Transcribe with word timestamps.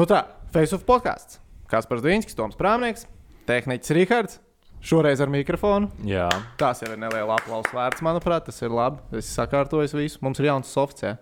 Nu 0.00 0.06
tā, 0.08 0.22
Face 0.48 0.72
of 0.72 0.86
podkāsts. 0.88 1.36
Kaspars 1.68 2.00
Dīņskis, 2.00 2.32
Toms 2.38 2.56
Prāmnieks, 2.56 3.02
tehniķis 3.44 3.92
Rihards. 3.92 4.38
Šoreiz 4.80 5.20
ar 5.20 5.28
mikrofonu. 5.28 5.90
Jā, 6.08 6.30
Tās 6.56 6.80
jau 6.80 6.88
ir 6.94 7.02
neliela 7.02 7.34
aplausa 7.36 7.68
vērts, 7.76 8.00
manuprāt. 8.06 8.46
Tas 8.46 8.62
ir 8.64 8.72
labi. 8.72 9.02
Es 9.20 9.28
sakārtoju 9.36 9.90
visu. 9.98 10.22
Mums 10.24 10.40
ir 10.40 10.48
jauns 10.48 10.72
softs. 10.72 11.04
Ja? 11.04 11.18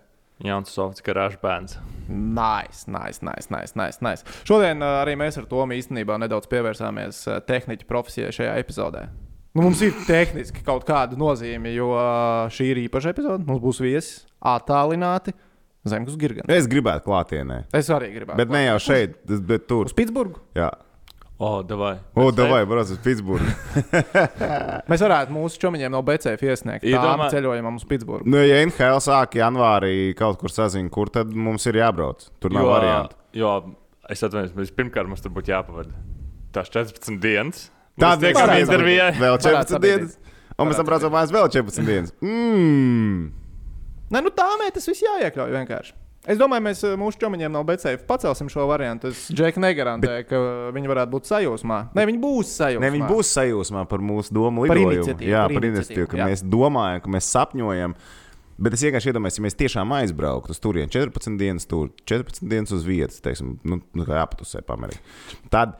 jauns 0.47 0.71
softs 0.71 1.03
garāžas 1.03 1.41
bērns. 1.41 1.75
Nice, 2.07 2.87
nice, 2.87 3.19
nice, 3.19 3.51
nice, 3.51 3.75
nice, 3.75 3.99
nice. 3.99 4.37
Šodien 4.47 4.79
uh, 4.79 5.01
arī 5.01 5.17
mēs 5.19 5.41
ar 5.41 5.49
Tomu 5.51 5.75
īstenībā 5.75 6.15
nedaudz 6.23 6.47
pievērsāmies 6.47 7.25
uh, 7.27 7.41
tehniķa 7.43 7.89
profesijai 7.89 8.31
šajā 8.39 8.55
epizodē. 8.63 9.09
Nu, 9.57 9.65
mums 9.65 9.83
ir 9.83 9.91
tehniski 10.07 10.63
kaut 10.63 10.87
kāda 10.87 11.19
nozīme, 11.19 11.75
jo 11.75 11.91
uh, 11.97 12.47
šī 12.47 12.71
ir 12.71 12.85
īpaša 12.87 13.11
epizode. 13.11 13.43
Mums 13.43 13.59
būs 13.65 13.83
viesis 13.83 14.23
attālināti 14.39 15.35
Zemgus 15.87 16.17
Girgans. 16.19 16.49
Es 16.51 16.67
gribētu 16.67 17.05
klātienē. 17.07 17.61
Es 17.73 17.87
arī 17.93 18.09
gribētu. 18.17 18.37
Bet 18.41 18.51
ne 18.51 18.65
jau 18.65 18.77
šeit, 18.83 19.15
bet 19.47 19.67
tur. 19.69 19.87
Uz 19.87 19.95
Pitsburgu. 19.95 20.41
Jā. 20.57 20.69
O, 21.39 21.61
davai. 21.63 21.93
O, 22.19 22.25
davai, 22.35 22.65
brāl, 22.67 22.83
uz 22.83 22.99
Pitsburgu. 22.99 23.47
Mēs 24.91 24.99
varētu 25.05 25.31
mūsu 25.31 25.61
čomiņiem 25.61 25.93
no 25.95 26.01
BCF 26.03 26.43
iesniegt 26.49 26.83
tādu 26.83 26.91
Iedomā- 26.97 27.29
ceļojumam 27.31 27.77
uz 27.79 27.85
Pitsburgu. 27.87 28.27
Nu, 28.27 28.41
ja 28.43 28.57
NHL 28.65 28.99
sāk 29.05 29.37
janvārī 29.39 29.93
kaut 30.19 30.35
kur 30.41 30.51
sazina, 30.51 30.91
kur 30.91 31.07
tad 31.15 31.31
mums 31.31 31.63
ir 31.71 31.79
jābrauc. 31.79 32.27
Tur 32.43 32.51
nav 32.57 32.67
variantu. 32.67 33.15
jo 33.39 33.53
es 34.11 34.23
atvainojos, 34.25 34.51
bet 34.57 34.75
pirmkārt 34.75 35.07
mums 35.07 35.23
tur 35.23 35.31
būtu 35.31 35.53
jāpavada 35.53 35.95
tās 36.51 36.67
14 36.75 37.19
dienas. 37.23 37.69
Tāda 37.99 38.19
Mēs 38.19 38.35
tiekam 38.35 38.55
intervijā. 38.59 39.07
Vēl 39.15 39.37
Varētu 39.39 39.77
14 39.77 39.83
dienas. 39.87 40.17
Un 40.59 40.67
mēs 40.67 40.79
tam 40.81 40.87
braucam 40.91 41.13
mājās 41.15 41.31
vēl 41.31 41.47
14 41.55 41.87
dienas. 41.87 42.11
Mmm. 42.19 43.29
Nē, 44.09 44.21
nu 44.25 44.31
tā 44.33 44.47
mē, 44.59 44.69
tas 44.73 44.87
viss 44.89 45.03
jāiekļauj 45.05 45.55
vienkārši. 45.57 45.97
Es 46.29 46.37
domāju, 46.37 46.61
mēs 46.65 46.81
uh, 46.83 46.95
mūsu 46.99 47.21
čomiņiem 47.21 47.53
no 47.55 47.61
BCF 47.65 48.03
pacelsim 48.09 48.49
šo 48.51 48.65
variantu. 48.69 49.09
Es 49.13 49.29
Džeku 49.31 49.61
negarantēju, 49.63 50.25
ka 50.27 50.39
viņi 50.75 50.91
varētu 50.91 51.13
būt 51.13 51.29
sajūsmā. 51.29 51.77
Nē, 51.95 52.03
viņi 52.09 52.19
būs 52.21 52.51
sajūsmā. 52.59 52.83
Ne, 52.83 52.89
viņi 52.97 53.07
būs 53.09 53.31
sajūsmā 53.37 53.85
par 53.89 54.03
mūsu 54.03 54.35
domu 54.35 54.65
Par 54.67 54.77
lidojumu. 54.77 54.97
iniciatīvu, 54.99 55.31
Jā, 55.31 55.45
par 55.47 55.55
par 55.55 55.67
iniciatīvu, 55.69 56.09
ka 56.11 56.19
jā. 56.19 56.27
mēs 56.29 56.43
domājam, 56.43 57.03
ka 57.05 57.13
mēs 57.15 57.31
sapņojam. 57.37 57.95
Bet 58.59 58.75
es 58.75 58.83
vienkārši 58.83 59.13
iedomājos, 59.13 59.39
ja 59.39 59.45
mēs 59.45 59.55
tiešām 59.61 59.93
aizbrauktu 60.01 60.51
uz 60.51 60.59
turieni 60.59 60.91
14 60.91 61.39
dienas, 61.39 61.69
tur 61.71 61.93
14 62.03 62.43
dienas 62.51 62.75
uz 62.75 62.83
vietas, 62.83 63.21
teiksim, 63.23 63.55
nu, 63.63 63.79
nu 63.95 64.03
kā 64.03 64.19
jāpatusē 64.19 64.65
pamanīt. 64.67 64.99
Tad 65.53 65.77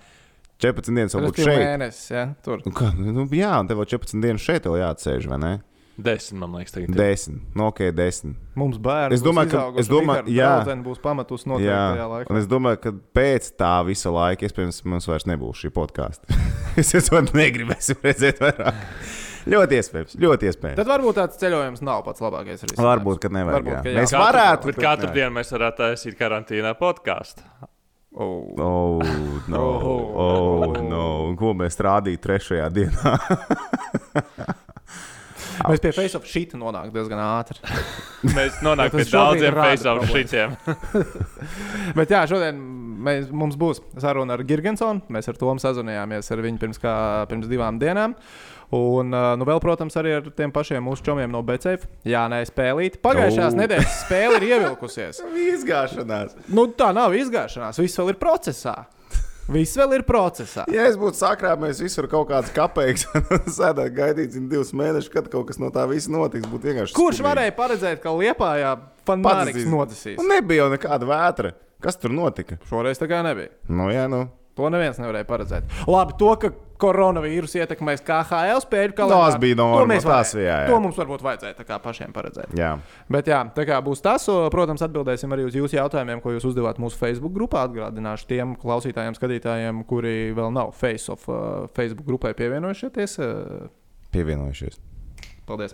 14 0.64 0.96
dienas 0.96 1.18
vēl 1.18 1.28
būtu 1.28 1.44
šeit. 1.44 1.60
mēnesis, 1.60 2.06
ja, 2.16 2.24
tur. 2.46 2.64
Nu, 2.64 2.72
kā, 2.76 2.94
nu, 2.96 3.28
jā, 3.36 3.52
un 3.60 3.68
tev 3.68 3.84
vēl 3.84 3.92
14 4.00 4.24
dienas 4.24 4.48
šeit 4.48 4.72
jāatsēž, 4.72 5.28
vai 5.28 5.42
ne? 5.44 5.52
Desmit, 6.00 6.40
man 6.40 6.54
liekas, 6.56 6.72
tagad. 6.76 6.90
ir. 6.90 6.96
10. 6.96 7.40
Nu, 7.60 7.66
ok, 7.68 7.80
10. 7.98 8.36
Mums 8.56 8.78
bērns. 8.80 9.14
Es 9.18 9.24
domāju, 9.26 9.52
ka- 9.52 9.80
es 9.82 9.90
domāju- 9.92 10.32
jā. 10.32 10.52
Būs 10.86 11.02
pamatus 11.04 11.44
noteikti 11.50 11.68
tajā 11.70 11.98
Jā, 12.00 12.06
laikā. 12.14 12.30
un 12.32 12.38
es 12.40 12.48
domāju, 12.48 12.82
ka 12.82 12.92
pēc 13.20 13.50
tā 13.60 13.72
visa 13.86 14.10
laika, 14.14 14.48
iespējams, 14.48 14.84
mums 14.86 15.08
vairs 15.12 15.26
nebūs 15.28 15.60
šī 15.66 15.72
podkāsta. 15.76 16.30
es 16.80 16.94
jau 16.94 17.22
negribēju 17.34 17.98
redzēt 18.04 18.40
vairāk. 18.40 18.76
ļoti 19.50 19.80
iespējams, 19.82 20.16
ļoti 20.24 20.50
iespējams. 20.52 20.78
Tad 20.80 20.88
varbūt 20.92 21.16
tāds 21.20 21.40
ceļojums 21.42 21.82
nav 21.82 22.04
pats 22.06 22.22
labākais 22.22 22.64
risinājums. 22.64 22.86
Varbūt, 22.86 23.20
ka 23.24 23.30
nevajag. 23.34 23.60
Varbūt, 23.60 23.84
ka 23.84 23.90
jā. 23.90 23.98
Mēs 24.00 24.14
Katru- 24.14 24.24
varētu. 24.28 24.72
Bet 24.72 24.80
katru 24.86 25.12
dienu 25.16 25.32
mēs 25.40 25.52
varētu 25.56 25.84
taisīt 25.84 26.18
karantīnā 26.20 26.76
podkāstu. 26.80 27.44
Oh. 28.20 28.56
Oh, 28.58 29.00
no, 29.48 29.60
oh, 30.18 30.74
no. 30.82 31.04
Un 31.30 31.36
ko 31.38 31.54
mēs 31.54 31.78
rādījām 31.78 32.24
trešajā 32.24 32.70
dienā? 32.74 33.14
Mēs 35.68 35.82
pie 35.84 35.92
Face 35.96 36.16
of 36.18 36.28
Shit 36.30 36.54
nonākam 36.60 36.94
diezgan 36.96 37.20
ātri. 37.24 37.60
Mēs 38.38 38.60
nonākam 38.66 39.02
pie 39.02 39.08
daudziem 39.10 39.56
problēmas. 39.56 40.14
šitiem. 40.14 40.56
Bet 42.00 42.14
jā, 42.14 42.22
šodien 42.30 42.60
mēs, 43.06 43.28
mums 43.32 43.58
būs 43.60 43.82
saruna 44.02 44.38
ar 44.38 44.44
Girgensonu. 44.48 45.04
Mēs 45.12 45.30
ar 45.32 45.40
Tomu 45.40 45.62
sazinājāmies 45.64 46.32
ar 46.36 46.44
viņu 46.46 46.62
pirms, 46.62 46.80
kā, 46.84 46.94
pirms 47.32 47.50
divām 47.52 47.80
dienām. 47.82 48.16
Un, 48.76 49.10
nu, 49.10 49.46
vēl, 49.50 49.58
protams, 49.64 49.96
arī 49.98 50.12
ar 50.20 50.28
tiem 50.38 50.52
pašiem 50.54 50.84
mūsu 50.86 51.02
čomiem 51.08 51.32
no 51.34 51.42
BCF. 51.42 51.88
Jā, 52.06 52.28
nē, 52.30 52.44
spēlīt. 52.46 53.00
Pagājušās 53.02 53.56
Oh. 53.56 53.58
nedēļas 53.64 53.96
spēle 54.04 54.38
ir 54.38 54.46
ievilkusies. 54.52 55.24
Izgāšanās. 55.56 56.36
Nu, 56.54 56.68
tā 56.78 56.92
nav 56.94 57.16
izgāšanās, 57.18 57.82
viss 57.82 57.98
vēl 57.98 58.14
ir 58.14 58.20
procesā. 58.22 58.76
Viss 59.50 59.78
vēl 59.80 59.96
ir 59.98 60.04
procesā. 60.06 60.64
Ja 60.70 60.84
es 60.86 60.98
būtu 61.00 61.18
sakrājis 61.18 61.80
visur 61.82 62.06
kaut 62.12 62.28
kādas 62.30 62.52
kapeikas, 62.54 63.08
un 63.34 63.48
sēdētu 63.50 63.96
gaidīt 63.96 64.36
divus 64.52 64.70
mēnešus, 64.78 65.10
kad 65.14 65.30
kaut 65.34 65.48
kas 65.50 65.58
no 65.62 65.72
tā 65.74 65.88
visa 65.90 66.12
notiks, 66.14 66.46
būtu 66.52 66.70
vienkārši. 66.70 66.94
Kurš 66.94 67.18
skumīgi. 67.18 67.30
varēja 67.32 67.56
paredzēt, 67.58 68.02
ka 68.04 68.14
Lietpājā 68.14 68.76
fanāriks 69.10 69.58
Padzīs. 69.58 69.72
nodzisīs? 69.74 70.20
Un 70.22 70.30
nebija 70.30 70.68
jau 70.68 70.70
nekāda 70.76 71.10
vētra. 71.10 71.54
Kas 71.82 71.98
tur 71.98 72.14
notika? 72.14 72.60
Šoreiz 72.70 73.00
tā 73.02 73.08
kā 73.10 73.24
nebija. 73.26 73.50
Nu, 73.72 73.88
jā, 73.90 74.06
nu. 74.12 74.28
To 74.60 74.72
neviens 74.74 75.00
nevarēja 75.00 75.28
paredzēt. 75.30 75.78
Labi, 75.88 76.16
to, 76.20 76.34
ka 76.42 76.52
koronavīrus 76.80 77.56
ietekmēs 77.60 78.04
KHL 78.08 78.62
spēļu 78.64 78.96
kalendāru. 78.98 79.34
Tas 79.34 79.40
bija 79.42 79.58
mēs 79.90 80.08
tas, 80.08 80.34
jā, 80.40 80.58
jā. 80.64 80.70
To 80.72 80.80
mums 80.84 81.00
varbūt 81.00 81.24
vajadzēja 81.26 81.80
pašiem 81.84 82.16
paredzēt. 82.16 82.54
Jā. 82.60 82.74
Bet 83.12 83.28
jā, 83.32 83.42
tā 83.56 83.66
kā 83.68 83.80
būs 83.84 84.04
tas, 84.06 84.28
protams, 84.54 84.84
atbildēsim 84.88 85.36
arī 85.36 85.48
uz 85.50 85.58
jūsu 85.60 85.80
jautājumiem, 85.80 86.24
ko 86.24 86.36
jūs 86.36 86.48
uzdevāt 86.52 86.80
mūsu 86.82 87.00
Facebook 87.00 87.36
grupā. 87.36 87.66
Atgādināšu 87.68 88.30
tiem 88.32 88.56
klausītājiem, 88.60 89.18
skatītājiem, 89.20 89.84
kuri 89.90 90.32
vēl 90.38 90.54
nav 90.56 90.72
Face 90.80 91.12
of 91.12 91.26
uh, 91.32 91.68
Facebook 91.76 92.08
grupai 92.08 92.36
pievienojušies. 92.38 93.20
Uh, 93.20 93.68
Pievienojušies. 94.16 94.80
Paldies. 95.50 95.74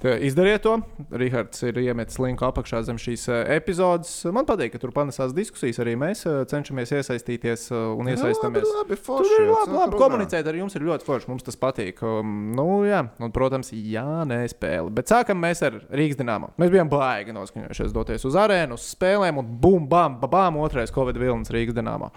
Izdariet 0.00 0.62
to. 0.62 0.76
Rihards 1.10 1.64
ir 1.66 1.78
iemetis 1.82 2.20
linku 2.22 2.46
apakšā 2.46 2.82
zem 2.86 2.98
šīs 3.00 3.26
uh, 3.28 3.40
epizodes. 3.56 4.12
Man 4.30 4.46
patīk, 4.48 4.72
ka 4.74 4.80
tur 4.82 4.92
panesās 4.94 5.34
diskusijas. 5.36 5.80
Arī 5.82 5.96
mēs 5.98 6.22
uh, 6.28 6.42
cenšamies 6.50 6.94
iesaistīties 6.94 7.66
uh, 7.74 7.90
un 7.98 8.12
iesaistāmies. 8.12 8.64
Labi, 8.68 8.76
labi, 8.78 8.98
Tur 9.00 9.04
forši, 9.08 9.34
ir 9.34 9.48
jā, 9.48 9.56
labi, 9.56 9.72
nu, 9.74 9.80
labi 9.80 9.96
tur 9.96 10.04
komunicēt 10.04 10.50
ar 10.50 10.60
jums, 10.60 10.76
ir 10.78 10.86
ļoti 10.86 11.08
forši. 11.08 11.30
Mums 11.32 11.46
tas 11.48 11.58
patīk. 11.60 12.04
Um, 12.06 12.36
nu, 12.56 12.68
jā, 12.86 13.02
un, 13.18 13.34
protams, 13.34 13.72
jā, 13.74 14.06
nē, 14.30 14.40
spēle. 14.54 14.94
Bet 14.94 15.10
sākam 15.10 15.42
mēs 15.42 15.64
ar 15.66 15.80
Rīgas 15.90 16.20
dīnāmu. 16.20 16.52
Mēs 16.60 16.72
bijām 16.72 16.92
baigi 16.92 17.34
noskaņojušies 17.34 17.96
doties 17.96 18.28
uz 18.30 18.38
arēnu, 18.38 18.78
uz 18.78 18.86
spēlēm, 18.94 19.42
un 19.42 19.50
bum, 19.60 19.90
bam, 19.90 20.20
bam, 20.22 20.62
otrais 20.62 20.94
Covid 20.94 21.18
vilnis 21.18 21.50
Rīgas 21.52 21.76
dīnāmā. 21.76 22.12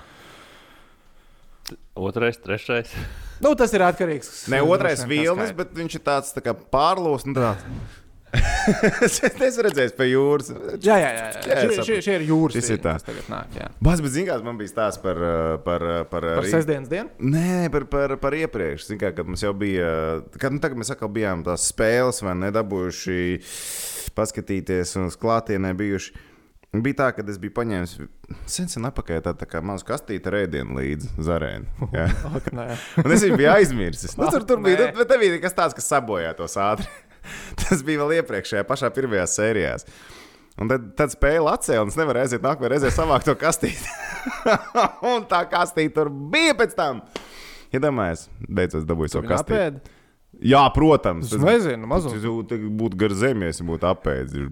Otrais, 1.97 2.37
trešais. 2.41 2.93
Nu, 3.43 3.51
tas 3.59 3.73
ir 3.75 3.83
atkarīgs. 3.85 4.31
Ne 4.53 4.61
otrais 4.63 5.03
vilnis, 5.09 5.51
bet 5.57 5.75
viņš 5.75 5.99
ir 5.99 6.05
tāds 6.05 6.31
tā 6.35 6.43
kā 6.45 6.55
pārlos. 6.55 7.27
Nu, 7.27 7.35
tāds. 7.37 7.99
es 9.05 9.19
neesmu 9.37 9.63
redzējis 9.67 9.93
pie 9.97 10.07
jūras. 10.09 10.49
Jā, 10.81 10.95
jā, 10.97 11.09
jā. 11.13 11.25
jā. 11.45 11.57
Šie, 11.59 11.83
šie, 11.85 11.97
šie 12.05 12.15
ir 12.17 12.25
jūras. 12.31 12.55
Šis 12.57 12.71
ir 12.71 12.79
vilni, 12.79 12.83
tā. 12.85 12.93
kas 12.97 13.05
Tagad 13.05 13.29
nāk, 13.29 13.57
jā. 13.59 13.67
Bas, 13.83 14.01
bet 14.01 14.13
zināmā 14.15 14.39
mērā 14.39 14.47
man 14.47 14.59
bija 14.61 14.71
stāsts 14.71 15.01
par. 15.03 15.21
uh, 15.21 15.43
par, 15.65 15.85
uh, 15.85 15.99
par, 16.09 16.27
Par 16.39 16.49
sestdienas 16.49 16.89
dienu? 16.89 17.11
Nē, 17.21 17.69
par, 17.73 17.85
par, 17.91 18.15
par 18.23 18.37
iepriekš. 18.37 18.87
Zin, 18.89 19.01
kā, 19.01 19.13
kad 19.13 19.29
mums 19.29 19.43
jau 19.45 19.53
bija. 19.57 19.91
Kad 20.41 20.55
nu, 20.55 20.61
tagad 20.63 20.81
mēs 20.81 20.93
atkal 20.95 21.11
bijām 21.13 21.45
tās 21.45 21.67
spēles, 21.69 22.23
vai 22.25 22.33
nedabūjuši 22.41 23.19
paskatīties 24.17 24.97
un 24.97 25.11
uz 25.11 25.19
klātienē 25.19 25.75
bijuši. 25.77 26.15
Bija 26.73 26.97
tā, 27.03 27.07
ka 27.13 27.21
es 27.29 27.37
biju 27.37 27.53
paņēmis 27.53 27.91
sen, 28.49 28.85
apakaļ 28.89 29.19
tādu 29.27 29.45
tā 29.45 29.59
mazu 29.61 29.85
kastīti 29.85 30.25
ar 30.31 30.39
ēdienu 30.39 30.73
līdzi 30.79 31.11
zarēnu. 31.21 31.89
nē. 32.57 32.65
Un 33.03 33.13
es 33.13 33.25
viņu 33.27 33.37
biju 33.37 33.51
aizmirsis. 33.53 34.15
Nu, 34.17 34.25
tur, 34.33 34.45
tur 34.49 34.63
bija, 34.63 34.87
bet 34.97 35.11
te 35.11 35.19
bija 35.21 35.37
kas 35.43 35.53
tāds, 35.59 35.77
kas 35.77 35.91
sabojāja 35.91 36.33
tos 36.39 36.57
ātri. 36.57 36.89
Tas 37.61 37.85
bija 37.85 38.01
vēl 38.01 38.17
iepriekšējā, 38.17 38.65
pašā 38.67 38.89
pirmajā 38.91 39.27
sērijā. 39.31 39.77
Un 40.59 40.67
tad, 40.69 40.89
tad 40.99 41.13
spēle 41.13 41.53
atcēla, 41.53 41.85
un 41.85 41.93
es 41.93 41.95
nevaru 41.97 42.19
aiziet 42.19 42.43
nākamajā 42.43 42.73
reizē 42.73 42.91
savākt 42.93 43.29
to 43.29 43.33
kastīti. 43.39 43.93
un 45.13 45.23
tā 45.29 45.45
kastīte 45.49 45.95
tur 45.95 46.11
bija 46.11 46.57
pēc 46.59 46.75
tam. 46.77 46.99
Iedomājieties, 47.73 48.27
beidzot 48.49 48.89
dabūju 48.89 49.15
savu 49.15 49.31
kastīti. 49.31 49.55
apēda? 49.55 50.01
Jā, 50.43 50.61
protams. 50.75 51.31
Es 51.31 51.39
nezinu, 51.39 51.87
mazums. 51.87 52.17
Tas 52.19 52.59
būtu 52.81 52.97
gar 52.99 53.13
zemies, 53.15 53.61
ja 53.61 53.67
būtu 53.67 53.87
apēdis. 53.87 54.49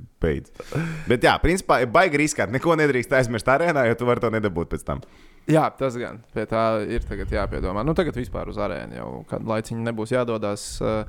Bet, 1.10 1.26
jā, 1.28 1.34
principā, 1.44 1.82
baigi 1.92 2.22
riskēt. 2.22 2.54
Neko 2.54 2.78
nedrīkst 2.80 3.12
aizmirst 3.18 3.50
arēnā, 3.52 3.84
jo 3.90 3.98
tu 4.00 4.08
vari 4.08 4.24
to 4.24 4.30
nedabūt 4.32 4.72
pēc 4.72 4.86
tam. 4.88 5.04
Jā, 5.50 5.66
tas 5.76 5.98
gan. 5.98 6.22
Pie 6.36 6.46
tā 6.48 6.64
ir 6.86 7.04
tagad 7.10 7.34
jāpiedomā. 7.34 7.84
Nu, 7.84 7.96
tagad 7.98 8.16
vispār 8.16 8.48
uz 8.54 8.60
arēnu 8.62 9.00
jau 9.00 9.10
kādu 9.28 9.50
laiciņu 9.52 9.84
nebūs 9.90 10.14
jādodas. 10.14 10.66
eh, 10.86 11.04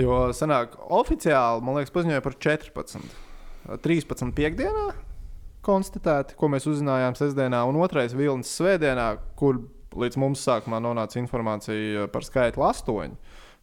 Jo 0.00 0.32
sanāk, 0.34 0.74
oficiāli, 0.88 1.62
man 1.62 1.78
liekas, 1.78 1.92
paziņoja 1.94 2.24
par 2.24 2.34
14. 2.40 3.04
13. 3.84 4.32
piekdienā 4.36 4.88
konstatēti, 5.64 6.36
ko 6.36 6.50
mēs 6.52 6.66
uzzinājām 6.68 7.14
sestdienā, 7.16 7.62
un 7.68 7.78
otrais 7.80 8.12
vilnis 8.16 8.50
svētdienā, 8.58 9.06
kur 9.38 9.62
līdz 9.94 10.18
mums 10.20 10.42
sākumā 10.44 10.80
nonāca 10.82 11.20
informācija 11.20 12.08
par 12.12 12.26
skaitli 12.26 12.60
8. 12.66 13.14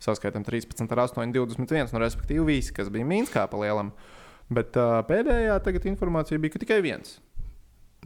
Saskaitām 0.01 0.45
13 0.47 0.95
ar 0.95 1.03
8, 1.05 1.33
21, 1.35 1.91
nu, 1.93 2.01
respektīvi 2.01 2.47
visi, 2.55 2.73
kas 2.73 2.89
bija 2.93 3.07
Mīnskā 3.07 3.45
pa 3.51 3.59
lielam. 3.61 3.91
Bet 4.51 4.75
uh, 4.79 4.99
pēdējā 5.07 5.59
tagad 5.63 5.85
informācija 5.91 6.41
bija, 6.41 6.55
ka 6.55 6.63
tikai 6.63 6.81
viens. 6.83 7.19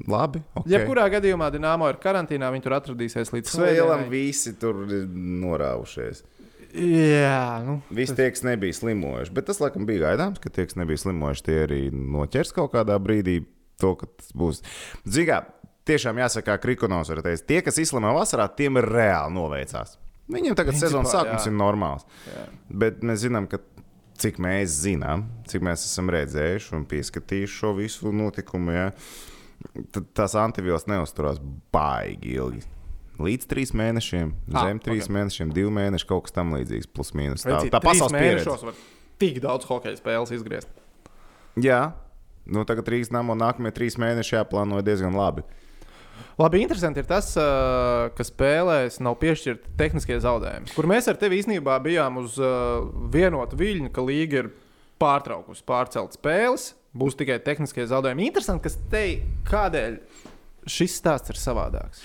Labi. 0.03 0.42
Okay. 0.51 0.74
Jebkurā 0.74 1.06
gadījumā 1.13 1.47
Dienāmo 1.53 1.88
ir 1.88 1.97
karantīnā, 2.03 2.50
viņi 2.51 2.65
tur 2.65 2.75
atradīsies 2.75 3.31
līdz 3.31 3.53
Svēlam 3.53 4.03
svētdienai. 4.03 4.12
visi 4.12 4.51
tur 4.59 4.83
ir 4.92 5.06
norāvušies. 5.45 6.25
Jā, 6.75 7.63
nu, 7.63 7.77
Visi 7.95 8.18
tie, 8.18 8.27
kas 8.36 8.44
nebija 8.44 8.75
slimojuši, 8.75 9.31
bet 9.31 9.47
tas 9.47 9.62
laikam 9.63 9.86
bija 9.88 10.09
gaidāms, 10.09 10.42
ka 10.44 10.51
tie, 10.51 10.65
kas 10.68 10.75
nebija 10.75 11.00
slimojuši, 11.00 11.44
tie 11.47 11.59
arī 11.63 11.81
noķers 11.95 12.51
kaut 12.57 12.74
kādā 12.74 12.97
brīdī 13.00 13.38
to, 13.80 13.94
ka 14.01 14.09
tas 14.12 14.33
būs. 14.36 14.59
Zinām, 15.07 15.47
tiešām 15.88 16.19
jāsaka, 16.19 16.50
kā 16.50 16.65
Krikonos 16.65 17.13
var 17.13 17.24
teikt, 17.24 17.45
tie, 17.47 17.62
kas 17.63 17.80
izslimē 17.80 18.12
vasarā, 18.18 18.50
tiem 18.51 18.81
ir 18.81 18.89
reāli 18.92 19.38
noveicās. 19.38 19.95
Viņiem 20.31 20.56
tagad 20.57 20.74
Principā, 20.74 20.88
sezonas 20.89 21.12
sākums 21.13 21.45
jā. 21.45 21.51
ir 21.51 21.57
normāls. 21.60 22.06
Jā. 22.31 22.45
Bet 22.81 23.04
mēs 23.06 23.22
zinām, 23.27 23.45
ka 23.51 23.60
cik 24.18 24.39
mēs 24.42 24.74
zinām, 24.86 25.27
cik 25.50 25.62
mēs 25.68 25.83
esam 25.86 26.10
redzējuši 26.13 26.72
un 26.80 26.86
pieskatījuši 26.89 27.60
šo 27.60 27.74
visu 27.77 28.13
notikumu, 28.16 28.74
ja, 28.74 28.88
tad 29.94 30.07
tās 30.18 30.33
antivielas 30.39 30.88
neusturās 30.89 31.38
baigi 31.75 32.38
ilgi. 32.39 32.63
Līdz 33.22 33.45
trīs 33.48 33.72
mēnešiem, 33.77 34.33
Ah, 34.51 34.66
zem 34.68 34.80
trīs 34.83 35.06
ok. 35.07 35.13
mēnešiem, 35.16 35.51
divi 35.56 35.69
mēneši, 35.72 36.07
kaut 36.10 36.25
kas 36.25 36.33
tam 36.36 36.51
līdzīgs, 36.57 36.89
plus 36.92 37.13
mīnus. 37.16 37.45
Tā, 37.48 37.62
tā 37.71 37.80
pasaules 37.83 38.12
pieredze. 38.12 38.74
tik 39.21 39.38
daudz 39.44 39.63
hokeja 39.69 39.95
spēles 39.95 40.33
izgriezt. 40.36 40.68
Jā, 41.56 41.94
nu 42.45 42.66
tagad 42.68 42.89
Rīgas 42.92 43.13
nama 43.16 43.38
nākamie 43.39 43.71
trīs 43.71 43.95
mēneši 43.95 44.36
jāplāno 44.36 44.81
diezgan 44.83 45.16
labi. 45.16 45.45
Labi, 46.40 46.60
interesanti 46.66 47.00
ir 47.00 47.08
tas, 47.08 47.30
ka 47.36 48.26
spēlēs 48.28 49.00
nav 49.04 49.16
piešķirti 49.22 49.76
tehniskie 49.80 50.18
zaudējumi. 50.24 50.74
Kur 50.76 50.88
mēs 50.92 51.08
ar 51.12 51.20
tevi 51.20 51.40
īstenībā 51.40 51.78
bijām 51.84 52.20
uz 52.24 52.36
vienotu 53.14 53.60
viļņu, 53.60 53.92
ka 53.96 54.04
līga 54.04 54.42
ir 54.44 54.50
pārtraukusi, 55.00 55.64
pārcelt 55.68 56.18
spēles, 56.18 56.74
būs 56.96 57.16
tikai 57.20 57.40
tehniskie 57.44 57.88
zaudējumi. 57.88 58.28
Interesanti, 58.30 58.68
kas 58.68 58.78
te 58.92 59.06
kādēļ 59.48 59.98
šis 60.68 61.00
stāsts 61.00 61.32
ir 61.32 61.40
savādāks. 61.40 62.04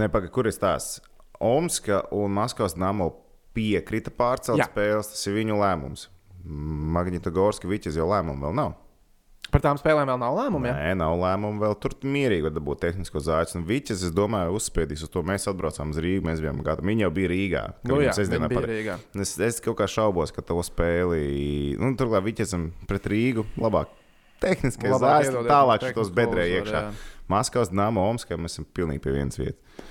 Nepagaid, 0.00 0.32
kur 0.34 0.48
ir 0.48 0.56
tās? 0.60 0.98
Omska 1.40 2.04
un 2.12 2.32
Maskavas 2.36 2.76
nama 2.76 3.08
piekrita 3.56 4.12
pārcelt 4.14 4.60
Jā. 4.60 4.68
spēles, 4.68 5.12
tas 5.12 5.26
ir 5.28 5.36
viņu 5.40 5.56
lēmums. 5.60 6.08
Magnita 6.44 7.32
Gorska 7.32 7.68
Viķis 7.68 7.98
jau 8.00 8.08
lēmumu 8.08 8.46
vēl 8.46 8.56
nav. 8.56 8.76
Par 9.50 9.62
tām 9.64 9.78
spēlēm 9.80 10.06
vēl 10.06 10.18
nav 10.22 10.36
lēmumu. 10.38 10.68
Ja? 10.70 10.74
Nē, 10.78 10.90
nav 11.00 11.16
lēmumu 11.18 11.58
vēl 11.64 11.74
tur 11.82 11.94
mierīgi 12.06 12.44
var 12.46 12.54
dabūt 12.54 12.82
tehnisko 12.84 13.22
zāģi. 13.26 13.56
Un 13.58 13.64
Viķis, 13.66 14.04
es 14.06 14.14
domāju, 14.14 14.54
uzspiedīs 14.58 15.02
uz 15.06 15.10
to. 15.10 15.24
Mēs 15.26 15.48
atbraucām 15.50 15.90
uz 15.94 15.98
Rīgu, 16.02 16.22
mēs 16.28 16.42
bijām 16.44 16.60
gatavi. 16.66 16.86
Viņa 16.92 17.06
jau 17.06 17.12
bija 17.18 17.30
Rīgā. 17.32 17.62
Nu, 17.90 17.98
jā, 18.04 18.14
bija 18.14 18.50
par- 18.52 18.68
Rīgā. 18.70 18.98
Es, 19.24 19.34
es 19.50 19.60
kaut 19.64 19.78
kā 19.80 19.88
šaubos, 19.90 20.30
ka 20.36 20.44
to 20.46 20.58
spēli. 20.66 21.76
Nu, 21.80 21.92
Turklāt 21.98 22.26
Viķisam 22.28 22.70
pret 22.86 23.10
Rīgu 23.10 23.46
labāk. 23.58 23.96
Tehniski 24.40 24.88
zāģis, 24.88 25.34
tālāk 25.50 25.82
šitos 25.90 26.12
bedrē 26.16 26.46
iekšā. 26.60 26.84
Maskavas 27.30 27.70
Dāmas 27.70 28.06
Omskā 28.14 28.38
mēs 28.40 28.56
esam 28.56 28.66
pilnīgi 28.74 29.02
pie 29.04 29.12
vienas 29.18 29.36
vietas. 29.38 29.88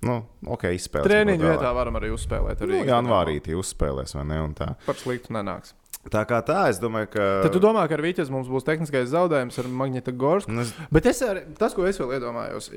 Nu, 0.00 0.22
ok, 0.48 0.70
izspēlēsim. 0.78 1.10
Treniņu 1.12 1.44
vietā 1.44 1.70
varam 1.76 1.98
arī 1.98 2.08
uzspēlēt. 2.14 2.62
Nu, 2.64 2.78
janvārī 2.88 3.36
tie 3.44 3.56
uzspēlēs, 3.58 4.14
vai 4.16 4.24
ne? 4.30 4.38
un 4.46 4.54
tā. 4.56 4.70
Par 4.86 4.96
sliktu 4.96 5.34
nenāks. 5.36 5.74
Tā 6.08 6.22
kā 6.24 6.38
tā, 6.40 6.62
es 6.70 6.78
domāju, 6.80 7.10
ka. 7.12 7.24
Tad 7.44 7.52
tu 7.52 7.60
domā, 7.60 7.82
ka 7.86 7.92
ar 7.98 8.00
Vīķes 8.00 8.30
mums 8.32 8.48
būs 8.48 8.64
tehniskais 8.64 9.10
zaudējums 9.12 9.58
ar 9.60 9.66
Magnita 9.68 10.14
Gorsku. 10.16 10.48
Nu, 10.48 10.62
es- 10.64 10.72
Bet 10.90 11.04
es 11.06 11.20
arī, 11.20 11.42
tas, 11.58 11.74
ko 11.76 11.84
es 11.84 11.98
vēl 12.00 12.14
iedomājos, 12.16 12.70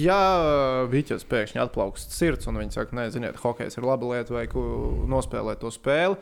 ja 0.00 0.16
Vīķis 0.88 1.26
pēkšņi 1.28 1.60
atplaukst 1.60 2.10
sirds 2.16 2.48
un 2.48 2.56
viņi 2.56 2.72
saka, 2.72 2.96
nē, 2.96 3.10
ziniet, 3.12 3.36
hokejs 3.36 3.76
ir 3.76 3.84
laba 3.84 4.06
lieta, 4.14 4.32
vai 4.32 4.46
ko 4.46 4.64
nospēlēt 5.06 5.60
to 5.60 5.68
spēli. 5.68 6.16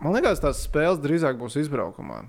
Man 0.00 0.14
liekas, 0.14 0.38
tās 0.38 0.62
spēles 0.68 1.00
drīzāk 1.02 1.34
būs 1.40 1.58
izbraukumā. 1.58 2.22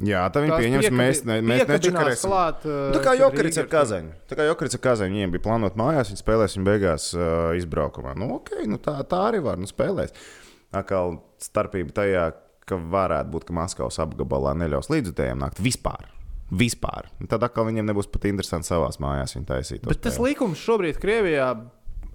Jā, 0.00 0.24
tā 0.32 0.40
viņi 0.40 0.56
pieņems. 0.56 0.84
piekabi- 0.88 0.96
Mēs, 0.98 1.24
ne, 1.24 1.40
mēs 1.42 1.66
nečakarēsim. 1.68 2.28
klāt, 2.28 2.64
uh, 2.64 2.90
Tā 2.96 3.04
kā 3.04 3.12
Jokarits 3.20 3.58
ar. 3.58 3.66
Kazaņu. 3.66 4.10
Tā 4.28 4.36
kā 4.36 4.48
Jokarits 4.48 4.74
ar 4.74 4.80
Kazaņu. 4.80 5.12
Viņiem 5.14 5.30
bija 5.36 5.44
plānota 5.44 5.76
mājās, 5.76 6.10
viņi 6.10 6.20
spēlēs, 6.24 6.56
viņi 6.56 6.66
beigās 6.66 7.14
uh, 7.14 7.52
izbraukumā. 7.56 8.16
Nu, 8.16 8.34
ok, 8.40 8.50
nu 8.66 8.78
tā, 8.78 8.96
tā 9.04 9.20
arī 9.30 9.40
var, 9.44 9.56
nu 9.60 9.66
spēlēs. 9.70 10.10
Atkal 10.76 11.16
starpība 11.42 11.94
tajā, 11.96 12.24
ka 12.70 12.76
varētu 12.78 13.32
būt, 13.34 13.48
ka 13.48 13.56
Maskavas 13.56 13.98
apgabalā 14.04 14.52
neļaus 14.60 14.90
līdzutējiem 14.92 15.40
nākt 15.42 15.58
vispār. 15.64 16.06
Vispār. 16.50 17.08
Tad 17.30 17.42
atkal 17.46 17.66
viņiem 17.68 17.86
nebūs 17.90 18.08
pat 18.10 18.24
interesanti 18.30 18.66
savās 18.70 18.98
mājās 19.02 19.36
viņa 19.36 19.48
taisīt. 19.50 19.82
to 19.84 19.90
Bet 19.92 20.00
tas 20.02 20.18
likums 20.22 20.58
šobrīd 20.62 20.98
Krievijā, 21.02 21.48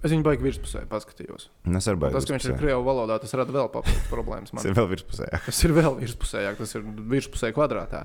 es 0.04 0.12
viņu 0.12 0.24
baigi 0.26 0.44
virspusē 0.44 0.82
paskatījos. 0.90 1.48
Es 1.72 1.88
arī 1.88 2.10
Tas, 2.12 2.24
ka 2.28 2.36
viņš 2.36 2.48
ir 2.50 2.58
Krievu 2.60 2.84
valodā, 2.84 3.16
tas 3.20 3.32
rada 3.36 3.52
vēl 3.56 3.68
papildus 3.72 4.08
problēmas. 4.14 4.52
Tas 4.52 4.60
Man. 4.64 4.72
ir 4.72 4.76
vēl 4.80 4.90
virspusē. 4.92 5.28
jā. 5.32 5.40
Tas 5.48 5.62
ir 5.64 5.76
vēl 5.76 5.96
virspusējāk, 6.02 6.58
tas 6.60 6.74
ir 6.76 6.84
virspusē 7.16 7.52
kvadrātā. 7.56 8.04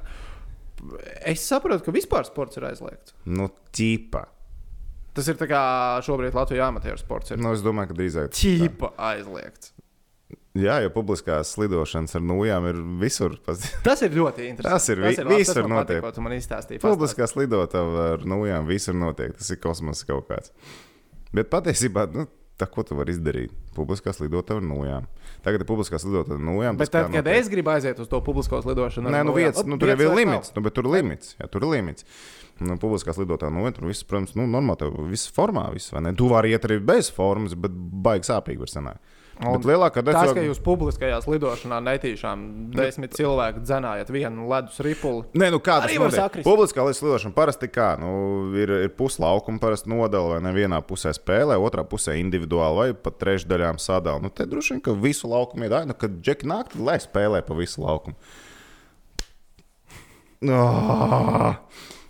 Es 1.30 1.44
saprotu, 1.45 1.83
ka 1.86 1.94
vispār 1.95 2.25
sports 2.27 2.57
ir 2.57 2.65
aizliegts. 2.71 3.13
Nu, 3.27 3.51
ķīpa. 3.75 4.24
Tas 5.13 5.27
ir 5.27 5.36
tā 5.36 5.45
kā 5.51 5.59
šobrīd 6.07 6.36
Latvijas 6.36 6.69
amatieru 6.71 6.97
sports. 7.00 7.33
Ir 7.36 7.42
Nu, 7.44 7.51
es 7.51 7.62
domāju, 7.63 7.92
ka 7.92 7.97
drīzāk. 8.00 8.31
ķīpa 8.39 8.94
aizliegts. 9.12 9.74
Jā, 10.59 10.81
jo 10.83 10.89
publiskās 10.92 11.53
lidošanas 11.62 12.12
ar 12.19 12.24
nūjām 12.27 12.65
ir 12.68 12.80
visur. 13.00 13.38
Tas 13.45 14.01
ir 14.03 14.12
ļoti 14.18 14.50
interesanti. 14.50 14.68
Tas 14.68 14.89
ir 14.92 15.00
vi- 15.00 15.13
labi, 15.15 15.38
visur 15.39 15.62
tas 15.62 15.63
man 15.69 15.77
notiek. 15.77 16.01
Patīk, 16.01 16.09
ko 16.09 16.12
tu 16.18 16.21
man 16.25 16.33
izstāstīji. 16.36 16.81
Publiskās 16.83 17.36
lidotavas 17.39 18.01
ar 18.18 18.25
nūjām 18.27 18.68
visur 18.68 18.98
notiek. 19.00 19.31
Tas 19.38 19.50
ir 19.56 19.62
kosmosa 19.63 20.06
kaut 20.09 20.27
kāds. 20.27 20.51
Bet 21.31 21.48
patiesībā, 21.53 22.03
nu, 22.12 22.25
tā 22.59 22.68
ko 22.68 22.83
tu 22.83 22.98
vari 23.00 23.13
izdarīt? 23.15 23.53
Publiskās 23.77 24.19
lidotavas 24.19 24.59
ar 24.59 24.68
nūjām. 24.68 25.07
Tagad 25.45 25.63
ir 25.63 25.68
publiskās 25.69 26.03
lidotavas 26.03 26.36
ar 26.36 26.44
nūjām. 26.50 26.75
Bet 26.81 26.92
tas 26.92 26.97
tad, 27.00 27.13
kad 27.15 27.24
notiek. 27.24 27.39
es 27.39 27.47
gribu 27.50 27.71
aiziet 27.71 28.00
uz 28.04 28.12
to 28.12 28.19
publiskos 28.21 28.68
lidošanu, 28.68 29.07
Nē, 29.09 29.24
nu, 29.24 29.31
vietas, 29.31 29.63
nu, 29.65 29.80
tur 29.80 29.88
jau 29.94 29.97
ir 30.04 30.15
limits. 30.19 30.51
Nu, 30.54 30.65
tur 30.68 30.83
ir 30.83 30.92
limits. 30.97 31.31
Jā, 31.39 31.47
tur 31.50 31.63
ir 31.63 31.71
limits. 31.77 32.04
Nu, 32.59 32.75
publiskās 32.75 33.15
lidotājā 33.18 33.56
noiet, 33.56 33.80
tur 33.80 33.88
viss, 33.88 34.04
protams, 34.04 34.36
nu, 34.36 34.44
normāli, 34.51 34.83
tev 34.83 35.00
viss 35.09 35.31
formā, 35.31 35.71
viss, 35.74 35.89
vai 35.95 36.01
ne? 36.01 36.12
Tu 36.13 36.27
vari 36.27 36.51
iet 36.51 36.68
arī 36.68 36.77
bez 36.83 37.07
formas, 37.09 37.56
bet 37.56 37.71
baigi 37.71 38.27
sāpīgi 38.27 38.59
var 38.59 38.68
sanākt. 38.68 39.00
Un 39.41 39.63
lielākā 39.65 40.03
daļa 40.05 40.13
Tas, 40.13 40.29
ka 40.29 40.35
cilvēku- 40.35 40.49
jūs 40.51 40.59
publiskajās 40.61 41.25
lidošanā 41.25 41.79
netīšām 41.81 42.43
desmit 42.75 43.15
cilvēku 43.17 43.63
dzenājat 43.65 44.11
vienu 44.13 44.45
ledus 44.47 44.77
ripuli. 44.85 45.23
Nē, 45.33 45.49
nu 45.49 45.57
kā 45.57 45.79
tas 45.81 45.95
notiek? 45.97 46.43
Publiskā 46.45 46.85
lidošana 46.85 47.33
parasti 47.33 47.67
kā, 47.67 47.97
nu, 47.99 48.53
ir, 48.55 48.69
ir 48.85 48.89
puslaukuma, 48.89 49.57
parasti 49.59 49.89
nodala, 49.89 50.35
vai 50.35 50.41
ne 50.45 50.53
vienā 50.53 50.77
pusē 50.85 51.09
spēlē, 51.17 51.57
otrā 51.57 51.81
pusē 51.88 52.13
individuāli, 52.21 52.77
vai 52.77 52.93
pat 52.93 53.17
trešdaļām 53.17 53.81
sadala. 53.81 54.21
Nu, 54.21 54.29
te 54.29 54.45
droši 54.45 54.75
vien, 54.75 54.81
ka 54.85 54.93
visu 54.93 55.27
laukumu 55.27 55.65
ir, 55.65 55.77
nu, 55.89 55.94
kad 55.97 56.21
džeki 56.21 56.45
nāk, 56.45 56.77
lai 56.77 56.99
spēlē 57.01 57.41
pa 57.41 57.57
visu 57.57 57.81
laukumu. 57.81 58.15
Oh! 60.49 61.55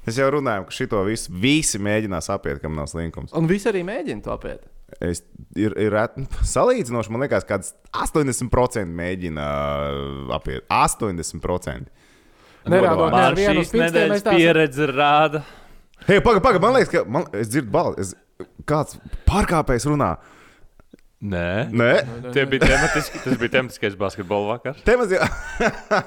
Es 0.08 0.18
jau 0.18 0.32
runāju, 0.34 0.66
ka 0.66 0.74
šito 0.74 1.02
visu 1.06 1.32
visi 1.44 1.78
mēģinās 1.78 2.30
apiet, 2.34 2.58
kam 2.64 2.74
nav 2.76 2.88
slinkums. 2.90 3.34
Un 3.38 3.46
visi 3.50 3.70
arī 3.70 3.84
mēģina 3.86 4.24
to 4.26 4.32
apiet. 4.34 4.64
Es, 5.00 5.24
ir, 5.56 5.74
ir 5.80 5.94
ret- 5.94 6.18
salīdzinoši, 6.46 7.14
man 7.14 7.24
liekas, 7.24 7.46
kāds 7.48 7.72
80% 7.96 8.92
mēģina 8.98 9.46
apiet. 10.36 10.66
80%. 10.68 11.88
Nerādot 12.70 13.14
Man 13.16 13.38
vienu 13.38 13.64
šīs 13.64 13.72
nedēļas 13.74 14.26
pieredze 14.28 14.90
rāda. 14.92 15.42
Hei, 16.08 16.20
pagaidi, 16.22 16.44
pagaidi, 16.44 16.62
man 16.66 16.76
liekas, 16.78 16.92
ka 16.94 17.06
man, 17.10 17.26
es 17.38 17.50
dzirdu 17.50 17.72
balsi. 17.74 18.04
Es, 18.04 18.50
kāds 18.70 19.00
pārkāpējs 19.30 19.88
runā? 19.90 20.16
Nē, 21.22 21.70
Nē, 21.70 21.90
Tie 22.34 22.48
bija 22.50 22.66
tematiski, 22.66 23.20
tas 23.22 23.36
bija 23.38 23.54
tematiskais 23.60 23.94
basketbola 23.94 24.56
vakars. 24.56 24.80
te 24.82 24.96
maz 24.98 25.12
jau. 25.14 25.22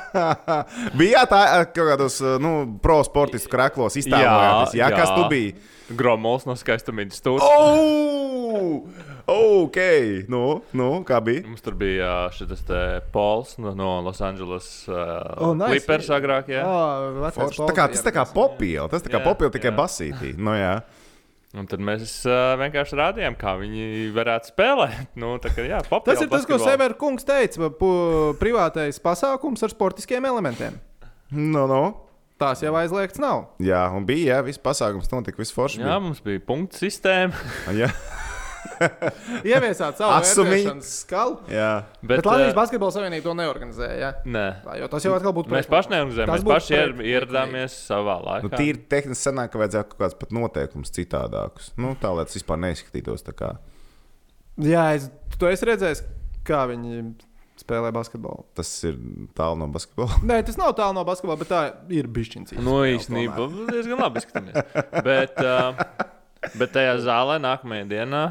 bija 1.01 1.23
tā 1.31 1.43
kaut 1.71 1.93
kādos 1.93 2.17
nu, 2.43 2.55
pro 2.83 2.97
sportistu 3.07 3.53
kreklos 3.53 3.95
iztēlojoties. 4.03 4.75
Jā, 4.75 4.89
jā, 4.91 4.97
kas 4.99 5.13
tu 5.15 5.29
biji? 5.31 5.55
Gromols 5.95 6.49
no 6.49 6.57
skaistumītas 6.59 7.23
stūra. 7.23 7.47
Oh! 7.47 8.83
Ok, 9.31 9.79
nu, 10.29 10.43
nu, 10.77 10.89
kā 11.07 11.21
bija? 11.25 11.47
Mums 11.47 11.63
tur 11.65 11.79
bija 11.79 12.27
šis 12.35 12.67
Pols 13.15 13.55
no, 13.63 13.71
no 13.79 14.01
Los 14.05 14.21
Angeles 14.21 14.67
uh, 14.91 14.97
Oh, 15.39 15.55
nice. 15.55 15.79
Clippers 15.79 16.11
agrāk. 16.13 16.51
Jā. 16.53 16.67
Oh, 16.67 17.31
Tā 17.31 17.71
kā, 17.73 17.87
tas 17.95 18.03
tā 18.05 18.13
kā 18.13 18.27
popīla, 18.35 18.91
tas 18.93 19.07
tā 19.07 19.15
kā 19.15 19.23
Jā, 19.23 19.25
popīla 19.31 19.55
tikai 19.55 19.73
basītī. 19.79 20.35
Nu, 20.37 20.53
jā. 20.59 20.75
Un 21.55 21.69
tad 21.71 21.83
mēs 21.87 22.17
uh, 22.27 22.57
vienkārši 22.59 22.97
rādījām, 22.99 23.37
kā 23.39 23.53
viņi 23.61 24.09
varētu 24.17 24.51
spēlēt. 24.51 25.13
Nu, 25.21 25.37
tā 25.43 25.53
kā, 25.55 25.63
jā, 25.69 25.79
Tas 25.87 26.23
ir 26.25 26.31
tas, 26.33 26.47
ko 26.49 26.59
Severa 26.59 26.97
kungs 26.99 27.27
teica. 27.29 27.71
Privātais 28.41 28.99
pasākums 29.03 29.63
ar 29.63 29.71
sportiskiem 29.71 30.27
elementiem. 30.27 30.81
Nu, 31.31 31.69
nu. 31.71 31.85
Tās 32.43 32.65
jau 32.65 32.75
aizliegts 32.75 33.21
nav. 33.23 33.45
Jā, 33.63 33.85
un 33.95 34.03
bija, 34.09 34.35
jā, 34.35 34.41
viss 34.49 34.59
pasākums 34.59 35.07
notika, 35.13 35.39
viss 35.39 35.55
forši. 35.55 35.85
Jā, 35.85 36.01
mums 36.03 36.19
bija 36.25 36.43
punktu 36.43 36.83
sistēma. 36.83 37.39
Ieviesāt 39.51 39.99
savu 40.01 40.15
Asumiņu. 40.15 40.51
vērtēšanas 40.51 40.91
skalu. 41.03 41.37
jā. 41.53 41.69
Bet, 42.01 42.09
bet 42.15 42.23
uh, 42.27 42.31
Latvijas 42.33 42.57
Basketbola 42.59 42.95
Savienība 42.97 43.27
to 43.29 43.35
neorganizēja. 43.41 43.99
Ja? 44.01 44.11
Nē. 44.25 44.45
Tā, 44.65 44.77
jo 44.81 44.89
tas 44.93 45.07
jau 45.09 45.15
atkal 45.17 45.35
būtu 45.37 45.53
Mēs 45.55 45.69
paši 45.71 45.93
neorganizējām. 45.95 46.33
Mēs 46.33 46.47
paši 46.49 46.75
ier, 46.79 46.95
pret- 46.97 47.11
ieradāmies 47.13 47.77
savā 47.91 48.17
laikā. 48.25 48.47
Nu, 48.49 48.53
tīri 48.55 48.83
tehniski 48.95 49.29
sanāk, 49.29 49.53
ka 49.53 49.63
vajadzētu 49.63 49.93
kaut 49.95 50.03
kāds 50.07 50.19
pat 50.23 50.35
noteikums 50.39 50.95
citādākus. 50.97 51.71
Nu, 51.81 51.95
tā 52.01 52.15
lai 52.17 52.25
tas 52.29 52.39
vispār 52.39 52.61
neizskatītos 52.65 53.27
tā 53.27 53.37
kā. 53.37 53.53
Jā, 54.63 54.89
es, 54.99 55.09
tu 55.41 55.49
esi 55.51 55.67
redzējis, 55.67 56.05
kā 56.47 56.65
viņi 56.71 57.01
spēlē 57.59 57.91
basketbolu. 57.95 58.45
Tas 58.59 58.69
ir 58.87 58.97
tālu 59.39 59.59
no 59.61 59.69
basketbola. 59.75 60.21
Nē, 60.27 60.41
tas 60.47 60.59
nav 60.61 60.73
tālu 60.79 60.97
no 60.99 61.05
basketbola, 61.07 61.39
bet 61.41 61.51
tā 61.51 61.63
ir 61.95 62.09
bišķiņa. 62.11 62.59
Nu, 62.63 62.81
īstenībā 62.87 63.47
diezgan 63.71 64.03
labi 64.03 64.23
izskatāmies. 64.23 64.59
bet, 65.07 65.39
uh, 65.43 65.79
bet 66.59 66.75
tajā 66.75 66.97
zālē 67.07 67.39
nākamajā 67.43 67.87
dienā 67.95 68.25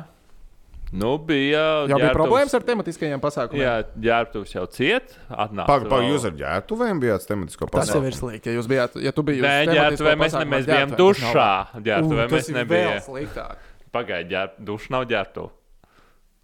Nu, 0.94 1.16
bija 1.18 1.58
Jau 1.90 1.98
bija 1.98 1.98
ģērbtuves- 1.98 2.14
problēmas 2.20 2.54
ar 2.54 2.62
tematiskajiem 2.68 3.22
pasākumiem. 3.24 3.64
Jā, 3.66 3.72
ģērbtuvs 4.06 4.52
jau 4.54 4.66
ciet. 4.70 5.16
Pagaidām, 5.28 5.90
vēl- 5.90 6.10
jūs 6.12 6.26
ar 6.30 6.36
ģērbtuvēm 6.38 7.00
bijāt 7.02 7.26
tematisko 7.26 7.66
Tas 7.72 7.90
jau 7.90 7.96
pasākumu. 7.98 8.06
ir 8.12 8.14
slikti. 8.20 8.46
Ja 8.46 8.60
jūs 8.60 8.68
bijāt, 8.70 8.98
ja 9.02 9.12
tu 9.12 9.24
biji 9.26 9.42
uz 9.42 9.48
Nē, 9.48 9.56
tematisko 9.66 9.80
ģērbtuvē 9.80 10.14
mēs, 10.14 10.20
ne, 10.20 10.46
pasākumu 10.46 10.54
mēs 10.54 10.66
bijām 10.70 10.94
dušā. 11.02 11.50
Ģērbtuvē 11.88 12.28
mēs 12.30 12.52
nebijām. 12.54 13.56
Pagaidiet, 13.94 14.52
duša 14.70 14.90
nav 14.94 15.06
ģērbtuve. 15.10 15.50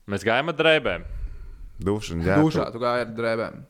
Mēs 0.09 0.25
gājām 0.25 0.49
ar 0.49 0.57
drēbēm. 0.63 1.03
Ģērbtuve. 1.79 2.41
Dušā 2.41 2.71
tu 2.73 2.79
gāji 2.81 3.05
ar 3.05 3.13
drēbēm. 3.21 3.61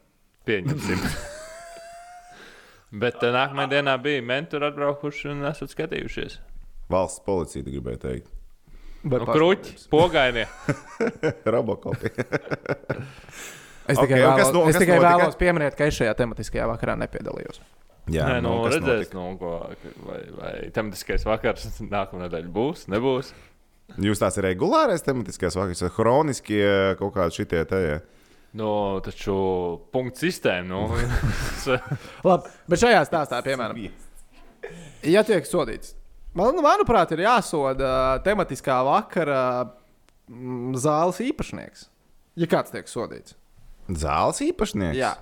Pieņemsim. 0.48 1.04
Bet 3.04 3.20
uh, 3.22 3.30
nākamajā 3.36 3.70
dienā 3.76 3.98
bija 4.02 4.24
mentori 4.26 4.66
atbraukuši 4.72 5.30
un 5.30 5.44
esat 5.52 5.70
skatījušies. 5.76 6.40
Valsts 6.90 7.22
policija 7.28 7.64
tu 7.68 7.70
gribēja 7.76 8.00
teikt. 8.08 8.32
Nu, 9.03 9.20
kruķi, 9.24 9.75
pogainie. 9.91 10.46
Robokopi. 11.56 12.12
Es 13.89 13.98
tikai, 13.98 14.20
kas 14.20 14.50
vēlos, 14.50 14.53
no- 14.53 14.63
es 14.70 14.75
kas 14.75 14.84
tikai 14.84 14.98
notika? 15.00 15.12
vēlos 15.13 15.38
pieminēt, 15.39 15.77
ka 15.79 15.88
es 15.89 15.96
šajā 15.98 16.15
tematiskajā 16.20 16.65
vakarā 16.70 16.98
nepiedalījos. 17.00 17.62
Jā, 18.10 18.25
Nē, 18.25 18.39
nu, 18.41 18.56
kas 18.65 18.75
redzēs, 18.79 19.12
nu, 19.13 19.24
ko, 19.39 19.53
vai, 20.08 20.20
vai 20.36 20.51
tematiskais 20.74 21.25
vakars 21.29 21.68
nākamā 21.94 22.25
nedēļa 22.25 22.51
būs, 22.53 22.88
nebūs. 22.91 23.32
Jūs 23.98 24.22
tās 24.22 24.36
ir 24.38 24.46
regulārais 24.46 25.01
tematiskais 25.06 25.56
vakars, 25.58 25.82
vai 25.86 25.91
chroniskie 25.96 26.65
kaut 27.00 27.15
kādi 27.15 27.39
šitie 27.39 27.63
te. 27.70 27.79
ja? 27.86 28.00
Nu, 28.60 28.70
taču 29.06 29.36
punktu 29.94 30.25
sistēma. 30.25 30.65
Nu, 30.70 30.84
Labi, 32.29 32.53
bet 32.70 32.82
šajā 32.82 33.01
stāstā, 33.10 33.41
piemēram, 33.46 33.79
ja 35.06 35.22
tiek 35.25 35.46
sodīts, 35.50 35.96
man, 36.38 36.60
manuprāt, 36.64 37.12
ir 37.16 37.24
jāsoda 37.26 38.20
tematiskā 38.26 38.80
vakara 38.88 39.42
mm, 40.30 40.76
zāles 40.80 41.22
īpašnieks. 41.26 41.88
Ja 42.40 42.48
kāds 42.50 42.72
tiek 42.72 42.88
sodīts, 42.88 43.36
Zāles 43.90 44.38
īpašnieks? 44.46 45.00
jā. 45.00 45.16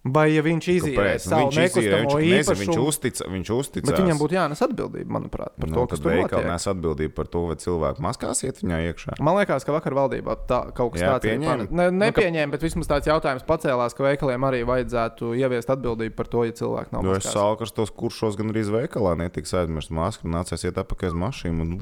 Vai 0.00 0.30
ja 0.32 0.40
viņš 0.40 0.66
izīrē? 0.72 1.10
Nu, 1.12 1.20
savu 1.20 1.48
nekustamo 1.52 1.96
viņš, 2.00 2.14
nezinu, 2.16 2.30
viņš, 2.32 2.38
īpašumu, 2.40 2.84
uztica, 2.88 3.26
viņš 3.28 3.48
uzticās. 3.52 3.90
bet 3.90 3.98
viņam 4.00 4.20
būtu 4.22 4.36
jānes 4.38 4.62
atbildība, 4.64 5.12
manuprāt, 5.12 5.52
par 5.60 5.68
nu, 5.68 5.76
to, 5.76 5.82
kas 5.90 6.00
tur 6.00 6.14
notiek. 6.16 6.46
nes 6.48 6.66
atbildību 6.72 7.12
par 7.18 7.28
to, 7.28 7.42
vai 7.50 7.56
cilvēku 7.60 8.04
maskās 8.06 8.40
iet 8.48 8.62
viņā 8.64 8.78
iekšā. 8.86 9.18
Man 9.20 9.36
liekas, 9.36 9.66
ka 9.68 9.74
vakar 9.76 9.92
valdībā 9.98 10.38
tā, 10.48 10.62
kaut 10.72 10.94
kas 10.94 11.04
Jā, 11.04 11.10
tāds 11.12 11.28
pieņēma? 11.28 11.68
Ne, 11.68 11.90
nepieņēma, 12.00 12.54
bet 12.56 12.64
vismaz 12.64 12.88
tāds 12.88 13.12
jautājums 13.12 13.44
pacēlās, 13.44 13.92
ka 13.92 14.08
veikaliem 14.08 14.48
arī 14.48 14.64
vajadzētu 14.72 15.34
ieviest 15.36 15.68
atbildību 15.76 16.16
par 16.16 16.32
to, 16.32 16.48
ja 16.48 16.56
cilvēki 16.56 16.96
nav 16.96 17.04
Nu, 17.04 17.12
es 17.12 17.28
maskās. 17.28 17.36
salku 17.36 17.68
tos 17.76 17.92
kuršos 17.92 18.40
gan 18.40 18.56
arī 18.56 18.64
veikalā, 18.72 19.18
netiks 19.20 19.52
aizmirst 19.52 19.92
masku 19.92 20.24
un 20.24 20.32
nācies 20.40 20.64
iet 20.64 20.80
apakaļ 20.80 21.12
uz 21.12 21.22
mašīnu. 21.28 21.60
un 21.60 21.76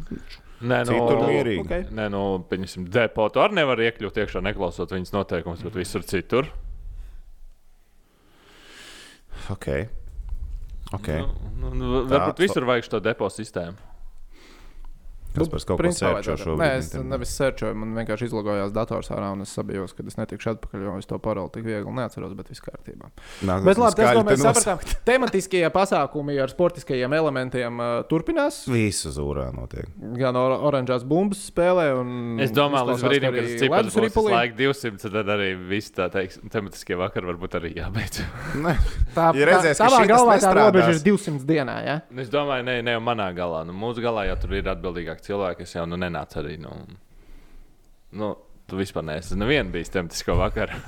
nē, 0.59 0.83
nu, 0.83 0.91
Citur 0.91 1.23
mierīgi. 1.23 1.63
Okay. 1.69 1.87
Nē, 1.95 2.11
nu, 2.11 2.43
pieņemsim, 2.51 2.91
depotu 2.91 3.47
arī 3.47 3.63
nevar 3.63 3.79
iekļūt 3.79 4.25
iekšā, 4.27 4.43
neklausot 4.43 4.91
viņas 4.91 5.15
noteikumus, 5.15 5.63
bet 5.63 5.79
visur 5.79 6.03
citur. 6.03 6.51
Ok. 9.53 9.69
okay. 10.99 11.23
Nu, 11.59 11.73
nu, 11.75 11.93
varbūt 12.09 12.39
Tā, 12.39 12.45
visur 12.45 12.67
vajag 12.69 12.89
šo 12.89 13.01
depo 13.05 13.31
sistēmu. 13.33 13.77
Kas 15.43 15.53
par 15.53 15.65
kaut 15.71 15.83
ko 15.83 15.93
sērčo 15.95 16.37
šobrīd? 16.43 16.63
Nē, 16.63 16.69
es 16.79 16.91
internetā? 16.91 17.11
nevis 17.15 17.35
sērčoju, 17.39 17.79
man 17.83 17.95
vienkārši 17.99 18.29
izlogojās 18.29 18.75
dators 18.77 19.11
ārā, 19.15 19.31
un 19.37 19.45
es 19.45 19.53
sabijos, 19.55 19.95
ka 19.97 20.07
es 20.09 20.19
netikšu 20.19 20.53
atpakaļ, 20.55 20.85
jo 20.89 20.97
es 21.01 21.09
to 21.11 21.19
paroli 21.23 21.53
tik 21.55 21.67
viegli 21.67 21.95
neatceros, 21.99 22.35
bet 22.39 22.51
viss 22.53 22.65
kārtībā. 22.65 23.11
Nākamais 23.43 23.69
Bet 23.69 23.83
labi, 23.83 23.99
tas, 24.03 24.19
ko 24.19 24.25
mēs 24.29 24.45
sapratām, 24.45 24.97
tematiskie 25.09 25.63
pasākumi 25.75 26.39
ar 26.43 26.53
sportiskajiem 26.53 27.17
elementiem 27.19 27.83
uh, 27.83 27.95
turpinās. 28.11 28.61
Visu 28.71 29.13
zūrā 29.15 29.49
notiek. 29.57 29.89
Gan 30.19 30.39
or 30.39 30.57
oranžās 30.71 31.07
bumbas 31.09 31.47
spēlē, 31.51 31.89
un 32.01 32.43
Es 32.43 32.53
domāju, 32.55 32.93
līdz 32.93 33.07
brīdim, 33.07 33.33
ka 33.33 33.39
kad 33.39 33.49
tas 33.49 33.63
cipars 33.63 33.99
būs 33.99 34.31
laika 34.33 34.59
200, 34.59 35.13
tad 35.15 35.33
arī 35.35 35.51
viss 35.71 35.95
tā 35.95 36.09
teiks, 36.13 36.39
tematiskie 36.53 36.99
vakari 36.99 37.31
varbūt 37.33 37.59
arī 37.61 37.75
jābeidz. 37.79 38.23
Ne. 38.59 38.73
Tā, 39.15 39.29
Ja 39.37 39.45
tā, 39.45 39.49
redzēs, 39.53 39.79
ka 39.79 39.87
tavā 39.87 40.01
galvā 40.09 40.37
tā 40.43 40.51
robeža 40.57 40.95
ir 40.97 41.01
200 41.05 41.47
dienā. 41.49 41.77
Ja? 41.85 41.97
Es 42.23 42.31
domāju, 42.33 42.65
ne, 42.67 42.79
ne 42.85 42.97
jau 42.97 43.03
manā 43.05 43.29
galā. 43.37 43.63
Nu, 43.69 43.75
mūsu 43.77 44.03
galā 44.05 44.27
jau 44.31 44.39
tur 44.43 44.57
ir 44.59 44.71
atbildīgāki 44.73 45.25
cilvēki, 45.29 45.65
kas 45.65 45.77
jau 45.79 45.87
nu, 45.89 45.99
nenāca 46.01 46.41
arī. 46.43 46.57
Nu, 46.63 46.75
nu, 48.19 48.33
tu 48.69 48.79
vispār 48.81 49.07
neesi 49.09 49.37
nevienu 49.39 49.73
bijis 49.75 49.93
tematisko 49.95 50.39
vakaru. 50.41 50.81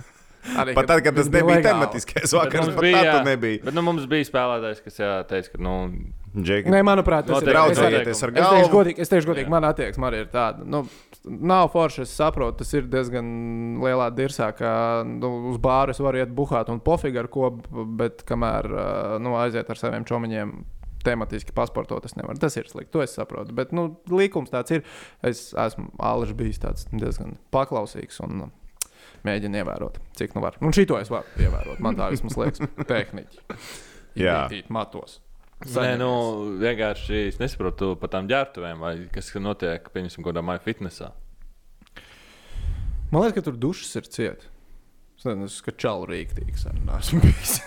Arī, 0.56 0.72
Pat 0.72 0.86
tad, 0.88 1.02
kad 1.04 1.12
tas 1.18 1.26
nebija 1.28 1.58
legāli. 1.58 1.64
tematiskais 1.66 2.32
vakars, 2.32 2.70
pat 2.72 2.80
bija, 2.80 3.00
tu 3.12 3.26
nebija. 3.26 3.58
Bet 3.66 3.74
nu, 3.76 3.82
mums 3.84 4.06
bija 4.08 4.24
spēlētājs, 4.24 4.78
kas 4.80 4.94
jā, 4.96 5.08
teica, 5.28 5.50
ka 5.52 5.60
nu, 5.60 5.74
Džeki, 6.32 6.72
Nē, 6.72 6.80
manuprāt, 6.86 7.26
tas 7.28 7.42
ir 7.44 7.50
Draudzējieties 7.50 8.22
ar 8.24 8.32
Es 8.32 8.36
teikšu, 8.38 8.54
galvu. 8.54 8.70
godīgi, 8.72 9.04
es 9.04 9.12
teikšu, 9.12 9.28
godīgi 9.34 9.52
mana 9.52 9.74
attieksme 9.74 10.08
arī 10.08 10.22
ir 10.24 10.30
tāda. 10.32 10.64
Nu, 10.64 10.80
nav 11.52 11.68
forši, 11.74 12.06
es 12.06 12.16
saprotu, 12.16 12.62
tas 12.62 12.72
ir 12.72 12.88
diezgan 12.88 13.28
lielā 13.84 14.08
dirzā, 14.16 14.48
ka 14.56 14.72
nu, 15.04 15.34
uz 15.52 15.60
bāru 15.60 15.92
es 15.92 16.00
varu 16.00 16.22
iet 16.22 16.32
buhāt 16.32 16.72
un 16.72 16.80
pofīgi 16.88 17.20
ar 17.20 17.28
ko, 17.36 17.50
bet 18.00 18.24
kamēr 18.24 18.70
nu, 19.20 19.36
aiziet 19.42 19.68
ar 19.68 19.82
saviem 19.82 20.08
čomiņiem. 20.08 20.54
Tematiski 21.04 21.54
pasportot 21.56 22.04
es 22.04 22.16
nevaru. 22.18 22.40
Tas 22.42 22.56
ir 22.60 22.68
slikti. 22.68 22.92
To 22.96 23.04
es 23.04 23.14
saprotu. 23.16 23.54
Bet 23.56 23.72
nu, 23.76 23.86
līkums 24.12 24.52
tāds 24.52 24.74
ir. 24.76 24.84
Es 25.26 25.50
esmu 25.56 25.88
Āleģis 25.96 26.36
bijis 26.36 26.60
tāds 26.60 26.86
diezgan 26.92 27.38
paklausīgs 27.54 28.20
un 28.26 28.36
nu, 28.42 28.50
mēģinu 29.26 29.62
ievērot, 29.62 29.96
cik 30.18 30.36
nu 30.36 30.44
var. 30.44 30.58
Un 30.60 30.76
šito 30.76 30.98
es 31.00 31.10
varu 31.12 31.40
ievērot. 31.40 31.80
Man 31.84 31.96
tā 31.98 32.10
vismaz 32.12 32.36
liekas, 32.40 32.62
tehniski. 32.90 33.42
Jā. 34.18 34.44
Ievērtīt 34.44 34.70
matos. 34.74 35.18
Nē, 35.60 35.90
nu, 36.00 36.12
vienkārši 36.60 37.26
es 37.28 37.40
nesaprotu 37.40 37.92
par 38.00 38.08
tām 38.14 38.28
ģērbtuvēm, 38.30 38.80
vai 38.80 38.94
kas 39.12 39.28
notiek, 39.44 39.90
pieņemsim, 39.92 40.24
kādā 40.24 40.40
maija 40.44 40.62
fitnesā. 40.64 41.10
Man 43.10 43.24
liekas, 43.26 43.36
ka 43.36 43.44
tur 43.50 43.58
dušas 43.60 43.98
ir 44.00 44.08
cietas. 44.08 44.48
Es 45.20 45.26
nezinu, 45.28 45.50
esmu 45.52 45.76
čalu 45.76 46.06
rīktīgs. 46.08 46.64
arī 46.70 46.80
neesmu 46.86 47.20
bijis. 47.26 47.58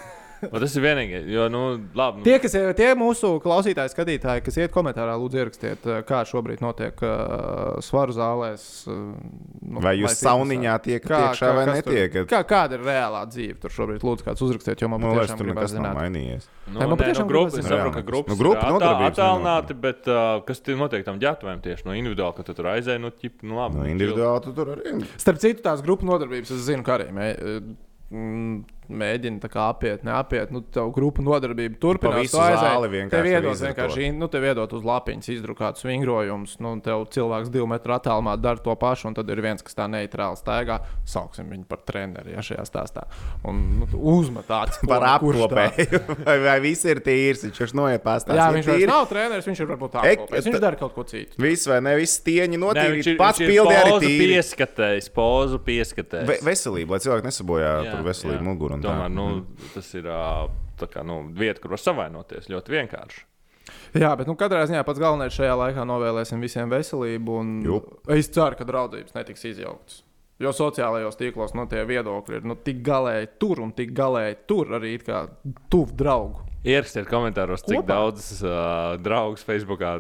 Un 0.50 0.60
tas 0.64 0.76
ir 0.76 0.86
vienīgais, 0.86 1.28
jo, 1.32 1.48
nu, 1.54 1.64
labi. 1.96 2.24
Nu, 2.24 2.28
Tie, 2.28 2.38
kas, 2.44 2.58
tie 2.80 2.90
mūsu 3.00 3.36
klausītāji, 3.44 3.94
skatītāji, 3.94 4.44
kas 4.48 4.60
iet 4.60 4.74
komentārā, 4.74 5.16
lūdzu, 5.22 5.42
ierakstiet, 5.44 5.88
kā 6.10 6.24
šobrīd 6.30 6.64
notiek 6.64 7.06
uh, 7.06 7.78
svaru 7.86 8.16
zālēs. 8.16 8.66
Uh, 8.90 9.14
nu, 9.62 9.84
vai 9.84 9.96
jūs 10.00 10.18
sauniņā 10.24 10.76
tiekat 10.88 11.16
iekšā 11.20 11.54
vai 11.58 11.68
kas 11.70 11.86
tur-? 11.88 12.28
Kā, 12.34 12.44
kāda 12.50 12.80
ir 12.80 12.88
reālā 12.88 13.24
dzīve 13.30 13.60
tur 13.64 13.78
šobrīd? 13.78 14.04
Lūdzu, 14.04 14.28
kāds 14.28 14.46
uzrakstiet, 14.46 14.84
jo 14.84 14.92
man 14.92 15.04
Man 15.04 15.18
liekas, 15.18 15.36
tur 15.38 15.50
nekas 15.50 15.76
nav 15.78 15.98
mainījies. 15.98 16.50
Nu, 16.64 16.78
Nē, 16.78 16.86
man 16.88 16.94
nē, 16.96 17.00
patiešām 17.02 17.26
nu, 17.28 17.32
grupa, 17.34 17.60
es 17.60 17.68
saprotu, 17.68 17.94
ka 17.94 18.04
Nu, 18.04 18.08
grupas 18.08 18.40
grupa 18.40 18.62
ir 18.64 18.76
nodarbības 18.78 19.18
attālināti, 19.18 19.76
bet 19.84 20.10
uh, 20.12 20.22
kas 20.48 20.62
tur 20.64 20.78
notiek 20.80 21.04
tam 21.08 21.20
ģērbtuvēm 21.22 21.64
tieši 21.64 21.88
no 21.88 21.96
individuāli, 22.00 22.38
ka 22.38 22.46
tu 22.48 22.56
tur 22.58 22.70
aizēji, 22.74 23.02
nu, 23.04 23.12
ķip, 23.12 23.42
nu, 23.44 23.58
labi. 23.60 23.80
Nu, 23.80 23.84
nu, 23.84 23.92
individuāli 23.92 24.46
tu 24.46 24.54
tur 24.56 24.74
arī. 24.76 24.94
Starp 25.22 25.42
citu, 25.44 25.64
tās 25.66 25.84
grupu 25.86 26.08
nodarbības 26.08 26.54
es 26.56 26.64
zinu, 26.70 26.86
ka 26.88 26.98
arī 27.00 27.10
mm, 28.14 28.64
mēģina 28.98 29.50
apiet, 29.64 30.04
neapiet. 30.08 30.52
Nu, 30.54 30.62
tev 30.62 30.92
grupu 30.96 31.24
nodarbība 31.26 31.80
turpinās. 31.82 32.22
visu 32.22 32.38
tu 32.38 32.42
aizēji, 32.44 32.62
zāli 32.64 32.90
vienkārši 32.94 33.14
Tev 33.14 33.30
iedod 33.32 33.62
vienkārši, 33.68 34.10
nu, 34.18 34.30
tev 34.32 34.48
iedod 34.50 34.74
uz 34.78 34.84
lapiņas 34.88 35.30
izdrukātus 35.36 35.86
vingrojumus. 35.88 36.58
Nu, 36.64 36.74
un 36.78 36.82
tev 36.86 37.06
cilvēks 37.14 37.52
divu 37.54 37.68
metru 37.72 37.96
attālumā 37.98 38.36
dara 38.42 38.62
to 38.64 38.76
pašu, 38.80 39.10
un 39.12 39.18
tad 39.18 39.30
ir 39.34 39.42
viens, 39.44 39.64
kas 39.66 39.76
tā 39.78 39.88
neitrāli 39.92 40.40
staigā. 40.40 40.80
Sauksim 41.10 41.50
viņu 41.52 41.68
par 41.70 41.82
treneri 41.88 42.36
ja, 42.36 42.44
šajā 42.46 42.66
stāstā. 42.70 43.06
Un 43.48 43.62
nu, 43.82 43.88
uzmet 44.16 44.50
acis 44.50 44.82
Par 44.94 45.04
tā- 45.04 45.14
apkopēju. 45.18 46.02
vai, 46.28 46.38
vai 46.48 46.58
viss 46.64 46.86
ir 46.90 47.02
tīrs? 47.06 47.46
Viņš 47.50 47.76
noiet 47.78 48.04
pastāstīt. 48.06 48.40
Jā, 48.40 48.50
viņš 48.56 48.70
vairs 48.72 48.90
nav 48.90 49.08
treneris, 49.12 49.48
viņš 49.50 49.64
ir 49.64 49.72
varbūt 49.74 50.00
Ek- 50.04 50.26
tāds. 50.30 50.48
Viņš 50.48 50.60
dara 50.64 50.80
kaut 50.80 50.94
ko 50.96 51.06
citu. 51.08 51.40
Viss 51.42 51.68
vai 51.70 51.80
ne? 51.84 51.96
Viss 52.00 52.22
tieņi 52.26 52.60
notīrīt. 52.62 53.12
ir, 53.14 53.18
Pats 53.20 53.42
ir 53.44 53.52
pildi 53.52 53.76
arī 53.78 53.96
tīri. 54.04 54.30
pieskatējis, 54.34 55.10
pozu 55.16 55.60
pieskatējis. 55.64 56.28
Ve 56.30 56.38
veselība, 56.46 56.96
lai 56.96 57.02
cilvēki 57.04 57.30
nesabojā 57.30 57.72
par 57.92 58.06
veselību 58.08 58.48
muguru. 58.48 58.78
Tomēr, 58.84 59.12
nu, 59.14 59.28
tas 59.74 59.92
ir 59.98 60.10
kā, 60.84 61.06
nu, 61.08 61.22
vieta, 61.38 61.62
kur 61.64 61.76
var 61.76 61.82
savainoties 61.82 62.50
ļoti 62.52 62.76
vienkārši. 62.78 63.28
Jā, 63.96 64.10
bet 64.20 64.28
nu, 64.28 64.36
katrā 64.40 64.64
ziņā 64.68 64.82
pats 64.84 65.00
galvenais 65.00 65.36
šajā 65.36 65.54
laikā 65.60 65.86
novēlēsim 65.88 66.42
visiem 66.44 66.72
veselību. 66.72 67.38
un 67.40 67.54
Jup. 67.64 67.94
Es 68.12 68.32
ceru, 68.34 68.58
ka 68.60 68.68
draudzības 68.68 69.16
netiks 69.16 69.46
izjauktas. 69.54 70.02
Jo 70.42 70.52
sociālajos 70.56 71.16
tīklos 71.16 71.54
nu, 71.56 71.68
tie 71.72 71.84
viedokļi 71.88 72.40
ir 72.40 72.48
nu, 72.50 72.58
tik 72.60 72.82
galēji 72.84 73.30
tur 73.40 73.62
un 73.64 73.72
tik 73.76 73.94
galēji 73.96 74.42
tur 74.50 74.74
arī 74.80 74.98
it 74.98 75.06
kā 75.08 75.28
tuvu 75.72 75.96
draugu. 76.00 76.42
Ierakstiet 76.64 77.10
komentāros, 77.12 77.62
cik 77.68 77.82
Kopā? 77.82 77.90
daudz 77.90 78.28
uh, 78.40 78.96
draugu 79.04 79.40
Facebookā 79.44 79.98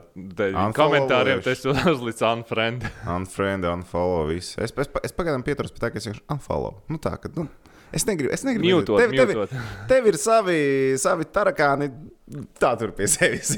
komentāriem 0.75 1.41
tas 1.43 1.63
uzlicis 1.67 2.23
unfriend. 2.23 2.87
Unfriend, 3.03 3.67
unfollow. 3.67 4.29
Viss. 4.31 4.55
Es, 4.55 4.71
es, 4.71 4.91
es 5.03 5.15
pagaidām 5.15 5.43
pieturos 5.43 5.75
pie 5.75 5.83
tā, 5.83 5.91
ka 5.91 5.99
es 5.99 6.07
vienkārši 6.07 6.23
unfollow. 6.31 6.79
Nu, 6.87 7.01
tā, 7.03 7.17
ka, 7.19 7.31
nu, 7.35 7.49
es 7.93 8.07
negribu. 8.09 8.33
Es 8.33 8.43
negribu 8.47 8.67
Mjutot, 8.69 8.99
tev, 9.01 9.13
tev, 9.13 9.31
mjutot. 9.31 9.55
tev 9.91 10.09
ir 10.09 10.17
savi, 10.19 10.57
savi 11.01 11.29
tarakāni. 11.33 11.89
Tā 12.59 12.73
tur 12.79 12.93
pie 12.97 13.07
sevis. 13.11 13.55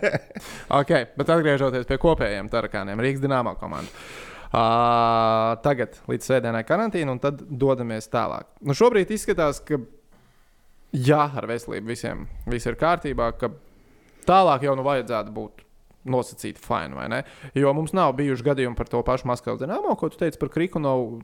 Okay, 0.80 1.06
bet 1.16 1.30
atgriežoties 1.32 1.86
pie 1.88 1.98
kopējiem 2.02 2.48
tarakāniem, 2.52 3.00
Rīgas 3.00 3.22
dīnāmā 3.22 3.54
komanda. 3.60 3.92
Uh, 4.46 5.56
tagad 5.64 5.96
līdz 6.08 6.26
svētdienai 6.28 6.62
karantīna, 6.66 7.12
un 7.12 7.20
tad 7.22 7.42
dodamies 7.50 8.06
tālāk. 8.12 8.48
Nu, 8.64 8.76
šobrīd 8.78 9.10
izskatās, 9.14 9.58
ka 9.64 9.80
jā, 10.94 11.22
ar 11.36 11.48
veselību 11.50 11.92
visiem 11.92 12.26
viss 12.48 12.68
ir 12.68 12.78
kārtībā, 12.80 13.32
ka 13.40 13.50
tālāk 14.28 14.66
jau 14.68 14.76
nu 14.78 14.86
vajadzētu 14.86 15.34
būt 15.34 15.64
nosacīti 16.06 16.62
fini, 16.62 16.96
vai 16.96 17.08
ne? 17.10 17.22
Jo 17.58 17.72
mums 17.76 17.94
nav 17.96 18.14
bijuši 18.18 18.46
gadījumi 18.46 18.78
par 18.78 18.90
to 18.90 19.02
pašu 19.06 19.28
Maskavas 19.30 19.60
dīnāmo, 19.62 19.96
ko 19.98 20.10
tu 20.12 20.20
teici 20.20 20.40
par 20.40 20.52
Krikunovu. 20.54 21.20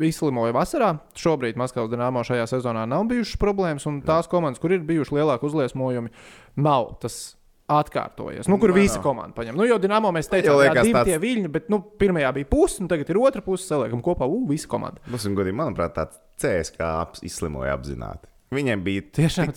Izslimoja 0.00 0.52
vasarā. 0.56 0.94
Šobrīd 1.18 1.56
Maskavas 1.60 1.90
dīnāmo 1.92 2.22
šajā 2.24 2.46
sezonā 2.48 2.86
nav 2.88 3.04
bijušas 3.10 3.36
problēmas, 3.36 3.86
un 3.86 4.00
tās 4.02 4.28
komandas, 4.30 4.60
kur 4.62 4.72
ir 4.72 4.80
bijuši 4.88 5.18
lielāki 5.18 5.44
uzliesmojumi, 5.50 6.08
nav 6.56 6.94
tas 7.02 7.36
atkārtojies. 7.72 8.48
Nu, 8.48 8.58
kur 8.60 8.72
Nu, 8.72 8.74
visa 8.80 8.98
nav. 8.98 9.04
komanda 9.04 9.34
paņem. 9.36 9.56
Nu, 9.56 9.64
jo 9.68 9.78
Dienāmo 9.78 10.10
mēs 10.12 10.28
Jau 10.28 10.34
teicām, 10.40 10.74
ka 10.74 10.82
divi 10.82 10.94
tāds- 10.94 11.04
tie 11.12 11.18
viļņi, 11.18 11.52
bet 11.52 11.68
nu, 11.70 11.78
pirmajā 11.98 12.32
bija 12.34 12.48
puse, 12.50 12.80
un 12.82 12.88
tagad 12.88 13.08
ir 13.10 13.16
otra 13.20 13.40
puse. 13.40 13.64
Saliekam 13.68 14.02
kopā, 14.02 14.26
uh, 14.28 14.48
visa 14.48 14.68
komanda. 14.68 14.98
Būsim 15.10 15.36
godīgi, 15.36 15.56
manuprāt, 15.56 15.94
tāds 15.94 16.18
CSK 16.40 16.80
ap, 16.80 17.16
izslimoja 17.22 17.76
apzināti. 17.76 18.31
Viņiem 18.52 18.82
bija 18.84 19.02
Tiešām 19.16 19.52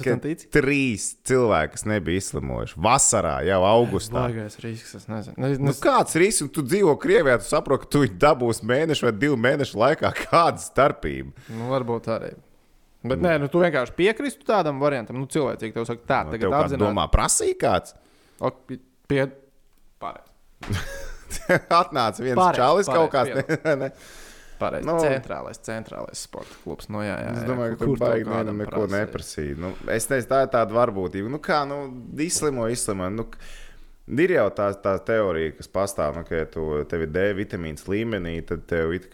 trīs 0.55 1.05
cilvēki, 1.27 1.73
kas 1.75 1.83
nebija 1.89 2.21
izslimojuši. 2.21 2.77
Vasarā, 2.85 3.33
jau 3.43 3.59
augustā. 3.67 4.21
Baigais 4.29 4.55
risks, 4.63 4.95
es 5.01 5.09
nezinu. 5.11 5.35
Ne, 5.41 5.49
Nu, 5.59 5.67
ne, 5.67 5.75
kāds 5.83 6.15
risks, 6.21 6.45
un 6.45 6.51
tu 6.55 6.63
dzīvo 6.63 6.93
Krievijā, 7.01 7.35
tu 7.43 7.49
saproti, 7.49 7.83
ka 7.83 7.91
tu 7.91 8.03
dabūsi 8.25 8.63
mēnešu 8.71 9.09
vai 9.09 9.13
divu 9.19 9.35
mēnešu 9.43 9.79
laikā. 9.81 10.13
Kāda 10.25 10.63
starpība? 10.63 11.35
nu, 11.51 11.67
varbūt 11.73 12.07
arī. 12.15 12.31
Bet 13.05 13.21
nē, 13.21 13.35
nu, 13.43 13.51
tu 13.53 13.59
vienkārši 13.61 13.93
piekristu 13.99 14.47
tādam 14.47 14.79
variantam. 14.81 15.19
Nu, 15.21 15.27
cilvēcīgi 15.29 15.75
tev 15.75 15.85
saka, 15.85 16.01
tā, 16.09 16.21
Nu, 16.25 16.31
tagad 16.33 16.47
Tev 16.47 16.55
kāds 16.55 16.71
apzināti. 16.71 16.85
domā, 16.87 17.03
prasīja 17.13 17.57
kāds? 17.61 17.93
Ok, 18.41 18.63
pi- 18.71 18.79
pie... 19.11 19.27
Pārēc. 20.01 20.31
Atnāca 21.83 22.23
viens 22.23 22.39
Pareizi, 22.39 22.57
čalis 22.63 22.89
kaut 22.89 23.11
pareizi, 23.13 23.45
kāds. 23.61 24.13
Pareizi. 24.59 24.87
Nu. 24.87 24.95
Centrālais, 25.03 25.59
centrālais 25.65 26.23
sporta 26.27 26.55
klubs. 26.63 26.87
Nu, 26.93 27.03
jā, 27.03 27.17
jā, 27.19 27.27
jā. 27.27 27.35
Es 27.41 27.49
domāju, 27.49 27.75
ka 27.75 27.83
Kur 27.83 27.93
tur 27.93 28.01
baigi 28.05 28.29
nevienam 28.29 28.63
neko 28.63 28.87
neprasīja. 28.93 29.59
Nu, 29.65 29.75
es 29.91 30.07
teicu, 30.09 30.29
tā 30.31 30.45
ir 30.45 30.55
tāda 30.55 30.77
varbūtība. 30.77 31.31
Nu, 31.31 31.41
kā, 31.43 31.63
nu, 31.69 31.83
izslimo, 32.25 32.69
izslimo. 32.71 33.11
Nu, 33.13 33.29
Ir 34.05 34.29
jau 34.29 34.51
tā, 34.53 34.67
tā 34.77 34.91
teorija, 35.01 35.55
kas 35.57 35.69
pastāv, 35.73 36.13
nu, 36.13 36.21
ka, 36.27 36.37
ja 36.37 36.45
tu, 36.45 36.61
tev 36.85 37.07
ir 37.07 37.09
D 37.09 37.23
vitamīns 37.39 37.87
līmenī, 37.89 38.35
tad 38.45 38.67
tev 38.69 38.93
ir 38.93 39.07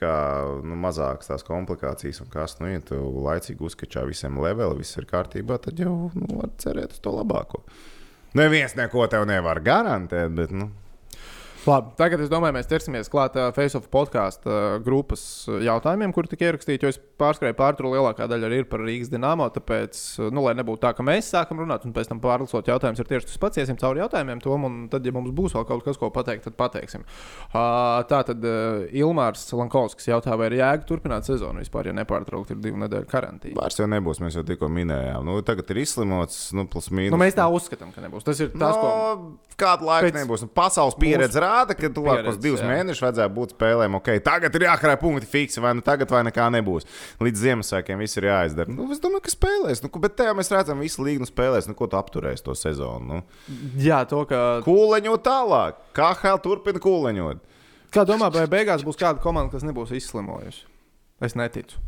nu, 0.68 0.76
mazākas 0.84 1.32
tās 1.32 1.46
komplikācijas. 1.48 2.20
Un 2.26 2.32
kas, 2.34 2.58
nu, 2.60 2.68
ja 2.68 2.82
tu 2.84 3.00
laicīgi 3.00 3.64
uzskačā 3.64 4.04
visiem 4.10 4.42
leveliem, 4.44 4.82
viss 4.82 5.00
ir 5.00 5.08
kārtībā, 5.08 5.62
tad 5.64 5.80
jau 5.80 6.12
nu, 6.12 6.28
var 6.42 6.52
cerēt 6.60 6.98
uz 6.98 7.00
to 7.00 7.16
labāko. 7.16 7.64
Neviens 8.36 8.76
neko 8.76 9.08
tev 9.12 9.24
nevar 9.32 9.64
garantēt, 9.64 10.36
bet, 10.36 10.52
nu, 10.52 10.68
Labi, 11.62 11.92
tagad 11.94 12.22
es 12.24 12.30
domāju, 12.32 12.56
mēs 12.56 12.66
ķersimies 12.66 13.10
klāt 13.12 13.36
uh, 13.38 13.52
Facebook 13.54 13.86
podkāstu 13.94 14.50
uh, 14.50 14.76
grupas 14.82 15.22
jautājumiem, 15.46 16.10
kur 16.16 16.26
tika 16.26 16.48
ierakstīti. 16.48 16.88
Jo 16.88 16.90
es 16.90 16.98
pārskrēju 17.22 17.54
pāri 17.60 17.78
tur 17.78 17.92
lielākā 17.92 18.26
daļa 18.32 18.48
arī 18.48 18.62
ir 18.64 18.70
par 18.70 18.82
Rīgas 18.82 19.12
dīnāmo. 19.12 19.46
Tāpēc, 19.54 20.00
nu, 20.34 20.42
lai 20.48 20.56
nebūtu 20.58 20.82
tā, 20.82 20.94
ka 20.98 21.06
mēs 21.06 21.30
sākam 21.30 21.62
runāt 21.62 21.86
un 21.86 21.94
pēc 21.94 22.10
tam 22.10 22.22
pārlasot 22.24 22.72
jautājumus, 22.72 23.04
ir 23.04 23.10
tieši 23.12 23.30
tas 23.30 23.42
pats. 23.44 23.62
Iesim 23.62 23.78
cauri 23.78 24.02
jautājumiem, 24.02 24.42
tom, 24.42 24.66
un 24.66 24.80
tad, 24.90 25.06
ja 25.06 25.14
mums 25.14 25.36
būs 25.38 25.54
vēl 25.54 25.68
kaut 25.70 25.86
kas, 25.86 26.00
ko 26.02 26.10
pateikt, 26.16 26.48
tad 26.48 26.58
pateiksim. 26.58 27.06
Uh, 27.52 28.02
tā 28.10 28.24
tad 28.32 28.42
uh, 28.42 28.88
Ilmārs 29.04 29.46
Lankovskis 29.54 30.10
jautā, 30.10 30.34
vai 30.42 30.50
ir 30.50 30.58
jēga 30.64 30.90
turpināt 30.90 31.30
sezonu 31.30 31.62
vispār, 31.62 31.92
ja 31.92 31.96
nepārtraukti 32.00 32.58
ir 32.58 32.64
divu 32.66 32.82
nedēļu 32.88 33.10
karantīna. 33.12 33.60
vairs 33.62 33.78
jau 33.78 33.90
nebūs. 33.92 34.24
Mēs 34.26 34.40
jau 34.40 34.46
tikko 34.50 34.72
minējām. 34.72 35.30
Nu, 35.30 35.38
tagad 35.46 35.70
ir 35.76 35.84
izslimots, 35.84 36.48
nu, 36.58 36.66
plus 36.72 36.90
mīnus. 36.90 37.14
Nu, 37.14 37.22
mēs 37.22 37.38
tā 37.38 37.46
uzskatām, 37.54 37.94
ka 37.94 38.02
nebūs. 38.02 38.26
Tas 38.26 38.42
ir 38.42 38.50
tas, 38.56 38.82
ko. 38.82 38.90
no, 38.90 39.54
kādu 39.62 39.92
laiku 39.92 40.10
Pēc 40.10 40.12
Pēc 40.12 40.24
nebūs. 40.26 40.44
Nu, 40.46 40.52
pasaules 40.56 40.98
pieredze 41.00 41.42
rāda, 41.52 41.76
ka 41.78 41.90
tuvākos 41.94 42.40
divus 42.42 42.64
jā. 42.64 42.70
mēnešus 42.70 43.04
vajadzēja 43.06 43.32
būt 43.36 43.54
spēlēm. 43.56 43.98
Okay, 44.00 44.22
tagad 44.24 44.56
ir 44.58 44.66
jākrāj 44.68 44.98
punkti 45.02 45.30
fiksi, 45.30 45.62
vai 45.64 45.76
nu 45.78 45.86
tagad, 45.86 46.12
vai 46.14 46.24
nekā 46.28 46.48
nebūs. 46.56 46.88
Līdz 47.24 47.44
Ziemassvētkiem 47.46 48.02
viss 48.02 48.20
ir 48.20 48.30
jāizdara. 48.30 48.72
Nu, 48.72 48.88
es 48.96 49.04
domāju, 49.04 49.26
ka 49.28 49.36
spēlēs. 49.36 49.84
Nu, 49.84 49.92
bet 50.04 50.24
jau 50.24 50.34
mēs 50.38 50.52
redzam, 50.54 50.80
ka 50.80 50.88
visu 50.88 51.06
līgu 51.06 51.28
spēlēs. 51.30 51.70
Nu, 51.70 51.78
ko 51.78 51.90
tu 51.92 52.00
apturēsi 52.00 52.48
to 52.48 52.56
sezonu? 52.58 53.22
Nu? 53.22 53.62
Jā, 53.82 54.02
to, 54.10 54.24
ka. 54.30 54.62
Kūleņot 54.66 55.26
tālāk. 55.28 55.80
Kā 55.98 56.14
HL 56.18 56.42
turpina 56.44 56.82
kūleņot? 56.82 57.48
Kā 57.92 58.08
domā, 58.08 58.32
vai 58.32 58.48
beigās 58.48 58.86
būs 58.88 59.00
kāda 59.00 59.20
komanda, 59.24 59.52
kas 59.52 59.68
nebūs 59.68 59.92
izslimojusi? 59.98 60.64
Es 61.22 61.36
neticu. 61.38 61.82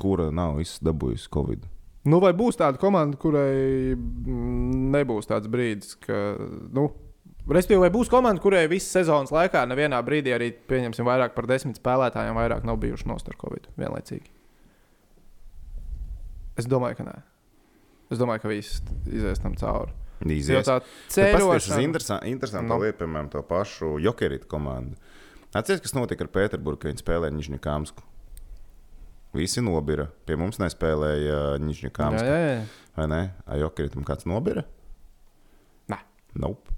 Kura 0.00 0.30
nav 0.34 0.58
dabūjusi 0.84 1.32
Covid? 1.32 1.66
Nu, 2.06 2.20
vai 2.22 2.30
būs 2.38 2.58
tāda 2.58 2.78
komanda, 2.78 3.18
kurai 3.18 3.96
mm, 3.96 4.92
nebūs 4.94 5.28
tāds 5.30 5.50
brīdis, 5.50 5.96
ka. 6.04 6.36
Nu, 6.74 6.88
Respektīvi, 7.46 7.78
vai 7.84 7.90
būs 7.94 8.08
komanda, 8.10 8.42
kurai 8.42 8.64
visas 8.70 8.90
sezonas 8.96 9.30
laikā 9.30 9.60
nevienā 9.70 10.00
brīdī 10.02 10.32
arī 10.34 10.48
pieņemsim 10.66 11.06
vairāk 11.06 11.34
par 11.36 11.46
desmit 11.46 11.78
spēlētājiem, 11.78 12.34
vairāk 12.34 12.64
nav 12.66 12.80
bijuši 12.82 13.06
nost 13.06 13.28
ar 13.30 13.36
Covid 13.38 13.68
vienlaicīgi? 13.78 14.32
Es 16.58 16.66
domāju, 16.66 16.98
ka 16.98 17.06
nē. 17.06 17.14
Es 18.10 18.18
domāju, 18.18 18.42
ka 18.42 18.50
viss 18.50 18.80
izies 19.06 19.40
tam 19.42 19.54
cauri. 19.58 19.92
Jo 20.24 20.32
Izies. 20.32 20.64
tā 20.64 20.78
Ceļošana. 21.12 21.76
Ir 21.76 21.84
interesanti 22.32 22.64
Nu. 22.64 22.74
no. 22.74 22.78
lieta, 22.80 22.98
piemēram, 23.04 23.28
to 23.30 23.42
pašu 23.44 23.98
Jokerita 24.00 24.48
komandu. 24.48 24.96
Atcerieties, 25.52 25.82
kas 25.84 25.94
notika 25.94 26.24
ar 26.24 26.30
Pēterburgu, 26.32 26.80
kad 26.80 26.90
viņi 26.92 27.02
spēlēja 27.04 27.34
Nižņikāmsku. 27.36 28.02
Visi 29.36 29.60
nobira. 29.60 30.08
Pie 30.24 30.36
mums 30.40 30.56
nespēlēja 30.58 31.26
Jā, 31.26 31.42
Nižņikāmsku. 31.60 32.24
jā, 32.24 32.38
jā. 32.46 32.64
Vai 32.96 33.06
ne? 33.12 33.20
Ai, 33.46 33.60
Jokeritam 33.60 34.04
kāds 34.08 34.24
nobira? 34.28 34.64
Nē. 35.92 35.98
Nope. 36.40 36.72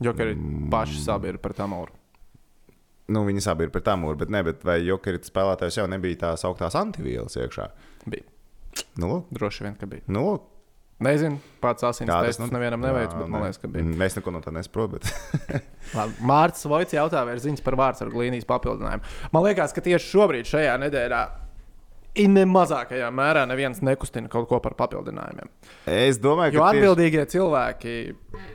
Jo 0.00 0.12
arī 0.12 0.34
Mm. 0.36 0.70
paši 0.70 1.02
sabi 1.04 1.28
ir 1.28 1.38
par 1.38 1.52
tam 1.52 1.72
uru. 1.72 1.92
Nu, 3.08 3.24
viņi 3.26 3.42
abi 3.50 3.64
ir 3.64 3.70
pret 3.70 3.84
tam 3.84 4.02
mūru, 4.04 4.16
bet, 4.16 4.30
ne, 4.30 4.42
bet 4.42 4.62
vai 4.64 4.78
Jokerita 4.80 5.26
spēlētājs 5.28 5.76
jau 5.76 5.86
nebija 5.90 6.16
tās 6.16 6.44
augtās 6.44 6.74
antivielas 6.78 7.34
iekšā? 7.36 7.66
Bija. 8.06 8.22
Nu, 8.96 9.06
lūk. 9.10 9.24
Droši 9.36 9.64
vien, 9.66 9.74
ka 9.76 9.86
bija. 9.86 10.02
Nu, 10.08 10.22
lūk. 10.30 10.40
Nezinu, 11.02 11.40
pats 11.60 11.82
asins 11.82 12.08
tests 12.08 12.38
nu- 12.40 12.46
nevienam 12.46 12.80
neveic, 12.80 13.10
bet 13.10 13.26
man 13.28 13.40
ne. 13.42 13.46
liekas, 13.48 13.58
ka 13.60 13.68
bija. 13.68 14.04
Es 14.06 14.14
neko 14.16 14.30
no 14.32 14.40
tā 14.40 14.52
nesaprotu. 14.54 15.00
Bet... 15.02 15.62
Mārcis 16.30 16.64
Voits 16.70 16.94
jautā, 16.94 17.24
vai 17.26 17.34
ir 17.34 17.42
ziņas 17.42 17.60
par 17.66 17.74
vārdsargu 17.80 18.22
līnijas 18.22 18.46
papildinājumu. 18.48 19.02
Man 19.34 19.42
liekas, 19.44 19.74
ka 19.74 19.82
tieši 19.82 20.08
šobrīd, 20.14 20.46
šajā 20.46 20.78
nedēļā, 20.86 21.20
ir 22.22 22.28
ne 22.30 22.44
mazākajā 22.46 23.10
mērā 23.10 23.42
neviens 23.50 23.82
nekustina 23.82 24.30
kaut 24.30 24.48
ko 24.48 24.60
par 24.62 24.74
papildinājumiem. 24.78 25.50
es 25.90 26.18
domāju, 26.22 26.54
Jo 26.54 26.60
ka 26.62 26.70
tieši... 26.70 26.82
atbildīgie 26.86 27.26
cilvēki 27.34 27.96
mm, 28.14 28.50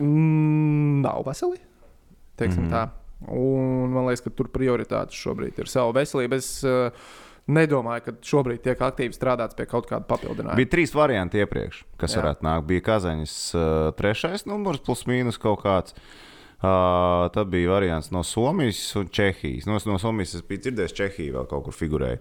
nav 0.00 1.22
veseli. 1.26 1.58
Teiksim, 2.36 2.64
mm 2.64 2.68
Mhm. 2.68 2.74
-hmm. 2.74 2.88
tā. 2.88 2.88
Un 3.28 3.90
man 3.92 4.06
liekas, 4.06 4.20
ka 4.24 4.30
tur 4.30 4.48
prioritāte 4.48 5.14
šobrīd 5.14 5.58
ir 5.58 5.68
sava 5.68 5.92
veselība. 5.92 6.34
Es 6.34 6.64
uh, 6.64 6.90
nedomāju, 7.46 8.00
ka 8.04 8.12
šobrīd 8.22 8.62
tiek 8.62 8.78
aktīvi 8.78 9.14
strādāts 9.14 9.54
pie 9.56 9.66
kaut 9.66 9.86
kāda 9.86 10.04
papildinājuma. 10.06 10.56
Bija 10.56 10.70
trīs 10.70 10.94
varianti 10.94 11.38
iepriekš, 11.38 11.84
kas 11.96 12.16
Jā. 12.16 12.22
Varētu 12.22 12.42
nākt. 12.42 12.66
Bija 12.66 12.80
Kazaņas 12.80 13.54
uh, 13.54 13.92
trešais 13.94 14.46
numurs, 14.46 14.80
plus 14.80 15.04
mīnus 15.06 15.38
kaut 15.38 15.62
kāds. 15.62 15.94
Uh, 16.62 17.28
tad 17.34 17.46
bija 17.50 17.70
variants 17.70 18.10
no 18.10 18.22
Somijas 18.22 18.96
un 18.96 19.08
Čehijas. 19.08 19.66
No, 19.66 19.78
no 19.86 19.98
Somijas 19.98 20.34
es 20.34 20.42
biju 20.46 20.60
dzirdējis, 20.60 20.92
Čehija 20.94 21.32
vēl 21.32 21.46
kaut 21.50 21.64
kur 21.64 21.72
figurēja. 21.74 22.18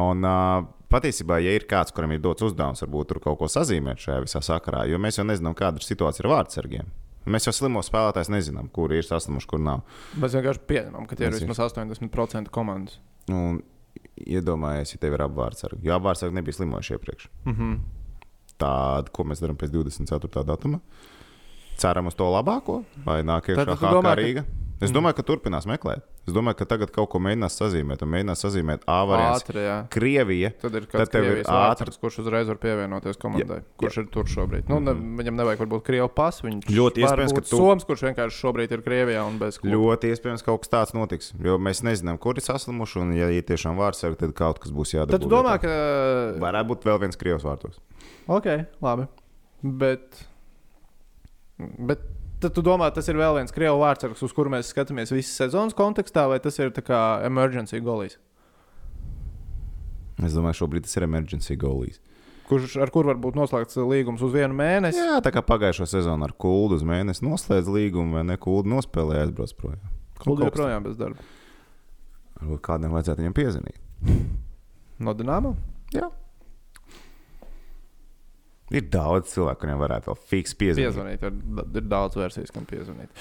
Un, 0.00 0.24
uh, 0.24 0.64
patiesībā, 0.88 1.38
ja 1.44 1.52
ir 1.52 1.66
kāds, 1.68 1.92
kuram 1.92 2.12
ir 2.12 2.18
dots 2.24 2.42
uzdevums, 2.42 2.80
varbūt 2.82 3.06
tur 3.08 3.20
kaut 3.20 3.38
ko 3.38 3.44
sazīmēt 3.44 4.00
šajā 4.00 4.20
visā 4.24 4.40
sakarā, 4.40 4.86
jo 4.88 4.98
mēs 4.98 5.18
jau 5.18 5.24
nezinām, 5.24 5.54
kāda 5.54 5.76
ir 5.76 5.84
situācija 5.84 6.24
ar 6.24 6.30
vārdsargiem. 6.32 6.86
Mēs 7.24 7.48
jau 7.48 7.54
slimos 7.56 7.88
spēlētājs 7.88 8.30
nezinām, 8.32 8.68
kur 8.74 8.92
ir 8.92 9.06
saslimuši, 9.06 9.48
kur 9.48 9.62
nav. 9.62 9.84
Mēs 10.20 10.36
vienkārši 10.36 10.64
pieņemam, 10.68 11.06
ka 11.08 11.16
tie 11.16 11.28
ir 11.28 11.36
vismaz 11.38 11.62
80% 11.66 12.52
komandas. 12.52 12.98
Un 13.32 13.62
iedomājies, 14.20 14.94
ja 14.94 15.02
tev 15.02 15.16
ir 15.16 15.24
apvārdsargi. 15.24 15.86
Jo 15.88 15.96
apvārdsargi 15.98 16.36
nebija 16.36 16.58
slimojuši 16.58 16.96
iepriekš. 16.96 17.28
Mm 17.44 17.54
-hmm. 17.54 17.78
Tāda, 18.60 19.10
ko 19.10 19.24
mēs 19.24 19.40
darām 19.42 19.56
pēc 19.56 19.72
24. 19.72 20.44
datuma. 20.44 20.80
Ceram 21.76 22.06
uz 22.06 22.14
to 22.14 22.24
labāko, 22.30 22.84
vai 23.04 23.22
nāk 23.22 23.50
iekšā 23.50 23.64
Tad 23.64 24.63
Es 24.84 24.92
domāju, 24.94 25.16
ka 25.18 25.24
turpinās 25.26 25.64
meklēt. 25.68 26.04
Es 26.28 26.32
domāju, 26.32 26.56
ka 26.60 26.66
tagad 26.68 26.90
kaut 26.94 27.10
ko 27.12 27.18
mēģinās 27.20 27.56
sazīmēt, 27.60 28.02
un 28.04 28.10
mēģinās 28.14 28.40
sazīmēt 28.44 28.84
A 28.88 28.98
variants. 29.08 29.42
Ātri, 29.44 29.60
jā. 29.64 29.74
Krievija. 29.92 30.50
Tad 30.62 30.78
ir 30.78 30.86
kāds 30.88 31.10
Krievijas 31.12 31.50
vārdsargs, 31.50 31.98
kurš 32.00 32.18
uzreiz 32.22 32.48
var 32.48 32.60
pievienoties 32.62 33.18
komandai, 33.20 33.58
Jā, 33.60 33.66
kurš 33.82 33.98
ir 34.02 34.08
tur 34.14 34.30
šobrīd. 34.30 34.70
Nu, 34.72 34.78
ne, 34.84 34.94
viņam 35.20 35.36
nevajag 35.40 35.64
varbūt 35.64 35.84
Krievu 35.88 36.08
pasu. 36.16 36.46
Viņš 36.48 36.70
Ļoti 36.72 37.04
iespējams, 37.04 37.34
ka 37.36 37.44
tu- 37.44 37.60
Soms, 37.60 37.84
kurš 37.88 38.06
vienkārši 38.08 38.40
šobrīd 38.40 38.72
ir 38.78 38.84
Krievijā 38.86 39.26
un 39.28 39.38
bez 39.42 39.58
kluba. 39.60 39.76
Ļoti 39.76 40.12
iespējams, 40.14 40.44
ka 40.46 40.52
kaut 40.52 40.64
kas 40.64 40.72
tāds 40.76 40.94
notiks. 40.96 41.32
Jo 41.44 41.58
mēs 41.58 41.84
nezinām, 41.84 42.18
kur 42.18 42.36
ir 42.40 42.44
saslimuši, 42.46 43.00
un, 43.04 43.12
ja 43.18 43.28
ir 43.28 43.42
tiešām 43.42 43.76
vārdsargi, 43.76 44.20
tad 44.24 44.32
kaut 44.38 44.62
kas 44.64 44.72
būs 44.72 44.94
jādara. 44.96 45.18
Tad 45.18 45.28
domā, 45.28 45.58
ka. 45.60 45.74
Varētu 46.40 46.70
būt 46.72 46.88
vēl 46.88 47.00
viens 47.04 47.16
Krievijas 47.20 47.44
vārtos. 47.44 47.80
Ok, 48.28 48.48
labi. 48.80 49.08
Bet. 49.64 50.24
Bet 51.58 52.00
tad 52.44 52.54
tu 52.56 52.64
domā, 52.64 52.90
tas 52.94 53.08
ir 53.10 53.18
vēl 53.18 53.40
viens 53.40 53.54
Krievu 53.54 53.80
vārdsargs, 53.80 54.22
uz 54.24 54.36
kuru 54.36 54.52
mēs 54.52 54.70
skatāmies 54.70 55.12
visas 55.14 55.34
sezonas 55.40 55.76
kontekstā, 55.76 56.28
vai 56.30 56.38
tas 56.44 56.60
ir 56.60 56.72
kā 56.84 57.00
emergency 57.26 57.80
goalie? 57.84 58.14
Es 60.22 60.34
domāju, 60.36 60.60
šobrīd 60.62 60.86
tas 60.86 60.94
ir 60.98 61.06
emergency 61.08 61.56
goalies. 61.58 61.98
Kurš, 62.44 62.76
ar 62.84 62.90
kur 62.92 63.08
var 63.08 63.16
būt 63.20 63.38
noslēgts 63.38 63.78
līgums 63.80 64.22
uz 64.22 64.34
vienu 64.34 64.54
mēnesi? 64.56 65.00
Jā, 65.00 65.20
tā 65.24 65.32
kā 65.32 65.40
pagājušo 65.44 65.86
sezonu 65.88 66.26
ar 66.26 66.34
Kuldu 66.36 66.76
uz 66.76 66.84
mēnesi 66.86 67.24
noslēdz 67.24 67.70
līgumu, 67.72 68.18
vai 68.18 68.24
ne? 68.28 68.36
Kuldu 68.40 68.68
nospēlēja, 68.74 69.24
aizbrauc 69.24 69.54
projām. 69.58 69.94
Kas 70.20 70.44
joprojām 70.44 70.84
bez 70.84 70.98
darba. 71.00 71.24
Varbūt 72.36 72.62
kādam 72.66 72.92
vajadzētu 72.94 73.24
viņam 73.24 73.36
piezinīt. 73.38 73.80
No 75.00 75.16
Dienāmo? 75.16 75.54
Jā. 75.96 76.10
Ir 78.72 78.86
daudz 78.92 79.34
cilvēku, 79.34 79.60
kuriem 79.64 79.82
varētu 79.82 80.10
vēl 80.10 80.22
fiks 80.30 80.56
piezīmēt. 80.56 80.88
Piezvanīt, 80.88 81.26
ir, 81.28 81.68
ir 81.82 81.84
daudz 81.90 82.16
versijas, 82.16 82.52
kam 82.54 82.64
piezvanīt. 82.68 83.12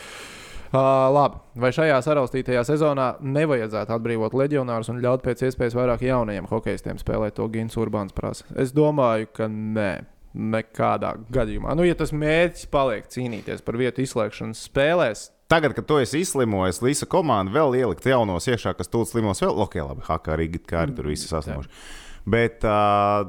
Uh, 0.73 0.79
labi, 1.13 1.37
vai 1.61 1.69
šajā 1.75 1.99
saraustītajā 2.01 2.63
sezonā 2.65 3.11
nevajadzētu 3.21 3.93
atbrīvot 3.93 4.33
leģionārus 4.39 4.89
un 4.89 5.03
ļaut 5.03 5.21
pēc 5.21 5.43
iespējas 5.49 5.75
vairāk 5.77 6.01
jaunajiem 6.07 6.47
hokeistiem 6.49 6.97
spēlēt 6.97 7.37
to 7.37 7.45
Gins 7.53 7.77
Urbāns 7.77 8.15
prasa? 8.15 8.47
Es 8.57 8.73
domāju, 8.73 9.29
ka 9.35 9.49
nē. 9.51 9.91
Nekādā 10.33 11.11
gadījumā. 11.29 11.75
Nu, 11.77 11.83
ja 11.85 11.93
tas 11.93 12.09
mērķis 12.09 12.65
paliek 12.73 13.05
cīnīties 13.05 13.61
par 13.61 13.75
vietu 13.77 14.01
izslēgšanas 14.01 14.63
spēlēs, 14.65 15.27
Tagad, 15.53 15.75
kad 15.77 15.85
tu 15.85 15.99
esi 16.01 16.23
izslimojis, 16.23 16.79
Līsa 16.81 17.05
komanda 17.05 17.53
vēl 17.53 17.75
ielikt 17.77 18.07
jaunos 18.09 18.47
iekšā, 18.49 18.71
kas 18.73 18.89
tūlīt 18.89 19.11
slimos 19.11 19.43
vēl. 19.43 19.59
Ok, 19.61 19.75
labi, 19.85 20.01
Hakā 20.07 20.33
arī 20.33 20.47
kā 20.57 20.79
arī 20.87 20.95
tur 20.97 21.11
visi 21.11 21.29
saslimuši. 21.29 21.69
Bet 22.33 22.65
uh, 22.65 23.27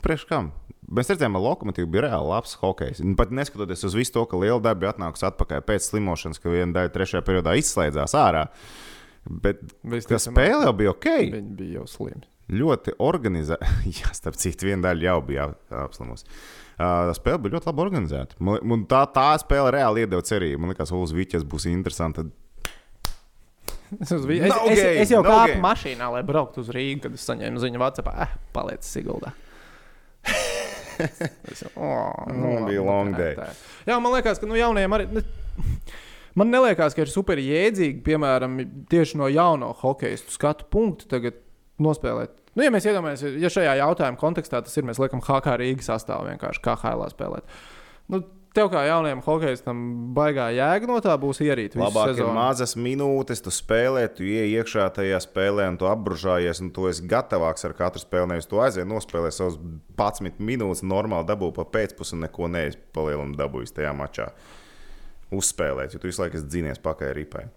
priekš 0.00 0.24
kam? 0.30 0.54
Mēs 0.86 1.08
redzējām, 1.10 1.34
ka 1.34 1.42
lokomotīva 1.42 1.90
bija 1.90 2.04
reāli 2.06 2.30
labs 2.30 2.52
hokejs. 2.60 3.00
Pat 3.18 3.32
neskatoties 3.34 3.82
uz 3.88 3.96
visu 3.98 4.14
to, 4.14 4.22
ka 4.30 4.38
liela 4.38 4.60
daļa 4.62 4.78
bija 4.82 4.92
atnākusi 4.94 5.26
atpakaļ 5.26 5.64
pēc 5.66 5.88
slimošanas, 5.88 6.38
ka 6.42 6.52
viena 6.52 6.70
daļa 6.76 6.92
trešajā 6.94 7.24
periodā 7.26 7.56
izslēdzās 7.58 8.14
ārā. 8.18 8.44
Bet 9.26 9.64
tā 10.06 10.20
spēle 10.22 10.68
jau 10.68 10.74
bija 10.78 10.92
ok. 10.94 11.08
viņi 11.34 11.56
bija 11.58 11.80
jau 11.80 11.86
slimi. 11.90 12.22
Ļoti 12.54 12.94
organizēta. 13.02 13.66
Jā, 13.98 14.12
starp 14.14 14.38
citu, 14.38 14.68
viena 14.68 14.92
daļa 14.92 15.08
jau 15.08 15.16
bija 15.26 15.48
apslimusi. 15.82 16.28
Uh, 16.76 17.10
spēle 17.16 17.40
bija 17.42 17.56
ļoti 17.56 17.70
labi 17.72 17.82
organizēta. 17.82 18.38
Man, 18.38 18.60
man 18.70 18.84
tā, 18.86 19.02
tā 19.10 19.32
spēle 19.42 19.72
reāli 19.74 20.04
iedeva 20.04 20.22
cerību. 20.22 20.60
Man 20.62 20.70
liekas, 20.70 20.92
Ulas 20.94 21.14
Viķis 21.16 21.46
būs 21.48 21.66
interesanta. 21.72 22.28
Es, 23.96 24.10
uz, 24.12 24.22
es, 24.26 24.46
No 24.50 24.60
es, 24.66 24.78
game, 24.78 24.94
es 25.02 25.10
jau 25.10 25.22
no 25.22 25.30
kāpu 25.30 25.56
game. 25.56 25.62
mašīnā, 25.62 26.12
lai 26.14 26.22
brauktu 26.26 26.62
uz 26.62 26.70
Rīgā, 26.74 27.06
kad 27.06 27.18
es 27.18 27.26
saņēmu 27.26 27.62
ziņu 27.62 27.82
Vācijā, 27.82 28.14
eh, 28.22 28.38
paliec 28.54 28.86
Siguldā. 28.86 29.34
Jau, 31.60 31.70
oh, 31.76 32.26
Nu, 32.32 32.52
bija 32.66 32.82
labi, 32.82 32.88
long 32.88 33.16
day. 33.16 33.36
Jā, 33.88 33.98
man 34.02 34.14
liekas, 34.16 34.40
ka 34.42 34.48
nu, 34.48 34.58
jaunajiem 34.58 34.96
arī. 34.96 35.08
Ne, 35.16 35.24
man 36.38 36.54
liekas, 36.54 36.96
ka 36.96 37.04
ir 37.04 37.12
super 37.12 37.40
jēdzīgi, 37.42 38.02
piemēram, 38.06 38.58
tieši 38.92 39.20
no 39.20 39.30
jauno 39.32 39.72
hokeja 39.82 40.18
skatu 40.24 40.68
punktu 40.72 41.10
tagad 41.12 41.38
nospēlēt. 41.82 42.34
Nu, 42.56 42.64
ja 42.64 42.72
mēs 42.72 42.88
iedomājamies, 42.88 43.40
ja 43.42 43.52
šajā 43.52 43.74
jautājuma 43.82 44.20
kontekstā 44.20 44.62
tas 44.64 44.76
ir, 44.80 44.86
mēs 44.88 45.00
liekam, 45.02 45.20
HK 45.24 45.58
Rīgas 45.60 45.90
sastāvā 45.90 46.30
vienkārši 46.30 46.62
kā 46.64 46.76
HL 46.80 47.04
spēlēt. 47.12 47.58
Nu, 48.12 48.22
tev 48.56 48.70
kā 48.72 48.82
jaunajam 48.88 49.20
hokeistam 49.24 49.80
baigā 50.16 50.48
jēga 50.56 50.88
no 50.88 50.96
tā 51.04 51.14
būs 51.20 51.42
ierīt. 51.44 51.76
Labāk 51.78 52.12
ir 52.12 52.16
sezonu. 52.16 52.34
mazas 52.36 52.76
minūtes, 52.80 53.42
tu 53.44 53.52
spēlē, 53.54 54.06
tu 54.16 54.26
ienāc 54.26 54.52
iekšā 54.62 54.88
tajā 54.98 55.20
spēlē, 55.24 55.68
un 55.72 55.78
tu 55.80 55.88
apbružājies, 55.90 56.62
un 56.64 56.72
tu 56.74 56.88
esi 56.90 57.04
gatavāks 57.08 57.66
ar 57.68 57.76
katru 57.78 58.02
spēli. 58.02 58.32
Nevis 58.32 58.48
tu 58.50 58.60
aizies, 58.64 58.88
nospēlē 58.88 59.32
savus 59.34 59.58
11 59.96 60.40
minūtes, 60.40 60.84
normāli 60.86 61.28
dabū 61.28 61.52
pa 61.56 61.66
pēcpusdienu, 61.76 62.22
un 62.22 62.28
neko 62.28 62.52
neesi 62.52 62.80
palielinu 62.96 63.36
dabūjis 63.38 63.76
tajā 63.76 63.92
mačā. 63.96 64.30
Uzspēlēt, 65.36 65.92
jo 65.92 66.00
tu 66.00 66.08
visu 66.10 66.22
laiku 66.22 66.38
esi 66.38 66.48
dzīvies 66.48 66.82
pakaļ 66.84 67.14
ripai. 67.18 67.48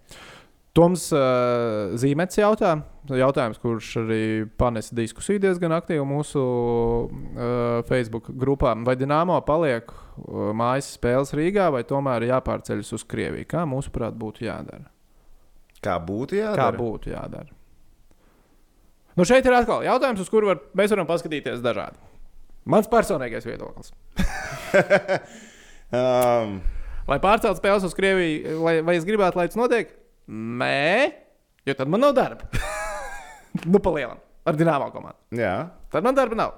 Toms 0.79 1.09
uh, 1.11 1.91
Zīmets 1.99 2.37
jautā, 2.39 2.77
jautājums, 3.11 3.57
kurš 3.59 3.89
arī 3.99 4.21
panesa 4.59 4.95
diskusiju 4.95 5.41
diezgan 5.43 5.73
aktīvi 5.75 6.05
mūsu 6.07 6.39
uh, 6.39 7.81
Facebook 7.89 8.29
grupā. 8.39 8.71
Vai 8.87 8.95
Dienāmo 8.95 9.35
paliek 9.43 9.91
uh, 9.91 10.53
mājas 10.55 10.93
spēles 10.95 11.35
Rīgā, 11.35 11.67
vai 11.75 11.83
tomēr 11.87 12.29
jāpārceļas 12.29 12.93
uz 12.95 13.03
Krieviju? 13.11 13.49
Kā 13.51 13.65
mūsuprāt 13.67 14.15
būtu 14.19 14.47
jādara? 14.47 14.87
Kā 15.83 15.97
būtu 15.99 16.39
Kā 16.39 16.45
jādara? 16.45 16.79
būtu 16.79 17.11
jādara? 17.11 17.51
Nu 19.19 19.27
šeit 19.27 19.43
ir 19.43 19.59
atkal 19.59 19.83
jautājums, 19.83 20.23
uz 20.23 20.31
kuru 20.31 20.53
var, 20.53 20.63
mēs 20.79 20.95
varam 20.95 21.09
paskatīties 21.09 21.59
dažādi. 21.65 21.99
Mans 22.71 22.87
personīgais 22.87 23.47
viedoklis. 23.49 23.91
Um, 25.89 26.59
Lai 27.09 27.15
pārceltu 27.17 27.57
spēles 27.57 27.81
uz 27.87 27.95
Krieviju, 27.97 28.59
vai, 28.61 28.75
vai 28.85 28.93
es 28.99 29.05
gribētu, 29.07 29.39
lai 29.39 29.47
tas 29.49 29.57
notiek? 29.57 29.89
Nē, 30.29 31.09
jo 31.65 31.75
tad 31.77 31.89
man 31.89 32.03
nav 32.05 32.15
darba. 32.17 32.47
nu, 33.71 33.81
palielam, 33.81 34.21
ar 34.45 34.57
dināmo 34.57 34.91
komandu. 34.93 35.19
jā, 35.41 35.53
Tad 35.89 36.05
man 36.05 36.17
darba 36.17 36.37
nav. 36.37 36.57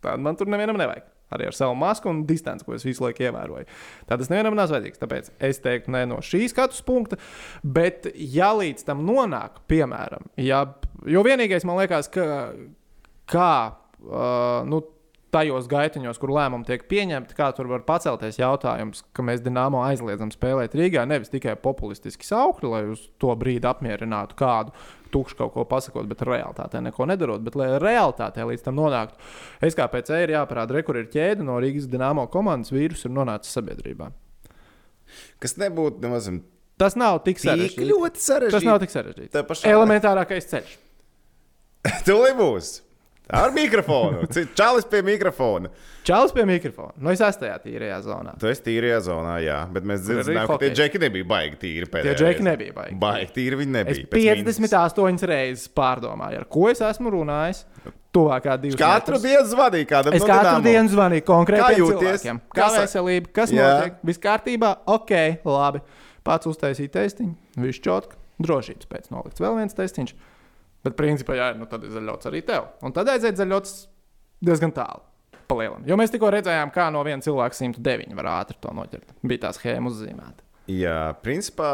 Tad 0.00 0.22
man 0.24 0.38
tur 0.40 0.48
nevienam 0.48 0.78
nevajag. 0.80 1.04
Arī 1.30 1.46
ar 1.46 1.54
savu 1.54 1.76
masku 1.78 2.08
un 2.10 2.24
distanci, 2.26 2.64
ko 2.66 2.74
es 2.74 2.82
visu 2.82 3.04
laiku 3.04 3.22
ievēroju. 3.22 3.68
Tad 4.08 4.22
tas 4.22 4.30
nevienam 4.32 4.56
nav 4.58 4.72
vajadzīgs. 4.72 4.98
Tāpēc 4.98 5.28
es 5.46 5.60
teiktu, 5.62 5.92
ne 5.94 6.02
no 6.10 6.18
šī 6.24 6.48
skatu 6.50 6.80
punkta. 6.86 7.20
Bet, 7.62 8.08
ja 8.18 8.50
līdz 8.56 8.86
tam 8.88 9.04
nonāk, 9.06 9.60
piemēram, 9.70 10.26
ja, 10.42 10.64
jo 11.06 11.22
vienīgais 11.26 11.66
man 11.68 11.78
liekas, 11.78 12.10
ka 12.10 12.24
kā 13.30 13.52
uh, 13.70 14.66
nu, 14.66 14.82
tajos 15.34 15.68
gaitiņos, 15.70 16.18
kur 16.20 16.32
lēmumi 16.34 16.66
tiek 16.68 16.84
pieņemti, 16.90 17.36
kā 17.38 17.50
tur 17.56 17.68
var 17.70 17.84
pacelties 17.86 18.38
jautājums, 18.40 19.04
ka 19.16 19.24
mēs 19.26 19.42
Dienāmo 19.44 19.82
aizliedzam 19.86 20.32
spēlēt 20.34 20.74
Rīgā. 20.78 21.06
Nevis 21.08 21.32
tikai 21.32 21.56
populistiski 21.60 22.26
saukli, 22.26 22.70
lai 22.70 22.82
uz 22.90 23.06
to 23.22 23.34
brīdi 23.38 23.68
apmierinātu 23.70 24.38
kādu 24.38 24.74
tukšu 25.10 25.38
kaut 25.40 25.54
ko 25.54 25.64
pasakot, 25.66 26.06
bet 26.10 26.22
realitātē 26.26 26.82
neko 26.86 27.06
nedarot. 27.10 27.42
Bet, 27.46 27.56
lai 27.58 27.72
realitātē 27.82 28.46
līdz 28.46 28.66
tam 28.66 28.78
nonāktu, 28.78 29.18
SKPC 29.66 30.22
ir 30.24 30.34
jāparāda, 30.36 30.76
re, 30.76 30.84
kur 30.86 31.00
ir 31.00 31.10
ķēde 31.10 31.46
no 31.46 31.58
Rīgas 31.62 31.88
Dienāmo 31.90 32.28
komandas 32.30 32.70
vīrusu 32.74 33.08
ir 33.10 33.16
nonācis 33.18 33.56
sabiedrībā. 33.58 34.12
kas 35.42 35.56
nebūtu 35.58 36.04
nemaz 36.04 36.30
Tas 36.80 36.94
nav 36.96 37.18
tik 37.26 37.36
tik 37.36 37.44
sarežģīti. 37.44 37.88
ļoti 37.90 38.22
sarežģīti. 38.24 38.56
Tas 38.56 38.64
nav 38.64 38.78
tik 38.80 38.92
sarežģīti. 38.94 39.32
Tā 39.34 39.42
pašā 39.44 39.68
Elementārākais 39.68 40.46
ceļš. 40.48 40.78
Tūlīt 42.06 42.38
būs. 42.38 42.70
Ar 43.32 43.52
mikrofonu. 43.54 44.24
Čalis 44.58 44.84
pie 44.90 45.02
mikrofona. 45.06 45.68
Čālis 46.06 46.32
pie 46.34 46.44
mikrofona. 46.48 46.92
Nu, 46.98 47.10
es 47.12 47.20
esmu 47.22 47.44
tajā 47.44 47.58
tīrajā 47.62 47.98
zonā. 48.02 48.32
Tu 48.40 48.48
esi 48.50 48.64
tīrajā 48.66 48.98
zonā, 49.06 49.36
jā. 49.44 49.58
Bet 49.70 49.84
mēs 49.86 50.02
zinām, 50.08 50.48
ka 50.50 50.56
tie 50.62 50.70
džeki 50.74 50.98
nebija 51.04 51.28
baigi 51.30 51.58
tīri. 51.62 51.86
Tie 51.92 52.14
džeki 52.18 52.42
nebija 52.46 52.74
baigi. 52.74 52.98
Baigi 53.02 53.32
tīri 53.36 53.60
viņi 53.60 53.70
Es 53.70 54.00
nebija. 54.02 54.36
mīnus. 54.40 54.58
58 54.66 55.26
reizes 55.30 55.68
pārdomāju, 55.76 56.40
ar 56.42 56.48
ko 56.50 56.68
es 56.72 56.82
esmu 56.82 57.12
runājis. 57.14 57.64
Tuvākā 58.10 58.56
divas 58.58 58.74
Katru 58.80 59.14
metrus. 59.14 59.22
dienu 59.22 59.46
zvanīju 59.52 59.86
kādam 59.86 60.14
Es 60.18 60.24
no 60.24 60.26
katru 60.26 60.48
Dinamo. 60.48 60.64
dienu 60.66 60.88
zvanīju 60.90 61.22
jūties? 61.78 62.24
cilvēkiem. 62.24 62.40
Kā 62.58 62.66
veselība, 62.74 63.32
kas 63.32 63.52
Jā. 63.54 63.68
notiek? 63.70 64.00
Viss 64.02 64.18
kārtībā, 64.18 64.70
ok, 64.90 65.12
labi. 65.46 65.80
Pats 66.26 66.46
uztaisīja 66.50 66.90
testiņu, 66.90 67.36
viņš 67.56 67.78
čotka, 67.86 68.16
drošības 68.42 68.90
pēc 68.90 69.06
nolikts 69.14 69.38
vēl 69.40 69.54
viens 69.60 69.74
testiņš. 69.78 70.14
Bet 70.86 70.96
principā, 70.96 71.36
jā, 71.36 71.48
nu 71.58 71.66
tad 71.68 71.84
ir 71.84 71.92
zaļots 71.92 72.28
arī 72.30 72.40
tev. 72.46 72.70
Un 72.86 72.94
tad 72.96 73.08
aiziet 73.12 73.36
zaļots 73.36 73.74
diezgan 74.44 74.72
tālu. 74.76 75.04
Palielam. 75.50 75.82
Jo 75.88 75.96
mēs 75.98 76.12
tikko 76.14 76.30
redzējām, 76.32 76.70
kā 76.72 76.86
no 76.94 77.02
viena 77.04 77.24
cilvēka 77.24 77.58
109 77.58 78.14
var 78.16 78.28
ātri 78.36 78.56
to 78.62 78.72
noķert. 78.76 79.16
Bija 79.26 79.48
tā 79.48 79.50
schēma 79.56 79.90
uzzīmēta. 79.90 80.46
Jā, 80.70 81.10
principā 81.24 81.70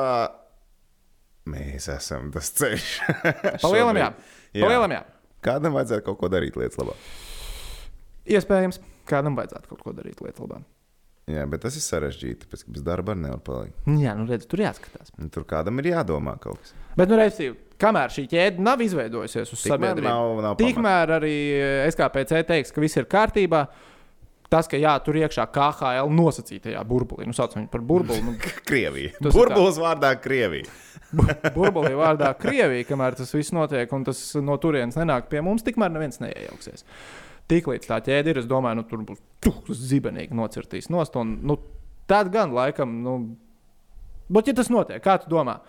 mēs 1.52 1.90
esam 1.92 2.30
tas 2.34 2.48
ceļš. 2.56 2.88
Palielam, 3.64 4.00
jā. 4.00 4.08
Palielam, 4.56 4.96
jā. 4.96 5.02
Kādam 5.44 5.76
vajadzētu 5.76 6.06
kaut 6.08 6.18
ko 6.22 6.30
darīt 6.32 6.56
lietas 6.58 6.80
labā. 6.80 6.96
Iespējams, 8.26 8.80
kādam 9.06 9.36
vajadzētu 9.38 9.70
kaut 9.70 9.84
ko 9.84 9.92
darīt 9.94 10.24
lietu 10.24 10.46
labā. 10.46 10.62
Jā, 11.30 11.42
bet 11.50 11.64
tas 11.66 11.74
ir 11.78 11.82
sarežģīti. 11.82 12.46
Pēc 12.50 12.64
tam 12.64 12.74
bez 12.76 12.82
darba 12.86 13.14
nevar 13.18 13.40
palikt. 13.42 13.86
Jā, 13.98 14.12
nu 14.18 14.28
redz, 14.30 14.46
tur 14.50 14.62
jāskatās. 14.62 15.10
Un 15.18 15.30
Tur 15.34 15.46
kādam 15.48 15.82
ir 15.82 15.90
jādomā 15.90 16.36
kaut 16.42 16.60
kas. 16.62 16.74
Bet, 16.98 17.10
nu, 17.10 17.18
reizē, 17.18 17.50
kamēr 17.80 18.14
šī 18.14 18.24
ķēde 18.30 18.64
nav 18.64 18.80
izveidojusies 18.84 19.52
uz 19.52 19.66
sabiedrību, 19.66 20.06
nav, 20.06 20.30
nav 20.40 20.56
pamata. 20.56 20.62
tikmēr 20.62 21.12
arī 21.18 21.34
SKPC 21.92 22.42
teiks, 22.48 22.72
ka 22.74 22.84
viss 22.84 22.98
ir 23.00 23.08
kārtībā. 23.10 23.66
Tas, 24.46 24.68
ka 24.70 24.78
jā, 24.78 24.92
tur 25.02 25.16
iekšā 25.18 25.42
KHL 25.50 26.12
nosacītajā 26.14 26.82
burbulī, 26.86 27.26
nu, 27.26 27.34
sauc 27.34 27.56
viņu 27.56 27.66
par 27.72 27.82
burbuli. 27.82 28.22
Nu, 28.22 28.36
Krievija. 28.68 29.16
Burbulis 29.24 29.80
vārdā 29.82 30.12
Krievija. 30.22 30.70
burbulī 31.56 31.96
vārdā 31.98 32.30
Krievija, 32.38 32.86
kamēr 32.86 33.16
tas 33.18 33.34
viss 33.34 33.54
notiek 33.54 33.90
un 33.94 34.06
tas 34.06 34.20
no 34.38 34.54
turienes 34.62 34.98
nenāk 34.98 35.26
pie 35.32 35.42
mums, 35.42 35.66
tikmēr 35.66 35.90
neviens 35.94 36.22
neiejauksies. 36.22 36.86
Tiklīdz 37.50 37.90
tā 37.90 37.98
ķēde 38.06 38.32
ir, 38.32 38.40
es 38.42 38.46
domāju, 38.50 38.80
nu, 38.80 38.86
tur 38.90 39.02
būs 39.06 39.18
tuh, 39.42 39.58
zibenīgi 39.70 40.34
nocirtīs 40.34 40.90
nost. 40.94 41.18
Un, 41.18 41.36
nu, 41.46 41.58
tad 42.10 42.30
gan 42.34 42.54
laikam, 42.54 43.00
nu, 43.02 43.16
bet 44.30 44.50
ja 44.50 44.54
tas 44.58 44.70
notiek, 44.70 45.02
kā 45.02 45.18
tu 45.22 45.30
domā? 45.30 45.60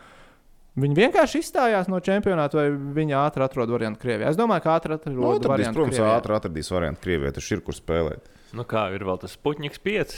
Viņi 0.77 0.93
vienkārši 0.93 1.39
izstājās 1.41 1.87
no 1.89 1.97
čempionāta, 2.05 2.59
vai 2.59 2.67
viņi 2.69 3.15
ātri 3.17 3.41
atrod 3.47 3.71
variantu 3.73 4.03
Krievijā? 4.03 4.29
Es 4.29 4.37
domāju, 4.37 4.61
ka 4.61 4.75
ātri 4.77 4.93
atrod 4.93 5.15
Nu, 5.15 5.31
tad, 5.39 5.49
variantu 5.49 5.79
protams, 5.79 5.95
Krievijā. 5.97 6.17
ātri 6.19 6.35
atradīs 6.37 6.69
variantu 6.69 7.01
Krievijā. 7.01 7.31
Tur 7.33 7.47
ir 7.55 7.63
kur 7.65 7.77
spēlēt. 7.77 8.29
Nu 8.57 8.65
kā 8.69 8.83
ir 8.93 9.05
vēl 9.07 9.17
tas 9.23 9.33
Sputniks 9.33 9.81
5? 9.81 10.13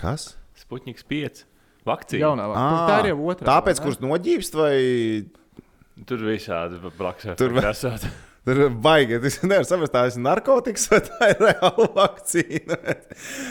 Kas? 0.00 0.30
Sputniks 0.56 1.04
5. 1.04 1.44
Vakcīna. 1.84 2.22
Jaunā 2.24 2.48
vakcīna. 2.48 2.82
Tā 2.88 2.98
ir 3.02 3.10
jau 3.12 3.20
otrā. 3.28 3.48
Tāpēc, 3.50 3.80
vai 3.82 3.86
kurš 3.90 4.02
noģībst, 4.06 4.56
vai 4.56 4.74
Tur 6.08 6.22
visādi 6.24 6.80
blakus 6.96 7.36
Tur 7.36 7.56
esat. 7.60 8.08
tur 8.46 8.64
ir 8.66 8.74
baigi. 8.82 9.20
Es 9.20 9.40
nevaru 9.44 9.68
saprast, 9.68 9.92
tā 9.92 10.06
ir 10.08 10.18
narkotikas 10.24 10.88
vai 10.94 11.00
tā 11.04 11.30
ir 11.34 11.44
reāla 11.50 11.88
vakcīna. 11.98 12.78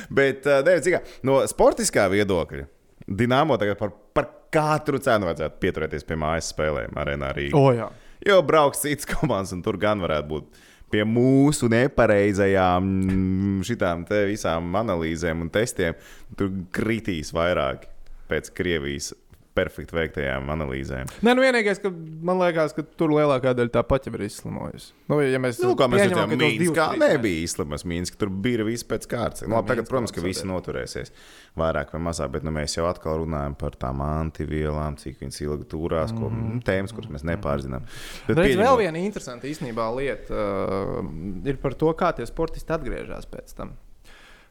Bet, 0.10 0.48
ā, 0.50 0.62
ne, 0.66 0.78
cik, 0.84 1.12
no 1.28 1.42
sportiskā 1.52 2.10
viedokļa, 2.12 2.68
Dienāmo 3.12 3.58
tagad 3.60 3.80
par, 3.80 3.92
par 4.16 4.28
katru 4.54 5.00
cenu 5.04 5.30
vajadzētu 5.30 5.62
pieturēties 5.64 6.06
pie 6.08 6.18
mājas 6.20 6.52
spēlēm 6.54 7.00
arēnā 7.00 7.32
Rīgā. 7.38 7.58
O, 7.58 7.72
jā. 7.76 7.88
Jo 8.28 8.42
brauks 8.46 8.84
cits 8.84 9.08
komandas, 9.10 9.54
un 9.56 9.64
tur 9.66 9.80
gan 9.82 10.04
varētu 10.04 10.30
būt 10.30 10.62
pie 10.92 11.06
mūsu 11.08 11.70
nepareizajām 11.72 12.86
mm, 12.86 13.64
šitām 13.68 14.04
visām 14.30 14.76
analīzēm 14.82 15.46
un 15.46 15.52
testiem. 15.54 15.98
Tur 16.38 16.52
kritīs 16.76 17.32
vairāk 17.36 17.88
pēc 18.32 18.52
Krievijas 18.56 19.14
perfekti 19.58 19.96
veiktajām 19.96 20.48
analīzēm. 20.54 21.10
Nē, 21.26 21.34
nu 21.36 21.44
vienīgais, 21.44 21.82
ka 21.84 21.92
man 21.92 22.40
liekas, 22.40 22.74
ka 22.76 22.86
tur 22.98 23.12
lielākā 23.16 23.52
daļa 23.58 23.74
tāpat 23.76 24.08
jau 24.08 24.14
ir 24.16 24.24
izslimojusi. 24.28 24.94
Nu, 25.12 25.20
ja 25.24 25.42
mēs 25.44 25.60
Nu, 25.64 25.74
kā 25.80 25.90
mēs 25.92 26.08
divus, 26.08 26.30
Mīnskā 26.32 26.88
nebija 27.00 27.42
īstenībā 27.44 27.80
Mīnska. 27.92 28.20
Tur 28.22 28.32
bija 28.32 28.66
viss 28.68 28.88
pēc 28.88 29.08
kārtas. 29.12 29.44
Nu, 29.46 29.58
labi, 29.58 29.74
tagad, 29.74 29.84
Mīnskā 29.84 29.92
protams, 29.92 30.16
ka 30.16 30.24
visi 30.24 30.48
noturēsies 30.48 31.12
vairāk 31.60 31.92
vai 31.96 32.02
mazāk, 32.08 32.32
bet 32.38 32.48
nu, 32.48 32.54
mēs 32.56 32.78
jau 32.78 32.88
atkal 32.88 33.20
runājam 33.26 33.58
par 33.60 33.76
tām 33.80 34.04
antivielām, 34.06 34.96
cik 35.02 35.20
viņas 35.20 35.42
ilgi 35.44 35.68
turās, 35.74 36.16
ko, 36.16 36.32
mm. 36.32 36.64
tēmas, 36.68 36.96
kuras 36.96 37.12
mēs 37.12 37.28
nepārzinām. 37.28 37.88
Bet 38.30 38.38
Redz, 38.38 38.54
pieņemot- 38.54 38.68
vēl 38.70 38.82
viena 38.86 39.04
interesanta 39.04 39.52
īstenībā 39.52 39.90
lieta 39.98 40.32
uh, 40.32 41.02
ir 41.44 41.60
par 41.64 41.76
to, 41.76 41.92
kā 42.00 42.14
tie 42.16 42.28
sportisti 42.30 42.72
atgriežas 42.72 43.28
pēc 43.32 43.56
tam. 43.60 43.76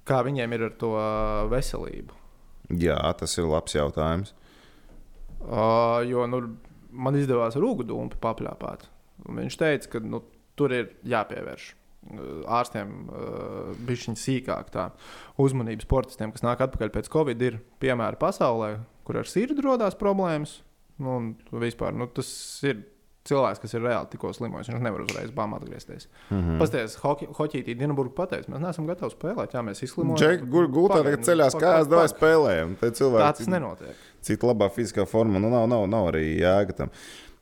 Kā 0.05 0.21
viņiem 0.27 0.57
ir 0.57 0.69
ar 0.69 0.77
to 0.81 0.93
uh, 0.93 1.49
veselību. 1.49 2.17
Jā, 2.81 3.01
tas 3.19 3.33
ir 3.41 3.49
labs 3.51 3.75
jautājums. 3.75 4.35
Uh, 5.41 6.01
jo 6.05 6.27
nu, 6.29 6.43
man 6.93 7.17
izdevās 7.17 7.57
ar 7.57 7.65
Dūmu 7.65 8.21
papļāpāt. 8.21 8.87
Viņš 9.31 9.59
teica, 9.61 9.93
ka 9.95 10.03
nu, 10.05 10.23
tur 10.59 10.75
ir 10.77 10.91
jāpievērš 11.09 11.67
uh, 11.71 12.43
ārstiem 12.61 12.93
uh, 13.09 13.71
bišķiņ 13.89 14.19
sīkāk 14.21 14.73
tā 14.75 14.91
uzmanība 15.41 15.87
sportistiem, 15.87 16.35
kas 16.35 16.45
nāk 16.45 16.65
atpakaļ 16.67 16.93
pēc 16.97 17.13
Covid. 17.13 17.47
Ir 17.49 17.61
piemēri 17.83 18.21
pasaulē, 18.21 18.75
kur 19.07 19.21
ar 19.23 19.31
sirdi 19.31 19.65
rodās 19.65 19.97
problēmas. 20.01 20.61
Nu, 21.01 21.17
vispār, 21.57 21.95
nu, 21.97 22.11
tas 22.13 22.29
ir 22.69 22.83
cilvēks, 23.29 23.61
kas 23.63 23.75
ir 23.77 23.83
reāli 23.85 24.09
tikko 24.13 24.33
slimojis. 24.37 24.71
Viņš 24.73 24.85
nevar 24.85 25.05
uzreiz 25.05 25.33
bām 25.35 25.55
atgriezties. 25.57 26.09
Mm. 26.31 26.41
-hmm. 26.41 26.61
Pastāstiet, 26.63 27.33
Hoķītī 27.39 27.77
Dienaburgā 27.79 28.15
pateica, 28.23 28.53
mēs 28.53 28.63
neesam 28.65 28.87
gatavi 28.89 29.15
spēlēt. 29.15 29.57
Jā, 29.57 29.65
mēs 29.67 29.83
izslimojam. 29.85 30.47
Gultā 30.51 31.03
tagad 31.05 31.27
ceļās 31.29 31.57
kājās, 31.61 31.91
dāvā 31.91 32.07
spēlējam. 32.13 32.77
Tā 32.81 32.93
tas 32.93 33.51
nenotiek. 33.51 34.07
cita 34.21 34.47
labā 34.47 34.71
fiziskā 34.73 35.07
forma. 35.07 35.39
Nu, 35.39 35.51
nav, 35.53 35.69
nav, 35.69 35.87
nav 35.91 36.13
arī 36.13 36.25
jēga 36.41 36.77
tam. 36.83 36.95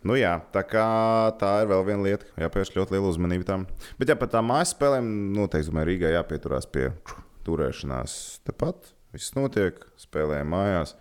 Nu, 0.07 0.15
jā, 0.15 0.37
tā, 0.55 0.63
tā 1.41 1.53
ir 1.63 1.71
vēl 1.73 1.81
viena 1.87 2.05
lieta, 2.07 2.27
jāpievērš 2.39 2.77
ļoti 2.77 2.95
liela 2.95 3.09
uzmanība 3.11 3.45
tam. 3.49 3.67
Bet, 3.99 4.13
ja 4.13 4.15
par 4.19 4.31
tām 4.31 4.47
mājas 4.47 4.71
spēlēm, 4.77 5.09
noteikti 5.35 5.73
domāju, 5.73 5.89
Rīgā 5.91 6.13
jāpieturās 6.15 6.69
pie 6.71 6.93
turēšanās. 7.49 8.15
Tepat 8.47 8.93
viss 9.17 9.35
notiek, 9.35 9.81
spēlējam 9.99 10.55
mājās, 10.55 10.95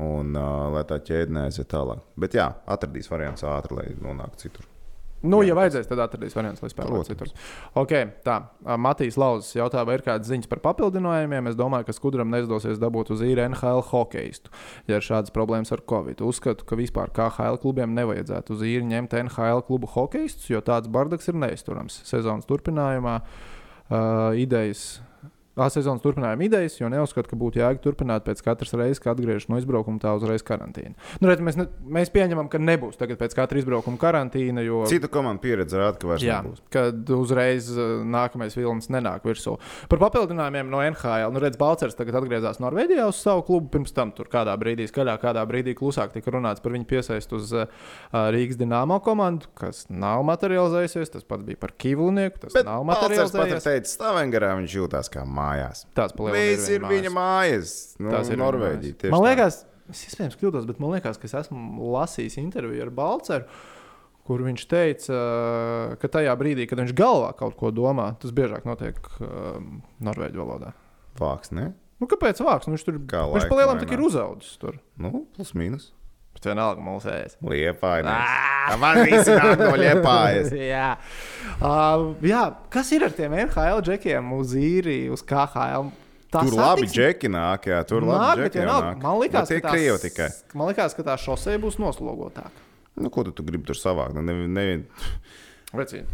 un 0.00 0.36
uh, 0.36 0.68
lai 0.72 0.84
tā 0.88 1.00
ķēde 1.04 1.36
neaiziet 1.36 1.68
tālāk. 1.72 2.04
Bet, 2.16 2.36
jā, 2.38 2.48
atradīs 2.70 3.10
variants 3.12 3.44
ātri, 3.44 3.78
lai 3.78 3.88
nonāktu 4.00 4.46
citur. 4.46 4.68
Nu, 5.22 5.38
ja 5.46 5.54
vajadzēs, 5.54 5.86
tad 5.86 6.00
atradīs 6.02 6.34
variants, 6.34 6.62
lai 6.64 6.68
spēlētu 6.72 7.12
citur. 7.12 7.28
Okay, 7.78 8.08
tā, 8.26 8.40
Matīs 8.82 9.14
Lauzes 9.20 9.52
jautā, 9.54 9.84
vai 9.86 9.94
ir 10.00 10.02
kādas 10.02 10.26
ziņas 10.32 10.50
par 10.50 10.58
papildinājumiem. 10.64 11.46
Es 11.46 11.58
domāju, 11.58 11.86
ka 11.86 11.94
Skudram 11.94 12.32
neizdosies 12.32 12.80
dabūt 12.82 13.12
uz 13.14 13.22
īri 13.22 13.44
NHL 13.44 13.84
hokeistu, 13.92 14.50
ja 14.90 14.98
ir 14.98 15.06
šādas 15.06 15.34
problēmas 15.34 15.70
ar 15.74 15.84
Covid. 15.86 16.24
Uzskatu, 16.26 16.66
ka 16.66 16.78
vispār 16.78 17.14
KHL 17.14 17.60
klubiem 17.62 17.94
nevajadzētu 17.94 18.56
uz 18.56 18.66
īri 18.66 18.88
ņemt 18.90 19.14
NHL 19.20 19.62
klubu 19.68 19.90
hokeistus, 19.94 20.50
jo 20.50 20.62
tāds 20.64 20.90
bardaks 20.90 21.30
ir 21.30 21.38
neizturams. 21.38 22.02
Sezonas 22.08 22.48
turpinājumā 22.50 23.20
uh, 23.22 24.34
idejas. 24.34 24.96
A 25.52 25.66
sezonas 25.68 26.00
turpinājuma 26.00 26.46
idejas, 26.46 26.78
jo 26.78 26.88
neuzskatu, 26.88 27.28
ka 27.28 27.36
būtu 27.36 27.60
jēga 27.60 27.80
turpināt 27.84 28.24
pēc 28.24 28.38
katras 28.40 28.70
reizes, 28.72 29.00
kad 29.04 29.18
atgriežas 29.18 29.50
no 29.52 29.58
izbraukuma, 29.60 30.00
tā 30.00 30.14
uzreiz 30.16 30.40
karantīna. 30.48 30.94
Nu, 31.20 31.28
redz, 31.28 31.42
mēs, 31.44 31.58
ne, 31.60 31.66
mēs 31.92 32.08
pieņemam, 32.14 32.48
ka 32.48 32.56
nebūs 32.56 32.96
tagad 32.96 33.18
pēc 33.20 33.36
katra 33.36 33.60
izbraukuma 33.60 34.00
karantīna, 34.00 34.64
jo 34.64 34.86
Citu 34.88 35.10
komandu 35.12 35.44
pieredze 35.44 35.76
rāda, 35.76 35.98
ka 36.00 36.08
vairs 36.08 36.24
Jā, 36.24 36.38
nebūs. 36.40 36.62
kad 36.72 37.12
uzreiz 37.12 37.68
uh, 37.74 38.00
nākamais 38.00 38.56
vilnis 38.56 38.88
nenāk 38.92 39.26
virsū. 39.28 39.58
Par 39.92 40.00
papildinājumiem 40.00 40.72
no 40.72 40.80
NHL. 40.86 41.28
Nu, 41.36 41.42
redz, 41.44 41.60
Balčers 41.60 41.98
tagad 41.98 42.16
atgriezās 42.22 42.62
Norvēģijā 42.64 43.10
uz 43.12 43.20
savu 43.20 43.44
klubu. 43.50 43.68
Pirms 43.76 43.92
tam 43.92 44.14
tur 44.16 44.32
kādā 44.32 44.56
brīdī 44.56 44.88
skaļāk, 44.88 45.20
kādā 45.26 45.44
brīdī 45.48 45.76
klusāk 45.76 46.16
tika 46.16 46.32
runāts 46.32 46.64
par 46.64 46.72
viņu 46.78 46.88
piesaistu 46.88 47.36
uz 47.36 47.52
uh, 47.52 47.68
Rīgas 48.32 48.56
dīnāmo 48.60 49.02
komandu, 49.04 49.52
kas 49.58 49.84
nav 49.92 50.24
materializējusies. 50.32 51.12
Tas 51.18 51.28
pats 51.28 51.44
bija 51.44 51.60
par 51.60 51.76
Kīvlinieku, 51.76 52.40
tas 52.46 52.56
Bet 52.56 52.68
nav 52.68 52.88
materializējies. 52.88 53.92
Stavangarā 53.98 54.54
viņš 54.62 54.80
jūtās 54.80 55.12
kā 55.12 55.28
mājās. 55.42 55.84
Lielam 55.98 56.38
Viss 56.38 56.70
ir 56.72 56.86
viņa 56.88 57.12
mājas. 57.12 57.74
Nu, 57.98 58.08
Tas 58.14 58.30
ir 58.30 58.36
viņa 58.38 58.44
Norvēģija. 58.46 59.10
Man 59.12 59.20
tā. 59.20 59.28
liekas, 59.32 59.60
es 59.92 60.06
iespējams 60.08 60.38
kļūdos, 60.40 60.66
bet 60.70 60.80
man 60.82 60.94
liekas, 60.96 61.18
ka 61.20 61.28
es 61.28 61.34
esmu 61.44 61.90
lasījis 61.98 62.38
interviju 62.42 62.86
ar 62.86 62.94
Balceru. 63.02 63.48
Kur 64.22 64.38
viņš 64.46 64.62
teica, 64.70 65.16
ka 65.98 66.08
tajā 66.14 66.30
brīdī, 66.38 66.68
kad 66.70 66.78
viņš 66.78 66.92
galvā 66.94 67.32
kaut 67.34 67.56
ko 67.58 67.72
domā, 67.74 68.12
tas 68.22 68.30
biežāk 68.30 68.62
notiek 68.68 69.00
um, 69.18 69.80
norvēģu 69.98 70.38
valodā. 70.38 70.70
Vāks, 71.18 71.50
ne? 71.50 71.72
Nu, 71.98 72.06
kāpēc 72.10 72.38
vāks? 72.46 72.68
Nu, 72.70 72.76
viņš 72.76 72.84
tur 72.86 73.00
Kā 73.10 73.24
viņš 73.26 73.34
laika 73.42 73.50
pa 73.50 73.58
lielam 73.58 73.74
mainās. 73.76 73.82
tik 73.82 73.96
ir 73.98 74.04
uzaudzis. 74.06 74.54
Tur. 74.62 74.78
Nu, 75.02 75.24
plus 75.34 75.50
mīnus. 75.58 75.88
Bet 76.32 76.46
vienalga 76.48 76.82
ēst. 77.12 77.36
Liepājas. 77.44 78.78
Man 78.80 79.02
visi 79.06 79.34
nāk 79.36 79.60
no 79.60 79.72
liepājas. 79.78 80.52
jā. 80.74 80.86
Uh, 81.60 82.12
jā, 82.26 82.44
kas 82.72 82.92
ir 82.96 83.04
ar 83.06 83.14
tiem 83.16 83.34
NHL 83.44 83.82
džekiem 83.84 84.32
uz 84.38 84.54
īriju, 84.58 85.12
uz 85.18 85.22
KHL? 85.28 85.92
Tā 86.32 86.40
Tur 86.48 86.56
labi 86.56 86.86
džeki 86.88 87.28
nāk, 87.28 87.66
jā, 87.68 87.82
tur 87.84 88.06
Nāk, 88.08 88.16
labi 88.16 88.46
džeki 88.46 88.64
nāk. 88.64 89.02
Man 89.04 89.18
liekas, 89.20 89.50
tie 89.52 89.60
ka 89.60 89.68
tās- 89.68 89.76
krievi 89.76 89.98
tikai. 90.06 90.28
Man 90.56 90.70
liekas, 90.70 90.96
ka 90.96 91.04
tā 91.04 91.18
šosei 91.20 91.58
būs 91.60 91.76
noslogotāka. 91.82 92.64
Nu, 92.96 93.10
ko 93.12 93.24
tu, 93.28 93.34
tu 93.36 93.44
gribi 93.44 93.68
tur 93.68 93.76
savākt? 93.76 94.16
Nu, 94.16 94.24
ne, 94.24 94.48
ne, 94.48 94.64
Vecīt. 95.76 96.08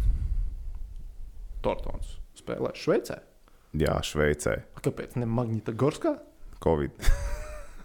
Tortons 1.63 2.17
spēlē 2.39 2.71
Šveicē. 2.75 3.19
jā, 3.79 3.95
Šveicē. 4.03 4.59
Kāpēc 4.83 5.15
ne 5.19 5.27
Magnita 5.27 5.71
Gorskā? 5.71 6.17
Covid. 6.63 6.91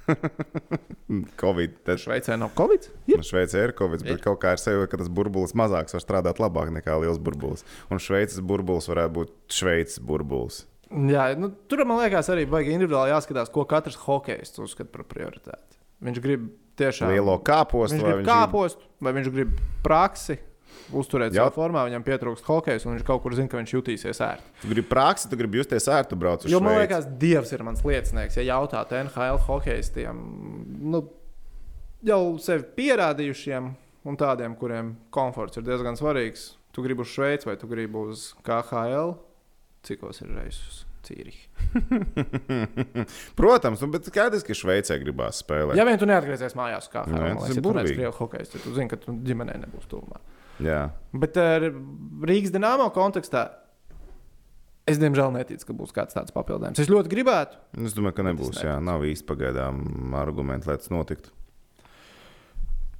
Covid. 1.42 1.78
Tad, 1.86 2.00
Šveicē 2.02 2.36
nav 2.40 2.52
Covid? 2.58 2.88
Ir. 3.08 3.20
nu, 3.20 3.26
Šveicē 3.26 3.64
ir 3.68 3.74
Covid, 3.78 4.04
bet 4.06 4.22
kaut 4.24 4.40
kā 4.42 4.54
ir 4.56 4.62
sevi, 4.62 4.86
ka 4.90 5.00
tas 5.00 5.10
burbulis 5.12 5.56
mazāks 5.58 5.96
var 5.96 6.04
strādāt 6.04 6.42
labāk 6.42 6.72
nekā 6.74 6.96
liels 7.02 7.20
burbulis. 7.22 7.64
Un 7.92 8.02
Šveices 8.02 8.42
burbulis 8.44 8.88
varētu 8.90 9.16
būt 9.18 9.34
Šveices 9.54 10.00
burbulis. 10.04 10.64
Jā, 10.94 11.30
nu, 11.40 11.48
tur 11.70 11.82
man 11.88 12.02
liekas, 12.02 12.28
arī 12.30 12.44
vajag 12.46 12.74
individuāli 12.76 13.10
jāskatās, 13.14 13.50
ko 13.52 13.64
katrs 13.68 13.96
hokejists 14.04 14.60
uzskata 14.62 14.92
par 14.92 15.06
prioritāti. 15.10 15.80
Viņš 16.04 16.20
grib 16.22 16.50
tiešām 16.78 17.10
Lielo 17.12 17.36
kāpostu 17.46 17.96
Viņš 17.96 18.04
vai 18.04 18.10
grib 18.10 18.20
viņš 18.20 18.28
kāpostu, 18.30 18.88
vai 19.02 19.14
viņš 19.16 19.30
grib 19.34 19.54
praksi, 19.86 20.36
uzturēt 20.94 21.34
Jā. 21.34 21.44
savā 21.44 21.54
formā, 21.54 21.84
viņam 21.88 22.04
pietrūkst 22.06 22.48
hokeja, 22.48 22.82
un 22.84 22.96
viņš 22.96 23.06
kaut 23.08 23.22
kur 23.24 23.36
zina, 23.36 23.50
ka 23.50 23.60
viņš 23.60 23.74
jutīsies 23.76 24.20
ērti. 24.24 24.46
Tu 24.62 24.70
gribi 24.70 24.86
praksi, 24.90 25.30
tu 25.30 25.38
gribi 25.40 25.60
justies 25.60 25.88
ērti, 25.90 26.12
tu 26.12 26.20
brauc 26.20 26.44
uz 26.44 26.52
Jo 26.52 26.60
man 26.64 26.78
liekas, 26.80 27.08
Dievs 27.20 27.52
ir 27.56 27.64
mans 27.66 27.84
liecinieks. 27.86 28.38
Ja 28.40 28.46
jautāt 28.54 28.94
NHL 28.96 29.40
hokeistiem, 29.46 30.22
nu, 30.94 31.04
jau 32.04 32.22
sevi 32.42 32.66
pierādījušiem 32.78 33.62
un 34.04 34.14
tādiem, 34.20 34.56
kuriem 34.60 34.94
komforts 35.14 35.60
ir 35.60 35.66
diezgan 35.66 35.98
svarīgs, 36.00 36.40
tu 36.74 36.84
gribi 36.84 37.04
uz 37.04 37.12
Šveici 37.14 37.48
vai 37.48 37.56
tu 37.60 37.70
gribi 37.70 38.08
uz 38.10 38.18
KHL, 38.46 39.14
cikos 39.86 40.16
ir 40.24 40.34
reizes. 40.36 40.82
Protams, 43.38 43.80
nu, 43.80 43.86
bet 43.92 44.06
skaidrs, 44.08 44.44
ka 44.46 44.54
Šveicē 44.56 44.96
gribās 45.02 45.42
spēlēt. 45.42 45.76
Ja 45.76 45.84
vien 45.84 45.98
tu 46.00 46.06
neatgriezies 46.08 46.54
mājās, 46.56 46.88
kā 46.92 47.00
tas 47.04 47.12
ir 47.12 47.18
ir 47.58 47.60
burvīgi. 47.60 47.66
burvīgi. 47.66 48.02
Ja 48.06 48.10
tu 48.48 48.56
tad 48.56 48.72
zini, 48.78 48.88
ka 48.88 48.96
tu 49.02 49.12
ģimenē 49.26 49.54
nebūs 49.66 49.86
tuvumā. 49.90 50.18
Jā. 50.62 50.80
Bet 51.14 51.38
uh, 51.40 51.68
Rīgas 52.26 52.52
dīnāmo 52.54 52.86
kontekstā 52.94 53.46
es 54.90 55.00
diemžēl 55.00 55.32
neticu, 55.34 55.70
ka 55.70 55.76
būs 55.76 55.94
kāds 55.96 56.16
tāds 56.16 56.34
papildinājums. 56.34 56.82
Es 56.82 56.90
ļoti 56.92 57.10
gribētu. 57.12 57.58
Es 57.86 57.96
domāju, 57.96 58.18
ka 58.18 58.26
nebūs. 58.28 58.60
Jā, 58.66 58.76
nav 58.84 59.06
īsti 59.08 59.26
pagaidām 59.28 60.14
argumenti, 60.20 60.68
lai 60.68 60.76
tas 60.80 60.92
notiktu. 60.92 61.32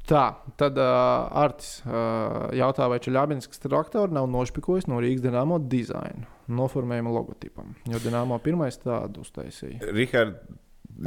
Tā, 0.05 0.25
tad 0.61 0.77
uh, 0.77 1.31
Artis 1.45 1.79
uh, 1.87 2.51
jautā, 2.53 2.91
vai 2.93 2.99
Čeļābinskas 3.01 3.63
traktori 3.63 4.13
nav 4.13 4.27
nošpikojis 4.33 4.89
no 4.91 4.99
Rīgas 5.01 5.25
dīnāmo 5.25 5.57
dizainu, 5.73 6.27
noformējuma 6.53 7.15
logotipam. 7.15 7.73
Jo 7.89 8.03
dīnāmo 8.05 8.37
pirmais 8.45 8.77
tādu 8.83 9.25
uztaisīja. 9.25 9.81
Rihard, 9.97 10.43
Un 10.51 10.61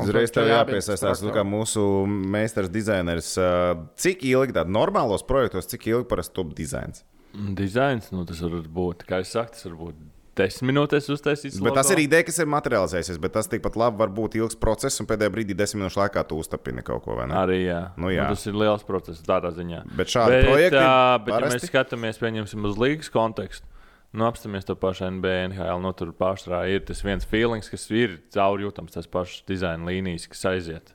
uzreiz 0.03 0.33
tev 0.35 0.49
jāpiesaistās, 0.51 1.21
traktoram. 1.21 1.35
kā 1.37 1.45
mūsu 1.47 1.83
meistars 2.07 2.69
dizainers. 2.73 3.33
ā, 3.39 3.77
Cik 3.97 4.23
ilgi 4.27 4.55
tādā 4.57 4.69
normālos 4.69 5.23
projektos, 5.27 5.69
cik 5.71 5.87
ilgi 5.93 6.09
parasti 6.09 6.33
top 6.35 6.53
dizains? 6.57 7.03
Dizains, 7.37 8.11
nu, 8.11 8.25
tas 8.25 8.39
var 8.41 8.61
būt, 8.65 9.03
kā 9.07 9.19
es 9.21 9.31
saku, 9.35 9.53
tas 9.53 9.65
var 9.67 9.75
būt 9.85 9.97
desmit 10.37 10.69
minūtes 10.69 11.07
uztaisīts. 11.13 11.57
Bet 11.65 11.73
tas 11.77 11.89
ir 11.93 12.01
ideja, 12.03 12.25
kas 12.27 12.37
ir 12.43 12.49
materializējusies, 12.53 13.17
bet 13.21 13.33
tas 13.33 13.49
tikpat 13.49 13.77
labi 13.79 13.97
var 14.03 14.11
būt 14.13 14.37
ilgs 14.37 14.57
process, 14.59 14.99
un 15.01 15.07
pēdējā 15.09 15.33
brīdī, 15.33 15.55
desmit 15.57 15.81
minūšu 15.83 16.01
laikā, 16.03 16.23
tu 16.29 16.37
uztapini 16.41 16.83
kaut 16.85 17.03
ko. 17.05 17.15
vai 17.17 17.25
ne? 17.29 17.37
Arī 17.39 17.59
jā. 17.65 17.79
Nu, 17.97 18.11
jā. 18.13 18.27
tas 18.29 18.45
ir 18.49 18.53
liels 18.57 18.85
process 18.87 19.21
tādā 19.25 19.49
ziņā. 19.55 19.83
Bet 19.97 20.13
šādi 20.13 20.43
projekti 20.45 20.81
ā, 20.81 21.17
bet 21.25 21.33
ja 21.33 21.39
parasti- 21.39 21.57
mēs 21.57 21.71
skatāmies 21.71 22.21
pieņemsim, 22.21 22.65
uz 22.69 22.77
līgas 22.77 23.09
kontekstu, 23.13 23.65
nu, 24.13 24.27
apstāmies 24.27 24.67
to 24.67 24.75
pašu 24.79 25.09
NBA, 25.17 25.49
NHL, 25.51 25.81
nu, 25.83 25.91
tur 25.97 26.13
pārstrā 26.15 26.63
ir 26.71 26.85
tas 26.87 27.03
viens 27.05 27.27
feelings, 27.27 27.71
kas 27.71 27.87
ir 27.91 28.19
cauri 28.33 28.67
jūtams, 28.67 28.95
tas 28.95 29.09
pašs 29.11 29.43
dizaina 29.49 29.89
līnijas, 29.89 30.29
kas 30.31 30.45
aiziet. 30.51 30.93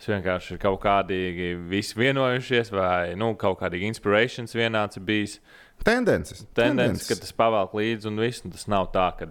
Tas 0.00 0.08
vienkārši 0.08 0.54
ir 0.54 0.60
kaut 0.62 0.78
kādīgi 0.80 1.50
visi 1.68 1.98
vienojušies, 2.00 2.70
vai 2.72 3.12
nu, 3.20 3.34
kaut 3.40 3.58
kādīgi 3.60 3.90
inspirācijas 3.92 4.56
vienāds 4.56 5.00
bijis. 5.04 5.36
Tendences. 5.84 6.46
Tendence, 6.56 7.04
ka 7.08 7.18
tas 7.20 7.34
pavelk 7.36 7.74
līdzi 7.76 8.08
un 8.08 8.20
viss. 8.20 8.40
Un 8.44 8.54
tas 8.54 8.64
nav 8.72 8.88
tā, 8.94 9.10
ka 9.18 9.28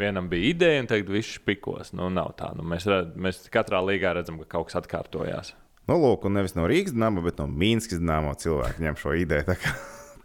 vienam 0.00 0.28
bija 0.28 0.52
ideja 0.52 0.82
un 0.82 0.90
tagad 0.92 1.08
viss 1.12 1.40
pikos. 1.44 1.94
Nu, 1.96 2.10
nav 2.12 2.34
tā. 2.36 2.50
Nu, 2.56 2.66
mēs, 2.68 2.84
redz, 2.88 3.16
mēs 3.16 3.40
katrā 3.52 3.80
līgā 3.84 4.12
redzam, 4.16 4.40
ka 4.42 4.58
kaut 4.58 4.68
kas 4.68 4.80
atkārtojās. 4.82 5.54
Nu, 5.88 5.96
lūk, 5.96 6.28
un 6.28 6.36
nevis 6.36 6.52
no 6.56 6.68
Rīgas 6.68 6.92
dīnāma, 6.92 7.24
bet 7.24 7.40
no 7.40 7.48
Mīnskas 7.48 8.00
dīnāma 8.00 8.36
cilvēki 8.44 8.84
ņem 8.84 9.00
šo 9.00 9.16
ideju. 9.24 9.56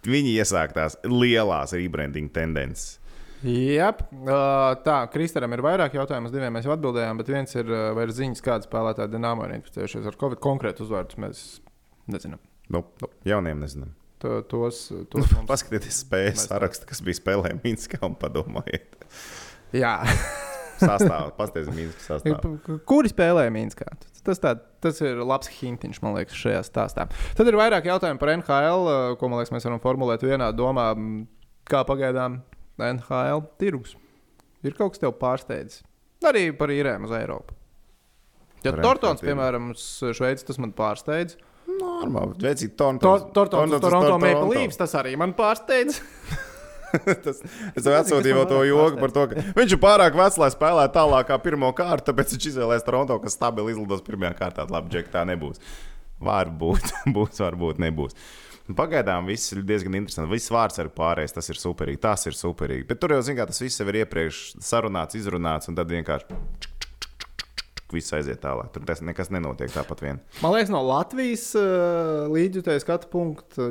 Viņi 0.10 0.36
iesāk 0.40 0.76
tās 0.76 1.00
lielās 1.08 1.74
rebranding 1.76 2.32
tendences. 2.34 3.00
Jā, 3.46 3.92
uh, 3.94 4.72
tā, 4.82 4.96
Kristēram 5.14 5.54
ir 5.54 5.62
vairāk 5.62 5.98
jautājumu, 5.98 6.32
uz 6.32 6.34
diviem 6.34 6.56
mēs 6.56 6.66
jau 6.66 6.74
atbildējām, 6.74 7.20
bet 7.20 7.30
viens 7.30 7.52
ir, 7.58 7.68
uh, 7.70 7.92
vai 7.94 8.08
ir 8.08 8.14
ziņas, 8.16 8.42
kāda 8.46 8.66
spēlētāja 8.66 9.12
Dienāmo 9.12 9.46
ir 9.46 9.58
inficējušies 9.60 10.08
ar 10.10 10.18
Covid 10.22 10.42
konkrētu 10.42 10.86
uzvārdu. 10.86 11.20
Mēs 11.22 11.44
nezinām. 12.10 12.42
Nu, 12.74 12.82
jauniem 13.28 13.62
nezinām. 13.62 13.92
To, 14.24 14.40
tos, 14.50 14.88
tos 15.12 15.28
mums... 15.36 15.46
Paskatieties, 15.52 16.00
spēļu 16.06 16.40
sarakstu, 16.48 16.88
kas 16.90 17.04
bija 17.06 17.20
spēlē 17.20 17.52
Minskā 17.60 18.00
un 18.08 18.16
padomājiet. 18.18 18.98
Jā. 19.76 20.00
sastāvā, 20.80 21.30
paskatieties, 21.38 21.76
Minskā. 22.26 22.80
Kuri 22.90 23.12
spēlēja 23.12 23.54
Minskā? 23.54 23.92
Tas, 24.26 24.40
tā, 24.42 24.56
tas 24.82 25.02
ir 25.06 25.20
labs 25.22 25.50
hintiņš, 25.60 26.02
man 26.02 26.16
liekas, 26.18 26.38
šajā 26.40 26.64
stāstā. 26.66 27.08
Tad 27.38 27.50
ir 27.50 27.58
vairāk 27.60 27.86
jautājumu 27.90 28.22
par 28.22 28.32
NHL, 28.34 28.90
ko 29.22 29.30
man 29.30 29.42
liekas, 29.42 29.54
mēs 29.54 29.68
varam 29.68 29.82
formulēt 29.84 30.26
vienā 30.26 30.50
domā, 30.56 30.90
kā 31.70 31.84
pagaidām 31.88 32.40
NHL 32.82 33.46
tirgus. 33.62 33.94
Ir 34.66 34.74
kaut 34.78 34.96
kas 34.96 35.04
tev 35.04 35.14
pārsteidzis. 35.22 35.84
Arī 36.26 36.48
par 36.58 36.74
īrēm 36.74 37.06
uz 37.06 37.14
Eiropu. 37.14 37.54
Ja 38.66 38.74
Tortons, 38.82 39.22
piemēram, 39.22 39.76
uz 39.76 39.86
Šveici, 40.18 40.48
tas 40.48 40.58
man 40.62 40.74
pārsteidz. 40.74 41.38
Normāli, 41.76 42.34
bet 42.34 42.48
veicīt 42.50 42.74
Tortons. 42.80 43.30
Tortons, 43.36 43.78
Toronto 43.82 44.18
Maple 44.22 44.50
Leafs, 44.56 44.80
tas 44.80 44.98
arī 44.98 45.14
man 45.22 45.36
pārsteidz. 45.38 46.02
Tas, 47.26 47.42
es 47.74 47.84
tev 47.86 47.98
atsūtīju 47.98 48.46
to 48.50 48.62
joku 48.68 49.02
par 49.02 49.14
to, 49.16 49.26
ka 49.32 49.44
viņš 49.58 49.76
ir 49.76 49.82
pārāk 49.82 50.18
vecs, 50.18 50.40
lai 50.42 50.52
spēlētu 50.54 50.96
tālāk 50.96 51.30
kā 51.30 51.40
pirmo 51.44 51.72
kārtu, 51.78 52.12
tāpēc 52.12 52.36
viņš 52.36 52.50
izvēlējās 52.52 52.88
Toronto, 52.88 53.20
kas 53.24 53.38
stabili 53.38 53.76
izlidos 53.76 54.04
pirmajā 54.06 54.34
kārtā. 54.40 54.68
Labi, 54.72 54.94
Džek, 54.94 55.12
tā 55.14 55.26
nebūs. 55.28 55.62
Varbūt, 56.26 56.94
būs, 57.16 57.42
varbūt 57.44 57.82
nebūs. 57.84 58.18
Pagaidām 58.76 59.28
viss 59.30 59.54
ir 59.54 59.62
diezgan 59.62 59.94
interesants. 60.00 60.32
Viss 60.32 60.50
vārds 60.50 60.80
ir 60.82 60.90
pārējais, 60.96 61.36
tas 61.36 61.52
ir 61.54 61.60
superīgi. 61.62 62.02
Tas 62.02 62.26
ir 62.26 62.38
superīgi. 62.38 62.88
Bet 62.90 62.98
tur 63.02 63.14
jau, 63.14 63.20
zināmā 63.22 63.44
mērā, 63.44 63.54
tas 63.54 63.62
viss 63.62 63.84
ir 63.84 64.00
iepriekš 64.02 64.40
sarunāts, 64.66 65.18
izrunāts, 65.20 65.70
un 65.70 65.78
tad 65.78 65.92
vienkārši 65.94 66.40
viss 67.94 68.16
aiziet 68.18 68.42
tālāk. 68.42 68.72
Tur 68.74 68.86
tas 68.88 69.04
nekas 69.06 69.30
nenotiek 69.34 69.70
tāpat 69.74 70.02
vien. 70.02 70.22
Man 70.42 70.56
liekas, 70.56 70.74
no 70.74 70.82
Latvijas 70.88 71.52
uh, 71.60 72.26
līdzjutējas 72.34 72.86
skatu 72.88 73.12
punkta 73.14 73.70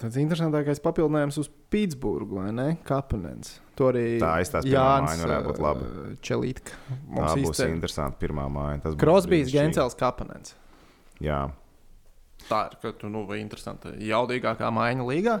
Tas 0.00 0.16
interesantākais 0.16 0.80
papildinājums 0.80 1.36
uz 1.42 1.48
Pitsburgu, 1.72 2.38
vai 2.40 2.50
ne? 2.56 2.68
Kapanens. 2.88 3.58
To 3.76 3.90
arī 3.90 4.04
tā 4.20 4.30
aizstāsta 4.40 4.64
pirmā 4.64 4.84
māja, 5.04 5.18
varētu 5.26 5.50
būt 5.50 5.60
laba. 5.64 5.88
Čelītka. 6.24 6.78
Tā 6.88 7.32
būs 7.36 7.52
izteļ. 7.52 7.74
interesanti 7.74 8.20
pirmā 8.22 8.46
māja. 8.52 8.94
Krosbijs, 9.00 9.52
Gencels, 9.52 9.96
Kapanens. 10.00 10.54
Jā. 11.20 11.42
Tā 12.48 12.62
ir, 12.70 12.78
ka 12.80 12.94
tu, 12.96 13.10
nu, 13.12 13.26
interesanti. 13.36 13.92
Jaudīgākā 14.08 14.70
māja 14.72 15.04
līgā? 15.04 15.36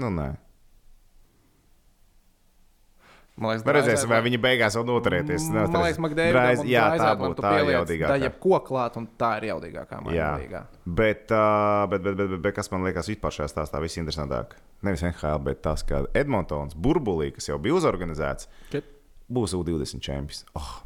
Nu, 0.00 0.08
nē. 0.14 0.30
Man 3.40 3.54
liekas, 3.54 3.64
nu, 3.64 3.72
redzēsim, 3.72 4.10
vai 4.10 4.18
viņi 4.26 4.38
beigās 4.42 4.74
vēl 4.76 4.84
noturēties. 4.88 5.46
Man 5.54 5.76
liekas, 5.84 6.00
Makdēvis. 6.04 6.64
Jā, 6.68 6.84
tā 7.00 7.12
būtu 7.16 7.44
tā 7.44 7.52
jaudīgākā. 7.64 8.10
Tā 8.10 8.18
jebko 8.26 8.60
klāt, 8.66 8.98
un 9.00 9.06
tā 9.20 9.30
ir 9.38 9.46
jaudīgākā 9.52 10.00
māja. 10.04 10.64
Bet, 10.84 11.32
uh, 11.32 11.86
bet, 11.88 12.04
bet, 12.04 12.18
bet, 12.18 12.34
bet, 12.34 12.42
bet 12.48 12.56
kas 12.58 12.68
man 12.74 12.84
liekas 12.84 13.08
vispār 13.08 13.38
šajā 13.38 13.48
stāstā 13.54 13.80
visinteresantāk? 13.80 14.58
Nevis 14.84 15.06
NHL, 15.06 15.40
bet 15.46 15.62
tas, 15.64 15.86
ka 15.86 16.02
Edmontons 16.16 16.76
burbulī, 16.76 17.30
kas 17.36 17.48
jau 17.48 17.56
bija 17.62 17.78
uzorganizēts, 17.78 18.50
Ket? 18.74 18.92
būs 19.32 19.56
U20 19.56 20.04
čempions. 20.04 20.44
Oh. 20.58 20.80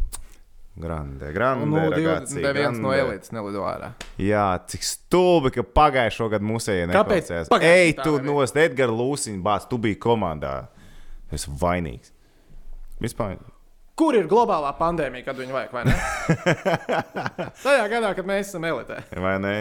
Grande, 0.74 1.32
grande. 1.32 1.66
Nu, 1.70 1.78
ragazzi, 1.90 2.40
neviens 2.42 2.80
no 2.82 2.90
elites 2.90 3.30
nelido 3.30 3.62
ārā. 3.62 3.92
Jā, 4.18 4.46
cik 4.66 4.82
stulbi, 4.82 5.52
ka 5.54 5.62
pagājušo 5.62 6.26
gadu 6.32 6.48
musējai 6.48 6.88
nepacēlās. 6.90 7.52
Ej, 7.62 7.94
tu 8.00 8.16
nost, 8.26 8.58
Edgars 8.58 8.94
Lūsiņš, 8.98 9.38
bāc, 9.44 9.68
tu 9.70 9.78
biji 9.78 10.00
komandā. 10.02 10.56
Es 11.34 11.46
vainīgs. 11.46 12.10
Vispār. 13.02 13.38
Kur 13.94 14.16
ir 14.18 14.26
globālā 14.26 14.72
pandēmija, 14.74 15.22
kad 15.28 15.38
viņu 15.38 15.54
vajag? 15.54 15.90
Tajā 17.62 17.84
gadā, 17.92 18.08
kad 18.18 18.26
mēs 18.26 18.48
esam 18.48 18.64
elitē. 18.66 19.04
Vai 19.22 19.36
ne? 19.42 19.52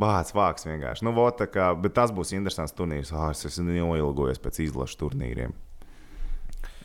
Bācis 0.00 0.32
vāks 0.36 0.64
vienkārši. 0.64 1.04
Nu, 1.04 1.12
vot, 1.16 1.42
kā, 1.52 1.66
bet 1.76 1.92
tas 1.98 2.14
būs 2.14 2.32
interesants 2.32 2.72
turnīrs. 2.78 3.12
Oh, 3.12 3.28
es 3.34 3.44
esmu 3.50 3.68
noilgojies 3.68 4.40
pēc 4.40 4.62
izlašu 4.64 4.96
turnīriem. 5.02 5.52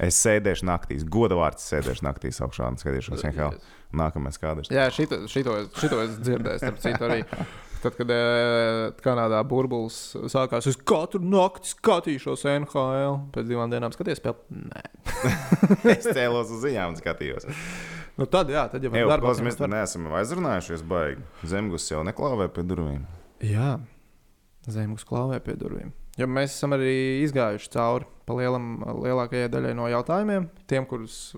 Es 0.03 0.19
sēdēšu 0.19 0.67
naktīs, 0.67 1.05
godavārds 1.07 1.63
sēdēšu 1.71 2.03
naktīs 2.05 2.41
augšā 2.43 2.67
un 2.73 2.75
skatīšos, 2.81 3.23
kā 3.33 3.53
nākamais 3.95 4.37
kādrs. 4.41 4.69
Jā, 4.73 4.89
šito, 4.93 5.23
šito, 5.31 5.55
šito 5.79 6.03
es 6.03 6.19
dzirdēju, 6.19 6.61
starp 6.61 6.83
citu 6.83 7.07
arī. 7.07 7.23
Tad, 7.83 7.93
kad 7.97 8.09
e, 8.13 8.17
Kanādā 9.03 9.41
burbulis 9.47 9.97
sākās, 10.31 10.65
es 10.69 10.77
katru 10.77 11.21
nakti 11.23 11.73
skatīšos 11.75 12.45
NHL. 12.55 13.19
Pēc 13.35 13.49
divām 13.49 13.73
dienām 13.73 13.93
skaties, 13.93 14.21
spēlē. 14.21 14.39
Nē, 14.71 14.83
es 15.97 16.07
cēlos 16.07 16.53
uz 16.55 16.63
ziņām 16.65 16.95
un 16.95 16.97
skatījos. 16.99 17.45
Nu 18.17 18.25
tad, 18.25 18.49
jā, 18.49 18.65
tad 18.71 18.85
jau 18.85 18.91
ir 18.95 19.11
darbs. 19.11 19.43
Mēs 19.45 19.59
tur 19.59 19.69
neesam 19.69 20.09
aizrunājušies, 20.17 20.81
baigi. 20.89 21.21
Zemgus 21.45 21.85
jau 21.91 22.01
neklāvē 22.07 22.49
pie 22.53 22.65
durvīm. 22.65 23.05
Jā, 23.45 23.75
Zemgus 24.67 25.05
klāvē 25.07 25.37
pie 25.45 25.53
durvīm. 25.59 25.93
Jo 26.17 26.25
mēs 26.25 26.55
esam 26.55 26.73
arī 26.73 27.21
izgājuši 27.27 27.69
cauri 27.75 28.07
pa 28.25 28.35
lielam, 28.39 28.79
lielākajai 29.05 29.51
daļai 29.53 29.75
no 29.77 29.85
jautājumiem. 29.91 30.49
Tiem, 30.67 30.87
kurus 30.89 31.35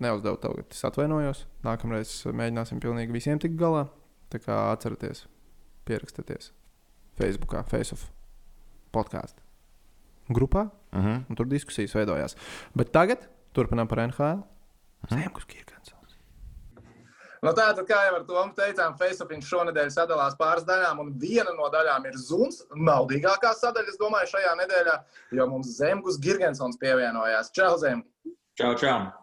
neuzdevu 0.00 0.36
tagad, 0.42 0.68
es 0.68 0.84
atvainojos. 0.84 1.46
Nākamreiz 1.64 2.12
mēģināsim 2.28 2.82
pilnīgi 2.84 3.16
visiem 3.16 3.40
tikt 3.40 3.56
galā. 3.60 3.86
Tā 4.30 4.38
kā 4.44 4.56
atcerieties, 4.70 5.24
pierakstieties 5.90 6.52
Facebook, 7.18 7.58
FaceOff 7.68 8.08
podkāstu 8.94 9.42
grupā, 10.30 10.68
uh 10.70 10.98
mhm. 10.98 11.08
-huh. 11.08 11.22
un 11.28 11.36
tur 11.36 11.46
diskusijas 11.46 11.94
veidojās. 11.94 12.36
Bet 12.74 12.92
tagad 12.92 13.28
turpinām 13.52 13.88
par 13.88 14.06
NHL. 14.06 14.38
Uh 15.02 15.08
-huh. 15.08 15.22
Zemgus 15.22 15.44
Kirkens. 15.44 15.90
Nu, 17.40 17.54
Tātad, 17.56 17.86
kā 17.88 17.98
jau 18.04 18.16
ar 18.18 18.24
to 18.28 18.42
teicām, 18.56 18.98
Facebook 18.98 19.30
šonadēļ 19.48 19.88
sadalās 19.94 20.36
pāris 20.36 20.66
daļām, 20.68 20.98
un 21.00 21.14
viena 21.22 21.54
no 21.56 21.70
daļām 21.72 22.06
ir 22.10 22.18
Zuns. 22.20 22.60
Naudīgākā 22.76 23.54
sadaļa, 23.56 23.88
es 23.88 24.00
domāju, 24.00 24.28
šajā 24.34 24.52
nedēļā, 24.60 24.98
jo 25.38 25.46
mums 25.46 25.72
Zemgus 25.78 26.20
Girgensons 26.20 26.76
pievienojās. 26.76 27.50
Čau, 27.56 27.78
Zem! 27.78 28.04
Čau, 28.60 28.74
čau! 28.74 29.19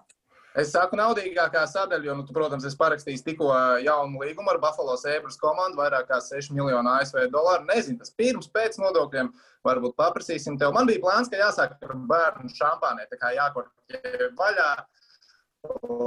Es 0.58 0.72
saku, 0.74 0.98
naudīgākā 0.98 1.62
sadaļa, 1.70 2.08
jo, 2.08 2.13
nu, 2.17 2.24
tu, 2.26 2.34
protams, 2.34 2.63
es 2.65 2.76
parakstīju 2.80 3.22
tikko 3.28 3.52
jaunu 3.86 4.24
līgumu 4.24 4.50
ar 4.50 4.58
Buffalo 4.62 4.96
Sabres 4.98 5.38
komandu, 5.38 5.78
vairāk 5.78 6.08
kā 6.10 6.17
6 6.24 6.50
miljonu 6.58 6.96
ASV 6.96 7.28
dolāru. 7.34 7.67
Nezinu, 7.70 8.00
tas 8.02 8.13
pirms, 8.17 8.50
pēc 8.56 8.80
nodokļiem. 8.82 9.30
Varbūt 9.67 9.93
paprasīsim 10.00 10.58
tev. 10.58 10.72
Man 10.74 10.89
bija 10.89 11.04
plāns, 11.04 11.30
ka 11.30 11.38
jāsāk 11.38 11.76
ar 11.86 11.93
bērnu 12.10 12.50
šampānē, 12.58 13.06
tā 13.12 13.20
kā 13.22 13.36
jākorķē 13.36 14.30
vaļā, 14.39 14.70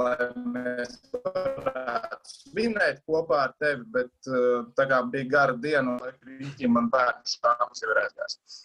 lai 0.01 0.27
mēs 0.55 0.97
varētu 1.13 2.33
svinēt 2.33 2.99
kopā 3.07 3.45
ar 3.45 3.53
tevi, 3.61 3.85
bet 3.93 4.31
tā 4.75 4.87
kā 4.89 4.99
bija 5.13 5.29
gara 5.31 5.55
diena, 5.63 5.95
un 5.95 6.41
rīķi 6.41 6.71
man 6.71 6.89
bērnu 6.91 7.37
jau 7.39 7.93
ir 7.93 8.01
aizgājis. 8.03 8.59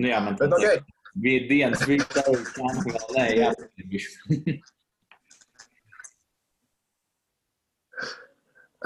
Nu 0.00 0.08
jā, 0.14 0.22
man 0.24 0.40
bet, 0.40 0.56
okay. 0.56 0.80
bija 1.20 1.44
dienas, 1.52 1.84
bija 1.88 2.08
tev 2.14 2.40
šāpes 2.54 2.88
vēl 2.88 3.14
nē, 3.18 3.28
jā. 3.42 3.52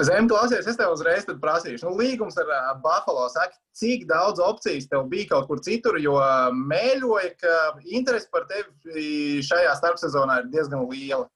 Zem, 0.06 0.28
klausies, 0.30 0.66
es 0.70 0.78
tev 0.78 0.92
uzreiz 0.94 1.26
prasīšu, 1.42 1.88
nu, 1.88 1.96
līgums 1.98 2.38
ar 2.40 2.48
uh, 2.48 2.70
Buffalo. 2.82 3.26
Saki, 3.32 3.58
cik 3.76 4.06
daudz 4.08 4.40
opciju 4.42 4.86
tev 4.88 5.08
bija 5.10 5.28
kaut 5.34 5.48
kur 5.50 5.60
citur, 5.64 5.98
jo 6.00 6.16
mēļoja, 6.56 7.34
ka 7.40 7.56
interese 7.84 8.30
par 8.32 8.46
tevi 8.50 9.40
šajā 9.44 9.74
starpsezonā 9.80 10.40
ir 10.42 10.50
diezgan 10.54 10.86
liela. 10.90 11.28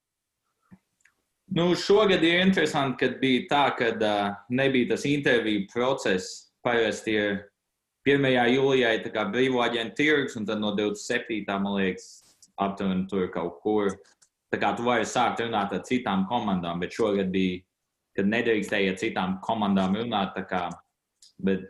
Nu, 1.54 1.68
šogad 1.78 2.24
ir 2.24 2.40
interesanti, 2.42 2.98
ka 3.02 3.20
bija 3.20 3.44
tā, 3.50 3.64
ka 3.78 3.90
uh, 3.94 4.38
nebija 4.48 4.94
tas 4.94 5.04
interviju 5.08 5.68
process. 5.72 6.48
Parasti 6.64 7.18
ir 7.20 7.36
1. 8.08 8.24
jūlijā 8.54 8.94
ir 8.96 9.06
brīvā 9.32 9.68
aģenta 9.68 9.98
tirgus, 10.00 10.38
un 10.40 10.48
tad 10.48 10.62
no 10.62 10.72
27. 10.76 11.44
man 11.60 11.76
liekas, 11.76 12.08
aptuveni 12.60 13.04
tur 13.10 13.28
kaut 13.34 13.60
kur. 13.62 13.92
Tā 14.52 14.60
kā 14.62 14.72
tu 14.76 14.86
vari 14.86 15.04
sākt 15.08 15.42
runāt 15.42 15.72
ar 15.74 15.84
citām 15.84 16.24
komandām, 16.30 16.80
bet 16.80 16.94
šogad 16.96 17.32
bija 17.34 17.60
kad 18.16 18.28
nedrīkstēji 18.30 18.92
ar 18.92 18.98
citām 19.00 19.38
komandām 19.44 19.96
runāt. 19.98 20.36
Kā, 20.50 20.68
bet, 21.42 21.66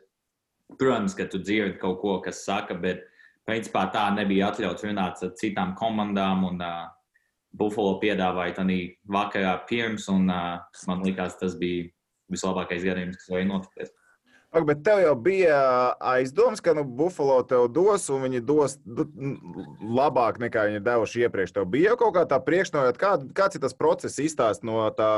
protams, 0.78 1.16
ka 1.16 1.28
tu 1.30 1.40
dzirdi 1.42 1.78
kaut 1.82 2.00
ko, 2.02 2.18
kas 2.24 2.44
saka, 2.46 2.76
bet 2.78 3.04
principā 3.48 3.86
tā 3.94 4.06
nebija 4.16 4.50
atļauts 4.52 4.86
runāt 4.88 5.24
ar 5.24 5.34
citām 5.40 5.74
komandām. 5.78 6.46
Un, 6.50 6.62
uh, 6.64 6.84
Buffalo 7.54 8.00
piedāvāja 8.02 8.56
to 8.56 8.64
vakarā 9.14 9.52
pirms, 9.68 10.08
un 10.10 10.26
uh, 10.26 10.58
man 10.88 11.04
liekas, 11.06 11.36
tas 11.38 11.54
bija 11.54 11.86
vislabākais 12.32 12.82
gadījums, 12.82 13.20
kas 13.20 13.30
varēja 13.30 13.50
notikt. 13.50 13.92
Ak, 14.54 14.62
bet 14.68 14.84
tev 14.86 15.00
jau 15.02 15.14
bija 15.18 15.56
aizdoms, 15.98 16.60
ka 16.62 16.76
nu, 16.78 16.84
Buffalo 16.86 17.40
tev 17.50 17.64
dos, 17.74 18.04
un 18.14 18.22
viņi 18.22 18.40
dos 18.46 18.76
labāk 19.98 20.38
nekā 20.38 20.68
viņi 20.68 20.78
ir 20.78 20.84
devuši 20.86 21.24
iepriekš. 21.26 21.56
Tev 21.56 21.66
bija 21.72 21.96
kaut 21.98 22.14
kā 22.14 22.22
tā 22.30 22.38
priekšnojot, 22.44 23.00
kā, 23.00 23.16
kāds 23.34 23.58
ir 23.58 23.64
tas 23.64 23.74
process 23.74 24.22
izstāst 24.22 24.62
no 24.62 24.84
tā 24.94 25.08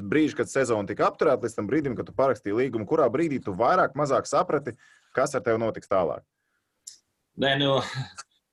brīža, 0.00 0.38
kad 0.40 0.52
sezona 0.52 0.88
tika 0.88 1.10
apturēta, 1.10 1.44
līdz 1.44 1.58
tam 1.58 1.68
brīdim, 1.68 1.98
kad 1.98 2.08
tu 2.08 2.16
parakstīji 2.16 2.56
līgumu, 2.56 2.88
kurā 2.88 3.10
brīdī 3.12 3.42
tu 3.44 3.52
vairāk, 3.58 3.92
mazāk 4.00 4.30
saprati, 4.30 4.72
kas 5.16 5.36
ar 5.36 5.44
tevi 5.44 5.60
notiks 5.60 5.92
tālāk. 5.92 6.24
Nē, 7.36 7.52
nu, 7.60 7.76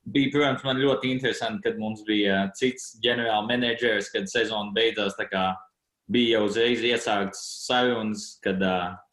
bija, 0.04 0.34
protams, 0.36 0.68
man 0.68 0.84
ļoti 0.84 1.14
interesanti, 1.16 1.64
kad 1.70 1.80
mums 1.80 2.04
bija 2.04 2.50
cits 2.60 2.98
ģenerāla 3.06 3.48
menedžers, 3.48 4.12
kad 4.12 4.28
sezona 4.28 4.76
beidzās. 4.76 5.16
kā 5.32 5.54
Bija 6.12 6.38
jau 6.38 6.48
uzreiz 6.50 6.82
iesākts 6.84 7.42
sarunas, 7.64 8.26
kad 8.44 8.60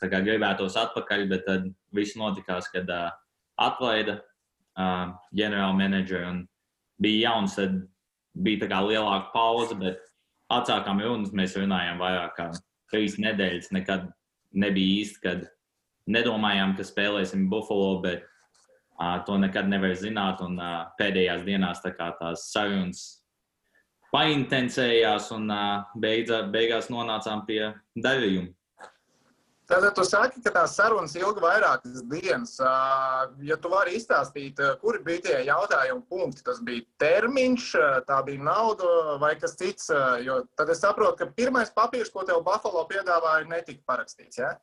kā 0.03 0.20
gribētos 0.26 0.74
atpakaļ, 0.80 1.28
bet 1.30 1.45
tad 1.47 1.68
viss 1.95 2.18
notikās, 2.18 2.66
kad 2.72 2.91
atlaida 3.61 4.18
ģenerāla 5.36 5.76
menedžeru 5.78 6.32
un 6.32 6.41
bija 7.03 7.30
jauns. 7.30 7.55
Tad 7.61 7.78
bija 8.34 8.64
tā 8.64 8.70
kā 8.72 8.80
lielāka 8.88 9.30
pauze, 9.34 9.78
bet 9.78 10.03
atsākām 10.51 11.03
runas. 11.05 11.30
Mēs 11.36 11.55
runājām 11.59 12.03
vairāk 12.03 12.34
kā 12.38 12.51
trīs 12.91 13.20
nedēļas. 13.22 13.70
Nekad 13.76 14.11
nebija 14.51 15.05
īsti, 15.05 15.22
kad 15.22 15.47
nedomājām, 16.11 16.74
ka 16.74 16.86
spēlēsim 16.86 17.47
Buffalo, 17.53 18.01
bet 18.03 18.26
Uh, 19.01 19.24
to 19.24 19.38
nekad 19.41 19.64
nevar 19.64 19.95
zināt, 19.97 20.43
un 20.45 20.59
uh, 20.61 20.82
pēdējās 21.01 21.41
dienās 21.47 21.78
tā 21.80 21.95
kā 21.97 22.11
tās 22.18 22.51
sarunas 22.53 23.20
paintensējās, 24.15 25.31
un 25.37 25.51
beidza, 26.01 26.43
beigās 26.51 26.91
nonācām 26.93 27.45
pie 27.47 27.63
darījuma. 27.95 28.51
Tātad 29.71 29.95
tu 29.95 30.03
saki, 30.03 30.41
ka 30.43 30.51
tās 30.51 30.73
sarunas 30.75 31.13
ilga 31.15 31.45
vairākas 31.45 32.01
dienas. 32.11 32.57
Ja 33.47 33.59
tu 33.63 33.71
vari 33.71 33.95
izstāstīt, 33.95 34.59
kuri 34.83 34.99
bija 35.07 35.23
tie 35.29 35.37
jautājumi 35.47 36.03
punkti, 36.11 36.43
tas 36.47 36.59
bija 36.67 36.83
termiņš, 36.99 37.69
tā 38.09 38.19
bija 38.27 38.43
nauda 38.49 39.15
vai 39.23 39.37
kas 39.39 39.55
cits. 39.61 39.93
Jo 40.27 40.41
tad 40.59 40.75
es 40.75 40.83
saprotu, 40.83 41.21
ka 41.21 41.31
pirmais 41.37 41.71
papīrs, 41.77 42.11
ko 42.11 42.27
tev 42.27 42.43
Buffalo 42.47 42.83
piedāvāja, 42.91 43.47
netika 43.53 43.87
parakstīts. 43.93 44.43
Ja? 44.43 44.57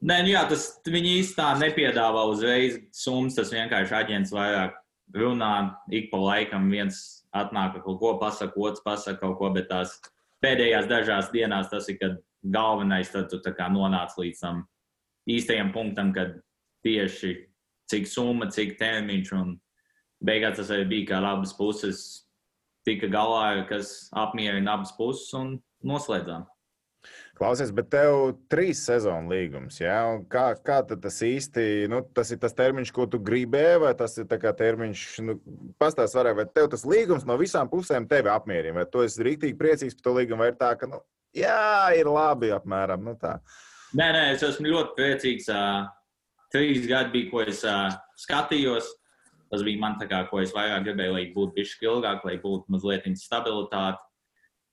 Nē, 0.00 0.22
nu 0.24 0.32
jā, 0.32 0.46
tas 0.48 0.70
viņi 0.88 1.18
īstenībā 1.20 1.52
nepiedāvā 1.60 2.24
uzreiz 2.32 2.80
summas. 2.96 3.36
Tas 3.36 3.52
vienkārši 3.52 3.98
aģents 4.00 4.32
vairāk 4.32 4.79
runā, 5.16 5.76
ik 5.90 6.10
pa 6.12 6.18
laikam 6.20 6.70
viens 6.70 7.26
atnāk 7.36 7.80
kaut 7.84 7.98
ko, 8.00 8.14
pasaka, 8.20 8.56
otrs 8.56 8.82
pasaka 8.84 9.20
kaut 9.20 9.38
ko, 9.38 9.50
bet 9.54 9.68
tās 9.70 9.96
pēdējās 10.44 10.88
dažās 10.90 11.30
dienās 11.34 11.70
tas 11.70 11.88
ir, 11.90 11.98
kad 12.00 12.18
galvenais, 12.42 13.10
tad 13.12 13.28
tu 13.30 13.40
tā 13.44 13.52
kā 13.56 13.68
nonāc 13.72 14.16
līdz 14.18 14.40
tam 14.40 14.64
īstajam 15.30 15.72
punktam, 15.74 16.14
kad 16.16 16.38
tieši 16.86 17.34
cik 17.90 18.08
summa, 18.08 18.48
cik 18.50 18.78
termiņš, 18.80 19.32
un 19.36 19.56
beigās 20.24 20.58
tas 20.60 20.70
arī 20.72 20.86
bija, 20.88 21.08
kā 21.12 21.20
abas 21.24 21.52
puses 21.56 22.26
tika 22.86 23.10
galā, 23.10 23.66
kas 23.68 24.08
apmierina 24.16 24.78
abas 24.78 24.94
puses 24.96 25.32
un 25.36 25.58
noslēdzām. 25.84 26.46
Klausies, 27.40 27.70
bet 27.72 27.86
tev 27.88 28.34
trīs 28.52 28.82
sezonu 28.84 29.32
līgums. 29.32 29.78
Ja? 29.80 30.02
Un 30.12 30.26
Kā, 30.28 30.50
kā 30.60 30.82
tas 30.84 31.22
īsti 31.24 31.86
nu, 31.88 32.02
tas 32.16 32.28
ir 32.34 32.40
tas 32.42 32.52
termiņš, 32.58 32.90
ko 32.92 33.06
tu 33.08 33.16
gribēji, 33.24 33.78
vai 33.80 33.94
tas 33.96 34.18
ir 34.20 34.28
termiņš, 34.28 35.04
nu, 35.24 35.38
pastāst 35.80 36.18
vairāk, 36.18 36.36
vai 36.36 36.44
tev 36.52 36.68
tas 36.74 36.84
līgums 36.84 37.24
no 37.24 37.38
visām 37.40 37.70
pusēm 37.72 38.04
tevi 38.10 38.28
apmierina, 38.28 38.82
vai 38.82 38.84
tu 38.92 39.00
esi 39.06 39.24
rīktīgi 39.24 39.56
priecīgs 39.56 39.96
par 39.96 40.04
to 40.04 40.14
līgumu, 40.18 40.42
vai 40.44 40.50
ir 40.52 40.60
tā, 40.60 40.74
ka, 40.76 40.90
nu, 40.90 41.00
jā, 41.32 41.88
ir 41.96 42.12
labi 42.12 42.52
apmēram. 42.52 43.08
Nu, 43.08 43.16
tā. 43.16 43.38
Nē, 43.96 44.10
nē, 44.18 44.22
es 44.34 44.44
esmu 44.44 44.68
ļoti 44.74 44.94
priecīgs. 45.00 45.48
Trīs 46.52 46.84
gadi 46.90 47.14
bija, 47.14 47.30
ko 47.30 47.46
es 47.46 47.64
skatījos. 48.20 48.92
Tas 49.50 49.64
bija 49.66 49.80
man 49.80 49.96
tā 49.98 50.06
kā, 50.10 50.20
ko 50.28 50.44
es 50.44 50.52
vairāk 50.54 50.84
gribēju, 50.86 51.16
lai 51.16 51.24
būtu 51.32 51.56
bišķi 51.56 51.88
ilgāk, 51.88 52.28
lai 52.28 52.36
būtu 52.42 52.70
mazliet 52.70 53.08
stabilitāte. 53.18 54.04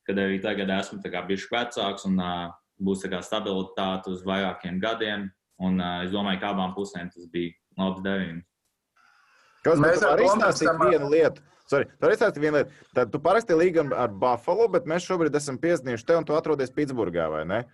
Kad 0.07 0.19
arī 0.23 0.37
tagad 0.41 0.69
esmu 0.71 1.01
bišķi 1.03 1.51
vecāks 1.51 2.05
un 2.07 2.15
ā, 2.23 2.51
būs 2.79 3.03
stabilitāte 3.03 4.07
uz 4.13 4.21
vairākiem 4.23 4.79
gadiem. 4.79 5.29
Un 5.59 5.79
ā, 5.81 6.05
es 6.05 6.11
domāju, 6.13 6.39
ka 6.39 6.53
abām 6.53 6.75
pusēm 6.75 7.09
tas 7.13 7.25
bija 7.33 7.51
labs 7.77 8.01
darījums. 8.05 8.45
Kas 9.65 9.79
Mēs 9.81 9.97
mēs 9.97 10.03
ar 10.05 10.13
varam 10.13 10.27
Tomu 10.27 10.37
izstāstīt 10.37 10.69
esam- 10.69 10.89
vienu 10.89 11.09
lietu? 11.11 11.41
Sorry, 11.67 11.85
tu 11.89 12.05
vari 12.05 12.15
izstāstīt 12.15 12.39
vienu 12.39 12.57
lietu. 12.61 12.71
Tad 12.95 13.11
tu 13.11 13.19
parakstīji 13.19 13.59
līgumu 13.59 13.97
ar 13.97 14.07
Buffalo, 14.07 14.67
bet 14.71 14.85
mēs 14.85 15.03
šobrīd 15.09 15.35
esam 15.35 15.57
piesniegti 15.57 16.05
te 16.05 16.15
un 16.15 16.23
tu 16.23 16.33
atrodies 16.37 16.71
Pitsburgā, 16.71 17.29
vai 17.29 17.43
ne? 17.45 17.65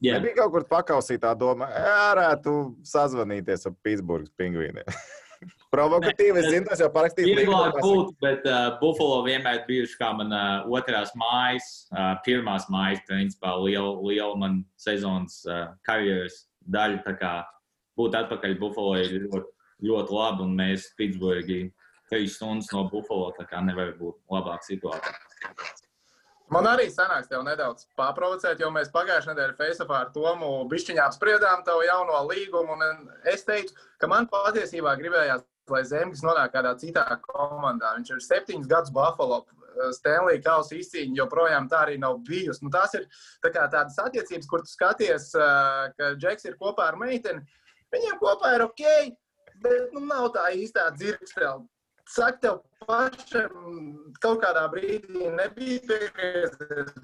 Jā, 0.00 0.14
Nebija 0.20 0.36
kaut 0.36 0.52
kur 0.52 0.64
pakausītā 0.64 1.34
doma, 1.36 1.66
varētu 1.66 2.76
sazvanīties 2.86 3.66
ar 3.66 3.74
Pitsburgas 3.82 4.30
pingvīniem. 4.38 4.84
Provokatīvi, 5.70 6.40
es 6.40 6.48
zinu, 6.50 6.66
tas 6.66 6.80
jau 6.82 6.88
parakstīts. 6.90 7.30
Vieglāk 7.30 7.76
būt, 7.78 8.16
bet 8.22 8.46
uh, 8.50 8.72
Buffalo 8.80 9.20
vienmēr 9.22 9.62
bijuši 9.68 9.98
kā 10.00 10.08
mana 10.18 10.40
otrās 10.66 11.12
mājas, 11.18 11.68
uh, 11.94 12.16
pirmās 12.26 12.66
mājas, 12.74 13.04
principā 13.06 13.54
liela, 13.62 13.92
liela 14.02 14.34
man 14.40 14.60
sezonas 14.82 15.38
uh, 15.46 15.68
karjeras 15.86 16.42
daļa. 16.74 17.04
Tā 17.06 17.14
kā 17.20 17.34
būt 18.00 18.18
atpakaļ 18.18 18.56
Buffalo 18.58 18.96
ir 18.98 19.14
ļoti, 19.28 19.54
ļoti 19.86 20.18
labi, 20.18 20.48
un 20.48 20.58
mēs 20.58 20.88
Pitsburgī 20.98 21.60
trīs 22.10 22.34
stundas 22.34 22.72
no 22.74 22.88
Buffalo, 22.90 23.30
tā 23.38 23.46
kā 23.46 23.62
nevar 23.62 23.94
būt 24.00 24.18
labāka 24.34 24.66
situācija. 24.66 25.14
Man 26.50 26.66
arī 26.66 26.88
sanāks 26.90 27.30
tev 27.30 27.44
nedaudz 27.46 27.84
paprovocēt, 27.98 28.58
jo 28.58 28.72
mēs 28.74 28.90
pagājušajā 28.90 29.36
nedēļā 29.36 29.54
Facebookā 29.54 30.00
ar 30.02 30.08
Tomu 30.10 30.48
bišķiņā 30.72 31.04
apspriedām 31.06 31.62
tavu 31.62 31.84
jauno 31.86 32.24
līgumu. 32.26 32.74
Es 33.30 33.46
teicu, 33.46 33.76
ka 34.02 34.10
man 34.10 34.26
patiesībā 34.32 34.96
gribējās, 34.98 35.44
lai 35.74 35.82
Zemgis 35.88 36.24
nonāk 36.26 36.52
kādā 36.54 36.74
citā 36.80 37.06
komandā. 37.24 37.94
Viņš 37.98 38.12
ir 38.14 38.22
septiņus 38.26 38.70
gadus 38.70 38.94
Buffalo. 38.94 39.44
Stanley 39.96 40.40
Kausa 40.44 40.74
izcīņa 40.76 41.16
joprojām 41.22 41.68
tā 41.70 41.84
arī 41.86 41.96
nav 42.02 42.18
bijusi. 42.26 42.60
Nu, 42.66 42.72
tās 42.74 42.92
ir 42.98 43.06
tā 43.44 43.52
kā 43.54 43.64
tādas 43.70 43.96
attiecības, 44.02 44.48
kur 44.50 44.64
tu 44.64 44.72
skaties, 44.72 45.30
ā, 45.38 45.48
ka 45.96 46.12
Džeks 46.20 46.48
ir 46.50 46.58
kopā 46.60 46.90
ar 46.90 46.98
meiteni. 47.00 47.40
Viņiem 47.94 48.18
kopā 48.20 48.56
ir 48.58 48.66
ok, 48.66 48.82
bet 49.62 49.94
nu, 49.94 50.02
nav 50.10 50.32
tā 50.34 50.50
īstā 50.58 50.90
dzirkstele. 50.98 51.64
Saka, 52.10 52.38
tev 52.42 52.58
pašam 52.88 54.12
kaut 54.22 54.42
kādā 54.42 54.66
brīdī 54.72 55.30
nebija 55.36 55.80
piekrīties. 55.86 56.98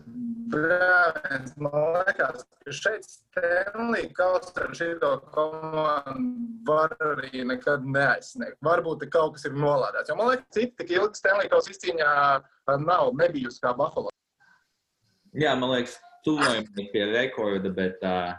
Brāļs, 0.46 1.54
man 1.58 1.74
liekas, 1.96 2.44
ka 2.62 2.72
šeit 2.74 3.06
Stanley 3.08 4.10
Kausa 4.14 4.52
ar 4.62 4.74
šito 4.78 5.10
komandu 5.34 6.62
var 6.68 6.94
arī 7.02 7.42
nekad 7.48 7.86
neaizsniegt. 7.86 8.58
Varbūt 8.66 9.06
kaut 9.10 9.34
kas 9.36 9.48
ir 9.48 9.56
nolādēts. 9.58 10.12
Jo 10.12 10.18
man 10.18 10.30
liekas, 10.32 10.46
citi 10.54 10.74
tik 10.78 10.92
ilgi 10.98 11.18
Stanley 11.18 11.50
Kausa 11.50 11.72
izcīņā 11.74 12.10
ā, 12.10 12.76
nav, 12.82 13.10
nebijusi 13.18 13.62
kā 13.64 13.72
Buffalo. 13.78 14.12
Jā, 15.36 15.56
man 15.58 15.72
liekas, 15.74 15.96
tuvojamies 16.26 16.92
pie 16.92 17.06
rekorda, 17.10 17.72
bet 17.74 18.04
uh, 18.06 18.36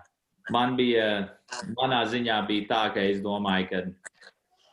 man 0.53 0.77
bija, 0.79 1.09
manā 1.75 2.05
ziņā 2.07 2.39
bija 2.47 2.69
tā, 2.71 2.83
ka 2.95 3.03
es 3.03 3.19
domāju, 3.25 3.67
ka 3.71 3.83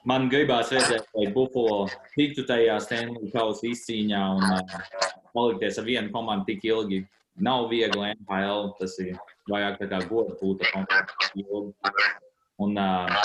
man 0.07 0.30
gribās 0.30 0.70
redzēt, 0.74 1.11
lai 1.18 1.32
Buffalo 1.35 1.89
tiktu 2.14 2.47
tajā 2.47 2.78
Stanley 2.85 3.32
Kausa 3.35 3.66
izcīņā 3.72 4.22
un 4.37 4.47
uh, 4.53 4.87
palikties 5.35 5.82
ar 5.82 5.91
vienu 5.91 6.14
komandu 6.14 6.53
tik 6.53 6.64
ilgi. 6.70 7.03
Nav 7.43 7.68
viegli 7.70 8.12
NHL, 8.14 8.68
tas 8.78 8.95
ir 9.03 9.16
vairāk 9.51 9.80
tā 9.80 9.89
kā 9.91 10.01
goda 10.11 10.37
pūta 10.39 10.68
komanda. 10.70 11.95
Un 12.62 12.78
uh, 12.78 13.16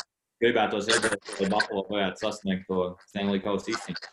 gribētos 0.42 0.90
lai 0.90 1.50
Buffalo 1.52 1.86
varētu 1.92 2.26
sasniegt 2.26 2.66
to 2.70 2.90
Stanley 3.12 3.44
Kausa 3.44 3.76
izcīņu. 3.76 4.10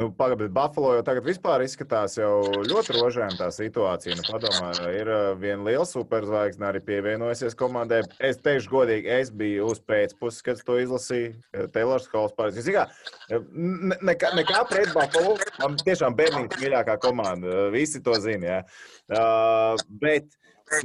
Nu, 0.00 0.06
Pagaidiet, 0.16 0.46
bet 0.48 0.54
Buffalo 0.56 0.94
jau 0.96 1.02
tagad 1.04 1.26
vispār 1.28 1.60
izskatās 1.66 2.14
ļoti 2.16 2.94
rožēna 2.96 3.36
tā 3.36 3.50
situācija. 3.52 4.14
Nu, 4.16 4.24
padomā, 4.24 4.70
ir 4.88 5.10
uh, 5.12 5.34
viena 5.36 5.66
liela 5.66 5.84
superzvaigzne 5.84 6.64
arī 6.70 6.80
pievienojusies 6.86 7.52
komandai. 7.60 7.98
Es 8.24 8.40
teikšu 8.40 8.72
godīgi, 8.72 9.10
es 9.20 9.28
biju 9.36 9.68
uz 9.68 9.82
pēcpuses, 9.84 10.40
kad 10.46 10.62
to 10.64 10.78
izlasīju. 10.80 11.34
uh, 11.52 11.66
Taylors 11.76 12.08
Halls 12.14 12.32
pārējais. 12.38 12.64
Zini 12.64 12.78
kā, 12.78 12.86
ne- 13.52 14.00
nekā, 14.14 14.32
nekā 14.40 14.64
pret 14.72 14.94
Buffalo. 14.96 15.36
Man 15.60 15.76
tiešām 15.84 16.16
bērnības 16.16 16.64
mīļākā 16.64 16.96
komanda. 17.04 17.52
uh, 17.52 17.70
Visi 17.76 18.00
to 18.00 18.16
zina. 18.24 18.46
Ja. 18.48 18.62
Uh, 19.12 19.76
bet 20.00 20.32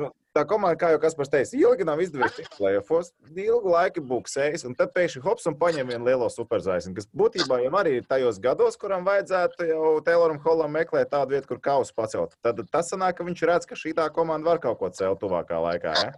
nu, 0.04 0.12
tā 0.38 0.44
komanda, 0.48 0.78
kā 0.80 0.92
jau 0.94 1.02
Kaspars 1.02 1.32
teica, 1.34 1.58
ilgi 1.58 1.88
nav 1.88 2.02
izdevies 2.04 2.36
tikt 2.38 2.58
plēsofos, 2.60 3.12
ilgu 3.34 3.74
laiku 3.74 4.04
buksējis, 4.06 4.66
un 4.70 4.78
tad 4.78 4.94
pēkšņi 4.96 5.24
hops 5.26 5.50
un 5.50 5.58
paņem 5.60 5.90
vienu 5.92 6.08
lielo 6.08 6.30
superzvaigzni, 6.34 6.94
kas 6.98 7.10
būtībā 7.18 7.60
jau 7.64 7.74
arī 7.82 7.98
ir 8.00 8.08
tajos 8.10 8.40
gados, 8.44 8.78
kuram 8.80 9.08
vajadzētu 9.08 9.68
jau 9.72 9.96
Tayloram 10.06 10.40
Hollam 10.46 10.78
meklēt 10.78 11.12
tādu 11.14 11.36
vietu, 11.36 11.52
kur 11.52 11.62
kausu 11.70 11.96
pacelt. 11.98 12.38
Tad 12.46 12.62
tas 12.72 12.94
sanāk, 12.94 13.18
ka 13.18 13.28
viņš 13.28 13.44
redz, 13.50 13.70
ka 13.70 13.80
šī 13.80 13.96
tā 13.98 14.08
komanda 14.14 14.52
var 14.52 14.62
kaut 14.64 14.80
ko 14.82 14.92
celt 14.94 15.22
tuvākā 15.24 15.60
laikā. 15.64 15.96
Ja? 16.04 16.14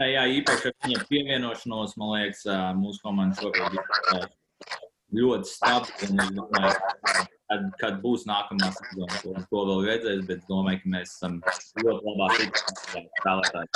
Jā, 0.00 0.08
jā, 0.08 0.24
īpaši 0.40 0.70
ar 0.70 0.74
viņa 0.84 1.04
pievienošanos, 1.08 1.94
man 2.00 2.16
liekas, 2.18 2.42
mūsu 2.76 3.00
komanda 3.04 3.38
šobrīd 3.40 3.78
ir 3.78 4.26
ļoti 5.20 5.48
stabila. 5.48 6.28
Kad, 7.44 7.64
kad 7.76 7.96
būs 8.00 8.22
nākamā 8.24 8.70
sezona, 8.72 9.18
to, 9.20 9.34
to 9.50 9.62
vēl 9.68 9.82
redzēs, 9.84 10.22
bet 10.28 10.40
es 10.40 10.46
domāju, 10.48 10.80
ka 10.80 10.92
mēs 10.94 11.10
esam 11.12 11.34
ļoti 11.82 12.06
labā 12.08 12.28
situācijā 12.38 13.02
spēlētāji. 13.20 13.68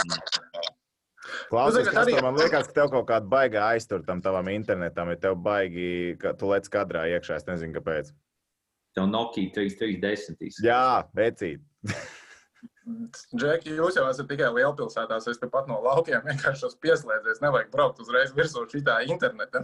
Klausies, 1.51 1.85
tagad 1.85 1.93
kas 1.93 2.07
arī- 2.07 2.23
man 2.25 2.39
liekas, 2.41 2.71
ka 2.71 2.77
tev 2.79 2.89
kaut 2.95 3.07
kāda 3.11 3.29
baigā 3.29 3.66
aiztur 3.75 4.01
tam 4.07 4.23
tavam 4.25 4.49
internetam, 4.49 5.11
ja 5.12 5.21
tev 5.21 5.37
baigi, 5.45 6.16
ka 6.21 6.33
tu 6.33 6.49
lec 6.49 6.69
kadrā 6.73 7.05
iekšā. 7.12 7.37
Es 7.37 7.45
nezinu, 7.45 7.77
kāpēc. 7.77 8.12
Tev 8.97 9.11
Nokia 9.12 9.53
3310. 9.53 10.62
Jā, 10.64 11.05
vecīt. 11.14 11.61
Džeki, 13.37 13.77
jūs 13.77 13.99
jau 14.01 14.07
esat 14.09 14.31
tikai 14.31 14.49
lielpilsētās. 14.57 15.29
Es 15.29 15.39
tepat 15.43 15.69
no 15.69 15.77
laukiem 15.85 16.25
vienkārši 16.25 16.71
esmu 16.71 16.81
pieslēdzies. 16.81 17.43
Nevajag 17.45 17.71
braukt 17.75 18.01
uzreiz 18.01 18.33
virsū 18.33 18.64
šitā 18.73 19.03
internetā. 19.12 19.61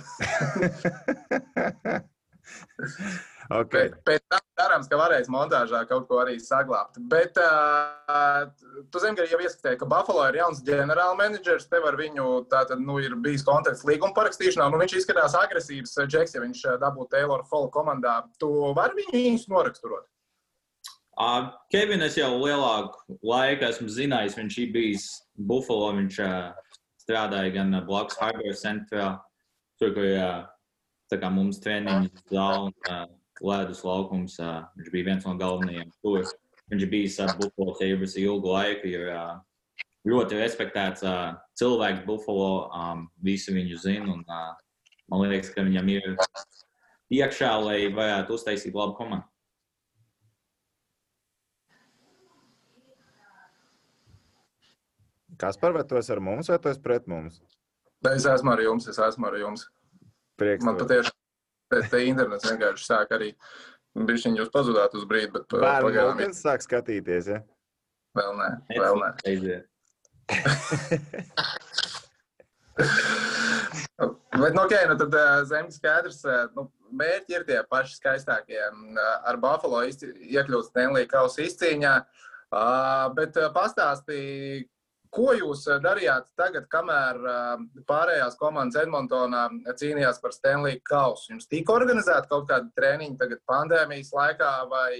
okay. 3.60 3.90
Pēc, 3.90 3.96
pēc 4.06 4.24
tam 4.32 4.44
cerams, 4.60 4.88
ka 4.90 4.98
varēs 4.98 5.28
montāžā 5.32 5.82
kaut 5.90 6.06
ko 6.08 6.20
arī 6.22 6.36
saglabāt. 6.42 6.98
Bet 7.10 7.38
uh, 7.42 8.46
tu 8.92 9.02
zini, 9.02 9.16
ka 9.18 9.26
jau 9.28 9.40
ieskatēji, 9.42 9.80
ka 9.80 9.88
Buffalo 9.90 10.24
ir 10.30 10.40
jauns 10.40 10.62
ģenerālmenedžers. 10.66 11.68
Tev 11.72 11.88
ar 11.90 11.98
viņu 12.00 12.30
tātad, 12.52 12.82
nu, 12.82 12.98
ir 13.02 13.16
bijis 13.24 13.46
kontakts 13.46 13.84
līguma 13.88 14.14
parakstīšanā. 14.16 14.70
Nu, 14.72 14.80
viņš 14.82 14.96
izskatās 15.00 15.36
agresīvs, 15.38 15.96
Džeks, 16.06 16.36
ja 16.36 16.42
viņš 16.44 16.64
dabūtu 16.82 17.12
Taylor 17.16 17.44
Hall 17.50 17.70
komandā. 17.74 18.20
Tu 18.42 18.50
vari 18.76 19.02
viņu 19.02 19.24
īsti 19.34 19.54
noraksturot. 19.54 20.08
Uh, 21.14 21.52
Kevin, 21.70 22.02
es 22.02 22.16
jau 22.18 22.32
lielāku 22.40 23.18
laiku 23.22 23.68
esmu 23.68 23.86
zinājis, 23.92 24.34
viņš 24.34 24.56
ir 24.64 24.72
bijis 24.74 25.04
Buffalo. 25.38 25.92
Viņš 26.00 26.18
uh, 26.24 26.80
strādāja 27.04 27.52
gan 27.54 27.76
blakus 27.86 28.18
Harbor 28.18 28.56
centrā, 28.58 29.12
tur, 29.78 29.94
kur 29.94 30.08
uh, 30.08 30.42
tā 31.12 31.18
kā 31.22 31.30
mums 31.32 31.60
treniņš 31.64 32.24
zāle 32.32 32.70
un 32.70 32.74
uh, 32.90 33.04
ledus 33.44 33.82
laukums. 33.86 34.38
Viņš 34.78 34.92
bija 34.94 35.08
viens 35.10 35.26
no 35.28 35.34
galvenajiem 35.40 35.90
tur. 36.00 36.24
Viņš 36.72 36.86
uh, 37.24 37.34
Buffalo 37.40 37.76
Sabres 37.80 38.16
ilgu 38.20 38.54
laiku. 38.54 38.92
Ir 38.92 39.10
ļoti 40.08 40.40
respektēts 40.40 41.04
cilvēks 41.60 42.06
Buffalo. 42.08 42.70
Visi 43.24 43.54
viņu 43.56 43.80
zina. 43.84 44.16
Un, 44.16 44.24
man 45.10 45.28
liekas, 45.28 45.52
ka 45.54 45.66
viņam 45.66 45.92
ir 45.92 46.10
iekšā, 47.12 47.52
lai 47.60 47.78
varētu 47.92 48.38
uztaisīt 48.38 48.74
labu 48.74 48.96
komandu. 48.98 49.28
Kas 55.38 55.58
par 55.58 55.74
vai 55.74 55.82
tu 55.84 55.98
esi 55.98 56.12
ar 56.14 56.20
mums, 56.22 56.48
vai 56.48 56.60
tu 56.62 56.70
esi 56.70 56.80
pret 56.80 57.08
mums? 57.10 57.40
Es 58.06 58.26
esmu 58.28 58.52
ar 58.52 58.60
jums, 58.62 58.86
es 58.90 59.00
esmu 59.02 59.26
ar 59.26 59.38
jums. 59.40 59.66
Prieks. 60.40 60.64
Man 60.66 60.78
patiešām 60.80 61.16
te, 61.72 61.82
te 61.92 61.98
internets 62.08 62.48
vienkārši 62.50 62.84
sāk 62.88 63.14
arī. 63.16 63.30
Bišķiņ 63.94 64.40
jūs 64.40 64.50
pazudāt 64.54 64.94
uz 64.98 65.04
brīdi, 65.06 65.30
bet 65.36 65.46
uh, 65.54 65.62
Bērnu 65.62 65.90
pagaidām 65.90 66.16
mūzikas 66.18 66.42
sāk 66.42 66.60
skatīties. 66.66 67.24
Ja? 67.30 67.38
vēl 68.18 68.32
nē. 68.40 68.48
Vēl 68.74 68.96
nē. 69.02 69.10
Bet, 74.34 74.54
nu, 74.54 74.62
okay, 74.62 74.88
nu 74.88 74.96
tad 74.98 75.14
uh, 75.14 75.44
zemes 75.46 75.78
skaidrs, 75.78 76.24
uh, 76.26 76.48
nu, 76.56 76.66
mērķi 76.98 77.36
ir 77.36 77.44
tie 77.46 77.60
paši 77.70 77.98
skaistākie. 78.00 78.58
Ar 78.98 79.38
Buffalo 79.42 79.82
iekļūt 79.86 80.70
Stanley 80.70 81.06
Kausa 81.10 81.44
izcīņā. 81.46 81.94
Uh, 82.54 83.10
bet 83.16 83.38
pastāstīja, 83.54 84.64
ko 85.14 85.32
jūs 85.36 85.64
uh, 85.70 85.80
darījāt 85.82 86.28
tagad, 86.38 86.68
kamēr 86.72 87.20
uh, 87.22 87.64
pārējās 87.88 88.38
komandas 88.40 88.82
Edmontonā 88.82 89.46
cīnījās 89.78 90.20
par 90.22 90.34
Stanley 90.34 90.80
Kausu? 90.86 91.32
Jums 91.32 91.50
tika 91.50 91.74
organizēta 91.76 92.28
kaut 92.30 92.48
kāda 92.50 92.70
treniņa 92.78 93.20
tagad 93.22 93.42
pandēmijas 93.50 94.12
laikā 94.14 94.52
vai 94.70 94.90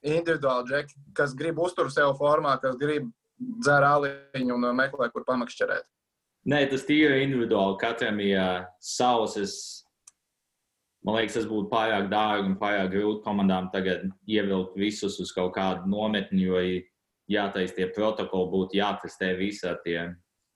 individuāli 0.00 0.70
džeki, 0.70 1.00
kas 1.16 1.34
grib 1.36 1.60
uzturēt 1.60 1.94
sev 1.94 2.14
formā, 2.18 2.56
kas 2.62 2.78
grib 2.80 3.10
dzēr 3.64 3.86
āliņu 3.90 4.56
un 4.56 4.68
uh, 4.68 4.76
meklē, 4.76 5.10
kur 5.12 5.26
pamakšķerēt? 5.28 5.88
Nē, 6.50 6.64
tas 6.70 6.86
tīri 6.88 7.20
individuāli. 7.26 7.76
Katram 7.80 8.20
ir 8.24 8.38
uh, 8.40 8.68
savs. 8.80 9.36
Es, 9.40 9.54
man 11.04 11.18
liekas, 11.18 11.36
tas 11.36 11.48
būtu 11.48 11.68
pārāk 11.72 12.08
dārgi 12.12 12.48
un 12.48 12.56
pārāk 12.60 12.94
grūti 12.94 13.24
komandām 13.26 13.68
tagad 13.74 14.06
ievilkt 14.28 14.78
visus 14.80 15.18
uz 15.20 15.34
kaut 15.36 15.52
kādu 15.58 15.90
nometni, 15.90 16.46
jo 16.48 16.62
ir 16.64 16.86
jātaisa 17.30 17.76
tie 17.76 17.88
protokoli, 17.94 18.50
būtu 18.52 18.78
jātestē 18.80 19.32
visi 19.38 19.66
ar 19.68 19.80
tie 19.84 19.98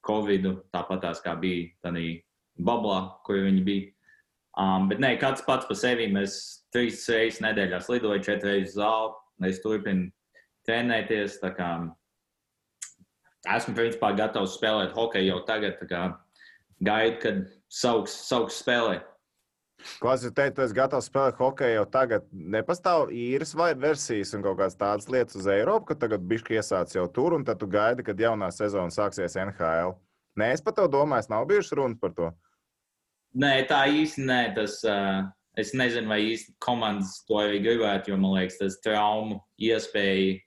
Covid, 0.04 0.50
tāpat 0.74 1.04
tās 1.06 1.22
kā 1.24 1.34
bija 1.40 1.70
tādā 1.84 2.04
bablā, 2.60 2.98
kur 3.26 3.40
viņi 3.46 3.62
bija. 3.64 3.90
Um, 4.60 4.86
bet 4.90 5.00
nē, 5.02 5.16
katrs 5.18 5.42
pats 5.46 5.66
par 5.66 5.78
sevi. 5.78 6.06
Mēs 6.12 6.36
trīs 6.74 7.02
reizes 7.10 7.40
nedēļā 7.42 7.80
slidojam, 7.82 8.22
četras 8.22 8.52
reizes 8.52 8.76
zāli. 8.76 9.14
Es 9.48 9.62
turpinu 9.64 10.10
trenēties. 10.68 11.40
kā 11.42 11.70
esmu 13.56 13.74
principā 13.74 14.12
gatavs 14.16 14.54
spēlēt 14.58 14.94
hokeju 14.94 15.32
jau 15.32 15.40
tagad. 15.48 15.80
Gaidu, 16.84 17.18
kad 17.22 17.42
sauks, 17.70 18.14
sauks 18.28 18.60
spēlēt. 18.62 19.06
Klausies, 20.00 20.32
teicu, 20.32 20.56
tu 20.56 20.64
esi 20.64 20.76
gatavs 20.76 21.08
spēlēt 21.10 21.36
hokeju 21.40 21.76
jau 21.76 21.84
tagad. 21.92 22.24
Nepastāv 22.32 23.10
īres 23.12 23.52
vai 23.58 23.72
versijas 23.76 24.32
un 24.36 24.44
kaut 24.44 24.56
kādas 24.60 24.78
tādas 24.80 25.10
lietas 25.12 25.36
uz 25.40 25.48
Eiropu, 25.50 25.90
ka 25.90 25.98
tagad 26.06 26.24
bišķi 26.30 26.56
iesāc 26.58 26.94
jau 26.96 27.04
tur, 27.12 27.36
un 27.36 27.44
tad 27.44 27.60
tu 27.60 27.68
gaidi, 27.70 28.06
kad 28.06 28.20
jaunā 28.20 28.48
sezona 28.54 28.92
sāksies 28.94 29.36
NHL. 29.40 29.94
Nē, 30.40 30.50
es 30.56 30.64
par 30.64 30.74
to 30.78 30.88
domāju, 30.90 31.30
nav 31.30 31.46
bijušas 31.50 31.76
runas 31.78 32.00
par 32.00 32.14
to. 32.16 32.30
Nē, 33.38 33.52
tā 33.70 33.84
īsti 33.90 34.24
nē. 34.24 34.40
Tas, 34.56 34.78
uh, 34.88 35.26
es 35.58 35.74
nezinu, 35.76 36.10
vai 36.10 36.20
īsti 36.32 36.56
komandas 36.64 37.20
to 37.28 37.38
arī 37.42 37.60
gribētu, 37.62 38.12
jo 38.12 38.18
man 38.18 38.38
liekas, 38.38 38.58
tas 38.62 38.80
traumu 38.82 39.40
iespēja 39.62 40.38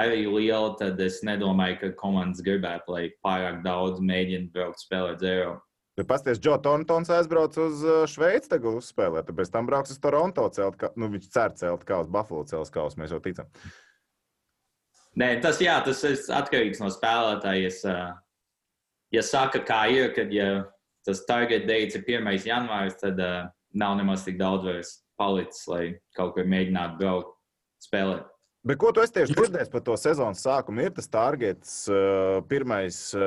arī 0.00 0.24
liela. 0.28 0.76
Tad 0.80 1.00
es 1.02 1.20
nedomāju, 1.26 1.80
ka 1.82 1.92
komandas 2.00 2.44
gribētu, 2.46 2.94
lai 2.94 3.08
pārāk 3.24 3.64
daudz 3.66 4.00
mēģina 4.04 4.52
braukt 4.54 4.84
spēlēt 4.84 5.24
zero. 5.24 5.58
Bet 6.00 6.08
pasties, 6.08 6.38
Džo 6.40 6.54
Tontons 6.64 7.10
aizbrauc 7.12 7.56
uz 7.60 7.82
uh, 7.84 8.06
Šveici 8.08 8.48
tagad 8.48 8.78
uzspēlēt, 8.78 9.26
tad 9.28 9.36
pēc 9.36 9.50
tam 9.52 9.66
brauks 9.68 9.92
uz 9.92 9.98
Toronto 10.00 10.46
celt, 10.56 10.78
ka, 10.80 10.88
nu, 10.96 11.10
viņš 11.12 11.26
cer 11.28 11.52
celt 11.60 11.84
kā 11.84 11.98
uz 12.00 12.08
Buffalo 12.08 12.46
cels 12.48 12.72
kaus, 12.72 12.96
mēs 12.96 13.12
jau 13.12 13.18
ticam. 13.20 13.50
Nē, 15.20 15.28
tas, 15.44 15.60
jā, 15.60 15.74
tas 15.84 16.00
ir 16.08 16.16
atkarīgs 16.38 16.80
no 16.80 16.88
spēlētāja. 16.94 17.68
Es, 17.68 17.82
uh, 17.84 18.14
ja 19.12 19.26
saka, 19.26 19.60
kā 19.66 19.82
ir, 19.92 20.08
kad 20.16 20.32
ja 20.32 20.48
tas 21.04 21.20
target 21.28 21.68
dates 21.68 22.00
ir 22.00 22.08
1. 22.08 22.32
janvāris, 22.48 22.96
tad 23.02 23.20
uh, 23.20 23.52
nav 23.76 24.00
nemaz 24.00 24.24
tik 24.24 24.40
daudz 24.40 24.64
vairs 24.70 24.96
palicis, 25.20 25.66
lai 25.68 25.84
kaut 26.16 26.32
kur 26.38 26.48
mēģinātu 26.48 26.96
braukt, 27.02 27.36
spēlēt. 27.84 28.24
Bet 28.64 28.80
ko 28.80 28.96
tu 28.96 29.04
tieši 29.04 29.36
dzirdējis 29.36 29.72
par 29.72 29.84
to 29.84 30.00
sezonas 30.00 30.40
sākumu? 30.48 30.88
Ir 30.88 30.96
tas 30.96 31.12
targets 31.12 31.82
uh, 31.92 32.40
1. 32.48 32.76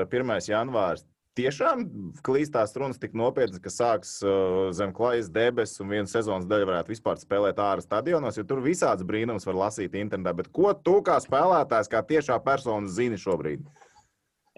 1. 0.09 0.38
janvārs. 0.49 1.05
Tiešām 1.34 1.88
klīstās 2.21 2.75
runas 2.77 2.99
tik 3.01 3.15
nopietnas, 3.17 3.57
ka 3.61 3.71
sāks 3.73 4.19
uh, 4.21 4.67
zem 4.75 4.91
klajas 4.93 5.31
debesis 5.34 5.81
un 5.81 5.89
viena 5.89 6.09
sezonas 6.09 6.45
daļa 6.45 6.67
varētu 6.69 6.93
vispār 6.93 7.17
spēlēt 7.17 7.57
ārā 7.57 7.81
stadionos, 7.81 8.38
jo 8.38 8.45
tur 8.45 8.61
visāds 8.61 9.05
brīnums 9.07 9.47
var 9.49 9.57
lasīt 9.63 9.97
internetā. 9.97 10.36
Bet 10.38 10.51
ko 10.53 10.75
tu 10.77 10.99
kā 11.05 11.17
spēlētājs, 11.23 11.89
kā 11.89 12.03
tiešā 12.05 12.38
persona 12.45 12.86
zini 12.86 13.17
šobrīd? 13.17 13.65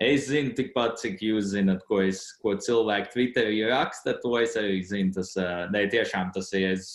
Es 0.03 0.27
zinu 0.27 0.51
tikpat, 0.57 0.97
cik 0.99 1.23
jūs 1.23 1.53
zinat, 1.53 1.85
ko, 1.87 2.01
es, 2.03 2.25
ko 2.43 2.57
cilvēki 2.59 3.13
Twitterī 3.13 3.61
raksta. 3.69 4.17
To 4.19 4.35
es 4.41 4.57
arī 4.59 4.81
zinu. 4.83 5.15
Tas, 5.15 5.31
uh, 5.39 5.69
ne, 5.71 5.85
tiešām 5.87 6.35
tas 6.35 6.51
ir 6.59 6.73
es, 6.73 6.89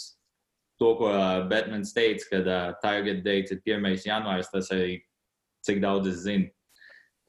to, 0.76 0.92
ko 1.00 1.08
uh, 1.08 1.46
Batmans 1.48 1.96
teica, 1.96 2.26
kad 2.34 2.50
uh, 2.52 2.74
target 2.84 3.24
date 3.24 3.56
ir 3.56 3.80
1. 3.80 3.96
janvāris. 4.04 4.52
Tas 4.52 4.68
arī 4.76 5.00
cik 5.64 5.80
daudz 5.80 6.12
es 6.12 6.20
zinu. 6.28 6.52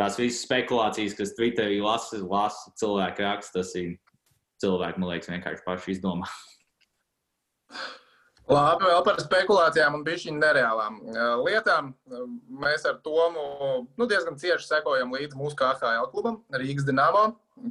Tās 0.01 0.15
visas 0.17 0.41
spekulācijas, 0.47 1.13
kas 1.13 1.35
Twitterī 1.37 1.77
lasa, 1.83 2.17
lasa 2.25 2.71
cilvēki 2.81 3.21
raksta, 3.21 3.61
tas 3.61 3.75
ir 3.77 3.99
cilvēki, 4.63 4.97
man 4.97 5.11
liekas, 5.11 5.29
vienkārši 5.29 5.61
paši 5.67 5.93
izdomā. 5.93 6.29
Labi, 8.51 8.87
vēl 8.89 9.03
par 9.05 9.19
spekulācijām 9.21 9.99
un 9.99 10.01
bišķiņu 10.03 10.41
nereālām 10.41 10.97
uh, 11.05 11.19
lietām. 11.45 11.91
Uh, 12.09 12.25
Mēs 12.63 12.87
ar 12.89 12.97
Tomu 13.05 13.43
nu, 13.85 14.07
diezgan 14.09 14.39
cieši 14.41 14.65
sekojam 14.65 15.13
līdzi 15.13 15.37
mūsu 15.37 15.55
KHL 15.59 16.09
klubam, 16.11 16.41
Rīgas 16.57 16.87
Dienāmo. 16.87 17.27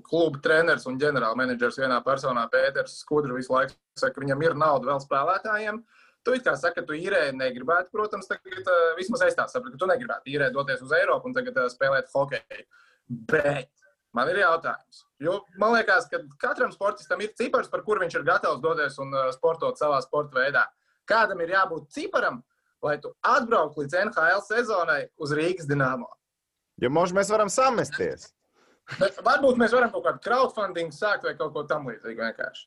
Kluba 0.06 0.38
treneris 0.44 0.86
un 0.86 1.00
ģenerālmenedžers 1.02 1.80
vienā 1.82 1.98
personā 2.06 2.46
Pēters 2.52 3.00
Skudra 3.02 3.34
visu 3.34 3.52
laiku 3.52 3.74
saka, 3.98 4.14
ka 4.14 4.22
viņam 4.22 4.46
ir 4.46 4.54
nauda 4.54 4.92
vēl 4.92 5.02
spēlētājiem. 5.02 5.82
Tu 6.26 6.36
it 6.36 6.44
kā 6.44 6.52
saki, 6.58 6.76
ka 6.76 6.86
tu 6.86 6.96
īrēji 6.96 7.32
negribētu, 7.38 7.88
protams, 7.94 8.28
tagad 8.28 8.66
uh, 8.68 8.90
vismaz 8.98 9.22
es 9.24 9.36
tā 9.38 9.46
saprotu, 9.48 9.76
ka 9.76 9.80
tu 9.80 9.88
negribētu 9.88 10.32
īrēt 10.34 10.52
doties 10.52 10.82
uz 10.84 10.92
Eiropu 10.98 11.30
un 11.30 11.36
tagad 11.36 11.56
uh, 11.56 11.68
spēlēt 11.72 12.10
hokeju. 12.12 12.66
Bet 13.30 13.70
man 14.16 14.28
ir 14.28 14.42
jautājums. 14.42 15.04
Jo 15.22 15.38
man 15.60 15.72
liekas, 15.78 16.10
ka 16.12 16.20
katram 16.42 16.74
sportistam 16.74 17.22
ir 17.24 17.32
cipars, 17.38 17.70
par 17.72 17.84
kur 17.86 18.02
viņš 18.02 18.18
ir 18.18 18.26
gatavs 18.28 18.60
doties 18.60 18.98
un 19.00 19.16
uh, 19.16 19.30
sportot 19.32 19.80
savā 19.80 20.02
sporta 20.04 20.42
veidā. 20.42 20.66
Kādam 21.08 21.40
ir 21.40 21.54
jābūt 21.56 21.88
ciparam, 21.96 22.42
lai 22.84 22.98
tu 23.00 23.14
atbrauktu 23.26 23.82
līdz 23.82 23.96
NHL 24.04 24.44
sezonai 24.44 25.00
uz 25.20 25.32
Rīgas 25.36 25.68
dīnāmo? 25.70 26.10
Ja 26.80 26.92
možda 26.92 27.20
mēs 27.20 27.32
varam 27.32 27.48
samesties. 27.52 28.28
Bet 28.98 29.20
Varbūt 29.24 29.58
mēs 29.60 29.72
varam 29.76 29.92
kaut 29.92 30.04
kādu 30.06 30.22
crowdfunding 30.24 30.92
sākt 30.94 31.26
vai 31.26 31.34
kaut 31.38 31.52
ko 31.54 31.64
tamlīdzīgu 31.68 32.24
vienkārši. 32.24 32.66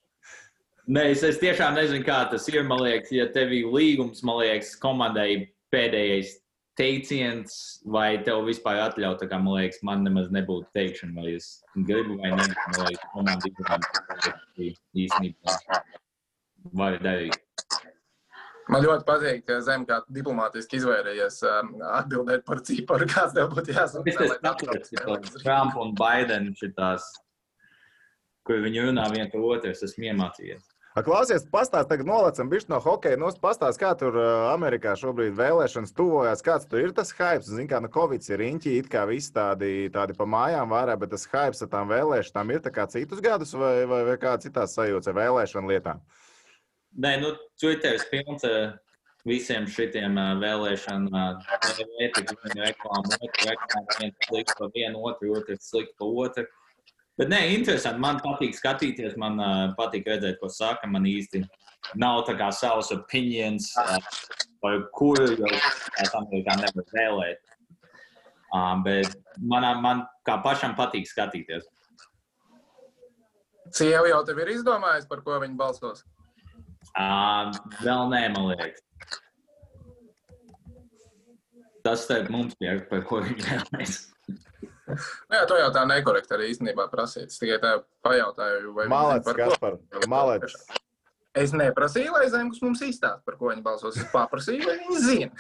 Nē, 0.83 1.03
es, 1.13 1.21
es 1.23 1.37
tiešām 1.39 1.77
nezinu, 1.77 2.03
kā 2.03 2.25
tas 2.27 2.43
ir. 2.51 2.63
Man 2.67 2.81
liekas, 2.83 3.11
ja 3.15 3.29
tev 3.31 3.53
ir 3.55 3.69
līgums, 3.71 4.19
man 4.27 4.41
liekas, 4.41 4.73
komandai 4.83 5.53
pēdējais 5.71 6.33
teiciens, 6.75 7.53
vai 7.87 8.17
tev 8.25 8.43
vispār 8.49 8.81
atļaut, 8.89 9.21
tā 9.21 9.29
kā 9.31 9.39
man 9.39 9.61
liekas, 9.61 9.79
man 9.85 10.03
nemaz 10.03 10.27
nebūtu 10.33 10.67
teikšana, 10.75 11.15
vai 11.21 11.37
es 11.37 11.61
gribu 11.87 12.17
vai 12.19 12.33
negribu. 12.33 12.65
Man 12.73 12.89
liekas, 12.89 13.07
komanda 13.13 13.45
diplomātiski 13.45 14.73
īstenībā 15.05 15.55
var 16.81 16.99
darīt. 17.05 17.39
Man 18.71 18.83
ļoti 18.83 19.07
patīk, 19.07 19.41
ka 19.47 19.61
Zem 19.63 19.87
kā 19.87 20.01
diplomātiski 20.11 20.81
izvairījies 20.81 21.39
um, 21.47 21.73
atbildēt 21.93 22.43
par 22.47 22.59
ciparu, 22.63 23.07
kāds 23.11 23.35
tev 23.35 23.55
būtu 23.55 23.75
jāsaka. 23.75 24.17
Tas 24.19 24.35
saprotu, 24.35 25.31
ka 25.31 25.43
Trump 25.43 25.79
un 25.79 25.95
Biden 25.99 26.51
šitās, 26.59 27.07
kur 28.47 28.63
viņi 28.63 28.89
runā 28.89 29.09
vien 29.15 29.31
par 29.31 29.47
otru, 29.51 29.71
es 29.71 29.83
esmu 29.87 30.11
iemācījies. 30.11 30.72
Klausies, 30.93 31.41
pastāst, 31.49 31.87
tagad 31.89 32.05
nolecam 32.05 32.51
bišķi 32.51 32.69
no 32.69 32.77
hokeja. 32.77 33.17
Nu, 33.17 33.31
pastāst, 33.41 33.79
kā 33.81 33.95
tur 33.97 34.13
Amerikā 34.51 34.91
šobrīd 34.99 35.33
vēlēšanas 35.39 35.95
tuvojas, 35.97 36.43
kāds 36.45 36.67
tur 36.69 36.83
ir 36.83 36.93
tas 36.93 37.09
hypes. 37.17 37.49
Zin 37.49 37.65
kā, 37.71 37.79
nu, 37.81 37.89
Covid 37.89 38.21
ir 38.29 38.37
riņķi, 38.43 38.75
it 38.77 38.91
kā 38.93 39.07
visi 39.09 39.33
tādi, 39.33 39.89
tādi 39.93 40.13
pa 40.13 40.27
mājām 40.29 40.69
vārā, 40.69 40.93
bet 41.01 41.09
tas 41.15 41.25
hypes 41.31 41.65
ar 41.65 41.71
tām 41.73 41.89
vēlēšanām 41.89 42.53
ir 42.53 42.61
tā 42.61 42.69
kā 42.75 42.85
citus 42.93 43.23
gadus 43.25 43.55
vai, 43.57 43.73
vai, 43.89 44.03
vai 44.11 44.19
kā 44.21 44.35
citās 44.43 44.77
sajūtas 44.77 45.09
ar 45.09 45.17
vēlēšanu 45.17 45.73
lietām? 45.73 46.05
Nē, 47.01 47.15
nu, 47.23 47.33
Twitteris 47.57 48.05
pilns 48.11 48.45
visiem 49.25 49.65
šitiem 49.65 50.19
vēlēšanu 50.45 51.09
vienu 51.09 52.67
reklāmu, 52.67 53.17
otru 53.17 53.49
reklāmu, 53.49 53.97
viens 53.97 54.29
slikts 54.29 54.61
pa 54.61 54.69
vienu, 54.77 55.01
otru, 55.09 55.33
otrs 55.39 55.73
slikts 55.73 55.97
pa 55.97 56.05
otru. 56.05 56.45
Bet 57.19 57.29
nē, 57.29 57.39
interesanti. 57.53 58.01
Man 58.01 58.17
patīk 58.23 58.55
skatīties, 58.57 59.17
man 59.21 59.37
uh, 59.37 59.73
patīk 59.77 60.07
redzēt, 60.09 60.39
ko 60.41 60.49
saka. 60.49 60.89
Man 60.89 61.05
īsti 61.05 61.43
nav 62.01 62.23
tā 62.25 62.33
kā 62.39 62.47
savs 62.55 62.89
opinions, 62.95 63.69
uh, 63.77 63.99
par 64.63 64.87
kuru 64.97 65.27
jau 65.35 65.51
tādā 65.51 66.23
Amerikā 66.23 66.57
nevar 66.61 66.87
vēlēt. 66.95 67.53
Uh, 68.53 68.73
bet 68.85 69.13
man, 69.37 69.67
man 69.83 70.03
kā 70.25 70.39
pašam 70.41 70.73
patīk 70.77 71.05
skatīties. 71.09 71.69
Sieva 73.73 74.09
jau 74.09 74.23
tev 74.25 74.41
ir 74.41 74.53
izdomājusi, 74.53 75.09
par 75.09 75.21
ko 75.25 75.37
viņa 75.41 75.57
balsos. 75.57 76.03
Uh, 76.93 77.53
vēl 77.81 78.09
nē, 78.09 78.23
man 78.33 78.49
liekas. 78.51 78.81
Tas 81.83 82.05
starp 82.05 82.29
mums 82.33 82.57
ir, 82.63 82.85
par 82.89 83.05
ko 83.05 83.21
viņi 83.25 83.45
vēlēs. 83.49 84.01
Nu 85.29 85.37
Jā, 85.37 85.43
to 85.47 85.57
jau 85.59 85.69
tā 85.75 85.85
nekorekti 85.87 86.35
arī 86.35 86.49
īstenībā 86.51 86.89
prasīt. 86.91 87.29
Es 87.31 87.39
tikai 87.39 87.59
tā 87.63 87.75
pajautāju, 88.05 88.73
vai 88.75 88.87
zina, 88.89 89.35
Kaspar, 89.37 89.77
malets. 90.11 90.57
Es 91.33 91.53
neprasīju, 91.55 92.11
lai 92.13 92.27
Zemgus 92.29 92.59
mums 92.61 92.83
izstāsta, 92.85 93.23
par 93.25 93.39
ko 93.39 93.49
viņi 93.49 93.63
balsos. 93.65 93.95
Es 93.97 94.09
paprasīju, 94.13 94.67
vai 94.67 94.75
viņi 94.83 94.99
zina. 95.01 95.31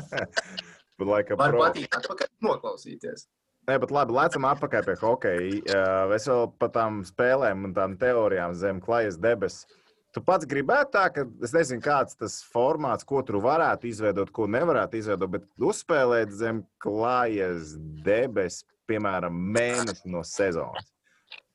Bet, 1.02 1.08
laikam, 1.08 1.40
Man 1.40 1.52
pro- 1.52 1.62
patīk 1.66 1.96
atpakaļ 1.98 2.30
noklausīties. 2.46 3.26
Nē, 3.68 3.76
bet 3.78 3.92
labi, 3.94 4.14
lecam 4.16 4.46
atpakaļ 4.48 4.86
pie 4.88 4.94
hokeja. 4.98 5.76
Es 6.16 6.24
vēl 6.26 6.48
par 6.58 6.72
tām 6.74 7.02
spēlēm 7.06 7.68
un 7.68 7.74
tām 7.76 7.94
teorijām 8.00 8.56
zem 8.58 8.80
klajas 8.82 9.18
debesis. 9.22 9.66
Tu 10.12 10.20
pats 10.20 10.44
gribētu 10.48 10.92
tā, 10.92 11.06
ka 11.14 11.24
es 11.44 11.54
nezinu, 11.56 11.80
kāds 11.84 12.18
tas 12.20 12.42
formāts, 12.52 13.06
ko 13.08 13.22
tur 13.24 13.40
varētu 13.44 13.88
izveidot, 13.88 14.32
ko 14.34 14.44
nevarētu 14.50 14.98
izveidot, 14.98 15.30
bet 15.32 15.46
uzspēlēt 15.56 16.34
zem 16.36 16.60
klājas 16.84 17.72
debesis, 18.04 18.66
piemēram, 18.90 19.32
mēnesi 19.54 20.10
no 20.12 20.20
sezonas. 20.26 20.90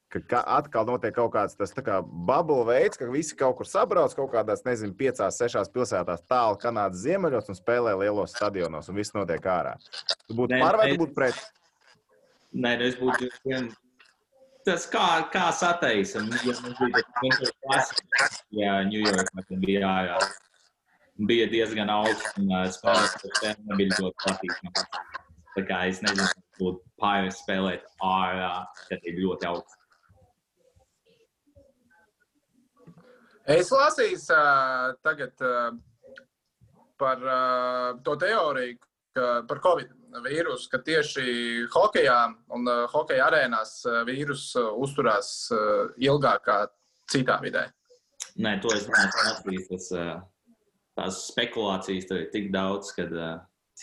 Ka 0.09 0.21
ka 0.23 0.39
atkal 0.55 0.87
notiek 0.87 1.13
kaut 1.13 1.33
kāds 1.35 1.57
tas 1.59 1.73
tā 1.75 1.83
kā 1.83 1.99
bubble 2.01 2.63
veids, 2.65 2.97
ka 2.97 3.09
visi 3.11 3.35
kaut 3.37 3.57
kur 3.59 3.67
sabrauc 3.67 4.13
kaut 4.15 4.31
kādās, 4.33 4.63
nezinu, 4.65 4.95
piecās, 4.97 5.37
sešās 5.37 5.69
pilsētās 5.73 6.23
tālu 6.31 6.57
Kanādas 6.61 7.03
ziemeļos 7.03 7.51
un 7.51 7.59
spēlē 7.59 7.93
lielos 7.99 8.33
stadionos, 8.33 8.87
un 8.87 8.97
viss 8.97 9.13
notiek 9.13 9.43
ārā. 9.51 9.75
Tu 10.25 10.37
būtu 10.39 10.61
par 10.63 10.79
vai 10.79 10.93
tu 10.93 11.01
būtu 11.03 11.17
pret? 11.17 11.43
Nē, 12.55 12.77
nu 12.79 12.87
es 12.87 12.95
būtu 12.97 13.29
vien. 13.45 13.67
Tas 14.67 14.83
kā, 14.91 15.05
kā 15.31 15.45
sataisa. 15.55 16.19
Ja 16.43 16.53
mums 16.59 16.79
bija 16.81 17.35
tas 17.39 17.51
Classic, 17.63 18.01
jā, 18.51 18.73
Ņujorkā, 18.89 19.43
tad 19.47 19.61
bija 19.63 19.87
ārā. 19.87 20.17
Bija 21.29 21.45
diezgan 21.53 21.87
augsts 21.93 22.33
un 22.41 22.51
spēlēt 22.75 23.13
pret 23.21 23.37
tiem 23.39 23.61
nebija 23.69 23.95
ļoti 24.01 24.25
patīkami. 24.25 24.73
Tā 25.55 25.63
kā 25.69 25.77
es 25.87 26.01
nezinu, 26.03 26.27
būtu 26.59 26.83
pāri 26.99 27.31
spēlēt 27.31 27.87
ārā, 28.03 28.51
kad 28.89 29.07
ir 29.07 29.21
ļoti 29.23 29.47
augsts. 29.53 29.79
Es 33.55 33.71
lasīju 33.71 34.19
uh, 34.35 34.97
tagad 35.07 35.47
uh, 35.47 35.71
par 36.99 37.23
uh, 37.23 38.03
to 38.03 38.17
teoriju, 38.19 38.75
ka, 39.15 39.29
par 39.47 39.63
Covid 39.63 39.95
vīrusu, 40.25 40.69
ka 40.71 40.79
tieši 40.85 41.67
hokeja 41.73 42.17
un 42.55 42.67
uh, 42.67 42.85
hokeja 42.91 43.27
arēnās 43.29 43.79
uh, 43.87 44.01
vīrus 44.07 44.49
uh, 44.59 44.71
uzturās 44.77 45.49
uh, 45.53 45.91
ilgāk 45.97 46.45
kā 46.47 46.57
citā 47.11 47.39
vidē. 47.43 47.67
Nē, 48.37 48.57
to 48.61 48.71
es 48.75 48.87
neesmu. 48.89 49.57
Tas, 49.71 49.91
tās 50.97 51.21
spekulācijas 51.31 52.09
tur 52.09 52.21
ir 52.21 52.31
tik 52.33 52.51
daudz, 52.53 52.91
ka 52.93 53.07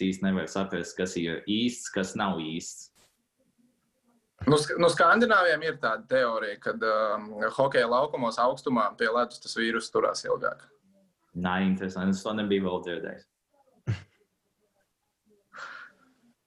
īsti 0.02 0.26
nevar 0.26 0.50
saprast, 0.50 0.96
kas 0.98 1.16
ir 1.18 1.42
īsts, 1.50 1.90
kas 1.94 2.14
nav 2.18 2.38
īsts. 2.42 2.90
Nu, 4.44 4.58
nu, 4.78 4.88
Skandināviem 4.92 5.62
ir 5.64 5.76
tāda 5.80 6.04
teorija, 6.10 6.58
ka 6.60 6.74
um, 6.76 7.28
hokeja 7.56 7.86
laukumos 7.88 8.36
augstumā 8.42 8.90
pie 8.98 9.08
ledus 9.08 9.40
tas 9.40 9.54
vīrus 9.56 9.88
turās 9.94 10.24
ilgāk. 10.26 10.66
Nē, 11.34 11.54
interesanti. 11.70 12.16
Es 12.18 12.22
to 12.26 12.34
nebiju 12.36 12.66
vēl 12.66 12.82
dzirdējis. 12.84 13.24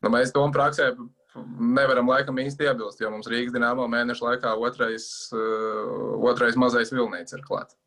Nu, 0.06 0.12
mēs 0.14 0.34
to 0.34 0.44
praksē 0.54 0.92
nevaram 1.60 2.10
laikam 2.10 2.40
īsti 2.42 2.70
iebilst, 2.70 3.02
jo 3.02 3.12
mums 3.14 3.30
Rīgas 3.32 3.56
dīnāmo 3.56 3.88
mēnešu 3.92 4.26
laikā 4.26 4.54
otrais, 4.62 5.10
uh, 5.36 6.16
otrais 6.30 6.58
mazais 6.60 6.94
vilnīts 6.94 7.38
ir 7.38 7.46
klāts. 7.46 7.78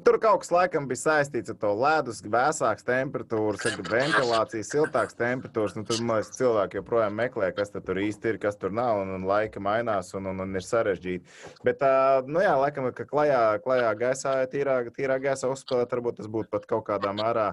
Tur 0.00 0.16
kaut 0.16 0.40
kas 0.40 0.48
laikam 0.48 0.86
bija 0.88 0.96
saistīts 0.96 1.52
ar 1.52 1.56
to 1.60 1.70
ledus, 1.76 2.22
vēsākas 2.24 2.86
temperatūras, 2.88 3.66
ventilācijas, 3.84 4.70
siltākas 4.72 5.18
temperatūras. 5.18 5.74
Nu, 5.76 5.84
tur 5.84 6.00
man 6.00 6.22
liekas, 6.22 6.38
cilvēki 6.38 6.78
joprojām 6.78 7.18
meklē, 7.18 7.50
kas 7.56 7.74
tur 7.74 8.00
īsti 8.00 8.32
ir, 8.32 8.38
kas 8.40 8.56
tur 8.56 8.72
nav, 8.72 9.02
un, 9.02 9.12
un 9.18 9.26
laika 9.28 9.60
mainās, 9.60 10.14
un, 10.16 10.30
un, 10.32 10.40
un 10.46 10.56
ir 10.56 10.64
sarežģīti. 10.64 11.36
Bet, 11.68 11.84
uh, 11.84 12.24
nu 12.24 12.40
jā, 12.40 12.54
laikam, 12.62 12.88
ka 12.96 13.04
klajā, 13.10 13.42
klajā 13.66 13.92
gaisā, 14.00 14.34
tīrā, 14.54 14.78
tīrā 14.96 15.20
gaisā 15.20 15.52
uzspēlēt, 15.52 15.92
varbūt 15.92 16.22
tas 16.22 16.32
būtu 16.32 16.48
pat 16.56 16.64
kaut 16.70 16.86
kādā 16.88 17.12
mērā 17.20 17.50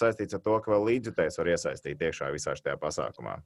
saistīts 0.00 0.36
ar 0.36 0.42
to, 0.44 0.56
ka 0.62 0.72
vēl 0.72 0.86
līdzjutējs 0.90 1.38
var 1.40 1.50
iesaistīt 1.52 2.04
iekšā 2.08 2.30
visā 2.34 2.54
šajā 2.58 2.76
pasākumā. 2.82 3.36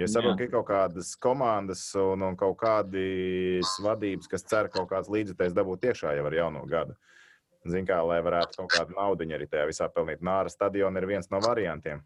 Jo 0.00 0.08
es 0.08 0.14
saprotu, 0.16 0.38
ka 0.38 0.46
ir 0.46 0.52
kaut 0.54 0.66
kādas 0.70 1.12
komandas 1.20 1.84
un, 2.00 2.24
un 2.26 2.38
kaut 2.40 2.58
kādas 2.62 3.76
vadības, 3.84 4.30
kas 4.30 4.46
cer 4.48 4.70
kaut 4.72 4.90
kāds 4.92 5.12
līdzjutējs 5.12 5.56
dabūt 5.56 5.90
iekšā 5.90 6.16
jau 6.18 6.26
ar 6.30 6.38
jauno 6.40 6.64
gadu. 6.70 6.98
Zin 7.68 7.84
kā, 7.88 7.98
lai 8.08 8.22
varētu 8.24 8.62
kaut 8.62 8.72
kādu 8.72 8.96
naudu 8.96 9.26
arī 9.36 9.46
tajā 9.48 9.66
visā 9.68 9.88
pelnīt. 9.92 10.22
Nāra 10.24 10.48
stadiona 10.48 11.00
ir 11.00 11.08
viens 11.10 11.28
no 11.32 11.42
variantiem. 11.44 12.00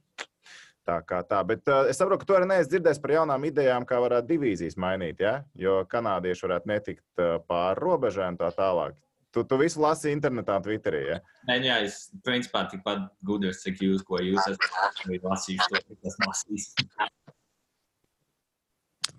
Tā 0.85 0.99
kā 1.09 1.23
tā, 1.25 1.39
bet 1.49 1.65
uh, 1.73 1.87
es 1.89 1.97
saprotu, 1.97 2.21
ka 2.21 2.29
tu 2.29 2.35
arī 2.37 2.49
neesi 2.51 2.75
dzirdējis 2.75 2.99
par 3.01 3.15
jaunām 3.15 3.47
idejām, 3.49 3.87
kā 3.89 3.97
varētu 4.05 4.29
divīzijas 4.35 4.77
mainīt, 4.77 5.23
ja? 5.25 5.39
jo 5.57 5.79
kanādieši 5.89 6.45
varētu 6.45 6.69
netikt 6.69 7.23
uh, 7.23 7.39
pāri 7.49 7.81
robežai 7.81 8.29
un 8.35 8.37
tā 8.43 8.51
tālāk. 8.53 8.99
Tu, 9.35 9.43
tu 9.51 9.57
visu 9.59 9.83
lasi 9.83 10.13
internetā, 10.15 10.61
Twitterī. 10.63 11.01
Ja? 11.09 11.19
Nē, 11.49 11.59
nu 11.59 11.67
jā, 11.67 11.81
es 11.89 11.99
principā 12.23 12.69
tikpat 12.71 13.09
gudrs, 13.27 13.65
cik 13.65 13.83
jūs, 13.83 14.07
ko 14.07 14.23
jūs 14.23 14.39
esat 14.47 15.27
lasījuši, 15.27 15.83
to, 15.83 15.99
es 16.07 16.19
lasīju. 16.23 17.09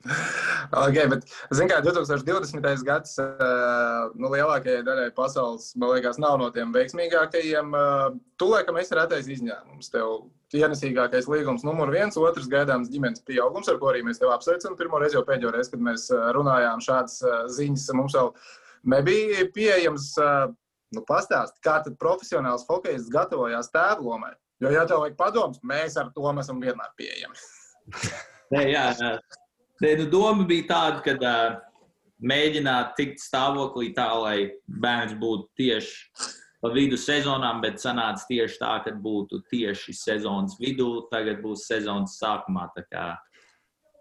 Okay, 0.05 1.07
bet, 1.09 1.25
zin 1.57 1.69
kā, 1.69 1.81
2020. 1.83 2.63
gads 2.85 3.17
uh, 3.21 4.07
nu, 4.15 4.29
lielākajai 4.31 4.85
daļai 4.85 5.09
pasaules, 5.17 5.71
man 5.81 5.95
liekas, 5.95 6.19
nav 6.21 6.37
no 6.41 6.47
tiem 6.53 6.71
veiksmīgākajiem. 6.75 7.73
Uh, 7.75 8.17
tu 8.39 8.49
laikam 8.51 8.77
esi 8.81 8.95
retais 8.95 9.29
izņēmums. 9.35 9.89
Tev 9.93 10.29
ienesīgākais 10.55 11.27
līgums 11.27 11.65
numur 11.67 11.91
viens, 11.91 12.15
otrs 12.21 12.47
gaidāms 12.51 12.91
ģimenes 12.93 13.25
pieaugums, 13.27 13.67
ar 13.67 13.81
ko 13.81 13.91
arī 13.91 14.05
mēs 14.05 14.21
tev 14.21 14.31
apsveicam. 14.35 14.77
Pirmo 14.79 15.01
reizi 15.01 15.17
jau 15.17 15.25
pēdējo 15.27 15.55
reizi, 15.57 15.73
kad 15.73 15.89
mēs 15.89 16.07
uh, 16.13 16.29
runājām 16.37 16.85
šādas 16.85 17.19
ziņas, 17.57 17.89
mums 17.97 18.15
vēl 18.15 18.31
nebija 18.85 19.47
pieejams. 19.55 20.13
Nu, 20.93 21.01
pastāst, 21.03 21.57
kā 21.65 21.79
tad 21.83 21.97
profesionāls 21.99 22.63
hokejs 22.69 23.09
gatavojās 23.11 23.71
tēvlomai. 23.73 24.31
Jo, 24.63 24.69
ja 24.71 24.85
tev 24.87 25.01
vajag 25.01 25.17
padomus, 25.19 25.59
mēs 25.65 25.97
ar 25.99 26.11
to 26.15 26.29
esam 26.39 26.61
vienmēr 26.63 26.93
pieejami. 26.95 27.41
Nē, 28.53 28.61
jā. 28.69 28.85
Nē, 29.83 29.91
nu, 29.99 30.05
doma 30.07 30.45
bija 30.47 30.69
tāda, 30.69 31.01
ka 31.03 31.15
uh, 31.17 31.57
mēģināt 32.23 32.95
tikt 32.95 33.19
stāvoklī 33.19 33.91
tā, 33.97 34.07
lai 34.21 34.37
bērns 34.67 35.17
būtu 35.19 35.49
tieši 35.59 36.31
pa 36.63 36.71
vidu 36.73 36.97
sezonām, 36.97 37.59
bet 37.61 37.81
sanāca 37.81 38.23
tieši 38.29 38.57
tā, 38.61 38.71
ka 38.85 38.93
būtu 38.97 39.43
tieši 39.51 39.93
sezonas 39.93 40.55
vidū, 40.61 41.05
tagad 41.11 41.43
būs 41.43 41.67
sezonas 41.69 42.15
sākumā. 42.21 42.69
Kā, 42.89 43.09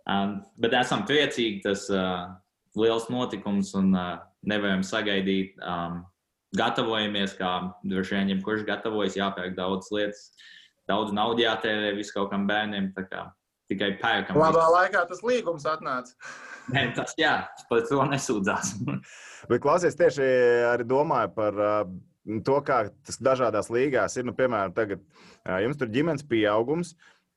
um, 0.09 0.39
bet 0.61 0.77
esam 0.79 1.05
priecīgi, 1.09 1.61
tas 1.67 1.89
uh, 1.93 2.31
liels 2.79 3.11
notikums 3.13 3.75
un 3.81 3.91
uh, 3.93 4.23
nevaram 4.51 4.83
sagaidīt. 4.87 5.55
Um, 5.63 6.03
gatavojamies, 6.55 7.35
kā 7.39 7.53
droši 7.83 8.19
vien 8.19 8.35
jebkurš 8.37 8.67
gatavojas, 8.69 9.19
jāpērk 9.19 9.57
daudz 9.59 9.91
lietas. 9.95 10.29
daudz 10.89 11.13
naudas 11.17 11.43
jātērē 11.43 11.95
visu 11.97 12.13
kaut 12.15 12.31
kam 12.31 12.47
bērniem. 12.47 12.93
tā 12.95 13.09
kā 13.09 13.25
Tikai 13.65 13.95
pērkam. 13.97 14.37
Labā 14.37 14.65
laikā 14.69 15.07
tas 15.09 15.23
līgums 15.25 15.65
atnāca. 15.65 16.13
Nē, 16.75 16.91
tas 16.97 17.15
jā, 17.21 17.47
par 17.71 17.85
to 17.89 18.03
nesūdzās. 18.11 18.75
Bet 19.51 19.63
klausies, 19.65 19.97
tieši 19.97 20.27
arī 20.69 20.85
domāju 20.89 21.33
par 21.37 21.61
uh, 21.61 21.81
to, 22.45 22.59
kā 22.65 22.85
tas 23.05 23.21
dažādās 23.21 23.71
līgās 23.73 24.17
ir. 24.21 24.29
Nu, 24.29 24.37
piemēram, 24.37 24.75
tagad 24.77 25.01
uh, 25.01 25.59
jums 25.65 25.81
tur 25.81 25.93
ģimenes 25.93 26.25
pieaugums. 26.29 26.95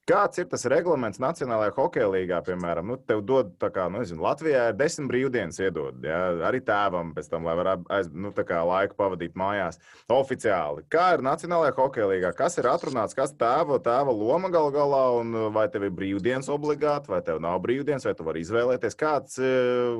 Kāds 0.07 0.39
ir 0.39 0.45
tas 0.47 0.61
reglaments 0.71 1.19
Nacionālajā 1.19 1.73
hokeja 1.75 2.05
līgā, 2.07 2.37
piemēram? 2.47 2.93
Nu, 2.93 2.95
tev 3.09 3.25
dod, 3.27 3.49
kā, 3.59 3.89
nu, 3.91 3.99
nezinu, 3.99 4.21
Latvijā 4.23 4.69
ir 4.69 4.77
desmit 4.79 5.09
brīvdienas 5.11 5.57
iedod, 5.59 5.97
ja? 6.07 6.19
arī 6.47 6.61
tēvam 6.63 7.09
pēc 7.15 7.25
tam, 7.33 7.43
lai 7.43 7.55
varētu 7.59 7.89
aiz, 7.91 8.07
nu, 8.15 8.31
kā, 8.31 8.61
laiku 8.69 8.95
pavadīt 9.01 9.35
mājās. 9.35 9.81
Oficiāli. 10.15 10.85
Kā 10.93 11.09
ir 11.17 11.25
Nacionālajā 11.27 11.73
hokeja 11.75 12.07
līgā? 12.07 12.31
Kas 12.37 12.55
ir 12.55 12.69
atrunāts, 12.71 13.17
kas 13.17 13.35
tēva, 13.35 13.81
tēva 13.83 14.13
loma 14.15 14.47
gal 14.53 14.71
galā, 14.71 15.01
un 15.19 15.35
vai 15.57 15.65
tev 15.73 15.89
ir 15.89 15.91
brīvdienas 15.97 16.47
obligāti, 16.55 17.11
vai 17.11 17.19
tev 17.27 17.41
nav 17.43 17.59
brīvdienas, 17.65 18.07
vai 18.07 18.15
tu 18.15 18.27
vari 18.29 18.45
izvēlēties, 18.45 18.95
kāds, 18.95 19.41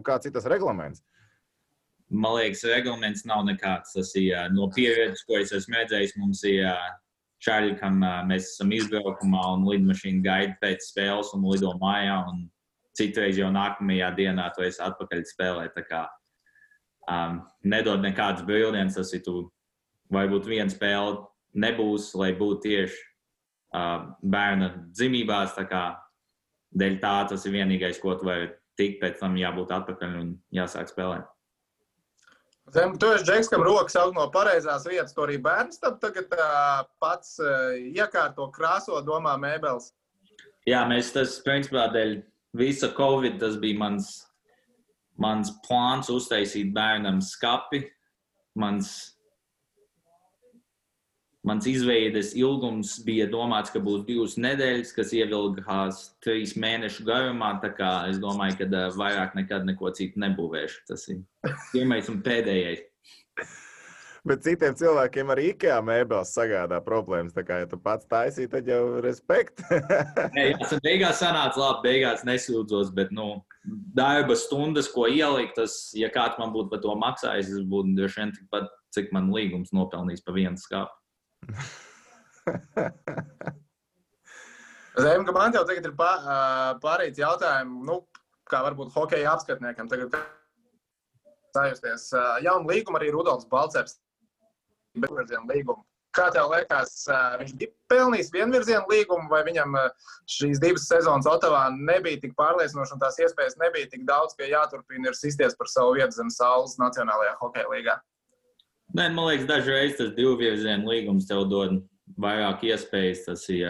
kāds 0.08 0.30
ir 0.32 0.36
tas 0.38 0.48
reglaments? 0.48 1.04
Man 2.08 2.38
liekas, 2.38 2.64
reglaments 2.72 3.28
nav 3.28 3.44
nekāds. 3.44 3.92
Tas 3.98 4.16
ir 4.16 4.56
no 4.56 4.70
pieredzes, 4.72 5.28
ko 5.28 5.42
es 5.42 5.52
esmu 5.52 5.82
redzējis. 5.82 6.16
Mums 6.16 6.48
ir 6.48 6.64
šādi, 7.48 7.78
kam 7.80 8.02
mēs 8.28 8.52
esam 8.54 8.72
izbraukumā 8.76 9.44
un 9.56 9.66
lidmašīna 9.70 10.24
gaida 10.26 10.56
pēc 10.62 10.90
spēles 10.92 11.34
un 11.38 11.46
lido 11.48 11.74
mājā. 11.82 12.20
Un 12.32 12.48
citreiz 12.98 13.38
jau 13.40 13.50
nākamajā 13.54 14.12
dienā 14.18 14.50
to 14.56 14.66
es 14.66 14.80
atpakaļ 14.84 15.24
spēlēju. 15.30 15.74
Tā 15.76 15.84
kā 15.88 16.02
um, 17.08 17.42
nedod 17.64 18.04
nekādas 18.04 18.46
brīvdienas, 18.48 18.98
tas 19.00 19.14
ir 19.16 19.24
tu. 19.26 19.46
Varbūt 20.14 20.46
viena 20.48 20.72
spēle 20.72 21.26
nebūs, 21.60 22.14
lai 22.16 22.30
būtu 22.38 22.62
tieši 22.64 23.00
uh, 23.76 24.14
bērna 24.24 24.70
dzimībās. 24.96 25.56
Tā 25.58 25.66
kā 25.68 25.84
dēļ 26.80 27.00
tā 27.04 27.16
tas 27.32 27.44
ir 27.48 27.58
vienīgais, 27.58 28.00
ko 28.00 28.16
tu 28.16 28.30
vari 28.30 28.54
tikt, 28.80 29.02
pēc 29.02 29.20
tam 29.20 29.36
jābūt 29.40 29.74
atpakaļ 29.76 30.16
un 30.22 30.30
jāsāk 30.56 30.94
spēlēt. 30.94 31.28
Zem, 32.76 32.98
tu 33.00 33.08
esi 33.16 33.24
džeks, 33.24 33.48
kam 33.48 33.64
rokas 33.64 33.96
aug 33.96 34.16
no 34.16 34.26
pareizās 34.32 34.84
vietas. 34.90 35.14
To 35.16 35.24
arī 35.24 35.38
bērns 35.44 35.80
tam 35.80 35.96
tagad 36.02 36.34
uh, 36.36 36.82
pats 37.00 37.38
uh, 37.40 37.78
iekārto, 37.80 38.50
krāso, 38.52 39.00
domā 39.08 39.38
mēbeles. 39.40 39.94
Jā, 40.68 40.82
mēs 40.90 41.14
tas, 41.16 41.38
principā, 41.46 41.86
dēļ 41.94 42.18
visa 42.60 42.90
Covid, 42.98 43.38
tas 43.40 43.56
bija 43.62 43.80
mans, 43.80 44.10
mans 45.16 45.54
plāns 45.64 46.12
uztaisīt 46.12 46.74
bērnam 46.76 47.22
skapi. 47.24 47.86
Mans 48.60 49.17
Mans 51.48 51.68
izveides 51.70 52.34
ilgums 52.36 52.98
bija 53.08 53.28
domāts, 53.32 53.72
ka 53.72 53.80
būs 53.84 54.02
divas 54.08 54.36
nedēļas, 54.42 54.92
kas 54.98 55.14
ievilkās 55.16 56.02
trīs 56.26 56.58
mēnešu 56.60 57.06
garumā. 57.08 57.54
Es 58.10 58.20
domāju, 58.20 58.58
ka 58.60 58.82
vairāk 58.98 59.38
nekad 59.38 59.68
neko 59.70 59.94
citu 59.96 60.20
nebūvēšu. 60.26 60.84
Tas 60.90 61.08
ir 61.14 61.24
pirmais 61.72 62.12
un 62.12 62.20
pēdējais. 62.26 62.84
Bet 64.28 64.44
citiem 64.44 64.76
cilvēkiem 64.76 65.30
arī 65.32 65.46
IKEA 65.54 65.78
mēbeles 65.88 66.34
sagādā 66.36 66.82
problēmas. 66.84 67.32
Tā 67.36 67.46
kā 67.48 67.62
ja 67.62 67.70
tu 67.72 67.80
pats 67.80 68.10
taisīji, 68.12 68.50
tad 68.52 68.68
jau 68.68 69.00
respekt. 69.06 69.64
Nē, 70.36 70.50
jā, 70.50 70.58
tas 70.66 70.84
beigās 70.84 71.22
sanāca 71.24 71.62
labi, 71.62 71.86
beigās 71.86 72.26
nesūdzos, 72.28 72.92
bet 72.98 73.14
nu, 73.16 73.30
darba 73.96 74.36
stundas, 74.36 74.92
ko 74.92 75.08
ielikt, 75.08 75.56
tas, 75.62 75.80
ja 75.96 76.12
kāds 76.12 76.36
man 76.42 76.52
būtu 76.52 76.74
par 76.74 76.84
to 76.84 76.98
maksājis, 77.00 77.54
tas 77.56 77.72
būtu 77.72 77.96
droši 78.02 78.24
vien 78.26 78.36
tikpat, 78.36 78.68
cik 78.98 79.14
man 79.16 79.32
līgums 79.32 79.72
nopelnījis 79.76 80.28
par 80.28 80.36
vienu 80.36 80.60
skāpu. 80.60 80.97
Zemga, 84.98 85.30
man 85.36 85.54
te 85.54 85.62
tagad 85.62 85.86
ir 85.86 85.94
pārējais 86.00 87.20
jautājums, 87.22 87.84
nu, 87.86 88.00
kā 88.50 88.64
varbūt 88.66 88.96
hokeja 88.96 89.36
apskatniekam. 89.36 89.90
Tagad 89.92 90.16
sajusties 91.58 92.04
jaunu 92.46 92.72
līgumu 92.72 92.98
arī 93.00 93.08
Rudolfs 93.14 93.50
Balcers. 93.52 93.94
Vienvirzienu 94.98 95.46
līgumu. 95.52 95.84
Kā 96.18 96.32
tev 96.34 96.50
liekas, 96.50 97.04
viņš 97.38 97.52
bija 97.60 97.70
pelnījis 97.92 98.32
vienvirzienu 98.34 98.90
līgumu, 98.90 99.28
vai 99.30 99.44
viņam 99.46 99.76
šīs 100.34 100.58
divas 100.64 100.88
sezonas 100.90 101.30
Otavā 101.30 101.68
nebija 101.76 102.18
tik 102.24 102.34
pārliecinošas 102.40 102.96
un 102.96 103.04
tās 103.04 103.20
iespējas 103.22 103.60
nebija 103.62 103.92
tik 103.92 104.08
daudz, 104.08 104.34
ka 104.40 104.50
jāturpina 104.50 105.12
ir 105.12 105.20
sisties 105.20 105.54
par 105.60 105.70
savu 105.70 105.94
vietu 106.00 106.18
zem 106.18 106.32
saules 106.34 106.80
Nacionālajā 106.82 107.36
hokeja 107.44 107.70
līgā? 107.70 107.96
Nē, 108.96 109.10
man 109.12 109.28
liekas, 109.28 109.48
dažreiz 109.50 109.98
tas 110.00 110.14
divvirziena 110.16 110.88
līgums 110.88 111.28
tev 111.28 111.44
dod 111.52 111.82
vairāk 112.20 112.64
iespējas. 112.70 113.26
Tas 113.28 113.44
ir 113.52 113.68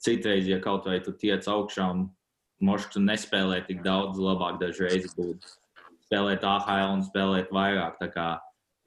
citreiz, 0.00 0.48
ja 0.48 0.60
kaut 0.64 0.88
vai 0.88 1.00
tu 1.04 1.12
tiec 1.12 1.44
augšā 1.44 1.90
mošs 2.64 2.92
tu 2.94 3.02
nespēlē 3.04 3.60
tik 3.66 3.82
daudz, 3.84 4.20
labāk 4.20 4.60
dažreiz 4.60 5.12
būtu 5.16 5.56
spēlēt 6.08 6.44
AHL 6.44 6.96
un 6.96 7.04
spēlēt 7.06 7.52
vairāk. 7.54 8.00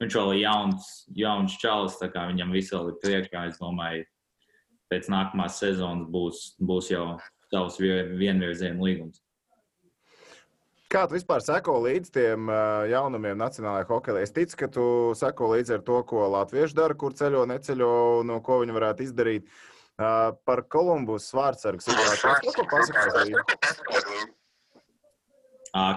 Viņš 0.02 0.16
vēl 0.18 0.32
ir 0.34 0.40
jauns, 0.42 0.88
jauns 1.16 1.54
čalis, 1.62 1.98
kā 2.12 2.26
viņam 2.28 2.52
viss 2.52 2.74
vēl 2.74 2.90
ir 2.90 2.98
priekšā. 3.02 3.46
Es 3.48 3.60
domāju, 3.62 4.04
pēc 4.92 5.08
nākamās 5.12 5.60
sezonas 5.62 6.10
būs, 6.10 6.42
būs 6.60 6.90
jau 6.92 7.14
savs 7.48 7.78
vienvirziena 7.80 8.82
līgums. 8.82 9.23
Kā 10.94 11.08
tu 11.10 11.16
vispār 11.16 11.42
seko 11.42 11.80
līdz 11.82 12.10
tiem 12.14 12.50
jaunumiem 12.86 13.34
Nacionālajā 13.40 13.86
hokeja? 13.88 14.20
Es 14.22 14.30
ticu, 14.34 14.54
ka 14.60 14.68
tu 14.70 14.84
seko 15.18 15.48
līdzi 15.50 15.72
ar 15.74 15.80
to, 15.82 15.96
ko 16.06 16.28
Latvieši 16.30 16.76
dara, 16.78 16.94
kur 16.94 17.16
ceļo, 17.18 17.40
neceļo, 17.50 17.88
no 18.28 18.36
ko 18.46 18.60
viņi 18.60 18.76
varētu 18.76 19.02
izdarīt. 19.02 19.48
Par 19.98 20.62
Kolumbus 20.70 21.26
vārdsargu 21.34 21.82
situāciju. 21.82 22.52
Ko 22.54 22.66
pasakās? 22.70 23.32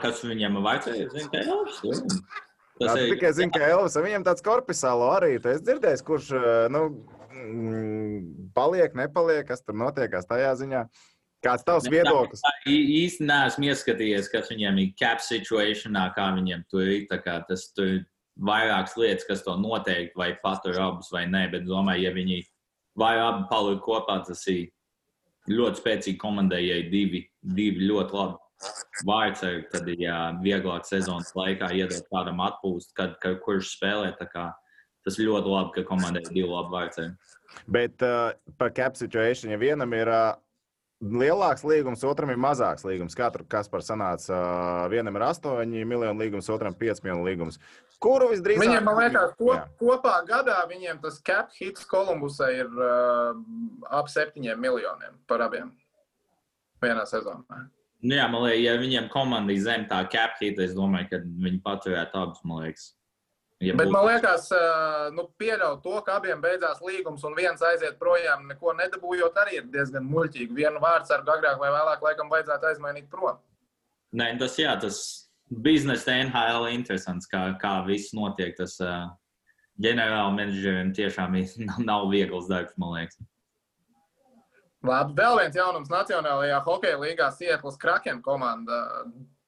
Kas 0.02 0.24
viņam 0.26 0.58
vajadzēja? 0.66 1.12
Zinu, 1.14 1.30
ka 1.36 1.44
Elvis. 1.46 2.16
Tas 2.82 2.98
ir 2.98 3.14
tikai 3.14 3.32
zinu, 3.38 3.54
ka 3.54 3.70
Elvis. 3.70 4.00
Viņam 4.08 4.26
tāds 4.26 4.46
korpusālo 4.46 5.12
arī. 5.14 5.36
Es 5.38 5.62
dzirdēju, 5.62 6.02
kurš 6.10 6.32
nu, 6.74 6.82
paliek, 8.58 8.98
nepaliek, 8.98 9.46
kas 9.46 9.62
tur 9.62 9.78
notiekās 9.78 10.26
tajā 10.26 10.56
ziņā. 10.58 10.88
Uh, 10.88 11.17
Kāds 11.46 11.66
tavs 11.68 11.86
viedoklis? 11.92 12.42
Īsti 12.66 13.28
neesmu 13.30 13.68
ieskatījies, 13.70 14.30
kas 14.32 14.50
viņiem 14.50 14.80
ir 14.82 14.94
cap 14.98 15.22
situationā, 15.22 16.08
kā 16.16 16.32
viņiem 16.36 16.64
tur 16.72 16.88
ir. 16.90 17.06
Tas 17.10 17.68
tur 17.78 17.92
ir 18.00 18.06
vairākas 18.38 18.98
lietas, 18.98 19.28
kas 19.28 19.44
to 19.46 19.56
noteikti 19.60 20.18
vai 20.18 20.32
patur 20.42 20.80
abus 20.82 21.12
vai 21.14 21.26
nē, 21.30 21.48
bet 21.54 21.68
domāju, 21.68 22.08
ja 22.08 22.14
viņi 22.16 22.42
vai 22.98 23.16
abi 23.22 23.46
paliek 23.52 23.82
kopā, 23.86 24.20
tas 24.26 24.44
ir 24.52 24.68
ļoti 25.50 25.82
spēcīgi 25.82 26.20
komandai, 26.22 26.64
ja 26.66 26.82
ir 26.82 26.92
divi, 26.92 27.24
divi 27.42 27.88
ļoti 27.90 28.18
labi 28.18 28.72
vārdsargi, 29.08 29.68
tad 29.72 29.90
ir 29.94 30.02
jā, 30.08 30.18
vieglāk 30.42 30.88
sezonas 30.90 31.30
laikā 31.38 31.70
iedot 31.78 32.10
kādam 32.14 32.42
atpūst, 32.46 32.96
kad, 32.98 33.16
kad 33.22 33.38
kurš 33.46 33.76
spēlē. 33.78 34.16
Tas 34.18 35.22
ļoti 35.22 35.54
labi, 35.54 35.72
ka 35.78 35.86
komandai 35.88 36.26
ir 36.26 36.34
divi 36.34 36.50
labi 36.50 36.74
vārdsargi. 36.74 37.38
Bet 37.72 38.04
uh, 38.04 38.34
par 38.60 38.74
cap 38.76 38.98
situation, 39.00 39.54
ja 39.54 39.62
vienam 39.62 39.94
ir 39.96 40.10
uh, 40.12 40.34
lielāks 41.02 41.64
līgums, 41.68 42.04
otram 42.08 42.32
ir 42.34 42.40
mazāks 42.42 42.86
līgums. 42.88 43.16
Katru 43.18 43.46
kas 43.50 43.70
par 43.70 43.84
sanāca, 43.86 44.38
vienam 44.92 45.16
ir 45.18 45.26
8 45.28 45.66
miljonu 45.86 46.18
līgums, 46.20 46.50
otram 46.54 46.76
5 46.78 47.04
miljonu 47.06 47.28
līgums. 47.28 47.60
Kuru 48.02 48.32
visdrīzāk? 48.34 48.66
Viņiem, 48.66 48.86
man 48.86 49.00
liekas, 49.02 49.34
kop, 49.38 49.70
kopā 49.82 50.18
gadā 50.28 50.58
viņiem 50.70 51.02
tas 51.02 51.20
cap 51.26 51.54
hits 51.58 51.86
Kolumbusai 51.90 52.52
ir 52.60 52.70
uh, 52.82 53.38
ap 53.90 54.10
7 54.14 54.42
miljoniem 54.58 55.18
par 55.30 55.46
abiem 55.46 55.72
vienā 56.84 57.06
sezonā. 57.10 57.66
Nu 58.06 58.14
jā, 58.18 58.28
man 58.30 58.46
liekas, 58.46 58.64
ja 58.66 58.76
viņiem 58.82 59.10
komanda 59.14 59.54
ir 59.54 59.64
zem 59.66 59.88
tā 59.90 60.04
cap 60.14 60.38
hit, 60.42 60.60
es 60.62 60.76
domāju, 60.78 61.10
ka 61.14 61.22
viņi 61.26 61.62
paturētu 61.66 62.22
abus, 62.22 62.44
man 62.46 62.66
liekas. 62.66 62.92
Ja 63.60 63.74
Bet 63.74 63.90
man 63.90 64.06
liekas, 64.06 64.52
nu, 65.18 65.24
pieļaut 65.42 65.80
to, 65.82 65.96
ka 66.06 66.20
abiem 66.20 66.42
beidzās 66.44 66.78
līgums 66.86 67.24
un 67.26 67.34
viens 67.34 67.62
aiziet 67.66 67.96
projām, 67.98 68.44
neko 68.52 68.76
nedabūjot, 68.78 69.40
arī 69.42 69.58
ir 69.58 69.72
diezgan 69.74 70.06
muļķīgi. 70.06 70.54
Vienu 70.60 70.82
vārdu 70.84 71.16
ar 71.16 71.24
agrāk 71.26 71.58
vai 71.58 71.72
vēlāk, 71.74 72.04
laikam, 72.06 72.30
vajadzētu 72.30 72.70
aizmainīt 72.70 73.08
prom. 73.10 73.40
Nē, 74.14 74.36
tas 74.38 74.60
jā, 74.62 74.76
tas 74.78 75.00
biznesa 75.50 76.20
NHL 76.22 76.68
ir 76.68 76.76
interesants, 76.78 77.26
kā, 77.32 77.48
kā 77.62 77.80
viss 77.88 78.14
notiek. 78.14 78.54
Tas 78.60 78.78
ģenerāla 79.82 80.36
menedžeriem 80.38 80.94
tiešām 80.94 81.40
nav 81.90 82.08
viegls 82.14 82.52
darbs, 82.52 82.78
man 82.78 82.94
liekas. 83.00 83.18
Labi, 84.86 85.18
vēl 85.18 85.42
viens 85.42 85.58
jaunums 85.58 85.90
Nacionālajā 85.90 86.62
hokeja 86.62 87.02
līgā 87.02 87.32
Sietlas 87.34 87.82
Kraken 87.82 88.22
komanda 88.22 88.84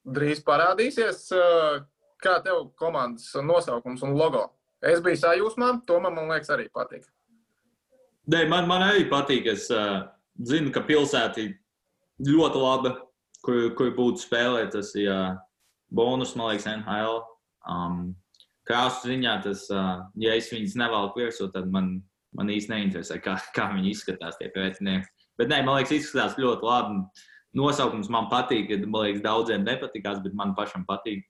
drīz 0.02 0.42
parādīsies. 0.42 1.28
Kā 2.20 2.36
tev 2.44 2.68
komandas 2.80 3.30
nosaukums 3.44 4.04
un 4.06 4.16
logo? 4.18 4.46
Es 4.84 5.02
biju 5.04 5.18
sajūsmā, 5.20 5.72
to 5.88 5.98
man, 6.00 6.18
liekas, 6.28 6.52
arī 6.54 6.68
patīk. 6.72 7.04
Nē, 8.30 8.44
man, 8.48 8.68
man 8.68 8.84
arī 8.86 9.06
patīk. 9.10 9.48
Es 9.52 9.68
uh, 9.72 10.06
zinu, 10.46 10.72
ka 10.72 10.84
pilsēta 10.86 11.42
ir 11.42 11.54
ļoti 12.28 12.60
laba, 12.60 12.94
kur, 13.44 13.70
kur 13.76 13.92
būtu 13.96 14.24
spēlēt. 14.24 14.72
Tas 14.76 14.92
ir 14.96 15.10
uh, 15.12 15.40
bonus, 15.92 16.36
man 16.36 16.52
liekas, 16.52 16.68
NHL. 16.70 17.22
Um, 17.68 18.14
krāsu 18.68 19.10
ziņā 19.10 19.40
tas, 19.44 19.66
uh, 19.72 20.06
ja 20.20 20.36
es 20.36 20.52
viņus 20.52 20.78
nevēlu 20.80 21.12
virsū, 21.16 21.50
tad 21.52 21.68
man 21.72 21.98
Man 22.36 22.50
īsti 22.52 22.70
neinteresē, 22.70 23.18
kā, 23.24 23.34
kā 23.54 23.66
viņi 23.74 23.90
izskatās 23.90 24.38
tie 24.38 24.50
pretinieki. 24.54 25.08
Bet 25.40 25.50
nē, 25.50 25.64
man 25.66 25.80
liekas, 25.80 25.96
izskatās 25.96 26.38
ļoti 26.38 26.66
labi. 26.66 27.00
Nosaukums 27.58 28.10
man 28.12 28.28
patīk, 28.30 28.70
man 28.84 29.08
liekas, 29.08 29.24
daudziem 29.24 29.64
nepatīkās, 29.66 30.20
bet 30.22 30.36
man 30.38 30.54
pašam 30.58 30.84
patīk. 30.86 31.24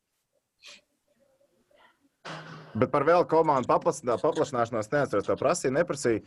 Bet 2.74 2.90
par 2.92 3.04
vēl 3.06 3.26
komandu 3.26 3.68
paplašinā- 3.70 4.18
paplašināšanos 4.20 4.90
neatceros. 4.92 5.26
Tā 5.26 5.36
prasīja, 5.38 5.74
neprasīja. 5.74 6.22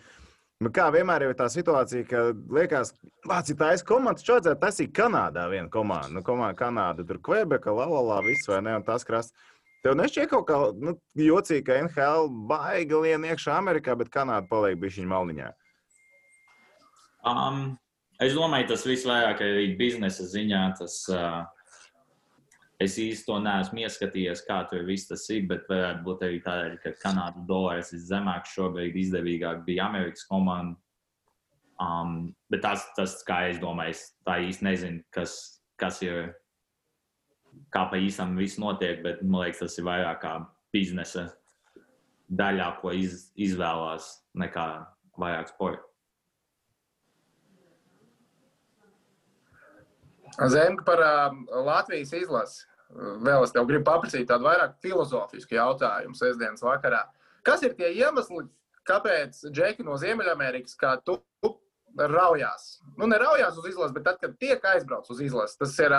Bet 0.63 0.73
kā 0.75 0.87
vienmēr 0.91 1.25
ir 1.27 1.33
tā 1.35 1.47
situācija, 1.51 2.07
ka 2.07 2.17
liekas, 2.55 2.93
Vācija 3.27 3.57
tā 3.57 3.71
ir 3.73 3.83
komanda, 3.87 4.19
taču 4.19 4.35
vajadzētu 4.35 4.59
taisīt 4.61 4.91
Kanādā 4.93 5.49
vienu 5.49 5.69
komandu. 5.69 6.13
Nu, 6.13 6.21
komanda 6.21 6.55
Kanāda, 6.55 7.07
tur 7.07 7.17
Kvebeka, 7.17 7.71
Lalalā, 7.71 8.23
viss 8.25 8.47
vai 8.47 8.61
ne, 8.61 8.75
un 8.75 8.83
tas 8.83 9.03
krasts. 9.03 9.33
Tev 9.83 9.97
nešķiet 9.99 10.29
kaut 10.31 10.45
kā 10.47 10.57
nu, 10.79 10.93
jocīgi, 11.19 11.65
ka 11.67 11.79
NHL 11.81 12.29
baigi 12.47 12.95
lien 12.95 13.25
iekšā 13.27 13.57
Amerikā, 13.57 13.97
bet 13.99 14.11
Kanāda 14.13 14.47
paliek 14.47 14.79
bišķiņa 14.79 15.09
malniņā. 15.11 15.49
Um, 17.27 17.77
es 18.19 18.35
domāju, 18.35 18.69
tas 18.71 18.85
viss 18.87 19.07
vairāk 19.07 19.41
arī 19.43 19.77
biznesa 19.79 20.23
ziņā. 20.23 20.63
Tas, 20.79 21.01
uh, 21.11 21.43
es 22.83 22.97
īsti 23.01 23.27
to 23.27 23.39
neesmu 23.43 23.83
ieskatījies, 23.83 24.43
kā 24.47 24.59
tur 24.69 24.85
viss 24.87 25.09
tas 25.09 25.25
ir, 25.33 25.45
bet 25.49 25.67
varētu 25.69 26.03
būt 26.05 26.23
arī 26.27 26.39
tādēļ, 26.43 26.77
ka 26.83 26.93
Kanādas 27.01 27.45
dolārs 27.49 27.91
ir 27.95 28.01
zemāks 28.03 28.55
šobrīd, 28.55 28.97
izdevīgāk 29.03 29.63
bija 29.67 29.87
Amerikas 29.89 30.25
komanda. 30.29 30.77
Um, 31.81 32.33
bet 32.53 32.61
tas, 32.63 32.85
tas, 32.97 33.17
kā 33.27 33.47
es 33.49 33.59
domāju, 33.59 33.95
es 33.95 34.03
tā 34.27 34.37
īsti 34.45 34.67
nezinu, 34.67 35.03
kas, 35.13 35.37
kas 35.81 36.01
ir, 36.05 36.33
kā 37.73 37.87
pa 37.91 37.99
īstam 37.99 38.37
viss 38.39 38.61
notiek, 38.61 39.01
bet 39.03 39.23
man 39.25 39.43
liekas, 39.43 39.63
tas 39.65 39.79
ir 39.81 39.87
vairāk 39.89 40.21
kā 40.23 40.35
biznesa 40.73 41.31
daļā, 42.33 42.69
ko 42.81 42.93
iz, 42.95 43.31
izvēlās, 43.35 44.13
nekā 44.37 44.67
vairāk 45.19 45.51
sporta. 45.51 45.89
Zemka 50.49 50.85
par 50.85 51.01
uh, 51.03 51.65
Latvijas 51.65 52.13
izlasi. 52.17 52.63
Vēl 52.93 53.45
es 53.45 53.53
tev 53.53 53.65
gribu 53.69 53.87
paprasīt 53.87 54.27
tādu 54.29 54.45
vairāk 54.47 54.75
filozofisku 54.83 55.57
jautājumu 55.57 56.17
sestdienas 56.17 56.63
vakarā. 56.65 57.03
Kas 57.45 57.63
ir 57.65 57.73
tie 57.77 57.89
iemesli, 57.97 58.45
kāpēc 58.87 59.39
Džeki 59.49 59.85
no 59.87 59.97
Ziemeļamerikas, 59.99 60.75
kā 60.79 60.95
tu 61.05 61.17
raujās? 61.97 62.83
Nu, 62.97 63.07
neraujās 63.09 63.57
uz 63.57 63.71
izlasi, 63.71 63.95
bet 63.97 64.05
tad, 64.07 64.19
kad 64.21 64.37
tiek 64.41 64.63
aizbraucis 64.73 65.15
uz 65.15 65.23
izlasi, 65.25 65.57
tas 65.61 65.73
ir 65.81 65.95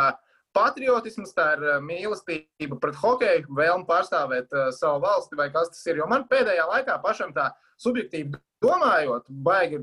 patriotisms, 0.55 1.34
tā 1.34 1.49
ir 1.57 1.64
mīlestība 1.82 2.78
pret 2.82 2.99
hokeju, 3.01 3.51
vēlme 3.59 3.88
pārstāvēt 3.88 4.55
savu 4.78 5.03
valsti 5.03 5.38
vai 5.40 5.49
kas 5.55 5.72
tas 5.74 5.82
ir. 5.90 5.99
Jo 5.99 6.07
man 6.11 6.28
pēdējā 6.30 6.68
laikā 6.70 7.01
pašam 7.03 7.34
tā 7.34 7.51
subjektīvi 7.82 8.38
domājot, 8.62 9.26
baigi, 9.45 9.82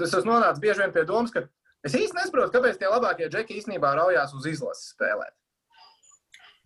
tas 0.00 0.16
esmu 0.16 0.32
nonācis 0.32 0.64
bieži 0.64 0.86
vien 0.86 0.94
pie 0.96 1.04
domas, 1.08 1.34
ka 1.34 1.44
es 1.84 1.94
īsti 1.98 2.16
nesaprotu, 2.16 2.54
kāpēc 2.56 2.80
tie 2.80 2.88
labākie 2.88 3.28
džeki 3.28 3.60
īstenībā 3.60 3.92
raujās 4.00 4.32
uz 4.38 4.48
izlases 4.48 4.94
spēlēt. 4.94 5.36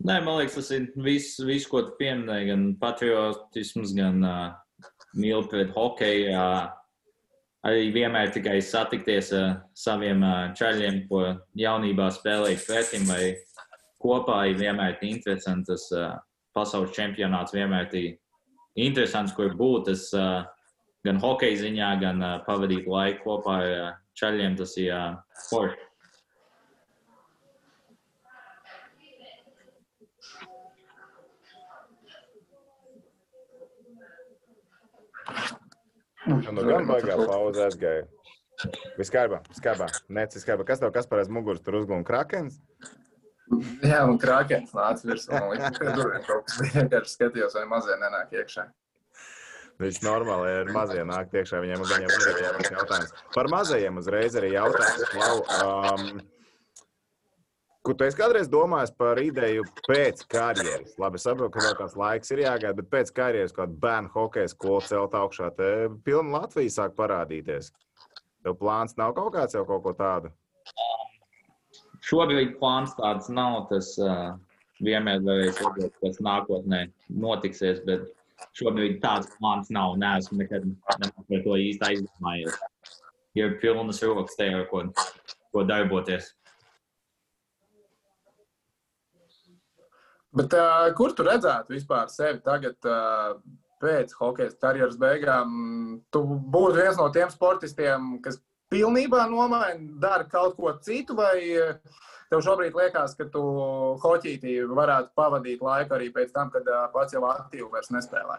Nē, 0.02 0.16
man 0.24 0.40
liekas, 0.40 0.56
tas 0.56 0.70
ir 0.74 0.88
viss, 0.98 1.36
vis, 1.46 1.64
ko 1.70 1.84
tu 1.86 1.92
pieminēji. 2.00 2.48
Gan 2.48 2.62
patriotisms, 2.80 3.92
gan 3.94 4.24
uh, 4.26 4.88
mīlestība 5.14 5.50
pret 5.52 5.76
hokeju. 5.76 6.32
Uh, 6.34 6.64
arī 7.68 7.92
vienmēr 7.94 8.32
tikai 8.34 8.56
satikties 8.66 9.30
ar 9.36 9.44
uh, 9.46 9.60
saviem 9.78 10.24
uh, 10.26 10.48
čaļiem, 10.58 11.04
ko 11.06 11.22
jaunībā 11.58 12.08
spēlēju 12.16 12.64
pretim 12.66 13.06
vai 13.06 13.30
kopā. 14.02 14.40
Ir 14.50 14.58
vienmēr 14.58 14.98
interesants 15.06 15.70
tas 15.70 15.86
uh, 15.94 16.18
pasaules 16.56 16.96
čempionāts. 16.98 17.54
Vienmēr 17.54 17.94
ir 18.00 18.10
interesants, 18.88 19.36
kur 19.38 19.54
būt. 19.54 19.92
Tas, 19.92 20.08
uh, 20.18 20.42
gan 21.06 21.22
hokeja 21.22 21.62
ziņā, 21.62 21.94
gan 22.02 22.26
uh, 22.26 22.40
pavadīt 22.48 22.90
laiku 22.90 23.22
kopā 23.28 23.60
ar 23.60 23.70
uh, 23.76 23.96
čaļiem. 24.18 24.58
Tas 24.58 24.74
ir 24.82 24.90
uh, 24.98 25.08
forši. 25.46 25.91
Nu, 36.26 36.38
gan 36.66 36.86
baigā 36.86 37.16
pauze 37.26 37.64
aizgāja. 37.66 38.04
Viss 38.98 39.10
kārtībā. 39.10 39.40
Nē, 40.12 40.26
viss 40.30 40.46
kārtībā. 40.46 40.66
Kas 40.68 40.82
tev 40.82 40.92
kas 40.94 41.08
par 41.10 41.22
aiz 41.22 41.30
muguras 41.32 41.62
tur 41.64 41.80
uzglūna 41.80 42.06
krakens? 42.06 42.60
Jā, 43.82 44.04
un 44.08 44.20
krākens 44.22 44.70
nāca 44.76 45.08
virsū. 45.08 45.32
Man 45.34 45.50
liekas, 45.52 45.80
ka 45.80 45.96
tur 45.96 46.12
ir 46.14 46.22
kaut 46.28 46.46
kas 46.48 46.60
vienkārši 46.76 47.16
skatījos, 47.16 47.56
vai 47.58 47.64
mazie 47.68 47.96
nenāk 48.00 48.36
iekšā. 48.38 48.68
Viņš 49.82 49.98
normāli 50.04 50.52
ir 50.60 50.70
mazie 50.72 51.02
nāk 51.08 51.34
iekšā. 51.34 51.60
Viņiem 51.64 51.82
viņiem 51.82 52.12
ir 52.12 52.70
jautājums. 52.76 53.12
Par 53.34 53.50
mazajiem 53.52 53.98
uzreiz 53.98 54.38
arī 54.38 54.52
jautājums. 54.54 55.04
Klau, 55.10 55.42
um, 55.58 56.22
Kur 57.82 57.96
tu 57.98 58.06
kādreiz 58.14 58.46
domājis 58.46 58.92
par 58.94 59.18
ideju 59.18 59.64
pēc 59.88 60.20
karjeras? 60.30 60.92
Labi, 61.02 61.18
es 61.18 61.24
saprotu, 61.26 61.50
ka 61.56 61.64
vēl 61.64 61.72
kāds 61.80 61.96
laiks 61.98 62.30
ir 62.30 62.44
jāgaida, 62.44 62.76
bet 62.78 62.90
pēc 62.92 63.08
karjeras 63.16 63.54
kāda 63.56 63.74
bērnu 63.82 64.12
hokeja 64.14 64.50
skola 64.52 64.84
celt 64.86 65.16
augšā, 65.18 65.48
te 65.56 65.70
pilna 66.06 66.36
Latvija 66.36 66.70
sāk 66.70 66.94
parādīties. 66.94 67.72
Tev 68.46 68.54
plāns 68.60 68.94
nav 68.98 69.16
kaut 69.16 69.34
kāds 69.34 69.56
jau 69.58 69.64
kaut 69.66 69.82
ko 69.82 69.92
tādu? 69.98 70.30
Šobrīd 72.06 72.54
plāns 72.60 72.94
tāds 72.98 73.26
nav. 73.34 73.64
Tas 73.70 73.90
uh, 74.02 74.34
vienmēr 74.82 75.22
varēs 75.26 75.58
redzēt, 75.62 75.96
kas 76.02 76.20
nākotnē 76.22 76.84
notiksies, 77.24 77.80
bet 77.86 78.06
šobrīd 78.58 79.00
tāds 79.02 79.30
plāns 79.40 79.70
nav. 79.74 79.96
Nē, 79.98 80.12
esmu 80.22 80.38
nekad 80.42 80.68
par 80.86 81.42
to 81.46 81.58
īsti 81.58 81.88
aizdomājies. 81.88 82.62
Ir 83.38 83.58
pilnas 83.62 84.02
rokas 84.06 84.38
te 84.38 84.46
ar 84.54 84.68
ko, 84.70 84.84
ko 85.50 85.66
darboties. 85.66 86.30
Bet, 90.32 90.54
uh, 90.56 90.86
kur 90.96 91.12
tu 91.16 91.26
redzētu 91.26 91.74
vispār 91.74 92.08
sevi 92.08 92.40
tagad, 92.44 92.78
uh, 92.88 93.34
pēc 93.82 94.14
hokeja 94.16 94.54
karjeras 94.62 94.96
beigām? 95.00 95.50
Tu 96.14 96.22
būtu 96.24 96.78
viens 96.78 96.96
no 97.00 97.10
tiem 97.12 97.28
sportistiem, 97.32 98.14
kas 98.24 98.38
pilnībā 98.72 99.26
nomaina, 99.28 99.76
dara 100.00 100.24
kaut 100.24 100.56
ko 100.56 100.72
citu, 100.80 101.18
vai 101.18 101.36
tev 102.32 102.40
šobrīd 102.46 102.78
liekas, 102.78 103.12
ka 103.18 103.26
tu 103.32 103.42
hoķītī 104.00 104.62
varētu 104.72 105.12
pavadīt 105.18 105.60
laiku 105.60 105.98
arī 105.98 106.08
pēc 106.14 106.32
tam, 106.32 106.48
kad 106.54 106.64
uh, 106.70 106.86
pats 106.94 107.12
jau 107.12 107.26
aktīvi 107.28 107.68
vairs 107.74 107.92
nespēlē? 107.92 108.38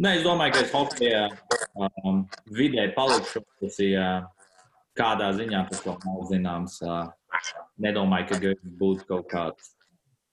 Nē, 0.00 0.20
es 0.20 0.22
domāju, 0.22 0.54
ka 0.54 0.60
es 0.62 0.70
hokeja 0.70 1.24
um, 1.74 2.22
vidē 2.54 2.86
palikšu. 2.94 3.42
Tas 3.60 3.80
ir 3.82 3.98
uh, 3.98 4.28
kādā 4.96 5.32
ziņā 5.34 5.64
tas 5.72 5.82
vēl 5.82 5.98
nav 6.06 6.22
zināms. 6.30 6.78
Uh, 6.86 7.10
nedomāju, 7.82 8.30
ka 8.30 8.40
gribu 8.44 8.70
būt 8.84 9.02
kaut 9.10 9.26
kāds 9.32 9.74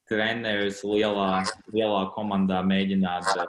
treneris 0.10 0.84
lielā, 0.88 1.44
lielā 1.74 2.02
komandā 2.16 2.62
mēģināt 2.66 3.30
uh, 3.38 3.48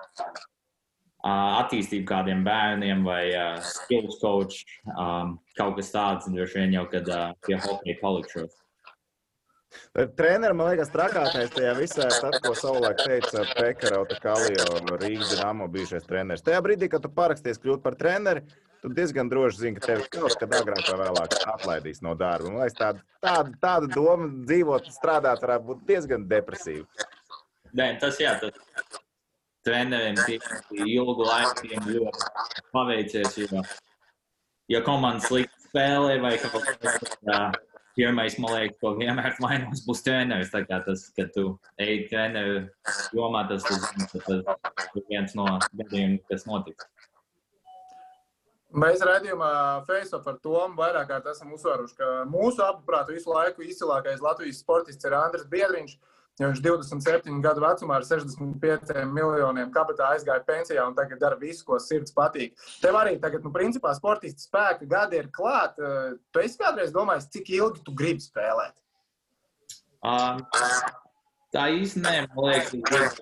attīstīt 1.24 2.06
kādiem 2.09 2.44
bērniem 2.46 3.04
vai 3.06 3.24
uh, 3.32 3.59
skills 3.64 4.20
coach, 4.22 4.64
um, 4.94 5.36
kaut 5.59 5.78
kas 5.80 5.92
tāds, 5.94 6.30
droši 6.32 6.62
vien 6.62 6.78
jau, 6.78 6.86
kad 6.92 7.12
uh, 7.12 7.28
pie 7.46 7.61
hokeja 7.62 8.00
palikšos. 8.02 8.56
Treneris, 10.16 10.56
man 10.56 10.70
liekas, 10.70 10.90
trakākais 10.92 11.50
tajā 11.52 11.74
visā 11.76 12.06
ir 12.06 12.14
tas, 12.22 12.38
ko 12.44 12.54
savulaik 12.56 13.02
teica 13.02 13.44
Pekarauta 13.59 14.16
Kalio, 14.22 14.78
Rīgas 15.02 15.34
Dāmo 15.36 15.66
bijušais 15.72 16.06
treneris. 16.09 16.44
Tajā 16.46 16.62
brīdī, 16.64 16.88
kad 16.90 17.04
tu 17.04 17.11
paraksties 17.12 17.61
kļūt 17.62 17.82
par 17.84 17.98
treneri, 18.00 18.46
tu 18.83 18.91
diezgan 18.95 19.31
droši 19.31 19.62
zini, 19.62 19.79
ka 19.79 19.87
tevi 19.87 20.07
kaut 20.12 20.37
kad 20.41 20.55
agrāk 20.61 20.87
vai 20.91 20.99
vēlāk 21.07 21.37
atlaidīs 21.55 22.03
no 22.05 22.14
darba. 22.18 22.53
Man 22.53 22.62
liekas, 22.62 22.79
tāda, 22.79 23.05
tāda, 23.24 23.55
tāda 23.62 23.91
doma 23.95 24.31
dzīvot, 24.49 24.91
strādāt, 24.95 25.43
varētu 25.45 25.68
būt 25.70 25.85
diezgan 25.89 26.26
depresīva. 26.31 27.09
Nē, 27.76 27.91
tas 28.01 28.20
jā, 28.22 28.35
tas 28.41 29.01
treneriem 29.66 30.16
ilgu 30.87 31.26
laiku 31.29 31.68
ļoti 31.93 32.29
paveicies, 32.72 33.39
jo, 33.43 33.64
ja 34.72 34.83
komandas 34.87 35.29
slikti 35.29 35.68
spēlē 35.68 36.20
vai 36.22 36.37
kaut 36.41 36.62
kas 36.64 37.18
tāds, 37.26 37.64
pirmais, 37.99 38.39
man 38.39 38.55
liekas, 38.55 38.79
ko 38.81 38.95
vienmēr 38.99 39.35
vainos, 39.43 39.83
būs 39.87 40.05
treneris. 40.07 40.53
Tā 40.55 40.62
kā 40.68 40.79
tas, 40.87 41.09
ka 41.16 41.26
tu 41.35 41.51
ej 41.83 42.07
treneru 42.12 42.61
jomā, 43.16 43.45
tas 43.51 43.66
ir 43.66 45.05
viens 45.11 45.35
no 45.39 45.49
gadījumiem, 45.81 46.20
kas 46.31 46.47
notiks. 46.49 46.87
Mēs 48.77 49.01
redzējumā 49.01 49.51
Facebook 49.89 50.27
par 50.27 50.37
to 50.45 50.61
vairāk 50.77 51.09
kārt 51.09 51.29
esam 51.31 51.55
uzsvēruši, 51.57 51.95
ka 51.97 52.09
mūsu 52.29 52.61
apuprāt 52.61 53.09
visu 53.09 53.33
laiku 53.33 53.64
izcilākais 53.64 54.21
Latvijas 54.21 54.61
sportists 54.61 55.09
ir 55.09 55.16
Andris 55.16 55.47
Biedriņš. 55.49 55.95
Viņš 56.39 56.61
27 56.62 57.41
gadu 57.43 57.64
vecumā 57.64 57.97
ar 57.99 58.05
65 58.07 58.93
miljoniem 59.11 59.73
kabatā 59.75 60.12
aizgāja 60.12 60.45
pensijā 60.47 60.85
un 60.87 60.95
tagad 60.95 61.19
dara 61.19 61.39
visu, 61.41 61.64
ko 61.66 61.81
sirds 61.83 62.14
patīk. 62.14 62.53
Tev 62.83 62.95
arī 63.01 63.16
tagad, 63.19 63.43
nu, 63.43 63.51
principā, 63.51 63.91
sportista 63.97 64.45
spēka 64.45 64.87
gadi 64.87 65.19
ir 65.19 65.33
klāt. 65.35 65.81
Tu 66.31 66.45
esi 66.45 66.61
kādreiz 66.61 66.93
domājis, 66.95 67.27
cik 67.35 67.51
ilgi 67.59 67.83
tu 67.83 67.97
gribi 67.97 68.23
spēlēt? 68.23 68.77
Um, 70.07 70.45
tā 71.57 71.66
īsti 71.75 72.05
nē, 72.05 72.14
man 72.37 72.53
liekas, 72.53 73.19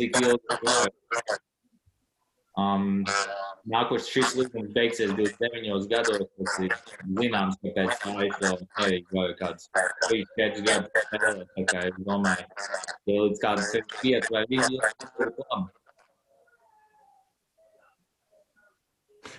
cik 0.00 0.18
ilgi. 0.24 1.44
Um, 2.58 3.04
Nākošais 3.68 4.08
šis 4.08 4.34
līgums 4.38 4.70
beigsies 4.72 5.10
29 5.18 5.88
gados. 5.90 6.22
Tas 6.38 6.54
ir 6.64 6.74
zināms, 7.18 7.58
ka 7.60 7.72
pēc 7.76 7.98
tā 8.04 8.14
ir 8.24 8.36
arī 8.84 9.00
vēl 9.10 9.34
kāds 9.40 9.68
3-4 10.06 10.64
gadus 10.68 11.02
spēlēt. 11.08 11.50
Tā 11.56 11.66
kā 11.72 11.82
es 11.90 11.98
domāju, 12.06 12.46
ja 13.10 13.18
līdz 13.26 13.42
kādas 13.44 13.74
5 13.98 14.30
vai 14.36 14.44
1 14.48 14.78
ir 14.78 14.88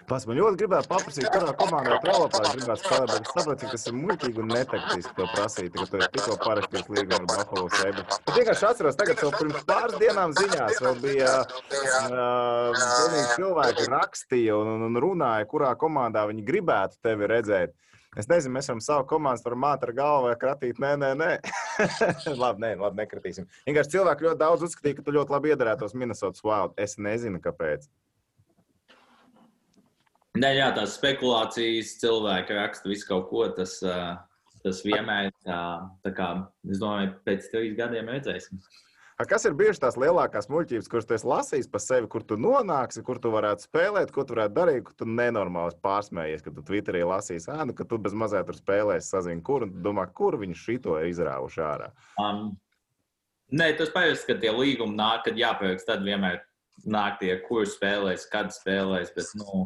Pats 0.10 0.26
man 0.30 0.40
ļoti 0.40 0.60
gribētu 0.64 0.90
paprasīt, 0.92 1.28
kurā 1.34 1.54
komandā 1.60 1.98
Eiropā 2.00 2.44
gribētu 2.54 2.84
spēlēt, 2.84 3.12
bet 3.14 3.28
es 3.28 3.34
saprotu, 3.36 3.60
cik 3.64 3.74
tas 3.76 3.88
ir 3.90 3.98
muļķīgi 4.00 4.44
un 4.44 4.54
netaktiski 4.54 5.16
to 5.18 5.28
prasīt, 5.34 5.76
ka 5.76 5.88
tu 5.90 6.00
esi 6.00 6.12
tikko 6.16 6.38
parakstījies 6.46 6.90
līgumu 6.96 7.20
ar 7.20 7.28
Buffalo 7.34 7.68
Sabres. 7.76 8.22
Bet 8.30 8.40
vienkārši 8.40 8.68
atceros, 8.70 8.98
tagad 9.00 9.24
jau 9.26 9.34
pirms 9.36 9.68
pāris 9.70 10.00
dienām 10.02 10.34
ziņās 10.40 10.82
vēl 10.86 10.98
bija 11.04 11.36
uh, 11.44 12.88
cilvēki 13.36 13.90
rakstīja 13.94 14.58
un, 14.58 14.74
un, 14.78 14.88
un 14.90 15.04
runāja, 15.04 15.50
kurā 15.50 15.76
komandā 15.80 16.26
viņi 16.32 16.48
gribētu 16.48 17.00
tevi 17.06 17.30
redzēt. 17.30 17.78
Es 18.18 18.26
nezinu, 18.26 18.56
mēs 18.56 18.68
varam 18.72 18.80
savu 18.82 19.06
komandu 19.10 19.46
varam 19.46 19.62
māt 19.62 19.84
ar 19.86 19.92
galvu 19.94 20.32
kratīt. 20.42 20.80
Nē, 20.82 20.96
nē, 20.98 21.12
nē. 21.20 21.30
labi, 22.42 22.64
nē, 22.64 22.72
labi, 22.82 23.04
nekratīsim. 23.04 23.46
Vienkārši 23.70 23.94
cilvēki 23.94 24.26
ļoti 24.26 24.42
daudz 24.42 24.66
uzskatīja, 24.66 24.98
ka 24.98 25.06
tu 25.06 25.14
ļoti 25.14 25.36
labi 25.36 25.54
iedarētos 25.54 25.94
Minnesotas 25.94 26.42
Wild. 26.44 26.74
Es 26.82 26.98
nezinu, 26.98 27.42
kāpēc. 27.44 27.86
Nē, 30.40 30.54
jā, 30.56 30.70
tās 30.76 30.94
spekulācijas, 30.96 31.98
cilvēki 32.00 32.56
raksta 32.56 32.88
visu 32.92 33.08
kaut 33.10 33.26
ko. 33.32 33.48
Tas, 33.56 33.80
tas 34.64 34.84
vienmēr 34.86 35.34
tā, 35.44 35.64
tā 36.06 36.14
kā, 36.16 36.30
es 36.70 36.80
domāju, 36.80 37.16
pēc 37.28 37.50
trīs 37.52 37.76
gadiem 37.80 38.12
redzēsim. 38.14 38.62
A, 39.20 39.26
kas 39.28 39.44
ir 39.44 39.56
bijušas 39.60 39.82
tās 39.84 39.98
lielākās 40.00 40.48
muļķības, 40.48 40.88
kuras 40.88 41.08
tu 41.08 41.16
esi 41.18 41.28
lasījis 41.28 41.68
par 41.72 41.82
sevi, 41.84 42.08
kur 42.12 42.24
tu 42.24 42.38
nonāksi, 42.40 43.02
kur 43.04 43.20
tu 43.20 43.34
varētu 43.34 43.66
spēlēt, 43.66 44.14
ko 44.16 44.24
tu 44.24 44.38
varētu 44.38 44.56
darīt, 44.56 44.86
kur 44.88 44.96
tu 45.02 45.08
nenormāli 45.10 45.76
pārsmējies, 45.84 46.46
kad 46.46 46.56
tu 46.56 46.64
Twitterī 46.70 47.02
lasīsi, 47.04 47.50
ah, 47.52 47.66
nu, 47.68 47.76
ka 47.76 47.84
tu 47.84 48.00
bez 48.00 48.16
mazliet 48.16 48.48
tur 48.48 48.56
spēlēsi, 48.56 49.12
sazini, 49.12 49.44
kur, 49.44 49.66
un 49.68 49.74
domā, 49.84 50.06
kur 50.16 50.40
viņi 50.40 50.56
šito 50.56 50.96
ir 51.02 51.10
izrāvuši 51.12 51.66
ārā. 51.68 51.90
Um, 52.24 52.46
nē, 53.52 53.74
tas 53.82 53.92
parasti, 53.92 54.30
kad 54.32 54.40
tie 54.46 54.56
līgumi 54.56 54.96
nāk, 54.96 55.26
kad 55.28 55.42
jāparaksta, 55.42 55.98
tad 55.98 56.08
vienmēr 56.08 56.40
nāk 56.88 57.20
tie, 57.20 57.34
kur 57.44 57.68
spēlēs, 57.68 58.24
kad 58.32 58.56
spēlēs. 58.56 59.12
Bet, 59.18 59.36
nu, 59.42 59.66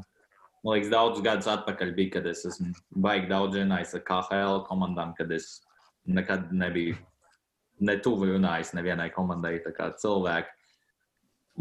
man 0.63 0.77
liekas, 0.77 0.91
daudzus 0.91 1.23
gadus 1.25 1.49
atpakaļ 1.51 1.93
bija, 1.97 2.17
kad 2.17 2.27
es 2.31 2.45
esmu 2.47 2.71
baigi 3.05 3.29
daudz 3.31 3.59
runājis 3.59 3.95
ar 3.97 4.05
KHL 4.07 4.63
komandām, 4.67 5.13
kad 5.17 5.31
es 5.35 5.57
nekad 6.05 6.51
nebiju 6.55 6.95
ne 7.83 7.97
tuvu 8.03 8.29
runājis 8.31 8.73
nevienai 8.77 9.09
komandai. 9.13 9.57
Tā 9.63 9.73
kā 9.75 9.89
cilvēki 9.99 10.51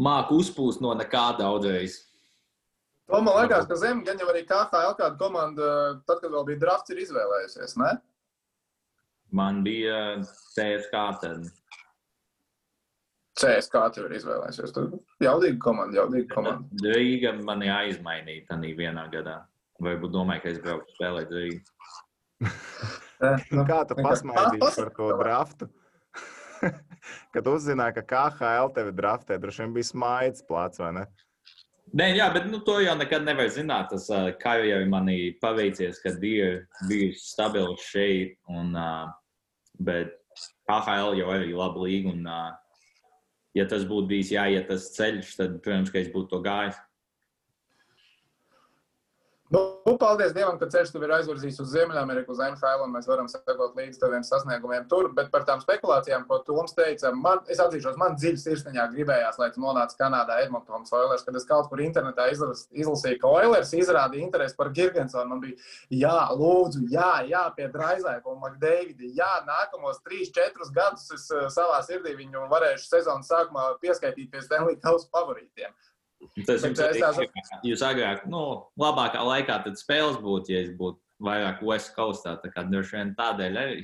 māku 0.06 0.38
uzpūst 0.42 0.82
no 0.84 0.94
nekā 0.98 1.32
daudzreiz. 1.40 1.98
To 3.10 3.20
man 3.20 3.42
liekas, 3.42 3.66
ka 3.68 3.76
Zemē 3.76 4.06
gan 4.06 4.20
jau 4.22 4.30
arī 4.32 4.44
KHL 4.48 4.94
kāda 4.98 5.18
komanda, 5.20 5.72
tad, 6.06 6.22
kad 6.22 6.30
vēl 6.30 6.46
bija 6.48 6.62
drafts, 6.62 6.94
ir 6.94 7.02
izvēlējusies. 7.02 7.74
Ne? 7.82 7.90
Man 9.32 9.62
bija 9.66 10.22
CSK. 10.54 11.02
Tad. 11.20 11.50
CSK 13.40 13.86
tev 13.94 14.08
ir 14.08 14.16
izvēlējusies. 14.18 14.74
Tur 14.76 14.90
jaudīga 15.24 15.58
komanda, 15.62 16.02
jaudīga 16.02 16.28
komanda. 16.34 16.82
Rīga 16.92 17.32
mani 17.40 17.70
aizmainīja 17.72 18.48
tādā 18.50 18.72
vienā 18.76 19.06
gadā. 19.12 19.38
Varbūt 19.82 20.12
domāju, 20.14 20.44
ka 20.44 20.52
es 20.52 20.60
braukšu 20.62 20.98
spēlēt 20.98 21.32
Rīgā. 21.32 22.50
Nu, 23.54 23.64
kā 23.68 23.82
tu 23.88 23.96
pasmaidīji 23.98 24.62
par 24.62 24.92
to 24.96 25.08
draftu? 25.22 25.68
Kad 27.34 27.50
uzzināji, 27.50 27.98
ka 27.98 28.06
KHL 28.12 28.72
tevi 28.76 28.94
draftē, 28.94 29.38
droši 29.40 29.64
vien 29.64 29.76
bija 29.76 29.88
smaids 29.90 30.44
plāts, 30.46 30.80
vai 30.82 30.92
ne? 30.98 31.04
Nē, 31.92 32.06
jā, 32.16 32.28
bet 32.32 32.46
nu, 32.48 32.62
to 32.64 32.78
jau 32.80 32.94
nekad 32.96 33.24
nevar 33.26 33.50
zināt. 33.52 33.90
Tas, 33.92 34.06
uh, 34.12 34.30
kā 34.40 34.54
jau 34.62 34.78
ir 34.80 34.88
manī 34.88 35.16
paveicies, 35.42 35.98
kad 36.00 36.22
ir 36.24 36.62
bijusi 36.88 37.20
stabila 37.26 37.74
šeit, 37.84 38.38
un, 38.48 38.72
uh, 38.78 39.10
bet 39.82 40.14
KHL 40.70 41.18
jau 41.18 41.34
ir 41.36 41.50
laba 41.52 41.84
līga. 41.84 42.14
Un, 42.14 42.24
uh, 42.24 42.61
ja 43.56 43.66
tas 43.68 43.84
būtu 43.88 44.08
bijis 44.14 44.32
jāiet 44.34 44.68
tas 44.70 44.90
ceļš, 44.96 45.36
tad, 45.38 45.60
protams, 45.64 45.92
ka 45.92 46.00
es 46.02 46.10
būtu 46.12 46.30
to 46.32 46.42
gājis. 46.44 46.80
Nu, 49.52 49.82
nu, 49.84 49.92
paldies 50.00 50.30
Dievam, 50.32 50.56
ka 50.56 50.64
ceļš 50.72 50.94
tev 50.94 51.02
ir 51.04 51.10
aizvirzījis 51.12 51.58
uz 51.60 51.72
Ziemeļameriku, 51.74 52.32
uz 52.32 52.38
NHL, 52.40 52.86
un 52.86 52.94
mēs 52.94 53.04
varam 53.10 53.26
sekot 53.28 53.74
līdz 53.76 53.98
taviem 54.00 54.22
sasniegumiem 54.24 54.86
tur. 54.88 55.10
Bet 55.12 55.28
par 55.34 55.44
tām 55.44 55.60
spekulācijām, 55.60 56.24
ko 56.30 56.38
Toms 56.46 56.72
teica, 56.78 57.10
man, 57.12 57.42
es 57.52 57.60
atzīšos, 57.60 57.98
man 58.00 58.16
dziļi 58.16 58.40
sirsniņā 58.40 58.86
gribējās, 58.94 59.36
lai 59.42 59.50
tu 59.52 59.60
nonāc 59.60 59.92
Kanādā, 59.98 60.38
Edmontonas 60.46 60.96
Oilers, 60.96 61.26
kad 61.26 61.36
es 61.36 61.44
kaut 61.50 61.68
kur 61.68 61.84
internetā 61.84 62.30
izlas, 62.32 62.64
izlasīju, 62.72 63.20
ka 63.20 63.34
Oilers 63.42 63.74
izrādīja 63.76 64.24
interesi 64.24 64.56
par 64.56 64.72
Girgensonu. 64.72 65.34
Man 65.34 65.44
bija, 65.44 65.60
jā, 66.00 66.16
lūdzu, 66.40 66.86
jā, 66.96 67.12
jā, 67.28 67.44
pie 67.58 67.68
Draizēka 67.76 68.32
un 68.32 68.40
Makdēvidi, 68.46 69.12
jā, 69.20 69.32
nākamos 69.44 70.00
3-4 70.08 70.72
gadus 70.72 71.10
es 71.12 71.28
uh, 71.28 71.50
savā 71.52 71.84
sirdī 71.84 72.16
viņu 72.24 72.48
varēšu 72.48 72.88
sezonas 72.88 73.28
sākumā 73.28 73.74
pieskaitīt 73.84 74.32
pie 74.32 74.46
Stanley 74.48 74.80
Kausa 74.80 75.12
favorītiem. 75.12 75.76
Tas 76.46 76.62
jums 76.64 76.78
arī 76.80 77.00
esmu- 77.02 77.62
jūs 77.66 77.82
agrāk, 77.82 78.26
nu, 78.30 78.42
labākā 78.78 79.20
laikā 79.26 79.56
tad 79.64 79.74
spēles 79.80 80.20
būtu, 80.22 80.48
ja 80.54 80.60
es 80.66 80.70
būtu 80.78 80.98
vairāk 81.22 81.62
West 81.62 81.94
Coastā. 81.96 82.36
Tā 82.42 82.52
kā 82.54 82.64
droši 82.70 82.96
vien 82.98 83.14
tādēļ 83.18 83.58
arī. 83.64 83.82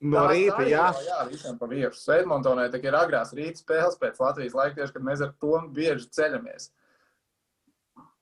No 0.00 0.20
Tā- 0.22 0.30
rīta, 0.30 0.56
tā 0.56 0.62
ir 0.62 0.68
jā. 0.76 0.86
jau, 0.94 1.04
jā, 1.08 1.20
visiem 1.30 1.58
pa 1.58 1.66
viešu. 1.66 2.02
Edmontonai 2.20 2.68
tā 2.70 2.78
ir 2.84 2.94
agrās 2.94 3.32
rīta 3.34 3.58
spēles 3.58 3.98
pēc 3.98 4.20
Latvijas 4.22 4.54
laika, 4.54 4.76
tieši, 4.76 4.92
kad 4.94 5.02
mēs 5.02 5.20
ar 5.26 5.32
to 5.40 5.58
bieži 5.74 6.06
ceļamies. 6.14 6.70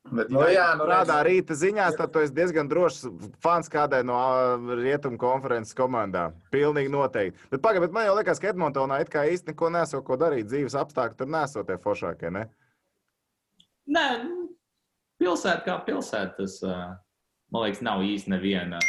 Bet, 0.07 0.28
nu, 0.30 0.39
jā, 0.47 0.68
nu, 0.78 0.84
Rādā 0.87 1.16
rīta 1.26 1.51
ziņās, 1.59 1.97
tad 1.99 2.12
tu 2.14 2.20
esi 2.22 2.32
diezgan 2.32 2.68
drošs 2.70 3.09
fans 3.43 3.66
kādai 3.68 4.05
no 4.07 4.14
rietumu 4.78 5.18
konferences 5.18 5.74
komandām. 5.74 6.37
Pilnīgi 6.55 6.93
noteikti. 6.95 7.37
Bet 7.51 7.61
pagaidi, 7.64 7.80
bet 7.89 7.93
man 7.97 8.07
jau 8.07 8.14
liekas, 8.14 8.39
ka 8.39 8.53
Edmontonā 8.53 9.01
it 9.03 9.11
kā 9.11 9.24
īsti 9.26 9.51
neko 9.51 9.68
nesot 9.74 10.05
ko 10.07 10.16
darīt. 10.20 10.47
Dzīves 10.47 10.78
apstākļi 10.78 11.18
tur 11.18 11.26
nesot 11.26 11.66
tie 11.66 11.76
foršākie, 11.82 12.30
ne? 12.30 12.45
Nē, 13.87 14.07
nu, 14.24 14.47
pilsēta 15.22 15.62
kā 15.66 15.76
pilsēta. 15.87 16.34
Tas, 16.41 16.59
man 17.53 17.66
liekas, 17.66 17.82
nav 17.87 18.03
īsti 18.07 18.32
neviena. 18.34 18.80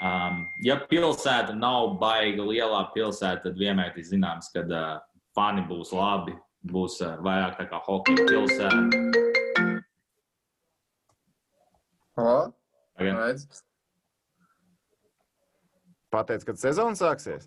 Um, 0.00 0.46
ja 0.64 0.78
pilsēta 0.88 1.52
nav 1.52 1.98
baigta, 2.00 2.46
lielā 2.48 2.86
pilsēta, 2.94 3.50
tad 3.50 3.58
vienmēr 3.60 3.92
ir 4.00 4.06
zināms, 4.08 4.48
ka 4.54 4.64
uh, 4.64 4.94
fani 5.36 5.66
būs 5.68 5.92
labi. 5.92 6.32
Būs 6.70 6.98
uh, 7.04 7.18
vairāk 7.24 7.58
tā 7.60 7.66
kā 7.68 7.80
hokeja 7.84 8.24
pilsēta. 8.28 8.80
Pateic, 16.10 16.44
kad 16.48 16.58
sezona 16.60 16.96
sāksies? 16.98 17.46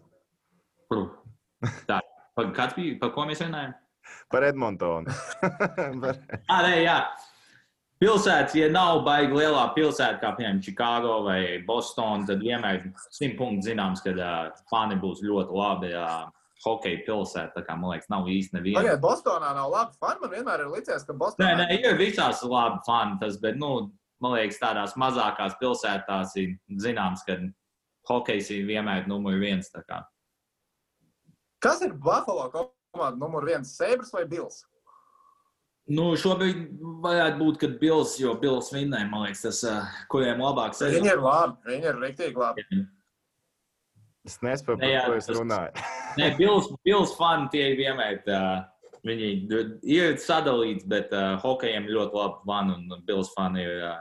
Tā, 1.90 2.00
pa, 2.38 2.46
kāds 2.56 2.78
bija, 2.78 2.96
par 3.02 3.12
ko 3.16 3.26
mēs 3.30 3.42
runājam? 3.44 3.74
Par 4.32 4.44
Edmontonu. 4.48 5.14
Par- 6.02 6.20
Ah, 6.50 6.62
nē, 6.66 6.76
jā. 6.86 6.98
Pilsētas, 8.04 8.56
ja 8.60 8.68
nav 8.74 9.04
baigi 9.06 9.32
lielā 9.38 9.64
pilsēta, 9.78 10.18
kā 10.20 10.34
piemēram 10.36 10.58
Chicago 10.66 11.22
vai 11.24 11.62
Boston, 11.68 12.26
tad 12.28 12.42
vienmēr 12.44 12.82
simt 13.16 13.38
punktu 13.40 13.70
zināms, 13.70 14.02
ka 14.04 14.12
uh, 14.12 14.64
fani 14.72 14.98
būs 15.00 15.22
ļoti 15.24 15.60
labi. 15.60 15.92
Uh, 15.98 16.32
Hokeja 16.64 17.02
pilsēta, 17.04 17.52
tā 17.58 17.62
kā 17.68 17.74
man 17.76 17.92
liekas, 17.92 18.08
nav 18.08 18.28
īsti 18.32 18.56
neviena. 18.56 18.80
Pagaidiet, 18.80 19.02
Bostonā 19.04 19.50
nav 19.56 19.72
labi 19.72 19.98
fani. 20.00 20.22
Man 20.22 20.32
vienmēr 20.32 20.62
ir 20.64 20.70
licies, 20.72 21.04
ka 21.04 21.16
Bostonā 21.20 21.50
Nē, 21.50 21.56
nē, 21.60 21.80
ir 21.90 21.98
visās 22.00 22.40
labi 22.48 22.78
fani, 22.86 23.18
tas, 23.20 23.36
bet, 23.44 23.58
nu, 23.60 23.72
man 24.24 24.36
liekas, 24.38 24.62
tādās 24.62 24.94
mazākās 25.00 25.58
pilsētās 25.60 26.32
ir 26.40 26.54
zināms, 26.80 27.26
ka 27.28 27.36
hokejs 28.08 28.54
ir 28.56 28.64
vienmēr 28.70 29.10
numur 29.12 29.36
viens. 29.44 29.68
tā 29.76 29.84
kā. 29.90 30.00
Kas 31.64 31.84
ir 31.84 31.92
Buffalo 32.00 32.48
komanda 32.94 33.18
numur 33.20 33.46
viens? 33.48 33.74
Sabres 33.78 34.12
vai 34.14 34.24
Bills? 34.30 34.64
Nu, 35.92 36.14
šobrīd 36.16 36.62
varētu 37.04 37.40
būt, 37.42 37.58
ka 37.60 37.68
Bills, 37.82 38.14
jo 38.22 38.36
Bills 38.40 38.70
vinnēja, 38.72 39.10
man 39.12 39.26
liekas, 39.26 39.42
tas, 39.44 39.64
uh, 39.68 39.96
kuriem 40.14 40.40
labāk 40.40 40.72
Viņi 40.78 40.80
sezona. 40.80 41.10
ir 41.12 41.24
labi. 41.26 41.58
Viņi 41.68 41.90
ir 41.90 41.98
rīktīgi 42.06 42.40
labi. 42.40 42.64
Es 44.24 44.38
nespēju, 44.40 44.80
par 44.80 44.88
jā, 44.94 45.02
ko 45.10 45.18
es 45.20 45.28
tas- 45.28 45.42
runāju. 45.42 45.84
Nē, 46.22 46.30
Bills, 46.38 46.70
Bills 46.88 47.12
fani 47.20 47.50
tie 47.52 47.66
ir 47.74 47.76
vienmēr. 47.82 48.22
Uh, 48.32 48.64
viņi 49.04 49.34
ir 49.98 50.16
sadalīti, 50.24 50.88
bet 50.88 51.12
uh, 51.12 51.34
hokejiem 51.44 51.90
ļoti 51.92 52.16
labi 52.22 52.48
fani 52.48 52.78
un 52.78 53.04
Bills 53.10 53.34
fani 53.36 53.66
ir 53.68 53.84
uh, 53.90 53.98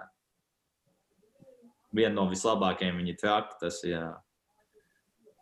viena 1.90 2.14
no 2.20 2.28
vislabākajiem. 2.30 3.00
Viņi 3.02 3.16
traki, 3.18 3.58
tas 3.64 3.82
ir 3.88 3.98
uh, 3.98 4.14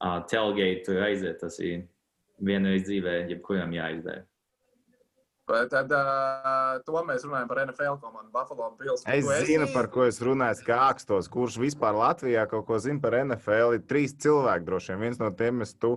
uh, 0.00 0.22
tailgate, 0.30 0.86
tur 0.88 1.04
aiziet. 1.04 1.36
Tas 1.44 1.60
ir 1.60 1.84
vienreiz 2.44 2.84
dzīvē, 2.88 3.22
jebkuram 3.30 3.72
jāizdara. 3.76 4.24
Tad 5.50 5.90
uh, 5.90 6.78
to 6.86 7.00
mēs 7.06 7.24
runājam 7.26 7.48
par 7.50 7.60
NFL 7.64 7.98
komandu 8.02 8.30
Buffalo 8.34 8.68
Bills. 8.78 9.02
Es 9.10 9.26
zinu, 9.48 9.66
par 9.74 9.88
ko 9.90 10.04
es 10.06 10.20
runāju, 10.22 10.62
kā 10.68 10.78
ākstos, 10.92 11.26
kurš 11.32 11.58
vispār 11.58 11.96
Latvijā 11.98 12.44
kaut 12.50 12.68
ko 12.68 12.78
zina 12.78 13.02
par 13.02 13.16
NFL. 13.18 13.74
Ir 13.78 13.86
trīs 13.90 14.14
cilvēki, 14.22 14.66
droši 14.68 14.94
vien. 14.94 15.08
Viens 15.08 15.18
no 15.22 15.32
tiem 15.34 15.64
ir 15.64 15.72
tu. 15.82 15.96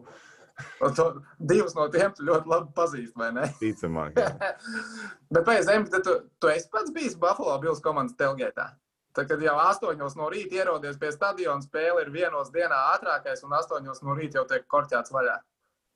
Un 0.85 0.93
to, 0.97 1.05
divus 1.37 1.73
no 1.77 1.85
tiem 1.93 2.13
tu 2.17 2.25
ļoti 2.25 2.49
labi 2.49 2.73
pazīsti, 2.77 3.13
vai 3.17 3.31
ne? 3.33 3.45
Ticamāk. 3.61 4.17
Bet 5.33 5.45
pēc 5.45 5.69
tam, 5.69 5.85
tad 5.89 6.05
tu, 6.05 6.17
tu 6.41 6.49
esi 6.53 6.69
pats 6.73 6.93
bijis 6.93 7.17
Buffalo 7.19 7.55
Bills 7.61 7.81
komandas 7.85 8.17
telgētā. 8.17 8.71
Tad, 9.13 9.29
kad 9.29 9.41
jau 9.45 9.53
astoņos 9.61 10.15
no 10.17 10.27
rīta 10.33 10.61
ierodies 10.61 10.97
pie 11.01 11.11
stadiona, 11.13 11.61
spēle 11.61 12.01
ir 12.01 12.13
vienos 12.13 12.49
dienā 12.53 12.77
ātrākais, 12.95 13.43
un 13.45 13.53
astoņos 13.59 14.01
no 14.05 14.15
rīta 14.17 14.41
jau 14.41 14.47
tiek 14.49 14.65
korķēts 14.69 15.13
vaļā. 15.13 15.35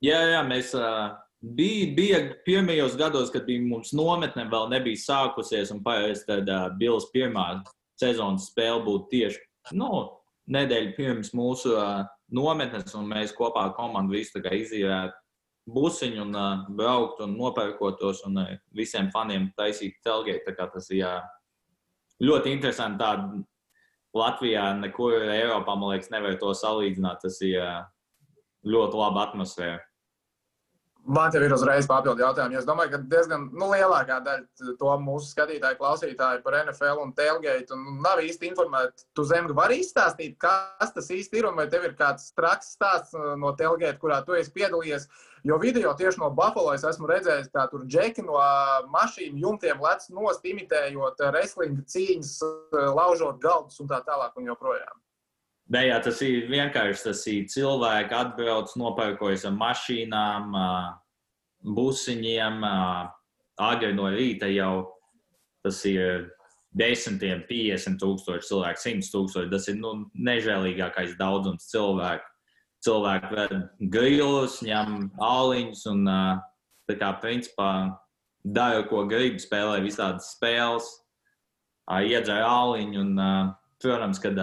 Jā, 0.04 0.18
jā, 0.30 0.42
mēs 0.46 0.72
bija, 1.42 1.88
bija 1.96 2.20
pirmajos 2.46 2.96
gados, 2.98 3.32
kad 3.34 3.46
bija 3.46 3.62
mums 3.66 3.92
nometne 3.96 4.46
vēl 4.50 4.70
nebija 4.70 5.00
sākusies, 5.02 5.72
un 5.74 5.82
parasti 5.82 6.28
tad 6.30 6.50
uh, 6.50 6.68
Bills 6.78 7.08
pirmā 7.14 7.62
sezonas 7.98 8.50
spēle 8.52 8.84
būtu 8.86 9.08
tieši 9.10 9.42
nu, 9.78 9.90
nedēļa 10.54 10.94
pirms 10.96 11.32
mūsu 11.36 11.74
uh, 11.74 12.04
nometnes, 12.34 12.94
un 12.96 13.08
mēs 13.10 13.34
kopā 13.36 13.68
ar 13.68 13.74
komandu 13.76 14.16
visu 14.16 14.42
tā 14.42 14.54
izīrētu 14.56 15.16
busiņu 15.68 16.22
un 16.24 16.36
uh, 16.38 16.64
braukt 16.78 17.20
un 17.24 17.34
nopērkotos 17.36 18.22
un 18.28 18.40
uh, 18.44 18.54
visiem 18.74 19.10
faniem 19.12 19.50
taisīt 19.58 19.98
telgēt. 20.06 20.46
Tā 20.46 20.54
kā 20.56 20.68
tas 20.72 20.88
ir 20.90 21.02
jā, 21.02 21.12
ļoti 22.24 22.54
interesanti. 22.56 23.02
Tāda 23.02 23.42
Latvijā 24.16 24.70
nekur 24.78 25.20
Eiropā, 25.20 25.74
man 25.76 25.92
liekas, 25.92 26.08
nevar 26.14 26.38
to 26.40 26.54
salīdzināt. 26.56 27.20
Tas 27.22 27.36
ir 27.44 27.60
ļoti 28.64 28.98
laba 28.98 29.28
atmosfēra. 29.28 29.84
Man 31.08 31.30
te 31.32 31.40
ir 31.40 31.52
uzreiz 31.56 31.86
papildu 31.88 32.20
jautājumi. 32.20 32.58
Es 32.60 32.66
domāju, 32.68 32.90
ka 32.92 32.98
diezgan 33.08 33.46
nu, 33.56 33.70
lielākā 33.72 34.18
daļa 34.26 34.74
to 34.76 34.96
mūsu 35.00 35.30
skatītāju, 35.30 35.78
klausītāju 35.80 36.42
par 36.44 36.56
NFL 36.58 37.00
un 37.00 37.14
tailgate 37.16 37.72
un 37.72 38.02
nav 38.04 38.20
īsti 38.20 38.50
informēti. 38.50 39.06
Tu 39.16 39.24
zemi 39.30 39.56
vari 39.56 39.78
izstāstīt, 39.80 40.36
kas 40.42 40.92
tas 40.92 41.08
īsti 41.16 41.40
ir 41.40 41.48
un 41.48 41.56
vai 41.56 41.64
tev 41.72 41.88
ir 41.88 41.96
kāds 41.96 42.28
traks 42.36 42.74
stāsts 42.76 43.16
uh, 43.16 43.32
no 43.40 43.54
tailgate, 43.56 43.96
kurā 44.02 44.20
tu 44.26 44.36
esi 44.36 44.52
piedalījies. 44.58 45.08
Jo 45.48 45.56
video 45.62 45.94
tieši 45.96 46.20
no 46.20 46.28
Buffalo 46.36 46.76
es 46.76 46.84
esmu 46.84 47.08
redzējis, 47.08 47.48
kā 47.56 47.64
tur 47.72 47.88
džeki 47.88 48.28
no 48.28 48.36
uh, 48.36 48.84
mašīnu 48.92 49.40
jumtiem 49.46 49.80
lec 49.80 50.10
nost, 50.12 50.44
imitējot 50.44 51.24
uh, 51.24 51.32
wrestling 51.32 51.80
cīņas, 51.88 52.36
laužot 53.00 53.40
galdus 53.40 53.80
un 53.80 53.88
tā 53.88 54.04
tālāk 54.04 54.36
un 54.36 54.52
joprojām. 54.52 55.07
Nē, 55.68 55.82
jā, 55.90 55.98
tas 56.00 56.20
ir 56.24 56.46
vienkārši 56.48 57.04
tas 57.10 57.22
ir 57.28 57.48
cilvēki 57.52 58.14
atbrauc, 58.16 58.70
nopērkojas 58.80 59.44
ar 59.50 59.56
mašīnām, 59.58 60.54
busiņiem. 61.76 62.64
Agri 63.58 63.90
no 63.92 64.06
rīta 64.14 64.48
jau 64.48 64.86
tas 65.66 65.82
ir 65.90 66.30
desmitiem, 66.78 67.42
50 67.48 68.00
tūkstoši 68.00 68.48
cilvēku, 68.48 68.82
100 68.84 69.12
tūkstoši. 69.12 69.50
Tas 69.52 69.68
ir 69.68 69.76
nu, 69.82 69.92
nežēlīgākais 70.16 71.18
daudzums 71.20 71.68
cilvēku. 71.72 72.24
Cilvēki 72.86 73.34
ved 73.34 73.54
grilus, 73.92 74.60
ņem 74.62 75.10
āliņus 75.18 75.84
un 75.90 76.04
tā 76.88 76.96
kā 76.96 77.10
principā 77.20 77.70
dara, 78.46 78.84
ko 78.88 79.02
grib, 79.10 79.40
spēlē 79.42 79.82
visādas 79.84 80.30
spēles, 80.36 80.86
iedzer 82.06 82.44
āliņu 82.46 83.02
un, 83.02 83.24
protams, 83.82 84.22
kad 84.22 84.38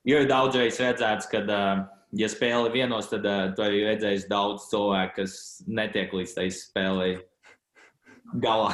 ā, 0.00 0.20
ir 0.22 0.28
daudzreiz 0.30 0.80
redzēts, 0.80 1.28
ka, 1.30 1.42
uh, 1.44 1.82
ja 2.16 2.28
spēle 2.30 2.70
ir 2.70 2.76
vienos, 2.78 3.10
tad 3.10 3.26
uh, 3.28 3.50
tu 3.56 3.64
arī 3.64 3.84
redzēsi 3.88 4.30
daudz 4.30 4.70
cilvēku, 4.70 5.20
kas 5.20 5.34
netiek 5.66 6.14
līdz 6.16 6.36
tai 6.38 6.48
spēlei 6.54 7.12
galā. 8.40 8.72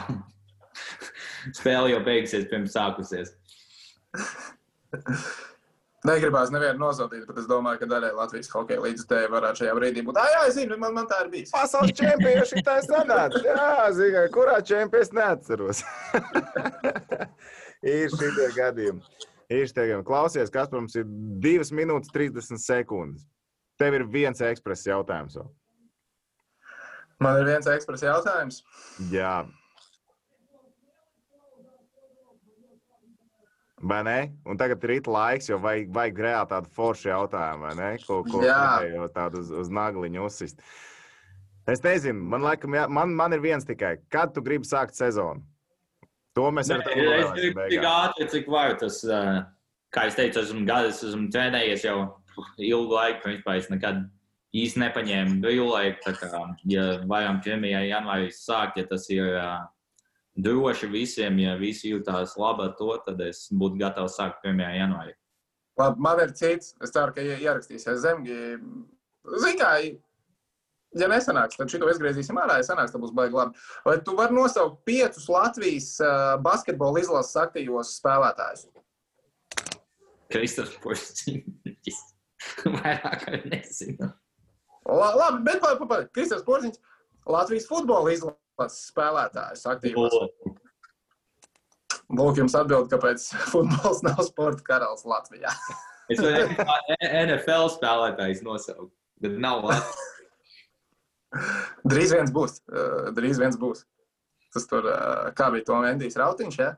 spēle 1.58 1.90
jau 1.92 2.00
beigsies 2.06 2.48
pirms 2.50 2.76
sākusies. 2.76 3.34
Negribās 6.06 6.52
nevienu 6.54 6.78
nosodīt, 6.84 7.24
bet 7.26 7.38
es 7.40 7.48
domāju, 7.50 7.80
ka 7.80 7.88
daļai 7.90 8.12
Latvijas 8.14 8.50
hokeja 8.52 8.82
līdzekļi 8.84 9.30
varētu 9.32 9.64
šajā 9.64 9.74
brīdī 9.74 10.04
būt. 10.06 10.18
Ah, 10.22 10.28
jā, 10.30 10.42
es 10.50 10.58
zinu, 10.60 10.76
man, 10.78 10.94
man 10.94 11.08
tā 11.10 11.24
ir 11.24 11.32
bijis. 11.32 11.50
Pasaules 11.54 11.94
čempions 11.98 12.52
šī 12.52 12.62
tā 12.66 12.76
sanāca. 12.86 13.40
Jā, 13.42 13.88
zinu, 13.96 14.22
kurā 14.34 14.60
čempions 14.62 15.10
neatceros. 15.16 15.82
ir 17.96 18.12
šitie 18.14 18.52
gadījumi. 18.54 19.02
Ir 19.52 19.68
šitie 19.68 19.84
gadījumi. 19.84 20.06
Klausies, 20.06 20.50
kas 20.50 20.72
mums 20.72 20.96
ir 20.98 21.06
2 21.06 21.70
minūtes 21.76 22.10
30 22.14 22.58
sekundes. 22.62 23.26
Tev 23.78 23.94
ir 23.94 24.06
viens 24.10 24.40
ekspress 24.42 24.88
jautājums. 24.88 25.36
Man 27.22 27.38
ir 27.40 27.46
viens 27.48 27.68
ekspresa 27.70 28.10
jautājums. 28.10 28.60
Jā. 29.12 29.46
Vai 33.86 34.00
ne? 34.04 34.18
Un 34.48 34.58
tagad 34.60 34.82
ir 34.84 34.96
rīta 34.96 35.12
laiks, 35.12 35.48
jo 35.50 35.60
vajag, 35.62 35.88
vajag 35.94 36.20
reāli 36.26 36.50
tādu 36.52 36.72
foršu 36.76 37.10
jautājumu, 37.10 37.66
vai 37.68 37.74
ne? 37.78 37.90
Ko, 38.04 38.22
ko 38.26 38.42
tādu 39.14 39.42
uz, 39.44 39.52
uz 39.64 39.72
nagliņu 39.72 40.24
uzsist. 40.26 40.60
Es 41.68 41.82
nezinu, 41.84 42.24
man, 42.32 42.44
laikam, 42.46 42.76
jā, 42.76 42.86
man, 42.88 43.12
man 43.16 43.36
ir 43.36 43.42
viens 43.44 43.66
tikai. 43.68 43.96
Kad 44.12 44.32
tu 44.36 44.44
gribi 44.44 44.68
sākt 44.68 44.96
sezonu? 44.96 45.44
To 46.36 46.50
mēs 46.52 46.68
ar 46.74 46.82
tevi 46.84 47.06
gribu 47.36 47.68
tik 47.72 47.86
ātri, 47.88 48.26
cik 48.32 48.48
varu. 48.52 48.76
Tas, 48.82 49.00
kā 49.94 50.06
es 50.10 50.16
teicu, 50.18 50.42
esmu 50.42 50.66
gadus, 50.68 51.02
esmu 51.06 51.30
trenējies 51.32 51.86
jau 51.88 51.96
ilgu 52.60 52.92
laiku. 52.98 53.22
Principā 53.24 53.54
es 53.56 53.70
nekad 53.72 54.02
īsti 54.56 54.82
nepaņēmu 54.84 55.38
brīvlaiku. 55.44 56.02
tā 56.04 56.12
kā, 56.20 56.42
Ja 56.68 56.84
varam 57.08 57.40
1. 57.40 57.64
janvārī 57.88 58.28
sākt, 58.36 58.76
ja 58.76 58.84
tas 58.86 59.08
ir 59.10 59.24
droši 60.36 60.90
visiem, 60.92 61.38
ja 61.40 61.56
visi 61.56 61.90
jūtās 61.94 62.36
labi 62.36 62.66
ar 62.68 62.74
to, 62.76 62.90
tad 63.06 63.20
es 63.24 63.46
būtu 63.52 63.78
gatavs 63.80 64.18
sākt 64.20 64.44
1. 64.44 64.60
janvārī. 64.76 65.14
Labi, 65.78 66.00
man 66.00 66.20
ir 66.20 66.32
cits. 66.36 66.74
Es 66.82 66.90
ceru, 66.92 67.12
ka 67.16 67.20
ie- 67.24 67.40
ierakstīsies 67.40 68.00
zemgi. 68.04 68.36
Zini, 69.40 69.58
kā, 69.60 69.72
ja 71.00 71.08
nesanāks, 71.10 71.58
tad 71.58 71.72
šito 71.72 71.88
izgriezīsim 71.92 72.38
ārā. 72.42 72.60
Ja 72.60 72.66
sanāks, 72.68 72.94
tad 72.94 73.02
būs 73.04 73.14
baigi 73.16 73.36
labi. 73.36 73.66
Vai 73.86 73.98
tu 74.04 74.16
vari 74.18 74.36
nosaukt 74.36 74.82
piecus 74.88 75.28
Latvijas 75.32 75.92
basketbola 76.44 77.02
izlases 77.02 77.38
aktīvos 77.46 77.96
spēlētājus? 78.00 78.66
Kristofers 80.32 80.78
Porziņš. 80.82 81.98
Vairāk 82.76 83.26
nezinu. 83.46 84.10
La, 84.86 85.10
labi, 85.18 85.42
bet 85.46 85.62
pa, 85.62 85.74
pa, 85.80 85.88
pa, 85.90 86.00
Kristofers 86.14 86.46
Porziņš, 86.46 86.78
Latvijas 87.30 87.66
futbola 87.70 88.12
izlases 88.14 88.78
spēlētājs 88.90 89.66
aktīvos. 89.70 90.14
Lūk, 92.06 92.38
jums 92.38 92.54
atbild, 92.54 92.90
kāpēc 92.92 93.28
futbols 93.52 94.02
nav 94.06 94.22
sporta 94.26 94.62
karalis 94.66 95.06
Latvijā. 95.08 95.52
Es 96.12 96.22
varu 96.22 96.46
NFL 97.26 97.72
spēlētājs 97.74 98.44
nosaukt, 98.46 98.92
bet 99.22 99.34
nav 99.42 99.66
labi. 99.66 100.04
Drīz 101.90 102.16
viens 102.16 102.32
būs. 102.34 102.60
Uh, 102.70 103.12
drīz 103.16 103.40
viens 103.42 103.58
būs. 103.60 103.84
Tas 104.54 104.66
tur, 104.70 104.88
uh, 104.88 105.30
kā 105.36 105.50
bija 105.54 105.68
to 105.68 105.78
Endijs 105.88 106.18
Rautiņš, 106.20 106.58
ja? 106.62 106.74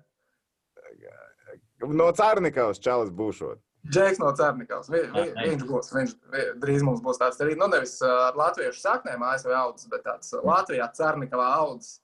No 1.78 2.08
Cārnikaus 2.10 2.80
čalis 2.82 3.10
būšot. 3.14 3.60
Džeks 3.86 4.18
no 4.18 4.32
Cērnikavas. 4.36 4.88
Vi, 4.90 5.00
vi, 5.14 5.24
viņš 5.38 5.64
būs. 5.68 5.90
Viņš 5.94 6.14
vi, 6.32 6.44
drīz 6.60 6.84
mums 6.84 7.00
būs 7.04 7.20
tāds 7.20 7.38
arī, 7.44 7.54
nu, 7.58 7.68
nevis 7.70 7.94
uh, 8.02 8.28
ar 8.28 8.38
latviešu 8.38 8.82
saknēm 8.82 9.22
ASV 9.30 9.54
audzes, 9.54 9.88
bet 9.92 10.04
tāds 10.04 10.34
Latvijā 10.44 10.88
Cērnikavā 10.98 11.46
audzes. 11.60 12.00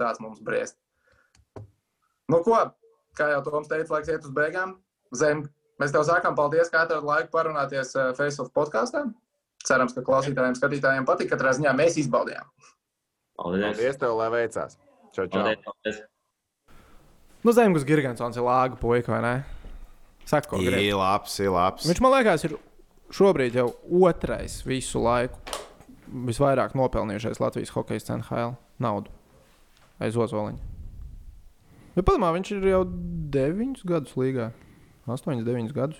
Tāds 0.00 0.22
mums 0.22 0.40
briest. 0.42 0.78
Nu, 2.30 2.40
ko? 2.46 2.56
Kā 3.18 3.28
jau 3.34 3.42
Toms 3.44 3.68
teica, 3.68 3.92
laiks 3.92 4.10
iet 4.10 4.24
uz 4.24 4.32
beigām. 4.34 4.78
Zem, 5.14 5.44
mēs 5.82 5.92
tev 5.92 6.06
sākam 6.08 6.38
paldies, 6.38 6.70
ka 6.72 6.86
atradi 6.86 7.06
laiku 7.06 7.30
parunāties 7.34 7.92
uh, 7.98 8.10
Face 8.16 8.40
of 8.42 8.50
podkāstā. 8.56 9.04
Cerams, 9.66 9.92
ka 9.96 10.04
klausītājiem, 10.06 10.56
skatītājiem 10.56 11.08
patīk. 11.08 11.28
Katrā 11.32 11.52
ziņā 11.56 11.74
mēs 11.76 11.98
izbaudījām. 12.00 12.48
Paldies. 13.40 13.66
Paldies 13.66 14.00
tev, 14.00 14.14
lai 14.16 14.30
veicās. 14.32 14.78
Čau, 15.12 15.26
čau. 15.26 15.42
Paldies. 15.42 15.64
paldies. 15.66 16.00
Nu, 17.44 17.54
Zemgus 17.56 17.86
Gigantsons 17.88 18.36
ir 18.36 18.44
lāga 18.44 18.76
puika, 18.80 19.14
vai 19.14 19.20
ne? 19.24 19.34
Saka, 20.28 20.50
ko 20.50 20.60
grib. 20.60 20.76
Ir 20.76 20.96
labs, 21.00 21.38
ir 21.40 21.52
labs. 21.52 21.86
Viņš 21.88 22.02
man 22.04 22.12
liekas, 22.18 22.44
ir 22.48 22.56
šobrīd 23.16 23.56
jau 23.56 23.70
otrais 24.04 24.60
visu 24.66 25.00
laiku 25.02 25.60
visvairāk 26.10 26.74
nopelnījušais 26.78 27.40
Latvijas 27.40 27.72
hokeja 27.74 28.18
NHL 28.18 28.56
naudu 28.82 29.12
aiz 30.02 30.16
ozoliņa. 30.18 30.60
Bet, 31.94 32.04
padomā, 32.06 32.30
viņš 32.36 32.52
ir 32.56 32.68
jau 32.70 32.82
9 33.34 33.82
gadus 33.88 34.14
līgā. 34.18 34.50
8, 35.10 35.42
9 35.46 35.74
gadus. 35.74 35.98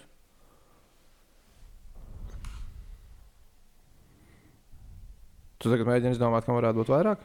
Tu 5.61 5.69
tagad 5.69 5.89
mēģini 5.91 6.15
izdomāt, 6.16 6.47
kam 6.47 6.57
varētu 6.57 6.81
būt 6.81 6.91
vairāk? 6.93 7.24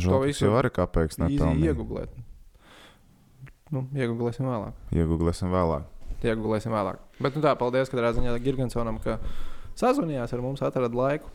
Žoks 0.00 0.26
visu 0.26 0.46
jau 0.48 0.54
arī 0.58 0.70
kāpēc 0.74 1.12
Īsi 1.14 1.20
nepelnīja. 1.22 1.74
iegūlēt. 1.74 2.16
Nu, 3.74 3.84
iegūlēsim 3.94 4.48
vēlāk. 4.48 4.80
Iegūlēsim 4.94 5.52
vēlāk. 5.54 5.86
Iegūlēsim 6.24 6.74
vēlāk. 6.74 6.98
Bet, 7.20 7.36
nu 7.36 7.44
tā, 7.44 7.52
paldies, 7.60 7.90
ka 7.92 8.00
redzējāt 8.00 8.42
Gigantsonam, 8.42 8.98
ka 9.04 9.18
sazvanījās 9.78 10.34
ar 10.34 10.42
mums, 10.42 10.62
atrada 10.66 10.98
laiku, 10.98 11.30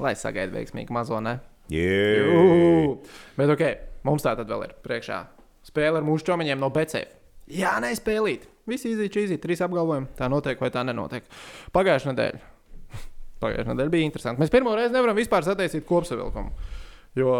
lai 0.00 0.14
sagaidītu 0.18 0.58
veiksmīgu 0.58 0.96
mazo 0.96 1.20
ne. 1.22 1.38
Jū! 1.70 2.98
Bet, 3.38 3.52
ok, 3.54 3.64
mums 4.06 4.26
tā 4.26 4.34
tad 4.38 4.50
vēl 4.50 4.66
ir 4.66 4.76
priekšā 4.82 5.22
spēle 5.70 6.00
ar 6.00 6.06
mūsu 6.06 6.26
čomiņiem 6.30 6.62
no 6.62 6.70
BCF. 6.74 7.14
Jā, 7.50 7.76
nespēlīt. 7.82 8.46
Visi 8.70 8.92
izīči, 8.94 9.26
izīči, 9.26 9.42
trīs 9.42 9.62
apgalvojumi. 9.66 10.12
Tā 10.18 10.28
notiek 10.30 10.60
vai 10.62 10.70
tā 10.74 10.82
nenotiek. 10.86 11.26
Pagājušā 11.74 12.12
nedēļa 12.12 12.49
Pagājušajā 13.40 13.72
nedēļā 13.74 13.92
bija 13.94 14.04
interesanti. 14.08 14.42
Mēs 14.42 14.52
pirmo 14.52 14.74
reizi 14.76 14.92
nevaram 14.92 15.16
vispār 15.16 15.46
sataisīt 15.46 15.86
kopsavilkumu, 15.88 16.50
jo 17.16 17.30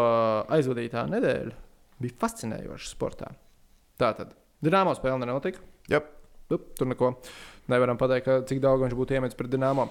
aizvadītā 0.48 1.04
nedēļa 1.12 1.52
bija 2.00 2.16
fascinējoša 2.22 2.88
sportā. 2.94 3.32
Tātad, 4.00 4.32
Dienāmo 4.64 4.92
spēle 4.96 5.20
nenotika. 5.22 5.60
Up, 5.96 6.64
tur 6.74 6.88
neko 6.90 7.12
nevaram 7.70 7.96
pateikt, 8.00 8.24
ka, 8.26 8.38
cik 8.48 8.58
daudz 8.64 8.82
viņš 8.82 8.94
būtu 8.98 9.14
iemetis 9.14 9.36
pret 9.38 9.52
Dienāmo. 9.52 9.84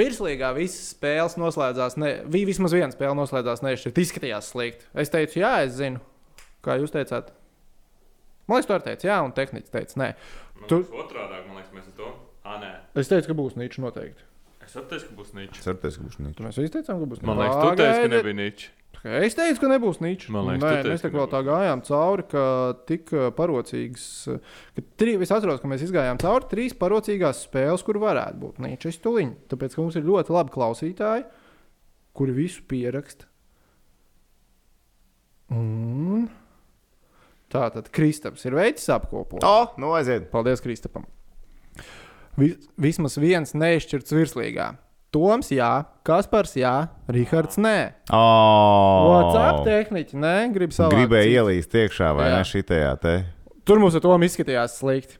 Virslīgā 0.00 0.48
visas 0.56 0.94
spēles 0.94 1.34
noslēdzās, 1.36 1.98
ne, 2.00 2.22
vi- 2.24 2.46
vismaz 2.48 2.72
viena 2.72 2.88
spēle 2.94 3.12
noslēdzās 3.18 3.60
nešķirt. 3.66 3.98
Izskatījās 4.00 4.48
slikti. 4.54 4.86
Es 4.94 5.10
teicu, 5.12 5.40
jā, 5.42 5.50
es 5.66 5.74
zinu. 5.76 6.00
Kā 6.64 6.78
jūs 6.80 6.94
teicāt? 6.94 7.28
Man 8.48 8.56
liekas, 8.60 8.66
tu 8.70 8.74
arī 8.78 8.84
teici, 8.86 9.06
jā, 9.10 9.18
un 9.24 9.32
tehniski 9.36 9.70
teica, 9.74 9.98
nē. 10.00 10.08
Tu- 10.70 10.82
Otrādi, 10.94 11.42
man 11.50 11.58
liekas, 11.60 11.72
mēs 11.74 11.86
ar 11.90 11.96
to. 11.98 12.12
Ah, 12.44 12.58
nē. 12.62 12.72
Es 12.94 13.08
teicu, 13.10 13.26
ka 13.26 13.34
būs 13.34 13.56
ničs 13.58 13.78
noteikti. 13.82 14.22
Es 14.66 14.74
atteicu, 14.74 15.06
ka 15.12 15.16
būs 15.20 15.30
ničs. 15.36 15.62
Certies, 15.62 15.96
ka 15.98 16.08
būs. 16.08 16.16
Tur 16.18 16.48
mēs 16.48 16.58
visi 16.58 16.72
teicām, 16.74 16.98
ka 16.98 17.08
būs 17.12 17.22
Man 17.22 17.38
liekas, 17.38 17.60
tu 17.62 17.78
teici, 17.78 18.02
ka 18.02 18.10
nebija 18.10 18.38
ničs. 18.40 18.66
Es 19.06 19.36
teicu, 19.38 19.60
ka 19.62 19.68
nebūs 19.70 20.00
ničs. 20.02 20.30
Man 20.34 20.48
liekas, 20.48 20.64
Nē, 20.64 20.70
tu 20.72 20.88
teici, 20.88 20.92
mēs 20.96 21.04
tā 21.04 21.10
kā 21.14 21.26
tā 21.30 21.42
gājām 21.46 21.82
cauri, 21.86 22.24
ka 22.32 22.44
tik 22.88 23.12
uh, 23.14 23.28
parocīgs. 23.36 24.06
Ka 24.74 24.84
tri, 24.98 25.14
es 25.22 25.34
atceros, 25.34 25.62
ka 25.62 25.70
mēs 25.70 25.84
izgājām 25.86 26.18
cauri 26.22 26.50
trīs 26.50 26.74
parocīgās 26.80 27.44
spēles, 27.46 27.86
kur 27.86 28.00
varētu 28.02 28.42
būt 28.42 28.58
ničs. 28.66 28.90
Es 28.90 29.00
tuliņu. 29.06 29.36
Tāpēc, 29.52 29.76
ka 29.76 29.84
mums 29.84 30.00
ir 30.00 30.08
ļoti 30.10 30.34
labi 30.34 30.54
klausītāji, 30.56 31.26
kuri 32.18 32.38
visu 32.42 32.66
pieraksta. 32.66 33.30
Un 35.54 36.26
tā 37.54 37.68
tad 37.70 37.92
Kristaps 37.94 38.42
ir 38.48 38.58
veids 38.58 38.88
apkopot. 38.90 39.46
O, 39.46 39.58
nu 39.78 39.94
aiziet. 39.94 40.26
Paldies 40.32 40.64
Kristapam. 40.64 41.06
Vis, 42.36 42.56
vismaz 42.76 43.16
viens 43.20 43.54
neizšķirts 43.56 44.12
virslīgā. 44.16 44.74
Toms, 45.14 45.48
jā, 45.54 45.70
Kaspars, 46.04 46.56
jā, 46.58 46.74
Rihards, 47.08 47.56
nē. 47.62 47.76
Oh. 48.12 49.06
WhatsApp 49.08 49.62
tehniķi, 49.64 50.18
nē, 50.20 50.34
grib 50.52 50.74
savu. 50.76 50.92
Gribēju 50.92 51.38
ielīst 51.40 51.76
iekšā, 51.78 52.10
vai 52.18 52.28
Jā. 52.28 52.40
ne 52.40 52.48
šitajā 52.48 52.90
te? 53.00 53.14
Tur 53.66 53.80
mums 53.80 53.96
ar 53.96 54.04
to 54.04 54.18
izskatījās 54.26 54.76
slikti. 54.82 55.16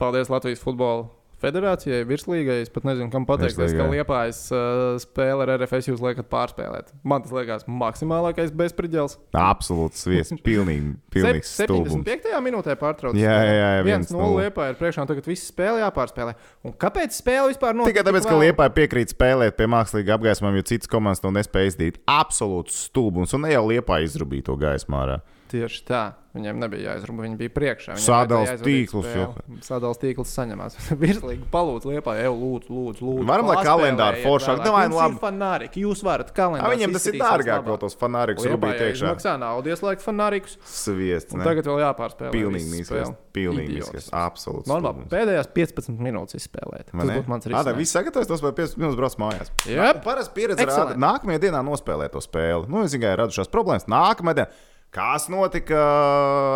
Paldies 0.00 0.30
Latvijas 0.32 0.62
Futbola 0.62 1.08
Federācijai, 1.40 2.02
virslīgai. 2.08 2.58
Es 2.64 2.70
pat 2.72 2.84
nezinu, 2.84 3.08
kam 3.12 3.24
pateikties, 3.28 3.72
ka. 3.76 3.86
Liepājas 3.88 4.40
uh, 4.52 4.98
spēle 5.00 5.46
ar 5.46 5.54
RFS 5.56 5.88
jūs 5.88 6.02
liekat 6.04 6.28
pārspēlēt. 6.32 6.92
Man 7.06 7.24
tas 7.24 7.32
liekas 7.32 7.64
maksimālākais 7.64 8.52
bezspridzels. 8.56 9.16
Absolūts 9.36 10.04
viesis. 10.10 10.36
Pilnīgi, 10.44 10.92
Sep- 11.14 11.48
stulbums. 11.48 11.96
75. 12.04 12.36
minūtē 12.44 12.76
pārtrauc. 12.80 13.16
Jā, 13.16 13.38
jā, 13.46 13.56
jā, 13.56 13.72
viens 13.88 14.12
1-0 14.12 14.20
nulle. 14.20 14.44
Liepā 14.44 14.68
ir 14.74 14.78
priekšā, 14.80 15.06
un 15.06 15.10
tagad 15.10 15.32
viss 15.32 15.48
spēle 15.48 15.80
jāpārspēlē. 15.80 16.36
Un 16.68 16.76
kāpēc 16.84 17.16
spēle 17.16 17.54
vispār 17.54 17.76
notiek? 17.78 17.96
Tikai 17.96 18.06
tāpēc, 18.10 18.28
ka? 18.28 18.38
Lietuva 18.44 18.70
piekrīt 18.76 19.16
spēlēt 19.16 19.56
pie 19.56 19.68
mākslīga 19.72 20.18
apgaismojuma, 20.18 20.60
jo 20.60 20.68
citas 20.74 20.92
komandas 20.92 21.24
to 21.24 21.32
nespēja 21.32 21.72
izdarīt. 21.72 22.00
Absolūts 22.04 22.84
stulbums. 22.90 23.32
Un 23.36 23.48
ne 23.48 23.54
jau 23.56 23.64
Lietuva 23.70 24.02
izrubīja 24.04 24.50
to 24.52 24.60
gaismu 24.60 25.00
ārā. 25.00 25.20
Tieši 25.50 25.80
tā. 25.88 26.02
Viņiem 26.30 26.60
nebija 26.62 26.92
jāizrunā, 26.92 27.24
viņi 27.24 27.36
bija 27.40 27.50
priekšā. 27.50 27.94
Aizvadīt 27.98 28.60
tīklus 28.62 29.06
spēli. 29.10 29.56
Sadals 29.66 29.98
tīkls 29.98 30.30
saņemās. 30.36 30.76
Virslīgi 31.00 31.48
palūdz 31.50 31.88
liepā, 31.90 32.12
jau 32.22 32.30
lūdzu, 32.38 32.70
lūdzu. 32.70 33.02
lūdzu 33.02 33.26
Varam, 33.26 33.48
lai 33.50 33.56
paspēlējiet 33.58 34.20
foršāk. 34.22 34.60
Davai, 34.62 34.84
nu 34.86 34.94
Jums 34.94 35.00
labi. 35.00 35.18
fanāriki, 35.24 35.82
jūs 35.82 36.04
varat 36.06 36.30
A, 36.30 36.36
kalendāru. 36.36 36.70
viņiem 36.76 36.94
tas 36.94 37.08
ir 37.10 37.18
dārgāk, 37.18 37.64
ko 37.66 37.76
tos 37.82 37.98
fanārikus 37.98 38.46
rubīt 38.46 38.78
iekšā. 38.86 39.10
Maksā 39.10 39.34
naudu, 39.42 39.72
ieslēgt 39.74 40.06
fanārikus. 40.06 40.54
Sviests. 40.70 41.34
Tagad 41.34 41.66
vēl 41.72 41.82
jāpārspēlē. 41.82 42.30
Pilnīgi 42.36 42.70
mīskais. 42.76 43.12
Pilnīgi 43.34 43.80
mīskais. 43.80 44.08
Labi, 44.14 44.38
stulbums. 44.70 45.10
pēdējās 45.10 45.50
15 45.58 45.98
minūtes 46.06 46.38
izspēlēt. 46.38 46.94
Tas 46.94 47.10
būtu 47.10 47.30
mans 47.34 47.50
risinājums. 47.50 47.82
viss 47.82 47.98
sagatavojas, 47.98 48.30
tos 48.30 48.46
vēl 48.46 48.54
15 48.62 48.78
minūtes 48.84 48.98
brauc 49.02 49.18
mājās. 49.22 49.50
Jep. 49.66 50.02
Parasti 50.06 50.34
pieredze 50.38 50.66
rāda, 50.70 50.94
nākamajā 50.98 51.42
dienā 51.46 51.62
nospēlēt 51.66 52.14
to 52.14 52.22
spēli. 52.22 52.70
Nu, 52.70 52.82
es 52.86 52.94
tikai 52.94 53.14
radušās 53.18 53.50
problēmas. 53.50 53.86
Nākamajā 53.90 54.40
dienā, 54.40 54.50
kas 54.94 55.28
notika 55.32 55.80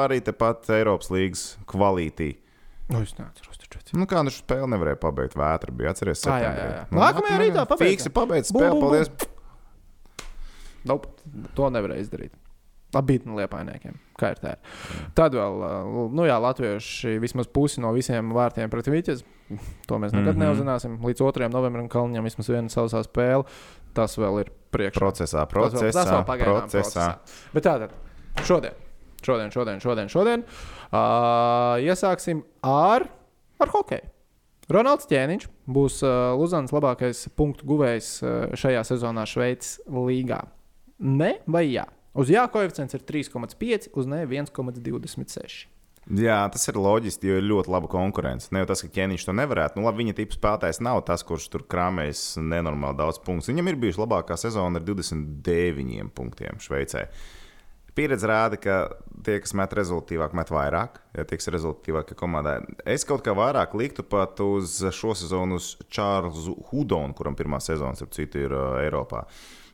arī 0.04 0.20
tepat 0.24 0.70
Eiropas 0.74 1.10
līnijas 1.14 1.44
kvalitī. 1.70 2.34
Nu, 2.90 3.00
es 3.00 3.14
neatceros, 3.16 3.56
taču 3.58 3.74
Nu, 3.96 4.08
kā 4.10 4.20
nu 4.26 4.32
šo 4.34 4.42
spēli 4.42 4.68
nevarēja 4.74 4.98
pabeigt? 5.00 5.36
Vētra 5.38 5.72
bija 5.74 5.92
atceries. 5.94 6.24
Ā, 6.28 6.38
jā, 6.42 6.50
jā, 6.52 6.64
jā. 6.70 6.80
Nu, 6.90 7.00
Nākamajā 7.00 7.36
rītā 7.40 7.64
pabeigta. 7.70 7.90
Fiksi 7.94 8.12
pabeigt 8.14 8.50
Bum, 8.50 8.60
spēli. 8.60 8.70
bum, 8.74 8.80
bum. 8.80 8.90
Paldies. 8.90 9.08
Nope, 10.84 11.12
to 11.56 11.70
nevarēja 11.72 12.04
izdarīt. 12.04 12.34
No 12.94 13.00
liepainiekiem. 13.02 13.96
Kā 14.20 14.30
ir 14.34 14.38
tā? 14.38 14.52
Tad 15.18 15.34
vēl, 15.34 15.56
uh, 15.66 15.96
nu 16.14 16.26
jā, 16.28 16.36
latvieši 16.38 17.16
vismaz 17.22 17.48
pusi 17.50 17.82
no 17.82 17.90
visiem 17.96 18.30
vārtiem 18.36 18.70
pret 18.70 18.86
Vīķes. 18.86 19.24
To 19.88 19.98
mēs 19.98 20.14
nekad 20.14 20.36
mm. 20.36 20.40
-hmm. 20.40 20.44
neuzzināsim. 20.44 20.98
Līdz 21.02 21.24
2. 21.24 21.50
novembrim 21.50 21.88
Kalniņam 21.90 22.24
vismaz 22.24 22.48
viena 22.48 22.70
sausā 22.70 23.02
spēle. 23.02 23.44
Tas 23.94 24.14
vēl 24.18 24.40
ir 24.44 24.52
priekšā. 24.70 25.00
Procesā, 25.00 25.42
vēl- 25.42 25.50
procesā, 25.50 26.04
vēl 26.06 26.24
pagaidām 26.24 26.70
procesā. 26.70 27.18
Bet 27.52 27.66
tātad, 27.66 27.90
šodien, 28.42 28.74
šodien, 29.22 29.52
šodien, 29.54 29.80
šodien, 29.84 30.10
šodien 30.10 30.42
uh, 30.42 31.78
iesāksim 31.84 32.42
ar, 32.66 33.06
ar 33.62 33.72
hokeju. 33.74 34.10
Ronalds 34.72 35.06
Čēniņš 35.10 35.46
būs 35.68 36.00
uh, 36.06 36.32
Luzānas 36.40 36.72
labākais 36.72 37.26
punktu 37.36 37.68
guvējs 37.68 38.14
uh, 38.24 38.56
šajā 38.56 38.80
sezonā 38.88 39.26
Šveices 39.28 39.82
līgā. 39.92 40.40
Ne 41.04 41.36
vai 41.44 41.66
jā? 41.68 41.84
Uz 42.14 42.30
jā 42.30 42.46
koeficients 42.48 42.94
ir 42.96 43.02
3,5, 43.04 43.90
uz 43.92 44.08
nē 44.08 44.22
1,26. 44.30 45.68
Jā, 46.04 46.42
tas 46.52 46.68
ir 46.68 46.76
loģiski, 46.76 47.30
jo 47.30 47.38
ir 47.40 47.46
ļoti 47.48 47.72
laba 47.72 47.88
konkurence. 47.88 48.50
Ne 48.52 48.60
jau 48.60 48.68
tas, 48.68 48.82
ka 48.84 48.90
ķēniņš 48.92 49.24
to 49.24 49.34
nevarētu. 49.36 49.80
Nu, 49.80 49.86
labi, 49.88 50.02
viņa 50.02 50.16
tips 50.18 50.36
spēlētājs 50.36 50.82
nav 50.84 51.00
tas, 51.08 51.24
kurš 51.24 51.46
tur 51.52 51.64
krāmējas 51.64 52.36
nenormāli 52.44 52.98
daudz 52.98 53.22
punktu. 53.24 53.48
Viņam 53.50 53.70
ir 53.72 53.78
bijusi 53.80 54.02
labākā 54.02 54.36
sezona 54.40 54.80
ar 54.80 54.84
29 54.84 56.12
punktiem 56.16 56.60
Šveicē. 56.60 57.06
Pieredze 57.94 58.26
rāda, 58.26 58.58
ka 58.58 58.76
tie, 59.24 59.38
kas 59.42 59.54
met 59.54 59.74
rezultātīvāk, 59.78 60.34
met 60.34 60.50
vairāk. 60.50 60.98
Ja 61.14 61.24
ir 61.24 61.54
rezultātīvākie 61.54 62.16
komandā, 62.18 62.56
es 62.90 63.06
kaut 63.06 63.22
kā 63.26 63.34
vairāk 63.38 63.76
liktu 63.78 64.02
pat 64.02 64.40
uz 64.42 64.80
šo 64.94 65.14
sezonu 65.18 65.60
uz 65.60 65.74
Čārlzu 65.94 66.56
Hudonu, 66.70 67.14
kuram 67.14 67.38
pirmā 67.38 67.62
sezona, 67.62 67.94
ap 67.94 68.16
citu, 68.16 68.42
ir 68.48 68.56
Eiropā. 68.82 69.24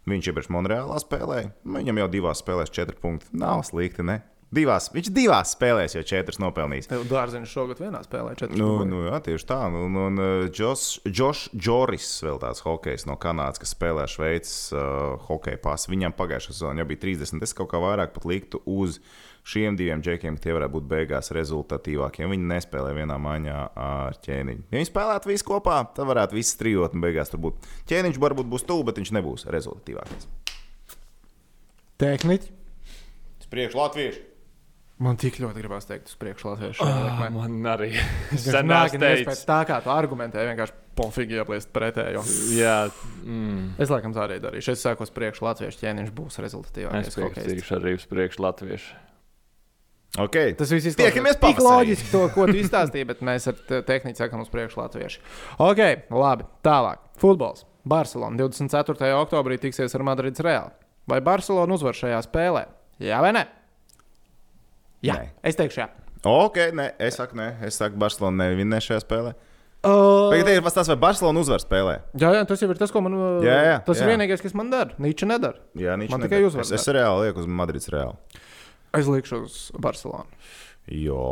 Viņš 0.09 0.30
iepriekš 0.30 0.51
Monreālā 0.52 1.01
spēlēja. 1.01 1.51
Viņam 1.76 2.01
jau 2.02 2.10
divās 2.12 2.40
spēlēs 2.44 2.72
četri 2.72 2.97
punkti. 3.01 3.28
Nav 3.36 3.64
slikti, 3.68 4.05
ne? 4.06 4.20
Divās, 4.51 4.89
viņš 4.90 5.09
divās 5.14 5.52
spēlēs 5.55 5.93
jau 5.94 6.01
četras 6.02 6.40
nopelnījis. 6.43 6.89
Dārziņš 7.06 7.52
šogad 7.55 7.78
vienā 7.85 8.01
spēlē 8.02 8.32
4. 8.35 8.56
Nu, 8.59 8.82
nu, 8.82 9.05
jā, 9.06 9.20
tieši 9.22 9.47
tā. 9.47 9.60
Un, 9.70 9.94
un 9.94 10.18
uh, 10.18 10.48
Džošs 10.51 11.52
Džoris, 11.55 12.09
vēl 12.27 12.40
tāds 12.43 12.64
hokejs 12.64 13.06
no 13.06 13.14
Kanādas, 13.20 13.60
kas 13.62 13.77
spēlē 13.77 14.09
Šveices 14.10 14.72
uh, 14.74 15.20
hokeja 15.28 15.60
pasu. 15.62 15.93
Viņam 15.93 16.16
pagājušā 16.18 16.56
sezonā 16.56 16.82
jau 16.82 16.89
bija 16.90 17.02
30. 17.05 17.44
Es 17.47 17.55
kaut 17.55 17.70
kā 17.70 17.78
vairāk 17.78 18.10
pat 18.16 18.27
liktu 18.27 18.59
uz 18.66 18.98
šiem 19.47 19.78
diviem 19.78 20.02
džekiem, 20.02 20.35
ka 20.35 20.48
tie 20.48 20.56
varētu 20.56 20.74
būt 20.74 20.89
beigās 20.90 21.31
rezultatīvākie. 21.36 22.27
Viņi 22.27 22.51
nespēlē 22.51 22.90
vienā 22.98 23.20
maiņā 23.22 23.60
ar 23.78 24.18
ķēniņu. 24.27 24.66
Ja 24.66 24.81
viņi 24.81 24.89
spēlētu 24.90 25.31
visi 25.31 25.47
kopā, 25.47 25.78
tad 25.94 26.10
varētu 26.10 26.35
visi 26.35 26.59
trijot 26.59 26.98
un 26.98 27.06
beigās 27.06 27.31
tur 27.31 27.43
būt. 27.47 27.70
Ķēniņš 27.90 28.18
varbūt 28.27 28.51
būs 28.51 28.66
tuvu, 28.66 28.89
bet 28.90 28.98
viņš 28.98 29.14
nebūs 29.14 29.47
rezultatīvākais. 29.55 30.27
Tehniķi. 32.02 32.59
Priekš 33.51 33.78
Latviešu! 33.78 34.30
Man 35.01 35.16
tik 35.16 35.39
ļoti 35.40 35.62
gribās 35.62 35.86
teikt, 35.89 36.10
uz 36.12 36.16
priekšu 36.20 36.51
latviešu. 36.51 36.85
Ah, 36.85 37.22
Man 37.32 37.55
arī. 37.72 37.94
Pēc 38.28 38.98
teicis. 39.01 39.44
tā, 39.48 39.62
kā 39.68 39.78
tu 39.81 39.89
argumentē, 39.93 40.43
vienkārši 40.51 40.74
pofīgi 40.98 41.39
iepliest 41.40 41.70
pretējo. 41.72 42.20
Jā, 42.52 42.90
mm. 43.24 43.78
Es 43.81 43.93
laikam 43.93 44.12
tā 44.12 44.27
arī 44.27 44.36
darīšu. 44.43 44.74
Es 44.74 44.85
saku, 44.85 45.06
uz 45.09 45.12
priekšu 45.16 45.47
latviešu 45.47 45.81
ķēniņš 45.81 46.10
būs 46.16 46.36
rezultatīvākais. 46.44 47.09
es 47.09 47.16
piekrītu 47.16 47.78
arī 47.78 47.94
uz 47.97 48.05
priekšu 48.10 48.44
latviešu. 48.44 48.98
Okay. 50.18 50.52
Tas 50.59 50.72
viss 50.74 50.97
Tiekamies 50.98 51.39
tik 51.39 51.60
loģiski, 51.62 52.09
to, 52.10 52.24
ko 52.35 52.48
tu 52.51 52.56
izstāstīji, 52.59 53.06
bet 53.06 53.20
mēs 53.22 53.47
ar 53.47 53.55
te- 53.68 53.78
tehniku 53.86 54.18
sakām 54.18 54.43
uz 54.43 54.51
priekšu 54.51 54.81
latviešu. 54.82 55.22
Ok, 55.62 56.10
labi. 56.10 56.48
Tālāk. 56.66 56.98
Futbols. 57.22 57.62
Barcelona 57.86 58.36
24. 58.36 59.14
oktobrī 59.22 59.56
tiksies 59.62 59.94
ar 59.97 60.05
Madrides 60.05 60.43
Reāli. 60.44 60.74
Vai 61.09 61.22
Barcelona 61.24 61.78
uzvar 61.78 61.97
šajā 61.97 62.18
spēlē? 62.27 62.66
Jā 63.01 63.22
vai 63.22 63.31
nē? 63.39 63.47
Jā, 65.06 65.14
Nē. 65.16 65.28
es 65.48 65.56
teikšu, 65.56 65.81
jā. 65.81 65.89
Ok, 66.28 66.59
nē, 66.77 66.90
es 67.01 67.16
saku, 67.16 67.36
nē, 67.39 67.47
es 67.64 67.78
saku, 67.81 67.97
Barcelona 67.97 68.44
nevinnēs 68.51 68.85
šajā 68.90 69.01
spēlē. 69.06 69.31
Uh, 69.81 70.28
Tagad 70.35 70.51
ir 70.52 70.66
tas, 70.68 70.90
vai 70.93 70.97
Barcelona 71.01 71.40
uzvar 71.40 71.62
spēlē. 71.62 71.94
jā, 72.20 72.28
jā, 72.36 72.43
tas 72.44 72.60
jau 72.60 72.68
ir 72.68 72.77
tas, 72.77 72.90
ko 72.93 73.01
man. 73.01 73.14
uh, 73.16 73.39
Jā, 73.47 73.55
jā, 73.64 73.77
tas 73.86 73.97
jā. 73.97 74.05
ir 74.05 74.10
vienīgais, 74.12 74.43
kas 74.44 74.52
man 74.52 74.68
dara. 74.68 74.93
Nīča 75.01 75.24
nedara. 75.31 75.56
Jā, 75.72 75.94
viņš 75.97 76.10
Man 76.12 76.20
nedara. 76.20 76.28
tikai 76.28 76.44
uzvar 76.51 76.66
Es, 76.66 76.72
es 76.77 76.85
reāli 76.93 77.24
lieku 77.31 77.40
uz 77.40 77.48
Madrides 77.48 77.89
reāli. 77.89 78.18
Es 78.93 79.09
likšu 79.09 79.40
uz 79.47 79.56
Barcelonu. 79.81 80.28
Jo. 80.93 81.24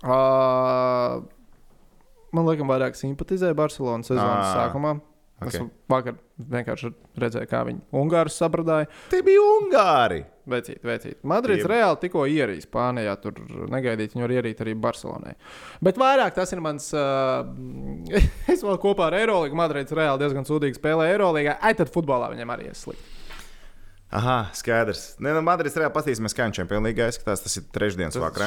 Uh, 0.00 1.20
man 2.32 2.48
liekas, 2.48 2.64
vairāk 2.72 2.96
simpatizē 2.96 3.52
Barcelonas 3.58 4.08
sezonas 4.08 4.48
Ā, 4.48 4.54
sākumā. 4.62 4.94
Es 5.44 5.58
ok. 5.60 5.68
vakar 5.90 6.16
vienkārši 6.40 6.90
redzēju, 7.20 7.48
kā 7.50 7.60
viņi 7.68 7.82
Ungārus 8.00 8.36
sabradāja. 8.40 8.88
Tie 9.12 9.20
bija 9.26 9.42
Ungāri. 9.58 10.22
Vecīt, 10.50 10.82
vecīt. 10.84 11.16
Madrids 11.24 11.64
reāli 11.68 11.96
tikko 12.02 12.26
ierīja 12.28 12.66
Spānijā. 12.66 13.14
Tur 13.22 13.38
negaidīt, 13.72 14.12
viņu 14.12 14.26
var 14.26 14.34
ierīt 14.36 14.60
arī 14.60 14.74
Barcelonai. 14.76 15.32
Bet 15.84 16.00
vairāk 16.00 16.36
tas 16.36 16.52
ir 16.52 16.60
mans. 16.64 16.90
Uh, 16.92 17.48
es 18.52 18.64
vēl 18.64 18.76
kopā 18.82 19.08
ar 19.08 19.18
Eirolīgu. 19.22 19.56
Madrids 19.56 19.96
reāli 19.96 20.20
diezgan 20.20 20.44
sūdīgi 20.48 20.76
spēlē 20.80 21.08
Eirolīgā. 21.14 21.56
Ai, 21.64 21.72
tad 21.78 21.92
futbolā 21.94 22.28
viņam 22.34 22.52
arī 22.56 22.68
ir 22.72 22.78
slikti. 22.78 23.13
Aha, 24.14 24.34
skaidrs. 24.54 25.16
Nē, 25.18 25.32
no 25.34 25.40
Madrides 25.42 25.74
reāli 25.74 25.90
paskatīsimies, 25.90 26.34
kā 26.38 26.44
viņš 26.46 26.58
Čempionā 26.60 26.86
līgā 26.86 27.08
izskatās. 27.10 27.40
Tas 27.42 27.56
ir 27.58 27.64
trešdienas 27.74 28.14
vakarā. 28.22 28.46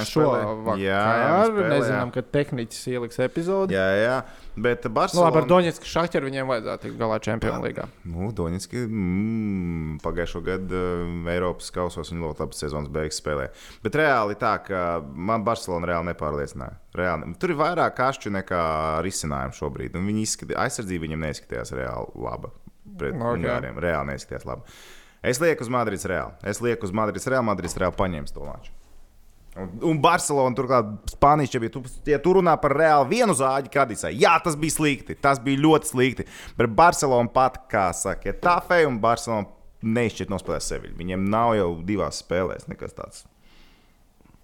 vakaru 0.64 0.80
Jā, 0.80 1.00
viņš 1.04 1.50
spēlē, 1.50 1.72
nezinām, 1.74 2.12
jā. 2.12 2.14
ka 2.16 2.24
tehniķis 2.38 2.84
ieliks 2.94 3.20
epizodi. 3.26 3.76
Jā, 3.76 3.88
jā. 4.00 4.14
Bet 4.56 4.86
Nu, 4.88 4.94
labi, 4.94 4.96
Barcelona. 4.96 5.42
ar 5.42 5.50
Doņetsku 5.52 5.90
šahķeru 5.92 6.30
viņiem 6.30 6.54
vajadzētu 6.54 6.86
tikt 6.88 6.96
galā 7.02 7.18
Čempionu 7.28 7.60
līgā. 7.68 7.88
Nu, 8.08 8.30
Doņetski 8.38 8.84
mm, 8.88 9.98
pagājušo 10.06 10.42
gadu 10.46 10.80
uh, 10.80 11.32
Eiropas 11.34 11.68
kausos 11.76 12.14
viņa 12.14 12.24
ļoti 12.24 12.46
labi 12.46 12.60
sezonas 12.62 12.94
beigas 12.94 13.20
spēlē. 13.20 13.50
Bet 13.84 14.00
reāli 14.00 14.38
tā, 14.40 14.54
ka 14.64 14.84
man 15.04 15.44
Barcelona 15.48 15.92
reāli 15.92 16.14
nepārliecināja. 16.14 16.80
Reāli. 16.98 17.34
Tur 17.44 17.54
ir 17.54 17.60
vairāk 17.60 17.98
kašķu 18.00 18.32
nekā 18.40 18.62
risinājumu 19.06 19.60
šobrīd. 19.60 20.00
Izskatījās, 20.24 20.64
aizsardzība 20.64 21.10
viņam 21.10 21.28
neizskatījās 21.28 21.76
reāli 21.76 22.24
laba. 22.24 22.54
Pret 22.98 23.20
Ok. 23.20 23.36
Ungāriem 23.36 23.84
reāli 23.84 24.14
neizskatījās 24.14 24.48
labi. 24.48 24.80
Es 25.26 25.40
lieku 25.42 25.66
uz 25.66 25.72
Madrides 25.74 26.06
reāli. 26.10 26.36
Es 26.48 26.62
lieku 26.64 26.88
uz 26.88 26.94
Madrides 26.96 27.28
reāli. 27.30 27.48
Madrides 27.48 27.78
reāli 27.80 27.98
paņems 27.98 28.36
to 28.36 28.46
maču. 28.46 28.74
Un, 29.58 29.72
un 29.90 30.00
Barcelona, 30.02 30.54
turklāt, 30.58 30.90
Spānijas 31.10 31.50
čempions. 31.54 31.74
Tu, 31.74 32.12
ja 32.12 32.20
tu 32.22 32.36
runā 32.38 32.54
par 32.62 32.76
reāli 32.78 33.16
vienu 33.16 33.34
zāģi, 33.38 33.72
Kadisai, 33.74 34.14
jā, 34.22 34.36
tas 34.46 34.58
bija 34.60 34.76
slikti. 34.76 35.18
Tas 35.18 35.42
bija 35.42 35.64
ļoti 35.64 35.90
slikti. 35.90 36.28
Bet 36.60 36.70
Barcelona 36.78 37.32
pat, 37.34 37.64
kā 37.72 37.88
saka, 37.98 38.30
ir 38.30 38.38
tā 38.44 38.60
feja, 38.68 38.90
un 38.92 39.00
Barcelona 39.02 39.50
neizšķirt 39.82 40.34
nospēlēt 40.34 40.66
sevi. 40.66 40.94
Viņiem 40.98 41.26
nav 41.34 41.56
jau 41.58 41.72
divās 41.86 42.22
spēlēs 42.22 42.70
nekas 42.70 42.94
tāds. 42.98 43.26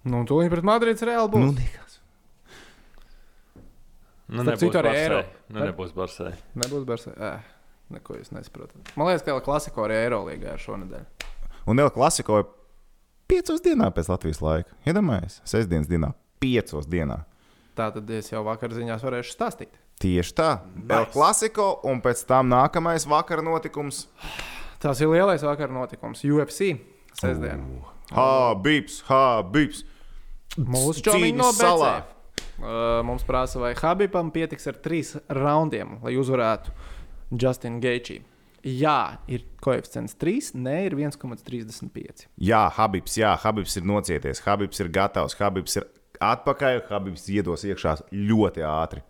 Nu, 0.04 0.26
tūlīt 0.28 0.52
pret 0.52 0.66
Madrids 0.68 1.06
reāli 1.06 1.32
būs. 1.32 1.46
Nu, 1.46 1.54
nekas. 1.62 2.00
Nu, 4.34 4.44
nebūs 4.48 4.64
citu, 4.66 4.80
arī 4.80 4.90
Barsai. 4.90 5.04
Eiro. 5.04 5.22
Nu, 5.54 5.62
nebūs 5.68 5.94
Barsai. 5.96 6.32
Nebūs 6.58 6.86
Barsai. 6.90 7.14
Eh, 7.14 7.52
neko 7.94 8.18
jūs 8.20 8.34
nesaprotat. 8.36 8.94
Man 9.00 9.10
liekas, 9.10 9.26
ka 9.26 9.38
klasiko 9.46 9.86
arī 9.86 10.00
Eirolīgā 10.04 10.56
ir 10.58 10.64
šonadēļ. 10.64 11.30
Un 11.70 11.80
vēl 11.80 11.92
klasiko 11.96 12.42
ir 12.42 12.50
piecos 13.32 13.64
dienā 13.64 13.90
pēc 13.96 14.10
Latvijas 14.12 14.42
laika. 14.44 14.76
Iedomājieties, 14.90 15.40
sestdienas 15.48 15.90
dienā, 15.92 16.12
piecos 16.44 16.90
dienā. 16.90 17.24
Tā 17.78 17.90
tad 17.96 18.10
es 18.14 18.30
jau 18.30 18.44
vakar 18.46 18.74
ziņās 18.76 19.06
varēšu 19.06 19.34
stāstīt. 19.34 19.80
Tieši 20.04 20.36
tā. 20.38 20.50
Vēl 20.90 21.08
klasiko, 21.14 21.70
un 21.90 22.02
pēc 22.04 22.26
tam 22.30 22.52
nākamais 22.52 23.08
vakara 23.10 23.46
notikums. 23.46 24.06
Tas 24.84 25.00
ir 25.02 25.10
lielais 25.14 25.46
vakar 25.46 25.72
notikums. 25.74 26.26
UFC 26.28 26.76
sestdien. 27.16 27.64
Ha, 28.14 28.54
bips, 28.62 29.00
ha, 29.08 29.42
bips. 29.42 29.86
Mūsu 30.58 31.00
Cīņas 31.00 31.08
čomiņš 31.08 31.40
no 31.40 31.54
salā. 31.56 31.94
BCF. 32.02 32.14
Uh, 32.64 33.02
mums 33.06 33.24
prasa, 33.26 33.58
vai 33.60 33.74
Habibam 33.76 34.30
pietiks 34.32 34.68
ar 34.70 34.78
trīs 34.84 35.16
raundiem, 35.26 35.98
lai 36.06 36.14
uzvarētu 36.22 36.74
Justinu 37.34 37.82
Geičī. 37.84 38.22
Jā, 38.64 39.20
ir 39.28 39.42
koeficients 39.60 40.16
3, 40.22 40.54
nē, 40.56 40.76
ir 40.88 40.94
1,35. 40.96 42.28
Jā, 42.40 42.62
Habibs, 42.78 43.18
jā, 43.20 43.34
Habibs 43.44 43.76
ir 43.76 43.88
nocieties, 43.90 44.40
Habibs 44.46 44.80
ir 44.80 44.92
gatavs, 44.94 45.36
Habibs 45.40 45.76
ir 45.82 45.90
atpakaļ, 46.24 46.80
Habibs 46.88 47.28
iedos 47.34 47.66
iekšā 47.68 47.98
ļoti 48.16 48.64
ātri. 48.64 49.04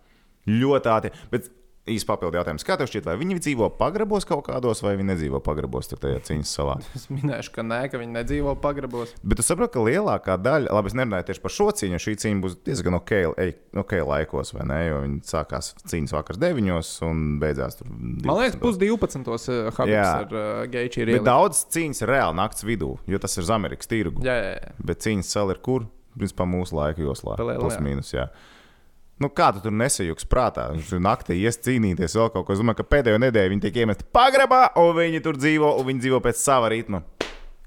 Ļoti 0.50 0.90
ātri. 0.90 1.12
Bet 1.30 1.46
īsi 1.90 2.06
papildu 2.08 2.38
jautājums. 2.38 2.64
Kā 2.64 2.78
tev 2.80 2.88
šķiet, 2.88 3.04
vai 3.04 3.14
viņi 3.20 3.36
dzīvo 3.44 3.66
pagrabos 3.76 4.24
kaut 4.28 4.46
kādos, 4.46 4.80
vai 4.84 4.94
viņi 4.96 5.10
nedzīvo 5.10 5.40
pagrabos 5.44 5.90
tajā 5.92 6.20
cīņas 6.24 6.52
salā? 6.56 6.76
Es 6.96 7.08
minēšu, 7.12 7.52
ka 7.52 7.64
nē, 7.66 7.80
ka 7.92 8.00
viņi 8.00 8.14
nedzīvo 8.16 8.54
pagrabos. 8.62 9.12
Bet 9.22 9.42
es 9.42 9.50
saprotu, 9.50 9.74
ka 9.76 9.82
lielākā 9.84 10.36
daļa, 10.40 10.72
labi, 10.72 10.88
es 10.92 10.96
nerunāju 10.96 11.26
tieši 11.28 11.42
par 11.44 11.52
šo 11.52 11.66
cīņu, 11.76 12.00
šī 12.00 12.14
cīņa 12.24 12.42
būs 12.46 12.56
diezgan 12.64 12.96
ok, 13.00 13.12
ej- 13.44 13.54
ok 13.82 13.92
laikos, 14.08 14.54
vai 14.56 14.64
ne? 14.70 14.78
Jo 14.88 15.02
viņi 15.04 15.20
sākās 15.28 15.74
cīņas 15.84 16.14
vakar 16.16 16.40
9 16.40 16.94
un 17.10 17.22
beidzās 17.42 17.76
tur. 17.80 17.90
Man 17.92 18.40
liekas, 18.40 18.56
12. 18.56 18.62
pusdivpadsmitos 18.64 19.48
uh, 19.52 19.60
Habibs 19.76 19.92
Jā. 19.98 20.08
ar 20.22 20.32
uh, 20.32 20.64
Geičī 20.72 21.04
ir 21.04 21.10
Bet 21.12 21.18
ielicis. 21.18 21.28
daudz 21.28 21.62
cīņas 21.76 22.00
ir 22.06 22.14
reāli 22.14 22.38
naktas 22.40 22.64
vidū, 22.64 22.94
jo 23.12 23.20
tas 23.20 23.36
ir 23.36 23.44
uz 23.44 23.52
Amerikas 23.52 23.90
tirgu. 23.92 24.24
Jā, 24.24 24.38
jā, 24.40 24.56
jā. 24.62 24.72
Bet 24.88 25.04
cīņas 25.04 25.34
cēlā 25.36 25.58
ir 25.58 25.62
kur? 25.68 25.84
Principā 26.14 26.44
mūsu 26.46 26.76
laika 26.78 27.02
joslā. 27.02 27.34
Plus 27.36 27.76
mīnus, 27.82 28.12
jā. 28.14 28.28
Nu, 29.22 29.28
kā 29.30 29.52
tu 29.54 29.60
tur 29.62 29.74
nesajūgs 29.78 30.26
prātā? 30.26 30.66
Tur 30.88 30.98
naktī 31.02 31.36
ies 31.38 31.60
cīnīties 31.62 32.16
vēl 32.18 32.32
kaut 32.34 32.48
ko. 32.48 32.56
Es 32.56 32.58
domāju, 32.62 32.80
ka 32.82 32.88
pēdējo 32.96 33.20
nedēļu 33.22 33.52
viņi 33.54 33.62
tiek 33.68 33.78
iemesti 33.84 34.08
pagrabā, 34.14 34.64
un 34.82 34.90
viņi 34.98 35.22
tur 35.22 35.38
dzīvo, 35.38 35.70
un 35.78 35.86
viņi 35.86 36.02
dzīvo 36.02 36.18
pēc 36.24 36.40
sava 36.42 36.72
ritma. 36.72 37.04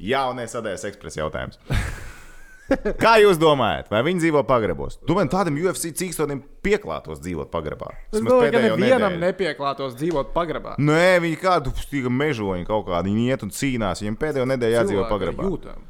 Jaunais 0.03 0.51
sadēļas 0.53 0.83
ekspresa 0.91 1.23
jautājums. 1.23 1.57
Kā 2.99 3.13
jūs 3.23 3.39
domājat, 3.39 3.87
vai 3.93 4.01
viņi 4.03 4.25
dzīvo 4.25 4.41
pagrabos? 4.43 4.97
Domāju, 5.07 5.31
tādam 5.31 5.55
UFC 5.61 5.93
cīkstotiem 5.95 6.41
pieklātos 6.67 7.21
dzīvot 7.23 7.47
pagrabā. 7.53 7.93
Es 8.11 8.19
domāju, 8.19 8.51
ka 8.51 8.59
nevienam 8.65 9.13
nedēļu. 9.15 9.21
nepieklātos 9.23 9.95
dzīvot 9.95 10.33
pagrabā. 10.35 10.75
Nē, 10.83 11.21
viņi 11.23 11.39
kādu 11.39 11.71
stīga 11.79 12.11
mežoņu 12.11 12.67
kaut 12.67 12.89
kādu. 12.89 13.07
Viņi 13.07 13.31
iet 13.31 13.47
un 13.47 13.55
cīnās. 13.55 14.03
Viņiem 14.03 14.19
pēdējo 14.19 14.49
nedēļu 14.51 14.81
jādzīvo 14.81 15.07
pagrabā. 15.07 15.47
jūtam. 15.47 15.87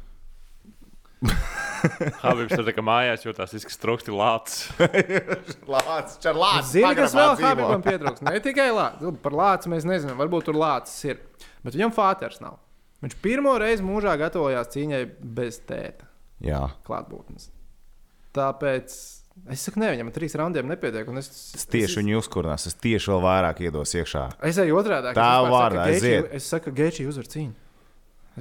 Habibs 2.22 2.54
tur 2.54 2.64
tā 2.66 2.72
kā 2.76 2.82
mājās 2.84 3.24
izskats 3.28 3.80
trokšti 3.82 4.14
lācis. 4.14 4.68
Lācis, 5.74 6.16
čarlācis. 6.24 6.72
Zini, 6.72 6.94
kas 6.98 7.14
vēl. 7.16 7.34
Habibam 7.42 7.84
pietrūkst? 7.84 8.24
Ne 8.26 8.40
tikai 8.44 8.70
lācis. 8.74 9.20
Par 9.24 9.36
lāci 9.38 9.70
mēs 9.72 9.86
nezinām, 9.88 10.18
varbūt 10.20 10.48
tur 10.48 10.58
lācis 10.58 10.98
ir. 11.10 11.20
Bet 11.64 11.76
viņam 11.76 11.94
fāters 11.96 12.40
nav. 12.44 12.58
Viņš 13.04 13.14
pirmo 13.22 13.52
reizi 13.62 13.84
mūžā 13.86 14.16
gatavojās 14.18 14.72
cīņai 14.74 15.04
bez 15.38 15.60
tēta 15.68 16.08
Jā. 16.42 16.64
klātbūtnes. 16.88 17.50
Tāpēc 18.34 18.96
es 19.54 19.62
saku, 19.62 19.78
ne, 19.82 19.92
viņam 19.94 20.10
trīs 20.14 20.34
raundiem 20.38 20.66
nepietiek. 20.66 21.06
un 21.10 21.20
Es, 21.22 21.30
Es 21.54 21.66
tieši 21.70 22.00
viņu 22.02 22.18
uzkurinās, 22.18 22.66
es 22.66 22.74
tieši 22.74 23.12
vēl 23.12 23.22
vairāk 23.22 23.62
iedos 23.68 23.94
iekšā. 23.94 24.24
Es 24.50 24.58
eju 24.58 24.80
otrādi. 24.80 25.14
Tā 25.14 25.30
vārdā, 25.46 25.86
aiziet. 25.92 26.26
Es 26.34 26.50
saku, 26.50 26.74
Geičī 26.74 27.06
uzvar 27.06 27.30
cīņu. 27.30 27.54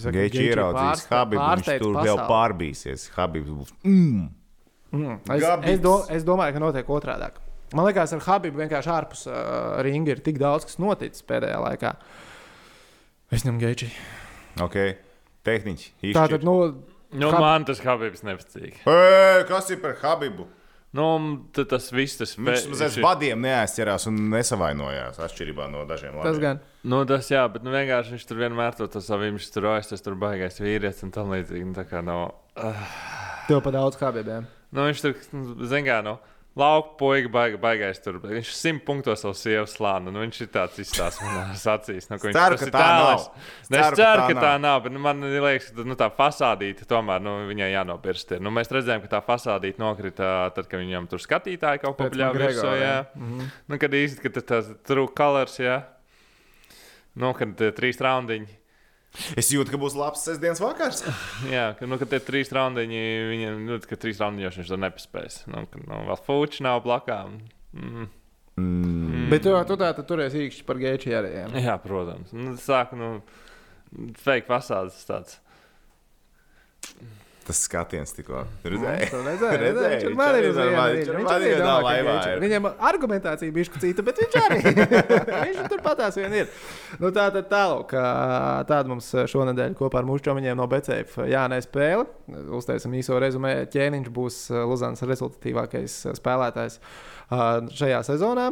Geiči 0.06 0.46
ieraudzīs 0.52 1.06
Habibu, 1.10 1.42
viņš 1.42 1.70
tur 1.82 1.94
pasauli. 1.98 2.28
pārbīsies. 2.30 3.08
Habibs 3.18 3.50
būs. 3.50 3.74
Mm. 3.84 4.28
Mm. 4.94 5.20
Es, 5.36 5.42
Gabits. 5.44 5.72
es, 5.74 5.80
do, 5.84 5.96
es 6.16 6.24
domāju, 6.28 6.54
ka 6.56 6.60
notiek 6.64 6.88
otrādi. 6.90 7.32
Man 7.76 7.86
liekas, 7.90 8.14
ar 8.16 8.22
Habibu 8.24 8.62
vienkārši 8.62 8.92
ārpus 8.94 9.26
uh, 9.28 9.82
ringa 9.84 10.14
ir 10.16 10.22
tik 10.24 10.38
daudz, 10.40 10.64
kas 10.70 10.78
noticis 10.80 11.26
pēdējā 11.28 11.58
laikā. 11.66 11.96
Es 13.36 13.44
ņemu 13.44 13.60
Geičī. 13.60 13.90
Ok, 14.64 14.78
tehniski. 15.44 16.14
Tā 16.16 16.28
tad, 16.32 16.46
nu, 16.48 16.60
Nu, 17.16 17.30
Hab- 17.32 17.40
man 17.40 17.64
tas 17.64 17.80
Habibs 17.80 18.20
nepatīk. 18.28 18.82
Kas 19.48 19.70
ir 19.72 19.78
par 19.80 19.94
Habibu? 20.02 20.44
Nu, 20.96 21.06
tad 21.54 21.68
tas 21.74 21.90
viss 21.92 22.16
tas 22.18 22.38
Viņš 22.40 22.68
mazliet 22.72 23.04
vadiem 23.04 23.42
neaizķerās 23.44 24.08
un 24.08 24.22
nesavainojās 24.32 25.20
atšķirībā 25.20 25.68
no 25.70 25.84
dažiem 25.90 26.16
tas 26.16 26.24
ladiem. 26.30 26.42
gan. 26.42 26.62
Nu, 26.88 27.02
tas 27.10 27.28
jā, 27.30 27.44
bet 27.52 27.66
nu, 27.66 27.74
vienkārši 27.76 28.16
viņš 28.16 28.26
tur 28.30 28.40
vienmēr 28.40 28.78
to, 28.78 28.88
to 28.88 29.02
savu 29.04 29.28
viņš 29.28 29.50
tur 29.54 29.68
aiz, 29.74 29.90
tas 29.92 30.02
tur 30.06 30.16
baigais 30.16 30.62
vīrietis 30.64 31.04
un 31.04 31.12
tam 31.12 31.34
līdzīgi. 31.36 31.68
Nu, 31.68 31.76
tā 31.76 31.84
kā 31.90 32.00
no, 32.06 32.22
Tev 33.48 33.62
pa 33.64 33.72
daudz 33.76 34.00
Habibiem. 34.00 34.48
nu, 34.72 34.88
viņš 34.88 35.04
tur, 35.04 35.14
zin 35.68 35.86
kā, 35.88 36.00
no 36.06 36.18
lauka 36.58 36.96
puika 37.00 37.30
baig, 37.32 37.56
baigais 37.62 38.00
tur. 38.04 38.18
Viņš 38.24 38.52
simt 38.58 38.84
punktos 38.88 39.22
savu 39.24 39.36
sievu 39.38 39.68
slānu. 39.70 40.12
Nu, 40.14 40.24
viņš 40.26 40.40
ir 40.44 40.50
tāds 40.54 40.82
izstāsts 40.84 41.22
manās 41.24 41.64
acīs. 41.76 42.10
Nu, 42.12 42.18
ka 42.20 42.30
viņš 42.30 42.38
Ceru, 42.40 42.58
tas 42.58 42.66
ka 42.66 42.74
tā 42.76 42.88
nav. 42.98 43.24
Nu, 43.68 43.80
es 43.80 43.94
ceru, 44.00 44.26
ka 44.26 44.36
tā 44.36 44.52
nav. 44.56 44.60
nav, 44.66 44.82
bet 44.86 44.96
nu, 44.96 45.04
man 45.06 45.24
liekas, 45.32 45.70
ka 45.72 45.86
nu, 45.88 45.98
tā 46.00 46.10
fasādīte 46.18 46.90
tomēr 46.90 47.24
nu, 47.24 47.38
viņai 47.52 47.72
jānopirst. 47.76 48.36
ir. 48.38 48.44
Nu, 48.44 48.54
mēs 48.58 48.74
redzējām, 48.74 49.06
ka 49.06 49.14
tā 49.16 49.24
fasādīte 49.30 49.84
nokrita 49.84 50.32
tad, 50.58 50.70
kad 50.72 50.84
viņam 50.84 51.10
tur 51.12 51.24
skatītāji 51.24 51.84
kaut 51.86 52.00
ko 52.02 52.10
pļāva 52.14 52.42
virsū. 52.42 52.70
Jā. 52.82 52.96
Mhm. 53.16 53.52
Nu, 53.70 53.82
kad 53.82 53.98
īsti, 54.02 54.26
kad 54.26 54.42
tas 54.54 54.74
true 54.90 55.08
colors, 55.18 55.60
jā. 55.62 55.82
Nu, 57.18 57.34
kad 57.38 57.58
trīs 57.78 58.02
raundiņi. 58.04 58.57
Es 59.40 59.50
jūtu, 59.54 59.72
ka 59.74 59.80
būs 59.82 59.96
labs 59.98 60.26
sestdienas 60.28 60.62
vakars. 60.62 61.04
Jā, 61.56 61.72
ka, 61.80 61.90
nu, 61.90 61.98
kad 62.02 62.12
tie 62.12 62.20
trīs 62.24 62.52
raundiņi, 62.54 63.02
viņam, 63.32 63.64
nu, 63.68 63.80
ka 63.90 64.00
trīs 64.00 64.22
raundiņos 64.24 64.60
viņš 64.62 64.72
to 64.74 64.80
nepaspēs. 64.84 65.40
Nu, 65.52 65.66
ka, 65.72 65.82
nu, 65.84 66.04
vēl 66.12 66.22
fuči 66.28 66.66
nav 66.68 66.84
blakām. 66.86 67.40
Mm. 67.74 68.08
Mm. 68.58 69.28
Bet 69.32 69.44
tu, 69.46 69.54
tu 69.70 69.78
tā 69.78 69.92
tad 69.94 70.08
turēsi 70.10 70.48
īkšķi 70.48 70.64
par 70.68 70.80
arī. 71.20 71.34
Jā. 71.36 71.50
Jā, 71.68 71.76
protams. 71.82 72.34
Nu, 72.34 72.56
sāku, 72.62 72.98
nu, 72.98 73.12
fake 74.24 74.48
fasādes 74.50 75.04
tāds. 75.08 75.38
Tas 77.48 77.62
skatiens 77.64 78.12
tikko. 78.12 78.42
Tu 78.60 78.74
Redzēji? 78.74 79.06
redzēji, 79.08 79.28
Redzēji, 79.28 79.60
redzēji, 79.62 80.00
viņš 80.04 80.18
man 80.20 80.28
ir 80.34 80.38
arī 80.38 80.50
uz 80.52 80.58
normāli, 80.60 80.98
viena 80.98 81.14
viņš 81.16 81.30
Geičs 81.32 82.28
ir. 82.28 82.34
ir. 82.34 82.42
Viņam 82.44 82.68
argumentācija 82.90 83.56
bija 83.56 83.80
cita, 83.86 84.04
bet 84.04 84.20
viņš 84.24 84.38
arī. 84.42 84.58
viņš 85.48 85.62
tur 85.72 85.84
patās 85.86 86.20
vien 86.20 86.36
ir. 86.42 86.52
Nu, 87.00 87.14
tā 87.16 87.30
tad 87.38 87.48
tālāk, 87.54 87.96
tāda 88.68 88.92
mums 88.92 89.08
šonadēļ 89.32 89.78
kopā 89.80 90.02
ar 90.02 90.10
mūsu 90.10 90.28
čomiņiem 90.28 90.60
no 90.60 90.68
BCF 90.72 91.22
jānē 91.32 91.62
spēle. 91.64 92.04
Uztaisim 92.60 93.00
īso 93.00 93.16
rezumē. 93.24 93.54
Ķēniņš 93.72 94.12
būs 94.20 94.42
Luzānas 94.68 95.08
rezultatīvākais 95.08 96.02
spēlētājs 96.20 96.82
ā, 97.32 97.44
šajā 97.80 98.04
sezonā. 98.12 98.52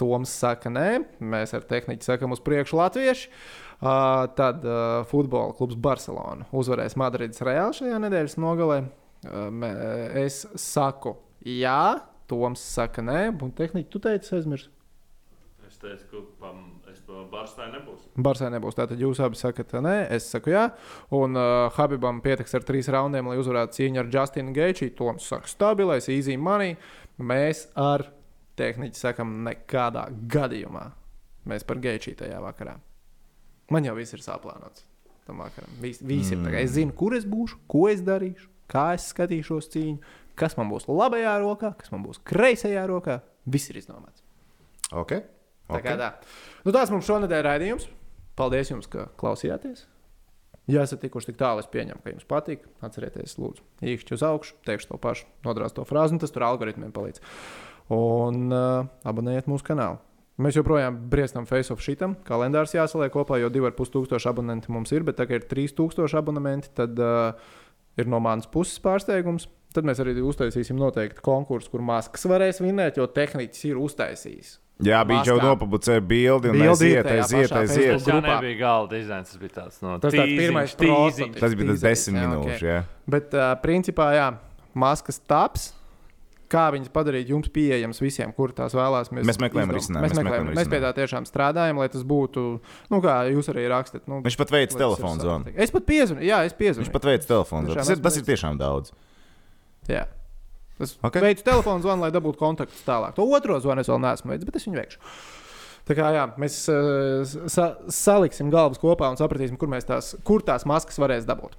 Toms 0.00 0.30
saka, 0.30 0.70
nē, 0.72 0.88
mēs 1.22 1.54
ar 1.54 1.64
tehniku 1.68 2.06
sakam 2.06 2.32
uz 2.34 2.40
priekšu 2.42 2.78
latvieši. 2.78 3.30
Uh, 3.84 4.24
tad 4.32 4.64
uh, 4.64 5.02
futbola 5.10 5.52
klubs 5.52 5.76
Barcelona 5.76 6.46
uzvarēs 6.56 6.94
Madrides 6.96 7.42
Reāli 7.44 7.76
šajā 7.76 7.98
nedēļas 8.00 8.38
nogalē. 8.40 8.78
Uh, 9.28 9.58
es 10.24 10.46
saku, 10.60 11.18
jā, 11.44 12.00
Toms 12.24 12.62
saka, 12.64 13.04
nē, 13.04 13.26
un 13.44 13.50
tehniski 13.52 13.90
tu 13.92 14.00
teici, 14.00 14.30
aizmirst. 14.38 14.70
Es 15.68 15.76
teicu, 15.82 16.06
ka 16.08 16.22
pam, 16.46 16.62
es 16.88 17.02
pa 17.04 17.26
Barstai 17.28 17.66
nebūs. 17.74 18.06
Barsai 18.24 18.48
nebūs. 18.54 18.78
Tātad 18.78 19.00
jūs 19.04 19.20
abi 19.20 19.36
sakat, 19.36 19.76
nē, 19.84 19.94
es 20.16 20.30
saku, 20.32 20.54
jā. 20.54 20.64
Un 21.20 21.36
uh, 21.36 21.66
Habibam 21.76 22.22
pietiks 22.24 22.56
ar 22.56 22.64
trīs 22.64 22.88
raundiem, 22.92 23.28
lai 23.28 23.36
uzvarētu 23.42 23.80
cīņu 23.82 24.00
ar 24.00 24.10
Justinu 24.16 24.56
Geičī. 24.56 24.88
Toms 24.96 25.28
saka, 25.28 25.50
stabilais, 25.52 26.08
easy 26.08 26.38
money. 26.40 26.78
Mēs 27.20 27.66
ar 27.76 28.06
tehniķi 28.56 29.04
sakam, 29.04 29.36
nekādā 29.44 30.08
gadījumā. 30.32 30.88
Mēs 31.52 31.68
par 31.68 31.84
Geičī 31.84 32.16
tajā 32.16 32.40
vakarā. 32.40 32.78
Man 33.72 33.86
jau 33.86 33.94
viss 33.96 34.16
ir 34.16 34.24
saplānots. 34.24 34.84
Tam 35.24 35.40
vakaram. 35.40 35.70
Viss, 35.80 36.02
viss 36.04 36.34
ir. 36.34 36.42
tagad. 36.42 36.60
Es 36.60 36.74
zinu, 36.76 36.92
kur 36.96 37.16
es 37.16 37.24
būšu, 37.28 37.62
ko 37.70 37.86
es 37.88 38.02
darīšu, 38.04 38.50
kā 38.70 38.90
es 38.96 39.06
skatīšos 39.12 39.70
cīņu, 39.72 40.12
kas 40.36 40.58
man 40.58 40.68
būs 40.72 40.88
labajā 40.90 41.38
rokā, 41.40 41.72
kas 41.80 41.92
man 41.94 42.04
būs 42.04 42.20
kreisajā 42.28 42.84
rokā. 42.90 43.22
Viss 43.48 43.72
ir 43.72 43.80
izdomāts. 43.80 44.20
Okay. 44.92 45.24
Tā 45.70 45.80
kā 45.84 45.96
tā. 45.96 46.10
Nu, 46.66 46.74
tāds 46.76 46.92
mums 46.92 47.08
šonadēļ 47.08 47.40
ir 47.40 47.48
raidījums. 47.48 47.88
Paldies 48.36 48.72
jums, 48.72 48.88
ka 48.90 49.08
klausījāties. 49.20 49.86
Ja 50.70 50.84
esat 50.84 51.02
tikuši 51.04 51.30
tik 51.30 51.38
tālu, 51.40 51.60
es 51.60 51.68
pieņemu, 51.72 52.00
ka 52.04 52.12
jums 52.12 52.26
patīk. 52.28 52.64
Atcerieties, 52.84 53.36
lūdzu, 53.40 53.64
īkšķi 53.84 54.16
uz 54.16 54.24
augšu, 54.24 54.56
teikšu 54.64 54.90
to 54.90 54.98
pašu, 55.00 55.28
nodrās 55.44 55.76
to 55.76 55.84
frāzi, 55.88 56.16
un 56.16 56.22
tas 56.22 56.32
tur 56.32 56.46
algoritmiem 56.46 56.92
palīdz. 56.94 57.20
Un 57.92 58.48
uh, 58.48 58.88
abonējiet 59.04 59.48
mūsu 59.50 59.66
kanālu. 59.68 60.00
Mēs 60.34 60.56
joprojām 60.58 60.96
briestam 61.10 61.44
face-off 61.46 61.84
šitam. 61.84 62.16
Kalendārs 62.26 62.74
jāsaliek 62.74 63.12
kopā, 63.14 63.38
jo 63.38 63.52
2,5 63.54 64.18
abonenti 64.26 64.72
mums 64.74 64.90
ir, 64.90 65.04
bet 65.06 65.20
tagad 65.20 65.44
ir 65.44 65.46
3,000 65.50 66.18
abonenti. 66.18 66.72
Tad 66.74 66.98
uh, 66.98 67.52
ir 68.00 68.10
no 68.10 68.18
manas 68.22 68.50
puses 68.50 68.80
pārsteigums. 68.82 69.46
Tad 69.74 69.86
mēs 69.86 70.02
arī 70.02 70.16
uztaisīsim 70.22 70.78
noteikti 70.78 71.22
konkursu, 71.22 71.70
kur 71.72 71.82
maskas 71.86 72.26
varēs 72.30 72.60
vinēt, 72.62 72.98
jo 72.98 73.06
tehniķis 73.10 73.64
ir 73.70 73.80
uztaisījis. 73.82 74.52
Jā, 74.82 75.04
bija 75.06 75.22
jau 75.28 75.36
nopublicēta 75.38 76.02
bildi, 76.02 76.50
un 76.50 76.58
Bildi 76.58 76.72
aiziet, 76.72 77.06
tajā 77.06 77.22
aiziet, 77.22 77.46
pašā 77.46 77.60
aiziet. 77.62 77.92
Tas 77.94 78.24
nebija 78.26 78.58
gala 78.58 78.88
dizains, 78.90 79.30
tas 79.30 79.38
bija 79.38 79.54
tāds 79.60 79.78
no 79.84 79.94
Tas 80.02 80.16
tāds 80.18 80.34
pirmais 80.34 80.74
prototyps. 80.80 81.38
Tas 81.38 81.54
bija 81.54 81.68
tas 81.70 81.84
desmit 81.84 82.18
jā, 82.18 82.26
minūšu. 82.32 82.66
Jā. 82.66 82.80
Bet, 83.14 83.36
uh, 83.38 83.52
principā, 83.62 84.08
jā, 84.18 84.28
maskas 84.74 85.22
taps. 85.30 85.68
Kā 86.54 86.64
viņas 86.70 86.90
padarīt 86.94 87.30
jums 87.32 87.48
pieejamas 87.50 87.98
visiem, 88.02 88.30
kur 88.36 88.52
tās 88.54 88.76
vēlās? 88.76 89.08
Mēs 89.10 89.40
meklējam 89.42 89.72
izdom- 89.72 89.78
risinājumu, 89.80 90.04
Mēs, 90.06 90.12
mēs 90.12 90.20
meklējam, 90.20 90.44
meklējam 90.46 90.58
mēs 90.60 90.70
pie 90.70 90.80
tā 90.84 90.92
tiešām 91.00 91.26
strādājam, 91.26 91.80
lai 91.82 91.88
tas 91.90 92.04
būtu, 92.06 92.44
nu, 92.94 93.00
kā 93.02 93.16
jūs 93.34 93.48
arī 93.50 93.64
rakstat. 93.72 94.06
Nu, 94.06 94.20
Viņš 94.22 94.36
pat 94.38 94.52
veids 94.54 94.78
telefonu 94.78 95.18
zvanu. 95.24 95.54
Es 95.56 95.74
pat 95.74 95.86
piezvanu, 95.88 96.22
jā, 96.22 96.44
es 96.46 96.54
piezvanu. 96.54 96.84
Viņš 96.86 96.92
pat 96.94 97.08
veids 97.10 97.26
telefonu 97.26 97.72
zvanu. 97.72 97.80
Tas, 97.82 97.90
ir- 97.96 98.02
tas 98.04 98.16
ir 98.20 98.28
tiešām 98.28 98.60
daudz. 98.60 98.92
Jā. 99.90 100.06
Es 100.80 100.96
Ok. 100.96 101.10
okay. 101.10 101.22
veicu 101.22 101.44
telefonu 101.46 101.82
zvanu, 101.82 102.02
lai 102.06 102.10
dabūtu 102.14 102.38
kontaktus 102.38 102.82
tālāk. 102.86 103.14
To 103.14 103.26
otro 103.30 103.58
zvanu 103.62 103.80
es 103.84 103.90
vēl 103.90 104.00
neesmu 104.02 104.30
veicis, 104.32 104.44
bet 104.48 104.56
es 104.56 104.64
viņu 104.66 104.78
veikšu. 104.80 104.98
Tā 105.84 105.94
kā 105.98 106.08
jā, 106.16 106.24
mēs 106.40 106.54
uh, 106.72 107.46
sa 107.52 107.76
saliksim 107.92 108.48
galvas 108.50 108.78
kopā 108.80 109.10
un 109.12 109.18
sapratīsim, 109.20 109.58
kur, 109.60 109.68
mēs 109.68 109.84
tās, 109.84 110.14
kur 110.24 110.40
tās 110.42 110.64
maskas 110.64 110.96
varēs 110.98 111.26
dabūt. 111.28 111.58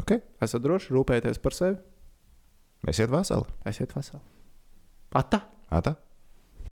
Okay. 0.00 0.22
Esat 0.40 0.62
droši, 0.64 0.94
rūpējieties 0.96 1.38
par 1.44 1.52
sevi, 1.52 1.76
Esiet 2.88 3.10
veseli. 3.10 3.44
esiet 3.66 3.96
veseli. 3.96 4.22
Ata! 5.14 5.40
Ata? 5.70 5.94